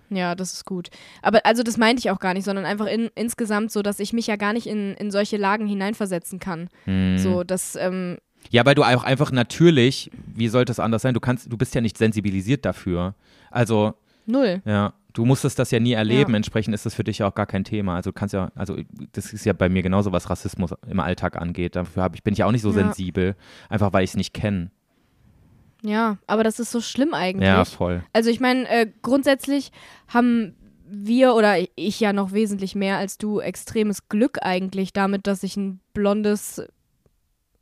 Ja, 0.10 0.36
das 0.36 0.54
ist 0.54 0.66
gut. 0.66 0.90
Aber 1.22 1.46
also 1.46 1.64
das 1.64 1.78
meinte 1.78 2.00
ich 2.00 2.10
auch 2.12 2.20
gar 2.20 2.34
nicht, 2.34 2.46
sondern 2.46 2.66
einfach 2.66 2.86
in, 2.86 3.10
insgesamt 3.16 3.72
so, 3.72 3.82
dass 3.82 4.00
ich 4.00 4.14
mich 4.14 4.28
ja 4.28 4.38
gar 4.38 4.54
nicht 4.54 4.66
in, 4.68 4.94
in 4.94 5.12
solche 5.12 5.36
Lagen 5.38 5.68
hineinversetzen 5.68 6.40
kann. 6.40 6.70
Hm. 6.86 7.18
So, 7.18 7.44
dass, 7.44 7.76
ähm, 7.76 8.18
Ja, 8.50 8.66
weil 8.66 8.76
du 8.76 8.84
auch 8.84 9.04
einfach 9.04 9.32
natürlich, 9.32 10.10
wie 10.34 10.48
sollte 10.48 10.72
es 10.72 10.80
anders 10.80 11.02
sein, 11.02 11.14
du 11.14 11.20
kannst, 11.20 11.52
du 11.52 11.58
bist 11.58 11.76
ja 11.76 11.82
nicht 11.82 11.98
sensibilisiert 11.98 12.64
dafür. 12.64 13.16
Also, 13.52 13.96
null. 14.26 14.62
ja, 14.64 14.94
du 15.12 15.26
musstest 15.26 15.60
das 15.60 15.72
ja 15.72 15.80
nie 15.82 15.92
erleben, 15.94 16.32
Ja. 16.32 16.38
entsprechend 16.38 16.74
ist 16.74 16.86
das 16.86 16.94
für 16.96 17.04
dich 17.04 17.18
ja 17.18 17.28
auch 17.28 17.36
gar 17.36 17.46
kein 17.48 17.66
Thema. 17.66 17.98
Also 17.98 18.12
du 18.12 18.14
kannst 18.14 18.34
ja, 18.34 18.50
also 18.56 18.78
das 19.12 19.34
ist 19.34 19.44
ja 19.46 19.52
bei 19.52 19.68
mir 19.68 19.82
genauso, 19.84 20.14
was 20.14 20.30
Rassismus 20.30 20.74
im 20.88 21.02
Alltag 21.02 21.36
angeht. 21.36 21.76
Dafür 21.76 22.04
hab 22.04 22.16
ich, 22.16 22.24
bin 22.24 22.34
ich 22.34 22.46
auch 22.46 22.52
nicht 22.54 22.62
so 22.62 22.70
Ja. 22.70 22.76
sensibel, 22.76 23.36
einfach 23.68 23.92
weil 23.92 24.06
ich 24.06 24.12
es 24.12 24.16
nicht 24.16 24.34
kenne. 24.34 24.72
Ja, 25.84 26.18
aber 26.28 26.44
das 26.44 26.60
ist 26.60 26.72
so 26.72 26.82
schlimm 26.82 27.14
eigentlich. 27.14 27.48
Ja, 27.48 27.64
voll. 27.66 28.04
Also 28.14 28.30
ich 28.30 28.40
meine, 28.40 28.68
äh, 28.68 28.88
grundsätzlich 29.02 29.72
haben 30.08 30.56
wir 30.90 31.36
oder 31.36 31.56
ich 31.76 32.00
ja 32.00 32.14
noch 32.14 32.32
wesentlich 32.32 32.74
mehr 32.76 32.98
als 32.98 33.18
du 33.18 33.40
extremes 33.40 34.08
Glück 34.10 34.40
eigentlich 34.42 34.94
damit, 34.94 35.28
dass 35.28 35.44
ich 35.44 35.58
ein 35.58 35.80
blondes 35.94 36.64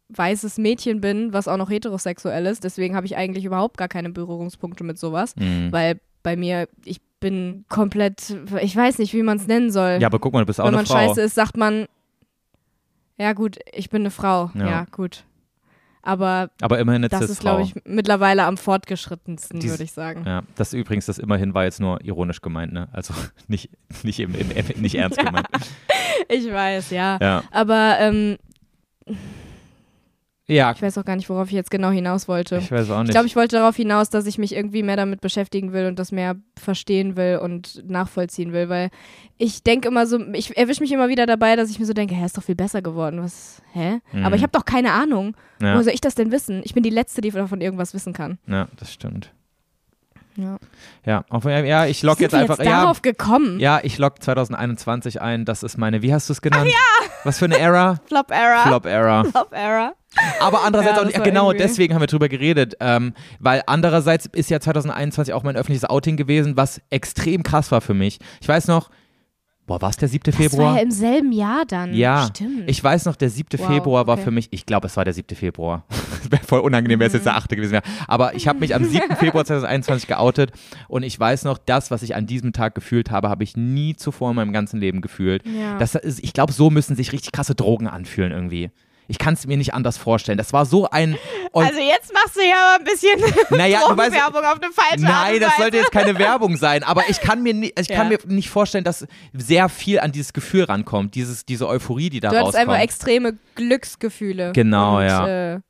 weißes 0.10 0.60
Mädchen 0.60 1.02
bin, 1.02 1.34
was 1.34 1.48
auch 1.48 1.58
noch 1.58 1.70
heterosexuell 1.72 2.46
ist. 2.46 2.64
Deswegen 2.64 2.96
habe 2.96 3.08
ich 3.08 3.18
eigentlich 3.18 3.44
überhaupt 3.44 3.78
gar 3.78 3.88
keine 3.88 4.12
Berührungspunkte 4.12 4.84
mit 4.84 5.00
sowas, 5.00 5.36
Mhm. 5.36 5.72
weil 5.72 6.00
bei 6.22 6.36
mir 6.38 6.70
ich 6.84 7.02
bin 7.20 7.66
komplett, 7.70 8.36
ich 8.62 8.76
weiß 8.76 9.00
nicht, 9.00 9.14
wie 9.14 9.24
man 9.24 9.38
es 9.38 9.48
nennen 9.48 9.72
soll. 9.72 9.98
Ja, 10.00 10.08
aber 10.08 10.20
guck 10.20 10.34
mal, 10.34 10.42
du 10.42 10.46
bist 10.46 10.60
auch 10.62 10.66
Wenn 10.66 10.76
eine 10.76 10.78
man 10.78 10.86
Frau. 10.86 10.94
scheiße 10.96 11.22
ist, 11.22 11.34
sagt 11.36 11.58
man, 11.58 11.88
ja 13.18 13.34
gut, 13.34 13.58
ich 13.74 13.90
bin 13.90 14.04
eine 14.04 14.12
Frau. 14.12 14.52
Ja. 14.54 14.68
Ja, 14.68 14.86
gut. 14.92 15.24
Aber 16.06 16.52
aber 16.62 16.80
immerhin 16.80 17.02
eine 17.02 17.10
das 17.10 17.30
ist, 17.30 17.40
glaube 17.40 17.64
ich, 17.64 17.74
mittlerweile 17.84 18.44
am 18.44 18.58
fortgeschrittensten, 18.58 19.62
würde 19.64 19.84
ich 19.84 19.92
sagen. 19.92 20.24
Ja, 20.26 20.44
das 20.56 20.74
übrigens, 20.74 21.08
das 21.08 21.18
immerhin 21.18 21.56
war 21.56 21.64
jetzt 21.64 21.80
nur 21.80 22.00
ironisch 22.04 22.42
gemeint, 22.42 22.72
ne? 22.72 22.88
Also 22.94 23.14
nicht, 23.48 23.72
nicht, 24.04 24.20
im, 24.20 24.36
im, 24.36 24.52
im, 24.52 24.82
nicht 24.82 24.96
ernst 24.96 25.18
gemeint. 25.26 25.48
Ich 26.30 26.50
weiß, 26.50 26.92
ja. 26.92 27.18
Ja. 27.20 27.44
Aber 27.52 27.98
ähm, 28.00 28.38
Ja, 30.48 30.72
ich 30.72 30.82
weiß 30.82 30.98
auch 31.00 31.06
gar 31.06 31.16
nicht, 31.16 31.28
worauf 31.30 31.48
ich 31.48 31.54
jetzt 31.54 31.72
genau 31.72 31.90
hinaus 31.90 32.28
wollte. 32.28 32.58
ich 32.58 32.72
weiß 32.72 32.92
auch 32.92 33.00
nicht. 33.00 33.10
Ich 33.10 33.14
glaube, 33.14 33.26
ich 33.26 33.36
wollte 33.36 33.56
darauf 33.56 33.76
hinaus, 33.76 34.12
dass 34.12 34.28
ich 34.28 34.38
mich 34.38 34.56
irgendwie 34.56 34.84
mehr 34.84 34.96
damit 34.96 35.22
beschäftigen 35.22 35.74
will 35.74 35.88
und 35.88 35.98
das 35.98 36.12
mehr 36.12 36.36
verstehen 36.56 37.18
will 37.18 37.40
und 37.42 37.84
nachvollziehen 37.90 38.54
will, 38.54 38.70
weil 38.70 38.92
ich 39.38 39.64
denke 39.64 39.88
immer 39.88 40.06
so, 40.06 40.20
ich 40.34 40.56
erwische 40.56 40.82
mich 40.82 40.92
immer 40.92 41.10
wieder 41.10 41.26
dabei, 41.26 41.56
dass 41.56 41.72
ich 41.72 41.80
mir 41.80 41.86
so 41.88 41.94
denke, 41.94 42.14
hä, 42.14 42.26
ist 42.26 42.38
doch 42.38 42.44
viel 42.44 42.56
besser 42.56 42.84
geworden. 42.84 43.24
Was? 43.24 43.64
Hä? 43.74 44.02
Mhm. 44.12 44.26
Aber 44.26 44.36
ich 44.36 44.44
habe 44.44 44.52
doch 44.52 44.66
keine 44.66 44.92
Ahnung. 44.92 45.36
ja, 45.62 45.74
Woher 45.74 45.84
soll 45.84 45.94
ich 45.94 46.02
das 46.02 46.14
denn 46.14 46.32
wissen? 46.32 46.62
Ich 46.64 46.76
bin 46.76 46.84
die 46.84 46.92
Letzte, 46.92 47.22
die 47.22 47.32
davon 47.32 47.62
irgendwas 47.62 47.96
wissen 47.96 48.14
kann. 48.14 48.38
ja, 48.48 48.68
das 48.78 48.94
stimmt. 48.94 49.32
Ja. 50.38 50.58
Ja, 51.06 51.24
auf, 51.30 51.46
ja 51.46 51.86
ich 51.86 52.04
log 52.04 52.18
Sind 52.18 52.24
jetzt 52.24 52.34
einfach. 52.36 52.58
jetzt 52.58 52.68
ja, 52.68 52.82
darauf 52.82 53.02
gekommen? 53.02 53.60
ja, 53.60 53.80
ich 53.82 53.98
log 53.98 54.22
2021 54.22 55.22
ein. 55.22 55.46
Das 55.46 55.64
ist 55.64 55.78
meine, 55.78 56.02
wie 56.02 56.14
hast 56.14 56.30
du 56.30 56.34
es 56.34 56.42
genannt? 56.42 56.70
ja! 56.70 57.08
Was 57.24 57.40
für 57.40 57.46
eine 57.46 57.58
Era? 57.58 58.00
Flop 58.06 58.32
Era. 58.32 58.64
Flop 58.64 58.86
Era. 58.86 59.24
Flop 59.24 59.54
Era. 59.54 59.94
Aber 60.40 60.64
andererseits 60.64 60.94
Ja, 60.96 60.98
auch 61.02 61.04
das 61.04 61.08
nicht, 61.14 61.18
war 61.20 61.26
genau 61.26 61.52
irgendwie- 61.52 61.68
deswegen 61.68 61.94
haben 61.94 62.02
wir 62.02 62.08
drüber 62.08 62.30
geredet, 62.30 62.76
ähm, 62.80 63.14
weil 63.40 63.64
andererseits 63.68 64.26
ist 64.28 64.50
ja 64.50 64.60
2021 64.60 65.34
auch 65.34 65.44
mein 65.44 65.56
öffentliches 65.56 65.86
Outing 65.90 66.18
gewesen, 66.18 66.56
was 66.58 66.82
extrem 66.90 67.44
krass 67.44 67.72
war 67.72 67.82
für 67.82 67.94
mich. 67.94 68.20
Ich 68.42 68.48
weiß 68.48 68.68
noch, 68.68 68.90
boah, 69.68 69.82
war 69.82 69.90
es 69.90 69.98
der 69.98 70.08
7. 70.08 70.24
Das 70.32 70.36
war 70.40 70.50
Februar? 70.50 70.76
ja 70.76 70.82
im 70.84 70.92
selben 70.92 71.32
Jahr 71.32 71.66
dann. 71.68 71.94
Ja, 71.94 72.28
Stimmt. 72.28 72.70
Ich 72.70 72.84
weiß 72.84 73.06
noch, 73.06 73.16
der 73.16 73.30
7. 73.30 73.60
Wow, 73.60 73.68
Februar 73.68 74.08
war 74.08 74.16
okay. 74.16 74.26
für 74.26 74.32
mich, 74.32 74.48
ich 74.52 74.66
glaube, 74.66 74.88
es 74.88 74.96
war 74.96 75.06
der 75.06 75.14
7. 75.14 75.36
Februar. 75.36 75.84
wäre 76.30 76.44
voll 76.44 76.60
unangenehm, 76.62 77.00
wenn 77.00 77.08
es 77.08 77.14
jetzt 77.14 77.26
der 77.26 77.36
8. 77.36 77.50
gewesen 77.50 77.72
wäre. 77.74 77.84
Aber 78.08 78.36
ich 78.36 78.48
habe 78.48 78.60
mich 78.60 78.74
am 78.76 78.84
7. 78.84 79.16
Februar 79.18 79.44
2021 79.46 80.08
geoutet 80.08 80.52
und 80.88 81.04
ich 81.04 81.20
weiß 81.20 81.44
noch, 81.46 81.58
das, 81.58 81.92
was 81.92 82.04
ich 82.04 82.16
an 82.16 82.26
diesem 82.26 82.54
Tag 82.54 82.76
gefühlt 82.76 83.12
habe, 83.12 83.30
habe 83.30 83.44
ich 83.44 83.58
nie 83.58 83.96
zuvor 83.96 84.30
in 84.32 84.36
meinem 84.36 84.54
ganzen 84.54 84.80
Leben 84.80 85.02
gefühlt. 85.02 85.44
Ja. 85.48 85.78
Das 85.78 85.96
ist, 85.96 86.24
ich 86.24 86.34
glaube, 86.34 86.54
so 86.54 86.70
müssen 86.70 86.96
sich 86.96 87.12
richtig 87.12 87.32
krasse 87.32 87.56
Drogen 87.56 87.88
anfühlen 87.88 88.32
irgendwie. 88.32 88.72
Ich 89.08 89.18
kann 89.20 89.34
es 89.36 89.46
mir 89.46 89.58
nicht 89.58 89.74
anders 89.74 89.98
vorstellen. 89.98 90.38
Das 90.38 90.52
war 90.54 90.66
so 90.66 90.90
ein. 90.90 91.18
Und, 91.52 91.66
also 91.66 91.80
jetzt 91.80 92.12
machst 92.14 92.36
du 92.36 92.42
ja 92.42 92.56
aber 92.76 92.80
ein 92.80 92.84
bisschen 92.86 93.20
naja, 93.58 93.80
du 93.88 93.96
weißt, 93.98 94.14
Drogenwerbung 94.16 94.44
auf 94.44 94.62
eine 94.62 94.72
falsche 94.72 95.06
Art 95.08 95.26
Nein, 95.26 95.34
und 95.36 95.40
das 95.42 95.50
Weise. 95.52 95.62
sollte 95.62 95.78
jetzt 95.78 95.92
keine 95.92 96.18
Werbung 96.18 96.58
sein, 96.58 96.84
aber 96.84 97.04
ich 97.10 97.20
kann 97.22 97.44
mir, 97.44 97.54
nie, 97.54 97.74
ich 97.80 97.88
kann 97.88 98.12
Ja. 98.12 98.18
mir 98.26 98.34
nicht 98.34 98.50
vorstellen, 98.50 98.84
dass 98.84 99.06
sehr 99.34 99.70
viel 99.70 100.00
an 100.00 100.12
dieses 100.12 100.34
Gefühl 100.34 100.64
rankommt, 100.64 101.16
dieses, 101.16 101.46
diese 101.46 101.68
Euphorie, 101.68 102.10
die 102.10 102.20
da 102.20 102.30
Du 102.32 102.38
rauskommt. 102.38 102.56
einfach 102.56 102.80
extreme 102.80 103.38
Glücksgefühle. 103.56 104.52
Genau, 104.54 104.98
und, 104.98 105.06
ja. 105.06 105.28
Äh, 105.28 105.52
ja. 105.54 105.62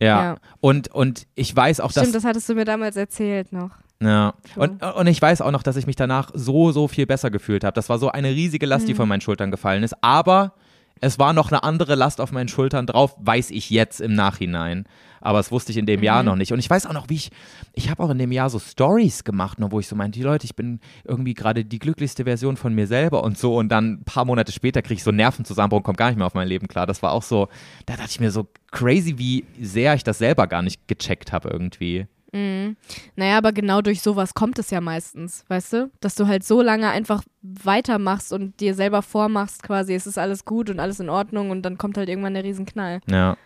ja. 0.00 0.36
Und, 0.60 0.88
und 0.88 1.26
ich 1.34 1.54
weiß 1.54 1.80
auch, 1.80 1.92
dass 1.92 2.02
stimmt, 2.04 2.14
das 2.16 2.24
hattest 2.24 2.48
du 2.48 2.54
mir 2.54 2.64
damals 2.64 2.96
erzählt 2.96 3.52
noch. 3.52 3.70
Ja, 4.02 4.34
und, 4.56 4.82
und 4.82 5.06
ich 5.06 5.22
weiß 5.22 5.42
auch 5.42 5.52
noch, 5.52 5.62
dass 5.62 5.76
ich 5.76 5.86
mich 5.86 5.94
danach 5.94 6.30
so, 6.34 6.72
so 6.72 6.88
viel 6.88 7.06
besser 7.06 7.30
gefühlt 7.30 7.62
habe. 7.62 7.74
Das 7.74 7.88
war 7.88 7.98
so 8.00 8.10
eine 8.10 8.30
riesige 8.30 8.66
Last, 8.66 8.82
Mhm. 8.82 8.86
die 8.88 8.94
von 8.94 9.08
meinen 9.08 9.20
Schultern 9.20 9.52
gefallen 9.52 9.84
ist. 9.84 9.94
Aber 10.02 10.54
es 11.02 11.18
war 11.18 11.32
noch 11.32 11.50
eine 11.50 11.64
andere 11.64 11.96
Last 11.96 12.20
auf 12.20 12.30
meinen 12.30 12.48
Schultern 12.48 12.86
drauf, 12.86 13.16
weiß 13.18 13.50
ich 13.50 13.70
jetzt 13.70 14.00
im 14.00 14.14
Nachhinein. 14.14 14.84
Aber 15.20 15.38
das 15.38 15.50
wusste 15.50 15.72
ich 15.72 15.78
in 15.78 15.86
dem 15.86 15.98
Mhm. 16.00 16.04
Jahr 16.04 16.22
noch 16.22 16.36
nicht. 16.36 16.52
Und 16.52 16.60
ich 16.60 16.70
weiß 16.70 16.86
auch 16.86 16.92
noch, 16.92 17.08
wie 17.08 17.14
ich, 17.14 17.30
ich 17.74 17.90
habe 17.90 18.02
auch 18.02 18.10
in 18.10 18.18
dem 18.18 18.30
Jahr 18.32 18.50
so 18.50 18.58
Stories 18.60 19.24
gemacht, 19.24 19.58
noch, 19.58 19.72
wo 19.72 19.80
ich 19.80 19.88
so 19.88 19.96
meinte, 19.96 20.18
die 20.18 20.24
Leute, 20.24 20.44
ich 20.44 20.54
bin 20.54 20.78
irgendwie 21.04 21.34
gerade 21.34 21.64
die 21.64 21.78
glücklichste 21.80 22.24
Version 22.24 22.56
von 22.56 22.72
mir 22.72 22.86
selber 22.86 23.24
und 23.24 23.36
so. 23.36 23.56
Und 23.56 23.68
dann 23.68 23.94
ein 23.94 24.04
paar 24.04 24.24
Monate 24.24 24.52
später 24.52 24.80
kriege 24.80 24.94
ich 24.94 25.04
so 25.04 25.10
einen 25.10 25.18
Nervenzusammenbruch 25.18 25.78
und 25.78 25.84
komme 25.84 25.96
gar 25.96 26.08
nicht 26.08 26.18
mehr 26.18 26.26
auf 26.26 26.34
mein 26.34 26.48
Leben 26.48 26.68
klar. 26.68 26.86
Das 26.86 27.02
war 27.02 27.12
auch 27.12 27.22
so, 27.24 27.48
da 27.86 27.96
dachte 27.96 28.10
ich 28.10 28.20
mir 28.20 28.30
so 28.30 28.48
crazy, 28.70 29.18
wie 29.18 29.44
sehr 29.60 29.94
ich 29.94 30.04
das 30.04 30.18
selber 30.18 30.46
gar 30.46 30.62
nicht 30.62 30.86
gecheckt 30.88 31.32
habe 31.32 31.50
irgendwie. 31.50 32.06
Mhm. 32.32 32.76
Naja, 33.16 33.38
aber 33.38 33.52
genau 33.52 33.82
durch 33.82 34.00
sowas 34.00 34.34
kommt 34.34 34.58
es 34.58 34.70
ja 34.70 34.80
meistens, 34.80 35.44
weißt 35.48 35.72
du? 35.74 35.90
Dass 36.00 36.14
du 36.14 36.26
halt 36.26 36.44
so 36.44 36.62
lange 36.62 36.90
einfach 36.90 37.22
weitermachst 37.42 38.32
und 38.32 38.58
dir 38.60 38.74
selber 38.74 39.02
vormachst, 39.02 39.62
quasi, 39.62 39.94
es 39.94 40.06
ist 40.06 40.18
alles 40.18 40.44
gut 40.44 40.70
und 40.70 40.80
alles 40.80 40.98
in 41.00 41.08
Ordnung 41.10 41.50
und 41.50 41.62
dann 41.62 41.78
kommt 41.78 41.98
halt 41.98 42.08
irgendwann 42.08 42.34
der 42.34 42.44
Riesenknall. 42.44 43.00
Ja. 43.08 43.36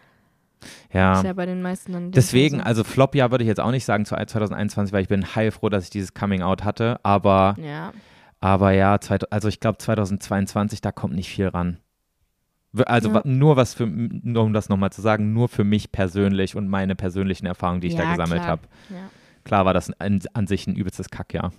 Ja. 0.93 1.19
Ist 1.19 1.25
ja 1.25 1.33
bei 1.33 1.47
den 1.47 1.63
meisten 1.63 1.93
dann. 1.93 2.13
Deswegen, 2.13 2.61
also 2.61 2.83
Flop-Jahr 2.85 3.31
würde 3.31 3.45
ich 3.45 3.49
jetzt 3.49 3.61
auch 3.61 3.71
nicht 3.71 3.85
sagen 3.85 4.05
zu 4.05 4.15
2021, 4.15 4.93
weil 4.93 5.03
ich 5.03 5.09
bin 5.09 5.35
heilfroh, 5.35 5.69
dass 5.69 5.85
ich 5.85 5.91
dieses 5.91 6.15
Coming-out 6.15 6.65
hatte. 6.65 6.99
Aber. 7.03 7.57
Ja. 7.61 7.93
aber 8.41 8.73
ja, 8.73 8.99
also 9.31 9.49
ich 9.49 9.61
glaube 9.61 9.79
2022, 9.79 10.81
da 10.81 10.93
kommt 10.93 11.15
nicht 11.15 11.29
viel 11.29 11.49
ran. 11.49 11.79
Also 12.85 13.11
Ja. 13.11 13.23
nur 13.25 13.57
was 13.57 13.75
für, 13.75 13.87
nur 13.87 14.43
um 14.45 14.53
das 14.53 14.69
nochmal 14.69 14.91
zu 14.93 15.01
sagen, 15.01 15.33
nur 15.33 15.49
für 15.49 15.65
mich 15.65 15.93
persönlich 15.93 16.57
und 16.57 16.69
meine 16.69 16.95
persönlichen 16.97 17.47
Erfahrungen, 17.47 17.81
die 17.81 17.89
ich 17.89 17.97
da 17.97 18.05
Ja, 18.05 18.11
gesammelt 18.11 18.41
klar. 18.43 18.51
habe. 18.51 18.63
Ja. 18.91 19.11
Klar 19.45 19.65
war 19.65 19.75
das 19.75 19.91
an, 20.01 20.21
an 20.35 20.47
sich 20.47 20.67
ein 20.67 20.75
übelstes 20.77 21.11
Kackjahr. 21.11 21.53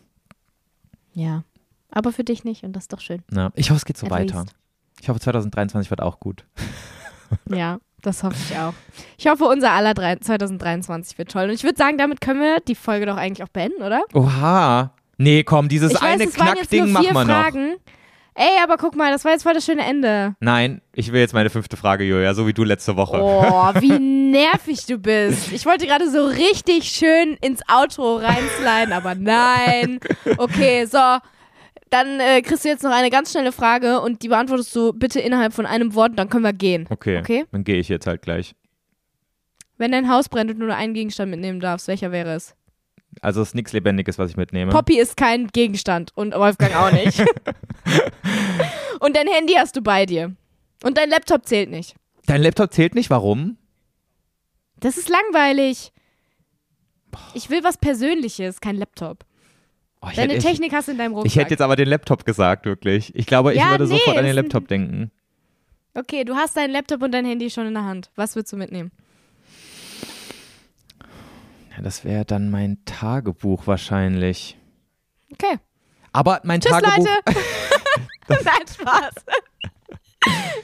ja. 1.14 1.44
Aber 1.90 2.12
für 2.12 2.26
dich 2.26 2.44
nicht 2.44 2.64
und 2.66 2.74
das 2.74 2.84
ist 2.84 2.94
doch 2.94 3.00
schön. 3.00 3.24
Ja. 3.32 3.50
Ich 3.56 3.70
hoffe, 3.70 3.78
es 3.78 3.86
geht 3.86 3.98
so 3.98 4.08
At 4.08 4.12
weiter. 4.12 4.42
least. 4.42 4.56
Ich 5.00 5.08
hoffe, 5.08 5.22
2023 5.22 5.90
wird 5.90 6.02
auch 6.02 6.20
gut. 6.20 6.46
Ja, 7.50 7.80
das 8.02 8.24
hoffe 8.24 8.36
ich 8.50 8.58
auch. 8.58 8.74
Ich 9.18 9.28
hoffe, 9.28 9.44
unser 9.46 9.72
aller 9.72 9.94
drei, 9.94 10.16
2023 10.16 11.18
wird 11.18 11.30
toll. 11.32 11.46
Und 11.46 11.52
ich 11.52 11.64
würde 11.64 11.78
sagen, 11.78 11.98
damit 11.98 12.22
können 12.22 12.40
wir 12.40 12.60
die 12.62 12.76
Folge 12.76 13.06
doch 13.06 13.18
eigentlich 13.18 13.44
auch 13.44 13.50
beenden, 13.52 13.82
oder? 13.84 14.02
Oha. 14.14 14.94
Nee, 15.18 15.44
komm, 15.44 15.68
dieses 15.68 15.92
ich 15.94 16.02
weiß, 16.02 16.04
eine 16.22 16.24
es 16.26 16.40
waren 16.40 16.56
jetzt 16.56 16.70
Knackding 16.70 16.92
nur 16.94 17.02
vier 17.02 17.14
machen 17.14 17.28
wir 17.28 17.62
noch. 17.72 17.78
Ey, 18.40 18.62
aber 18.64 18.78
guck 18.78 18.96
mal, 18.96 19.12
das 19.12 19.26
war 19.26 19.32
jetzt 19.32 19.42
voll 19.42 19.56
das 19.56 19.66
schöne 19.66 19.84
Ende. 19.84 20.36
Nein, 20.40 20.82
ich 20.94 21.12
will 21.12 21.20
jetzt 21.22 21.34
meine 21.34 21.50
fünfte 21.50 21.76
Frage, 21.76 22.04
Julia, 22.04 22.36
so 22.36 22.46
wie 22.46 22.54
du 22.54 22.64
letzte 22.64 22.96
Woche. 22.96 23.18
Oh, 23.20 23.74
wie 23.82 23.98
nervig 24.32 24.86
du 24.86 25.00
bist. 25.00 25.52
Ich 25.52 25.66
wollte 25.66 25.88
gerade 25.88 26.08
so 26.12 26.24
richtig 26.28 26.84
schön 26.84 27.36
ins 27.42 27.62
Outro 27.68 28.18
reinsliden, 28.18 28.94
aber 28.94 29.16
nein. 29.16 30.00
Okay, 30.38 30.86
so. 30.86 31.00
Dann 31.90 32.20
äh, 32.20 32.42
kriegst 32.44 32.64
du 32.64 32.70
jetzt 32.70 32.84
noch 32.84 32.92
eine 32.92 33.10
ganz 33.10 33.32
schnelle 33.32 33.52
Frage 33.52 34.02
und 34.02 34.22
die 34.22 34.28
beantwortest 34.28 34.76
du 34.76 34.94
bitte 34.94 35.20
innerhalb 35.20 35.54
von 35.54 35.66
einem 35.66 35.96
Wort, 35.96 36.12
dann 36.20 36.30
können 36.30 36.44
wir 36.44 36.54
gehen. 36.54 36.86
Okay, 36.92 37.18
Okay. 37.20 37.46
dann 37.52 37.64
gehe 37.64 37.78
ich 37.78 37.90
jetzt 37.90 38.06
halt 38.06 38.22
gleich. 38.22 38.54
Wenn 39.80 39.92
dein 39.92 40.10
Haus 40.12 40.30
brennt 40.30 40.52
und 40.52 40.60
du 40.60 40.66
nur 40.66 40.76
einen 40.76 40.94
Gegenstand 40.94 41.32
mitnehmen 41.32 41.60
darfst, 41.60 41.88
welcher 41.88 42.12
wäre 42.12 42.34
es? 42.36 42.56
Also 43.22 43.42
es 43.42 43.50
ist 43.50 43.56
nichts 43.56 43.74
Lebendiges, 43.74 44.18
was 44.18 44.32
ich 44.32 44.38
mitnehme. 44.38 44.72
Poppy 44.72 45.00
ist 45.00 45.18
kein 45.18 45.48
Gegenstand 45.48 46.12
und 46.16 46.34
Wolfgang 46.34 46.76
auch 46.76 46.92
nicht. 46.92 47.20
und 49.00 49.16
dein 49.16 49.28
Handy 49.28 49.54
hast 49.54 49.76
du 49.76 49.82
bei 49.82 50.06
dir. 50.06 50.36
Und 50.84 50.98
dein 50.98 51.10
Laptop 51.10 51.46
zählt 51.48 51.70
nicht. 51.70 51.96
Dein 52.26 52.42
Laptop 52.42 52.74
zählt 52.74 52.96
nicht, 52.96 53.10
warum? 53.10 53.58
Das 54.80 54.98
ist 54.98 55.10
langweilig. 55.10 55.92
Ich 57.34 57.50
will 57.50 57.64
was 57.64 57.78
Persönliches, 57.78 58.62
kein 58.62 58.76
Laptop. 58.76 59.26
Oh, 60.02 60.10
Deine 60.16 60.34
hätte, 60.34 60.46
Technik 60.46 60.74
hast 60.74 60.88
du 60.88 60.92
in 60.92 61.00
deinem 61.00 61.14
Rucksack. 61.14 61.32
ich, 61.32 61.38
hätte 61.38 61.52
jetzt 61.52 61.62
aber 61.62 61.76
den 61.76 61.88
Laptop 61.88 62.26
gesagt, 62.26 62.66
wirklich. 62.66 63.16
Ich 63.16 63.26
glaube, 63.26 63.54
ich 63.54 63.60
Ja, 63.60 63.72
würde 63.72 63.86
nee, 63.86 63.98
sofort 63.98 64.18
an 64.18 64.26
den 64.26 64.36
Laptop 64.36 64.68
denken. 64.68 65.12
Okay, 65.96 66.24
du 66.24 66.36
hast 66.36 66.56
deinen 66.56 66.72
Laptop 66.72 67.02
und 67.02 67.12
dein 67.12 67.26
Handy 67.26 67.50
schon 67.50 67.66
in 67.66 67.74
der 67.74 67.86
Hand. 67.86 68.12
Was 68.16 68.36
würdest 68.36 68.54
du 68.54 68.58
mitnehmen? 68.58 68.92
Ja, 71.78 71.84
das 71.84 72.04
wäre 72.04 72.26
dann 72.26 72.50
mein 72.50 72.80
Tagebuch 72.86 73.68
wahrscheinlich. 73.68 74.58
Okay. 75.32 75.58
Aber 76.12 76.42
mein 76.44 76.60
Tschüss, 76.60 76.72
Tagebuch. 76.72 76.98
Leute. 76.98 77.40
Nein, 78.44 78.68
Spaß. 78.68 79.14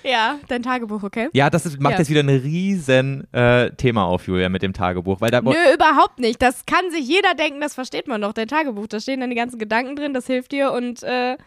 ja, 0.04 0.40
dein 0.48 0.64
Tagebuch, 0.64 1.04
okay? 1.04 1.30
Ja, 1.34 1.50
das 1.50 1.66
ist, 1.66 1.80
macht 1.80 1.94
Ja. 1.94 2.00
jetzt 2.00 2.10
wieder 2.10 2.22
ein 2.22 2.30
riesen 2.30 3.32
äh, 3.34 3.70
Thema 3.72 4.06
auf, 4.06 4.28
Julia, 4.28 4.50
mit 4.50 4.64
dem 4.64 4.74
Tagebuch. 4.74 5.22
Weil 5.22 5.32
da, 5.32 5.42
Nö, 5.42 5.54
überhaupt 5.74 6.20
nicht. 6.20 6.42
Das 6.42 6.66
kann 6.66 6.90
sich 6.92 7.08
jeder 7.08 7.36
denken, 7.36 7.62
das 7.62 7.76
versteht 7.76 8.08
man 8.08 8.22
doch. 8.22 8.34
Dein 8.34 8.48
Tagebuch, 8.48 8.88
da 8.88 9.00
stehen 9.00 9.20
dann 9.22 9.30
die 9.30 9.36
ganzen 9.36 9.60
Gedanken 9.60 9.96
drin, 9.96 10.14
das 10.14 10.26
hilft 10.28 10.52
dir 10.52 10.72
und 10.72 11.04
äh, 11.04 11.38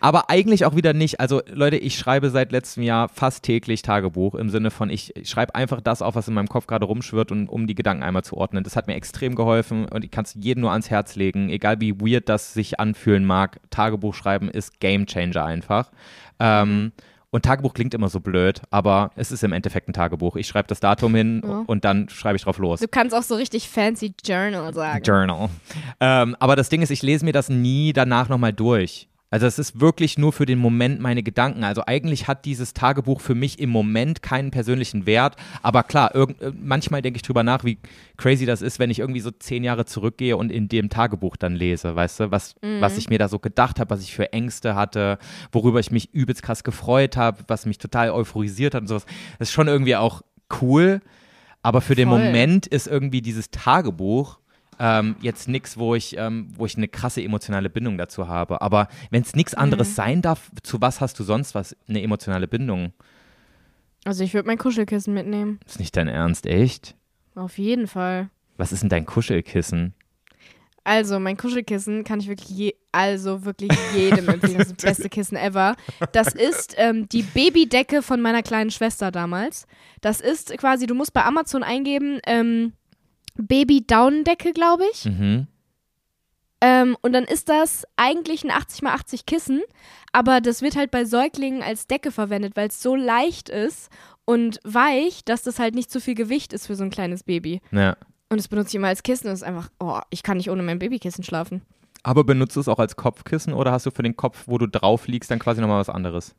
Aber 0.00 0.30
eigentlich 0.30 0.64
auch 0.64 0.76
wieder 0.76 0.92
nicht. 0.92 1.20
Also 1.20 1.40
Leute, 1.50 1.76
ich 1.76 1.96
schreibe 1.98 2.30
seit 2.30 2.52
letztem 2.52 2.82
Jahr 2.82 3.08
fast 3.08 3.42
täglich 3.42 3.82
Tagebuch 3.82 4.34
im 4.34 4.50
Sinne 4.50 4.70
von, 4.70 4.90
ich 4.90 5.12
schreibe 5.24 5.54
einfach 5.54 5.80
das 5.80 6.02
auf, 6.02 6.14
was 6.14 6.28
in 6.28 6.34
meinem 6.34 6.48
Kopf 6.48 6.66
gerade 6.66 6.84
rumschwirrt 6.86 7.30
und 7.32 7.48
um 7.48 7.66
die 7.66 7.74
Gedanken 7.74 8.02
einmal 8.02 8.24
zu 8.24 8.36
ordnen. 8.36 8.64
Das 8.64 8.76
hat 8.76 8.86
mir 8.86 8.94
extrem 8.94 9.34
geholfen 9.34 9.86
und 9.86 10.04
ich 10.04 10.10
kann 10.10 10.24
es 10.24 10.34
jedem 10.34 10.62
nur 10.62 10.72
ans 10.72 10.90
Herz 10.90 11.16
legen, 11.16 11.48
egal 11.48 11.80
wie 11.80 12.00
weird 12.00 12.28
das 12.28 12.54
sich 12.54 12.78
anfühlen 12.80 13.24
mag. 13.24 13.60
Tagebuch 13.70 14.14
schreiben 14.14 14.48
ist 14.50 14.80
Game 14.80 15.06
Changer 15.06 15.44
einfach. 15.44 15.90
Ähm, 16.38 16.92
und 17.30 17.44
Tagebuch 17.44 17.74
klingt 17.74 17.94
immer 17.94 18.08
so 18.08 18.20
blöd, 18.20 18.62
aber 18.70 19.10
es 19.16 19.32
ist 19.32 19.42
im 19.42 19.52
Endeffekt 19.52 19.88
ein 19.88 19.92
Tagebuch. 19.92 20.36
Ich 20.36 20.46
schreibe 20.46 20.68
das 20.68 20.78
Datum 20.78 21.14
hin 21.16 21.42
Ja. 21.44 21.64
und 21.66 21.84
dann 21.84 22.08
schreibe 22.08 22.36
ich 22.36 22.42
drauf 22.44 22.58
los. 22.58 22.78
du 22.78 22.86
kannst 22.86 23.12
auch 23.14 23.24
so 23.24 23.34
richtig 23.34 23.68
fancy 23.68 24.14
Journal 24.24 24.72
sagen. 24.72 25.02
Journal. 25.02 25.48
Ähm, 25.98 26.36
aber 26.38 26.54
das 26.54 26.68
Ding 26.68 26.82
ist, 26.82 26.90
ich 26.90 27.02
lese 27.02 27.24
mir 27.24 27.32
das 27.32 27.48
nie 27.48 27.92
danach 27.92 28.28
nochmal 28.28 28.52
durch. 28.52 29.08
Also 29.34 29.48
es 29.48 29.58
ist 29.58 29.80
wirklich 29.80 30.16
nur 30.16 30.32
für 30.32 30.46
den 30.46 30.60
Moment 30.60 31.00
meine 31.00 31.24
Gedanken. 31.24 31.64
Also 31.64 31.82
eigentlich 31.84 32.28
hat 32.28 32.44
dieses 32.44 32.72
Tagebuch 32.72 33.20
für 33.20 33.34
mich 33.34 33.58
im 33.58 33.68
Moment 33.68 34.22
keinen 34.22 34.52
persönlichen 34.52 35.06
Wert. 35.06 35.34
Aber 35.60 35.82
klar, 35.82 36.14
irgend, 36.14 36.40
äh, 36.40 36.52
manchmal 36.56 37.02
denke 37.02 37.16
ich 37.16 37.24
drüber 37.24 37.42
nach, 37.42 37.64
wie 37.64 37.78
crazy 38.16 38.46
das 38.46 38.62
ist, 38.62 38.78
wenn 38.78 38.90
ich 38.90 39.00
irgendwie 39.00 39.18
so 39.18 39.32
zehn 39.32 39.64
Jahre 39.64 39.86
zurückgehe 39.86 40.36
und 40.36 40.52
in 40.52 40.68
dem 40.68 40.88
Tagebuch 40.88 41.36
dann 41.36 41.56
lese, 41.56 41.96
weißt 41.96 42.20
du, 42.20 42.30
was, 42.30 42.54
was 42.78 42.96
ich 42.96 43.10
mir 43.10 43.18
da 43.18 43.26
so 43.26 43.40
gedacht 43.40 43.80
habe, 43.80 43.90
was 43.90 44.04
ich 44.04 44.14
für 44.14 44.32
Ängste 44.32 44.76
hatte, 44.76 45.18
worüber 45.50 45.80
ich 45.80 45.90
mich 45.90 46.14
übelst 46.14 46.44
krass 46.44 46.62
gefreut 46.62 47.16
habe, 47.16 47.38
was 47.48 47.66
mich 47.66 47.78
total 47.78 48.10
euphorisiert 48.10 48.76
hat 48.76 48.82
und 48.82 48.86
sowas. 48.86 49.04
Das 49.40 49.48
ist 49.48 49.52
schon 49.52 49.66
irgendwie 49.66 49.96
auch 49.96 50.22
cool. 50.62 51.00
Aber 51.60 51.80
für 51.80 51.96
den 51.96 52.08
Voll. 52.08 52.24
Moment 52.24 52.68
ist 52.68 52.86
irgendwie 52.86 53.20
dieses 53.20 53.50
Tagebuch 53.50 54.38
ähm, 54.78 55.16
jetzt 55.20 55.48
nichts, 55.48 55.76
wo 55.76 55.94
ich, 55.94 56.16
ähm, 56.16 56.48
wo 56.56 56.66
ich 56.66 56.76
eine 56.76 56.88
krasse 56.88 57.22
emotionale 57.22 57.70
Bindung 57.70 57.98
dazu 57.98 58.28
habe. 58.28 58.60
Aber 58.62 58.88
wenn 59.10 59.22
es 59.22 59.34
nichts 59.34 59.54
anderes 59.54 59.90
Mhm. 59.90 59.94
sein 59.94 60.22
darf, 60.22 60.50
zu 60.62 60.80
was 60.80 61.00
hast 61.00 61.18
du 61.18 61.24
sonst 61.24 61.54
was 61.54 61.76
eine 61.88 62.02
emotionale 62.02 62.48
Bindung? 62.48 62.92
Also 64.04 64.22
ich 64.24 64.34
würde 64.34 64.46
mein 64.46 64.58
Kuschelkissen 64.58 65.14
mitnehmen. 65.14 65.60
Ist 65.66 65.78
nicht 65.78 65.96
dein 65.96 66.08
Ernst, 66.08 66.46
echt? 66.46 66.94
Auf 67.34 67.58
jeden 67.58 67.86
Fall. 67.86 68.28
Was 68.56 68.70
ist 68.72 68.82
denn 68.82 68.90
dein 68.90 69.06
Kuschelkissen? 69.06 69.94
Also, 70.86 71.18
mein 71.18 71.38
Kuschelkissen 71.38 72.04
kann 72.04 72.20
ich 72.20 72.28
wirklich 72.28 72.50
je, 72.50 72.74
also 72.92 73.46
wirklich 73.46 73.70
jedem 73.96 74.28
empfehlen. 74.28 74.58
Das 74.58 74.66
ist 74.66 74.84
das 74.84 74.84
beste 74.98 75.08
Kissen 75.08 75.34
ever. 75.34 75.76
Das 76.12 76.34
ist 76.34 76.74
ähm, 76.76 77.08
die 77.08 77.22
Babydecke 77.22 78.02
von 78.02 78.20
meiner 78.20 78.42
kleinen 78.42 78.70
Schwester 78.70 79.10
damals. 79.10 79.66
Das 80.02 80.20
ist 80.20 80.54
quasi, 80.58 80.86
du 80.86 80.94
musst 80.94 81.14
bei 81.14 81.24
Amazon 81.24 81.62
eingeben, 81.62 82.20
ähm, 82.26 82.74
Baby-Daunendecke, 83.36 84.52
glaube 84.52 84.84
ich. 84.92 85.04
Mhm. 85.06 85.46
Ähm, 86.60 86.96
und 87.02 87.12
dann 87.12 87.24
ist 87.24 87.48
das 87.48 87.84
eigentlich 87.96 88.44
ein 88.44 88.50
80 88.50 88.82
x 88.82 88.86
80 88.86 89.26
Kissen, 89.26 89.62
aber 90.12 90.40
das 90.40 90.62
wird 90.62 90.76
halt 90.76 90.90
bei 90.90 91.04
Säuglingen 91.04 91.62
als 91.62 91.86
Decke 91.86 92.10
verwendet, 92.10 92.56
weil 92.56 92.68
es 92.68 92.80
so 92.80 92.96
leicht 92.96 93.48
ist 93.50 93.90
und 94.24 94.60
weich, 94.64 95.24
dass 95.24 95.42
das 95.42 95.58
halt 95.58 95.74
nicht 95.74 95.90
zu 95.90 96.00
viel 96.00 96.14
Gewicht 96.14 96.52
ist 96.52 96.66
für 96.66 96.76
so 96.76 96.84
ein 96.84 96.90
kleines 96.90 97.22
Baby. 97.22 97.60
Ja. 97.70 97.96
Und 98.30 98.38
das 98.38 98.48
benutze 98.48 98.70
ich 98.70 98.74
immer 98.76 98.88
als 98.88 99.02
Kissen. 99.02 99.26
Das 99.26 99.40
ist 99.40 99.44
einfach, 99.44 99.68
oh, 99.78 100.00
ich 100.10 100.22
kann 100.22 100.38
nicht 100.38 100.50
ohne 100.50 100.62
mein 100.62 100.78
Babykissen 100.78 101.22
schlafen. 101.22 101.62
Aber 102.02 102.24
benutzt 102.24 102.56
du 102.56 102.60
es 102.60 102.68
auch 102.68 102.78
als 102.78 102.96
Kopfkissen 102.96 103.52
oder 103.52 103.72
hast 103.72 103.86
du 103.86 103.90
für 103.90 104.02
den 104.02 104.16
Kopf, 104.16 104.44
wo 104.46 104.58
du 104.58 104.66
drauf 104.66 105.06
liegst, 105.06 105.30
dann 105.30 105.38
quasi 105.38 105.60
nochmal 105.60 105.80
was 105.80 105.88
anderes? 105.88 106.34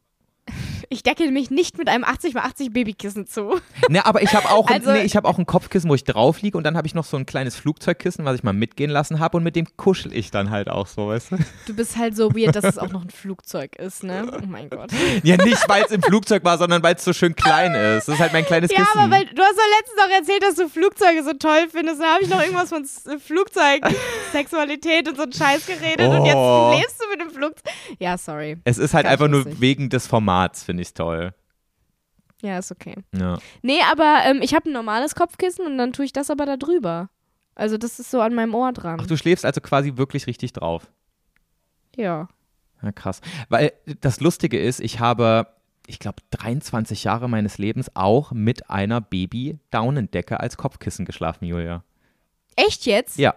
Ich 0.89 1.03
decke 1.03 1.29
mich 1.31 1.49
nicht 1.51 1.77
mit 1.77 1.89
einem 1.89 2.03
80 2.03 2.35
x 2.35 2.43
80 2.43 2.73
Babykissen 2.73 3.27
zu. 3.27 3.55
Ne, 3.89 4.05
aber 4.05 4.21
ich 4.23 4.33
habe 4.35 4.49
auch, 4.49 4.69
Also- 4.69 4.91
nee, 4.91 5.01
ich 5.03 5.15
hab 5.15 5.25
auch 5.25 5.37
ein 5.37 5.45
Kopfkissen, 5.45 5.89
wo 5.89 5.95
ich 5.95 6.03
drauf 6.03 6.41
liege 6.41 6.57
und 6.57 6.63
dann 6.63 6.75
habe 6.77 6.87
ich 6.87 6.95
noch 6.95 7.05
so 7.05 7.17
ein 7.17 7.25
kleines 7.25 7.55
Flugzeugkissen, 7.55 8.25
was 8.25 8.35
ich 8.35 8.43
mal 8.43 8.53
mitgehen 8.53 8.89
lassen 8.89 9.19
habe 9.19 9.37
und 9.37 9.43
mit 9.43 9.55
dem 9.55 9.65
kuschel 9.77 10.13
ich 10.15 10.31
dann 10.31 10.49
halt 10.49 10.69
auch 10.69 10.87
so, 10.87 11.07
weißt 11.09 11.31
du? 11.31 11.37
Du 11.67 11.75
bist 11.75 11.97
halt 11.97 12.15
so 12.17 12.33
weird, 12.35 12.55
dass 12.55 12.63
es 12.63 12.77
auch 12.77 12.89
noch 12.91 13.03
ein 13.03 13.09
Flugzeug 13.11 13.75
ist, 13.75 14.03
ne? 14.03 14.25
Oh 14.35 14.45
mein 14.47 14.69
Gott. 14.69 14.89
Ja, 15.23 15.37
nicht 15.37 15.67
weil 15.69 15.83
es 15.83 15.91
im 15.91 16.01
Flugzeug 16.01 16.43
war, 16.43 16.57
sondern 16.57 16.81
weil 16.83 16.95
es 16.95 17.03
so 17.03 17.13
schön 17.13 17.35
klein 17.35 17.73
ist. 17.75 18.07
Das 18.07 18.15
ist 18.15 18.19
halt 18.21 18.33
mein 18.33 18.45
kleines 18.45 18.71
Ja, 18.71 18.77
Kissen. 18.83 18.99
aber 18.99 19.11
weil 19.11 19.25
du 19.25 19.41
hast 19.41 19.55
doch 19.57 19.77
letztens 19.79 19.97
noch 20.03 20.15
erzählt, 20.17 20.43
dass 20.43 20.55
du 20.55 20.67
Flugzeuge 20.69 21.23
so 21.23 21.33
toll 21.33 21.67
findest. 21.71 22.01
Da 22.01 22.13
habe 22.15 22.23
ich 22.23 22.29
noch 22.29 22.41
irgendwas 22.41 22.69
von 22.69 22.83
S- 22.83 23.03
Flugzeug, 23.23 23.81
Sexualität 24.31 25.07
und 25.07 25.15
so 25.15 25.23
einen 25.23 25.33
Scheiß 25.33 25.65
geredet 25.65 26.07
und 26.09 26.19
Oh. 26.21 26.71
jetzt 26.71 26.79
lebst 26.79 27.01
du 27.03 27.09
mit 27.09 27.21
dem 27.21 27.29
Flugzeug. 27.29 27.73
Ja, 27.99 28.17
sorry. 28.17 28.57
es 28.63 28.77
ist 28.77 28.93
halt 28.93 29.05
nicht 29.05 29.11
einfach 29.13 29.27
nur 29.27 29.39
lustig. 29.43 29.61
wegen 29.61 29.89
des 29.89 30.07
Formats, 30.07 30.63
finde 30.63 30.74
ich 30.74 30.74
toll. 30.93 31.33
Ja, 32.41 32.57
ist 32.59 32.71
okay. 32.71 32.95
Ja. 33.17 33.37
Nee, 33.61 33.79
aber 33.91 34.19
ähm, 34.25 34.39
ich 34.41 34.53
habe 34.53 34.69
ein 34.69 34.73
normales 34.73 35.15
Kopfkissen 35.15 35.65
und 35.65 35.77
dann 35.77 35.93
tue 35.93 36.05
ich 36.05 36.13
das 36.13 36.29
aber 36.29 36.45
da 36.45 36.57
drüber. 36.57 37.09
Also 37.55 37.77
das 37.77 37.99
ist 37.99 38.11
so 38.11 38.19
an 38.21 38.33
meinem 38.35 38.53
Ohr 38.53 38.73
dran. 38.73 38.99
Ach, 39.01 39.07
du 39.07 39.15
schläfst 39.17 39.45
also 39.45 39.61
quasi 39.61 39.93
wirklich 39.95 40.27
richtig 40.27 40.53
drauf. 40.53 40.87
ja. 41.95 42.27
Ja, 42.83 42.91
krass. 42.91 43.21
Weil 43.49 43.71
das 44.01 44.19
Lustige 44.19 44.59
ist, 44.59 44.79
ich 44.81 44.99
habe, 44.99 45.47
ich 45.87 45.97
glaube, 45.97 46.17
23 46.31 47.05
Jahre 47.05 47.27
meines 47.29 47.57
Lebens 47.57 47.89
auch 47.95 48.31
mit 48.31 48.69
einer 48.69 48.99
Baby-Daunendecke 49.01 50.39
als 50.39 50.57
Kopfkissen 50.57 51.05
geschlafen, 51.05 51.45
Julia. 51.45 51.83
Echt 52.57 52.85
jetzt? 52.85 53.17
Ja. 53.17 53.33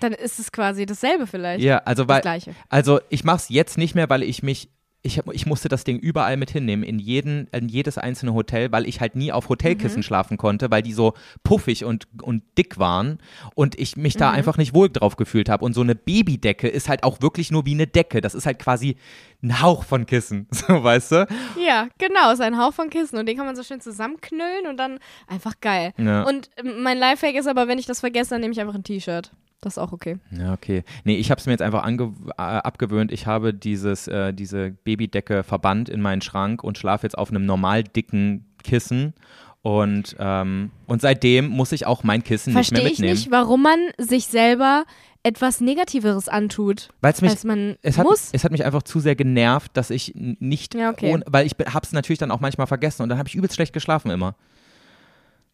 Dann 0.00 0.12
ist 0.12 0.38
es 0.40 0.50
quasi 0.52 0.84
dasselbe 0.84 1.26
vielleicht. 1.26 1.62
Ja, 1.64 1.78
also 1.78 2.04
Das 2.04 2.16
weil, 2.16 2.20
gleiche. 2.22 2.54
also 2.68 3.00
ich 3.08 3.24
mache 3.24 3.36
es 3.36 3.48
jetzt 3.48 3.78
nicht 3.78 3.94
mehr, 3.94 4.10
weil 4.10 4.24
ich 4.24 4.42
mich 4.42 4.68
ich, 5.06 5.20
ich 5.32 5.46
musste 5.46 5.68
das 5.68 5.84
Ding 5.84 5.98
überall 5.98 6.36
mit 6.36 6.50
hinnehmen, 6.50 6.82
in, 6.82 6.98
jeden, 6.98 7.46
in 7.52 7.68
jedes 7.68 7.96
einzelne 7.96 8.34
Hotel, 8.34 8.72
weil 8.72 8.86
ich 8.86 9.00
halt 9.00 9.14
nie 9.14 9.32
auf 9.32 9.48
Hotelkissen 9.48 10.02
schlafen 10.02 10.36
konnte, 10.36 10.70
weil 10.70 10.82
die 10.82 10.92
so 10.92 11.14
puffig 11.44 11.84
und, 11.84 12.08
und 12.20 12.42
dick 12.58 12.78
waren 12.78 13.18
und 13.54 13.78
ich 13.78 13.96
mich 13.96 14.16
da 14.16 14.30
einfach 14.30 14.58
nicht 14.58 14.74
wohl 14.74 14.90
drauf 14.90 15.16
gefühlt 15.16 15.48
habe. 15.48 15.64
Und 15.64 15.72
so 15.74 15.80
eine 15.80 15.94
Babydecke 15.94 16.68
ist 16.68 16.88
halt 16.88 17.04
auch 17.04 17.22
wirklich 17.22 17.50
nur 17.50 17.64
wie 17.64 17.74
eine 17.74 17.86
Decke. 17.86 18.20
Das 18.20 18.34
ist 18.34 18.46
halt 18.46 18.58
quasi 18.58 18.96
ein 19.42 19.62
Hauch 19.62 19.84
von 19.84 20.06
Kissen, 20.06 20.48
so 20.50 20.82
weißt 20.82 21.12
du? 21.12 21.28
Ja, 21.64 21.88
genau, 21.98 22.32
ist 22.32 22.40
ein 22.40 22.58
Hauch 22.58 22.74
von 22.74 22.90
Kissen 22.90 23.18
und 23.18 23.26
den 23.26 23.36
kann 23.36 23.46
man 23.46 23.56
so 23.56 23.62
schön 23.62 23.80
zusammenknüllen 23.80 24.66
und 24.68 24.76
dann 24.76 24.98
einfach 25.28 25.54
geil. 25.60 25.92
Ja. 25.98 26.24
Und 26.24 26.50
ähm, 26.56 26.82
mein 26.82 26.98
Lifehack 26.98 27.36
ist 27.36 27.46
aber, 27.46 27.68
wenn 27.68 27.78
ich 27.78 27.86
das 27.86 28.00
vergesse, 28.00 28.30
dann 28.30 28.40
nehme 28.40 28.52
ich 28.52 28.60
einfach 28.60 28.74
ein 28.74 28.84
T-Shirt. 28.84 29.30
Das 29.60 29.74
ist 29.74 29.78
auch 29.78 29.92
okay. 29.92 30.18
Ja, 30.30 30.52
okay. 30.52 30.84
Nee, 31.04 31.16
ich 31.16 31.30
habe 31.30 31.40
es 31.40 31.46
mir 31.46 31.52
jetzt 31.52 31.62
einfach 31.62 31.86
äh, 31.86 32.32
abgewöhnt. 32.36 33.10
Ich 33.10 33.26
habe 33.26 33.54
dieses, 33.54 34.06
äh, 34.06 34.32
diese 34.32 34.70
Babydecke 34.70 35.42
verbannt 35.42 35.88
in 35.88 36.00
meinen 36.02 36.20
Schrank 36.20 36.62
und 36.62 36.78
schlafe 36.78 37.06
jetzt 37.06 37.16
auf 37.16 37.30
einem 37.30 37.46
normal 37.46 37.82
dicken 37.82 38.44
Kissen. 38.62 39.14
Und, 39.62 40.14
ähm, 40.20 40.70
und 40.86 41.00
seitdem 41.00 41.48
muss 41.48 41.72
ich 41.72 41.86
auch 41.86 42.04
mein 42.04 42.22
Kissen 42.22 42.50
nicht 42.50 42.68
Verstehe 42.68 42.78
mehr 42.84 42.92
ich 42.92 42.98
mitnehmen. 42.98 43.14
nicht, 43.14 43.30
warum 43.32 43.62
man 43.62 43.78
sich 43.98 44.26
selber 44.26 44.84
etwas 45.24 45.60
Negativeres 45.60 46.28
antut, 46.28 46.90
Weil's 47.00 47.20
mich, 47.20 47.32
als 47.32 47.42
man 47.42 47.76
es 47.82 47.98
hat, 47.98 48.04
muss. 48.06 48.28
es 48.32 48.44
hat 48.44 48.52
mich 48.52 48.64
einfach 48.64 48.84
zu 48.84 49.00
sehr 49.00 49.16
genervt, 49.16 49.76
dass 49.76 49.90
ich 49.90 50.12
nicht, 50.14 50.74
Ja, 50.76 50.90
okay. 50.90 51.12
ohne, 51.12 51.24
weil 51.26 51.46
ich 51.46 51.56
habe 51.66 51.84
es 51.84 51.90
natürlich 51.90 52.20
dann 52.20 52.30
auch 52.30 52.38
manchmal 52.38 52.68
vergessen 52.68 53.02
und 53.02 53.08
dann 53.08 53.18
habe 53.18 53.28
ich 53.28 53.34
übelst 53.34 53.56
schlecht 53.56 53.72
geschlafen 53.72 54.12
immer. 54.12 54.36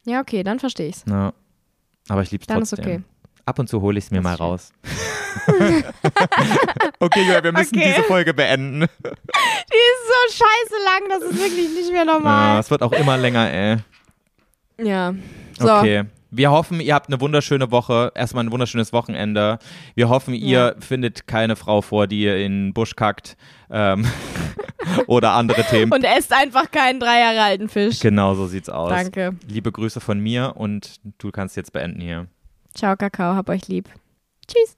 Ja, 0.05 0.20
okay, 0.20 0.43
dann 0.43 0.59
verstehe 0.59 0.89
ich's. 0.89 1.05
Ja. 1.09 1.33
Aber 2.09 2.20
ich 2.23 2.31
lieb's 2.33 2.47
Dann 2.49 2.61
ist 2.61 2.70
trotzdem. 2.70 2.85
okay. 2.97 3.03
Ab 3.44 3.59
und 3.59 3.69
zu 3.69 3.81
hole 3.81 3.98
ich 3.98 4.05
es 4.05 4.10
mir 4.10 4.19
Das 4.23 4.24
mal 4.24 4.36
schön. 4.36 4.47
raus. 4.47 4.73
okay, 7.01 7.23
Julia, 7.23 7.43
wir 7.43 7.52
müssen 7.52 7.77
Okay. 7.77 7.93
diese 7.97 8.02
Folge 8.05 8.35
beenden. 8.35 8.81
Die 8.81 8.85
ist 8.85 10.05
so 10.06 10.44
scheiße 10.44 10.85
lang, 10.85 11.01
das 11.09 11.23
ist 11.31 11.39
wirklich 11.43 11.69
nicht 11.70 11.90
mehr 11.93 12.05
Ja, 12.05 12.12
normal. 12.12 12.60
es 12.60 12.70
wird 12.70 12.82
auch 12.82 12.93
immer 12.93 13.16
länger, 13.16 13.51
ey. 13.51 13.77
Ja. 14.81 15.14
So. 15.59 15.73
Okay. 15.73 16.05
Wir 16.35 16.51
hoffen, 16.51 16.81
ihr 16.81 16.94
habt 16.94 17.09
eine 17.09 17.20
wunderschöne 17.20 17.70
Woche. 17.70 18.10
Erstmal 18.14 18.44
ein 18.44 18.51
wunderschönes 18.52 18.93
Wochenende. 18.94 19.59
Wir 19.94 20.09
hoffen, 20.09 20.32
ihr 20.32 20.77
findet 20.81 21.27
keine 21.27 21.56
Frau 21.56 21.82
vor, 21.82 22.06
die 22.06 22.23
ihr 22.23 22.39
in 22.39 22.69
den 22.69 22.73
Busch 22.73 22.97
kackt. 22.97 23.36
Ähm, 23.70 24.06
oder 25.06 25.32
andere 25.32 25.62
Themen. 25.64 25.93
Und 25.93 26.05
esst 26.05 26.32
einfach 26.32 26.70
keinen 26.70 27.01
drei 27.01 27.20
Jahre 27.20 27.43
alten 27.43 27.69
Fisch. 27.69 28.01
genau 28.01 28.35
so 28.35 28.47
sieht's 28.47 28.70
aus. 28.70 28.89
Danke. 28.89 29.36
Liebe 29.47 29.70
Grüße 29.73 30.01
von 30.01 30.20
mir 30.20 30.55
und 30.56 31.01
du 31.19 31.31
kannst 31.31 31.55
jetzt 31.56 31.73
beenden 31.74 32.01
hier. 32.01 32.28
Ciao, 32.74 32.97
Kakao, 32.97 33.35
hab 33.35 33.49
euch 33.49 33.69
lieb. 33.69 33.89
Tschüss. 34.47 34.77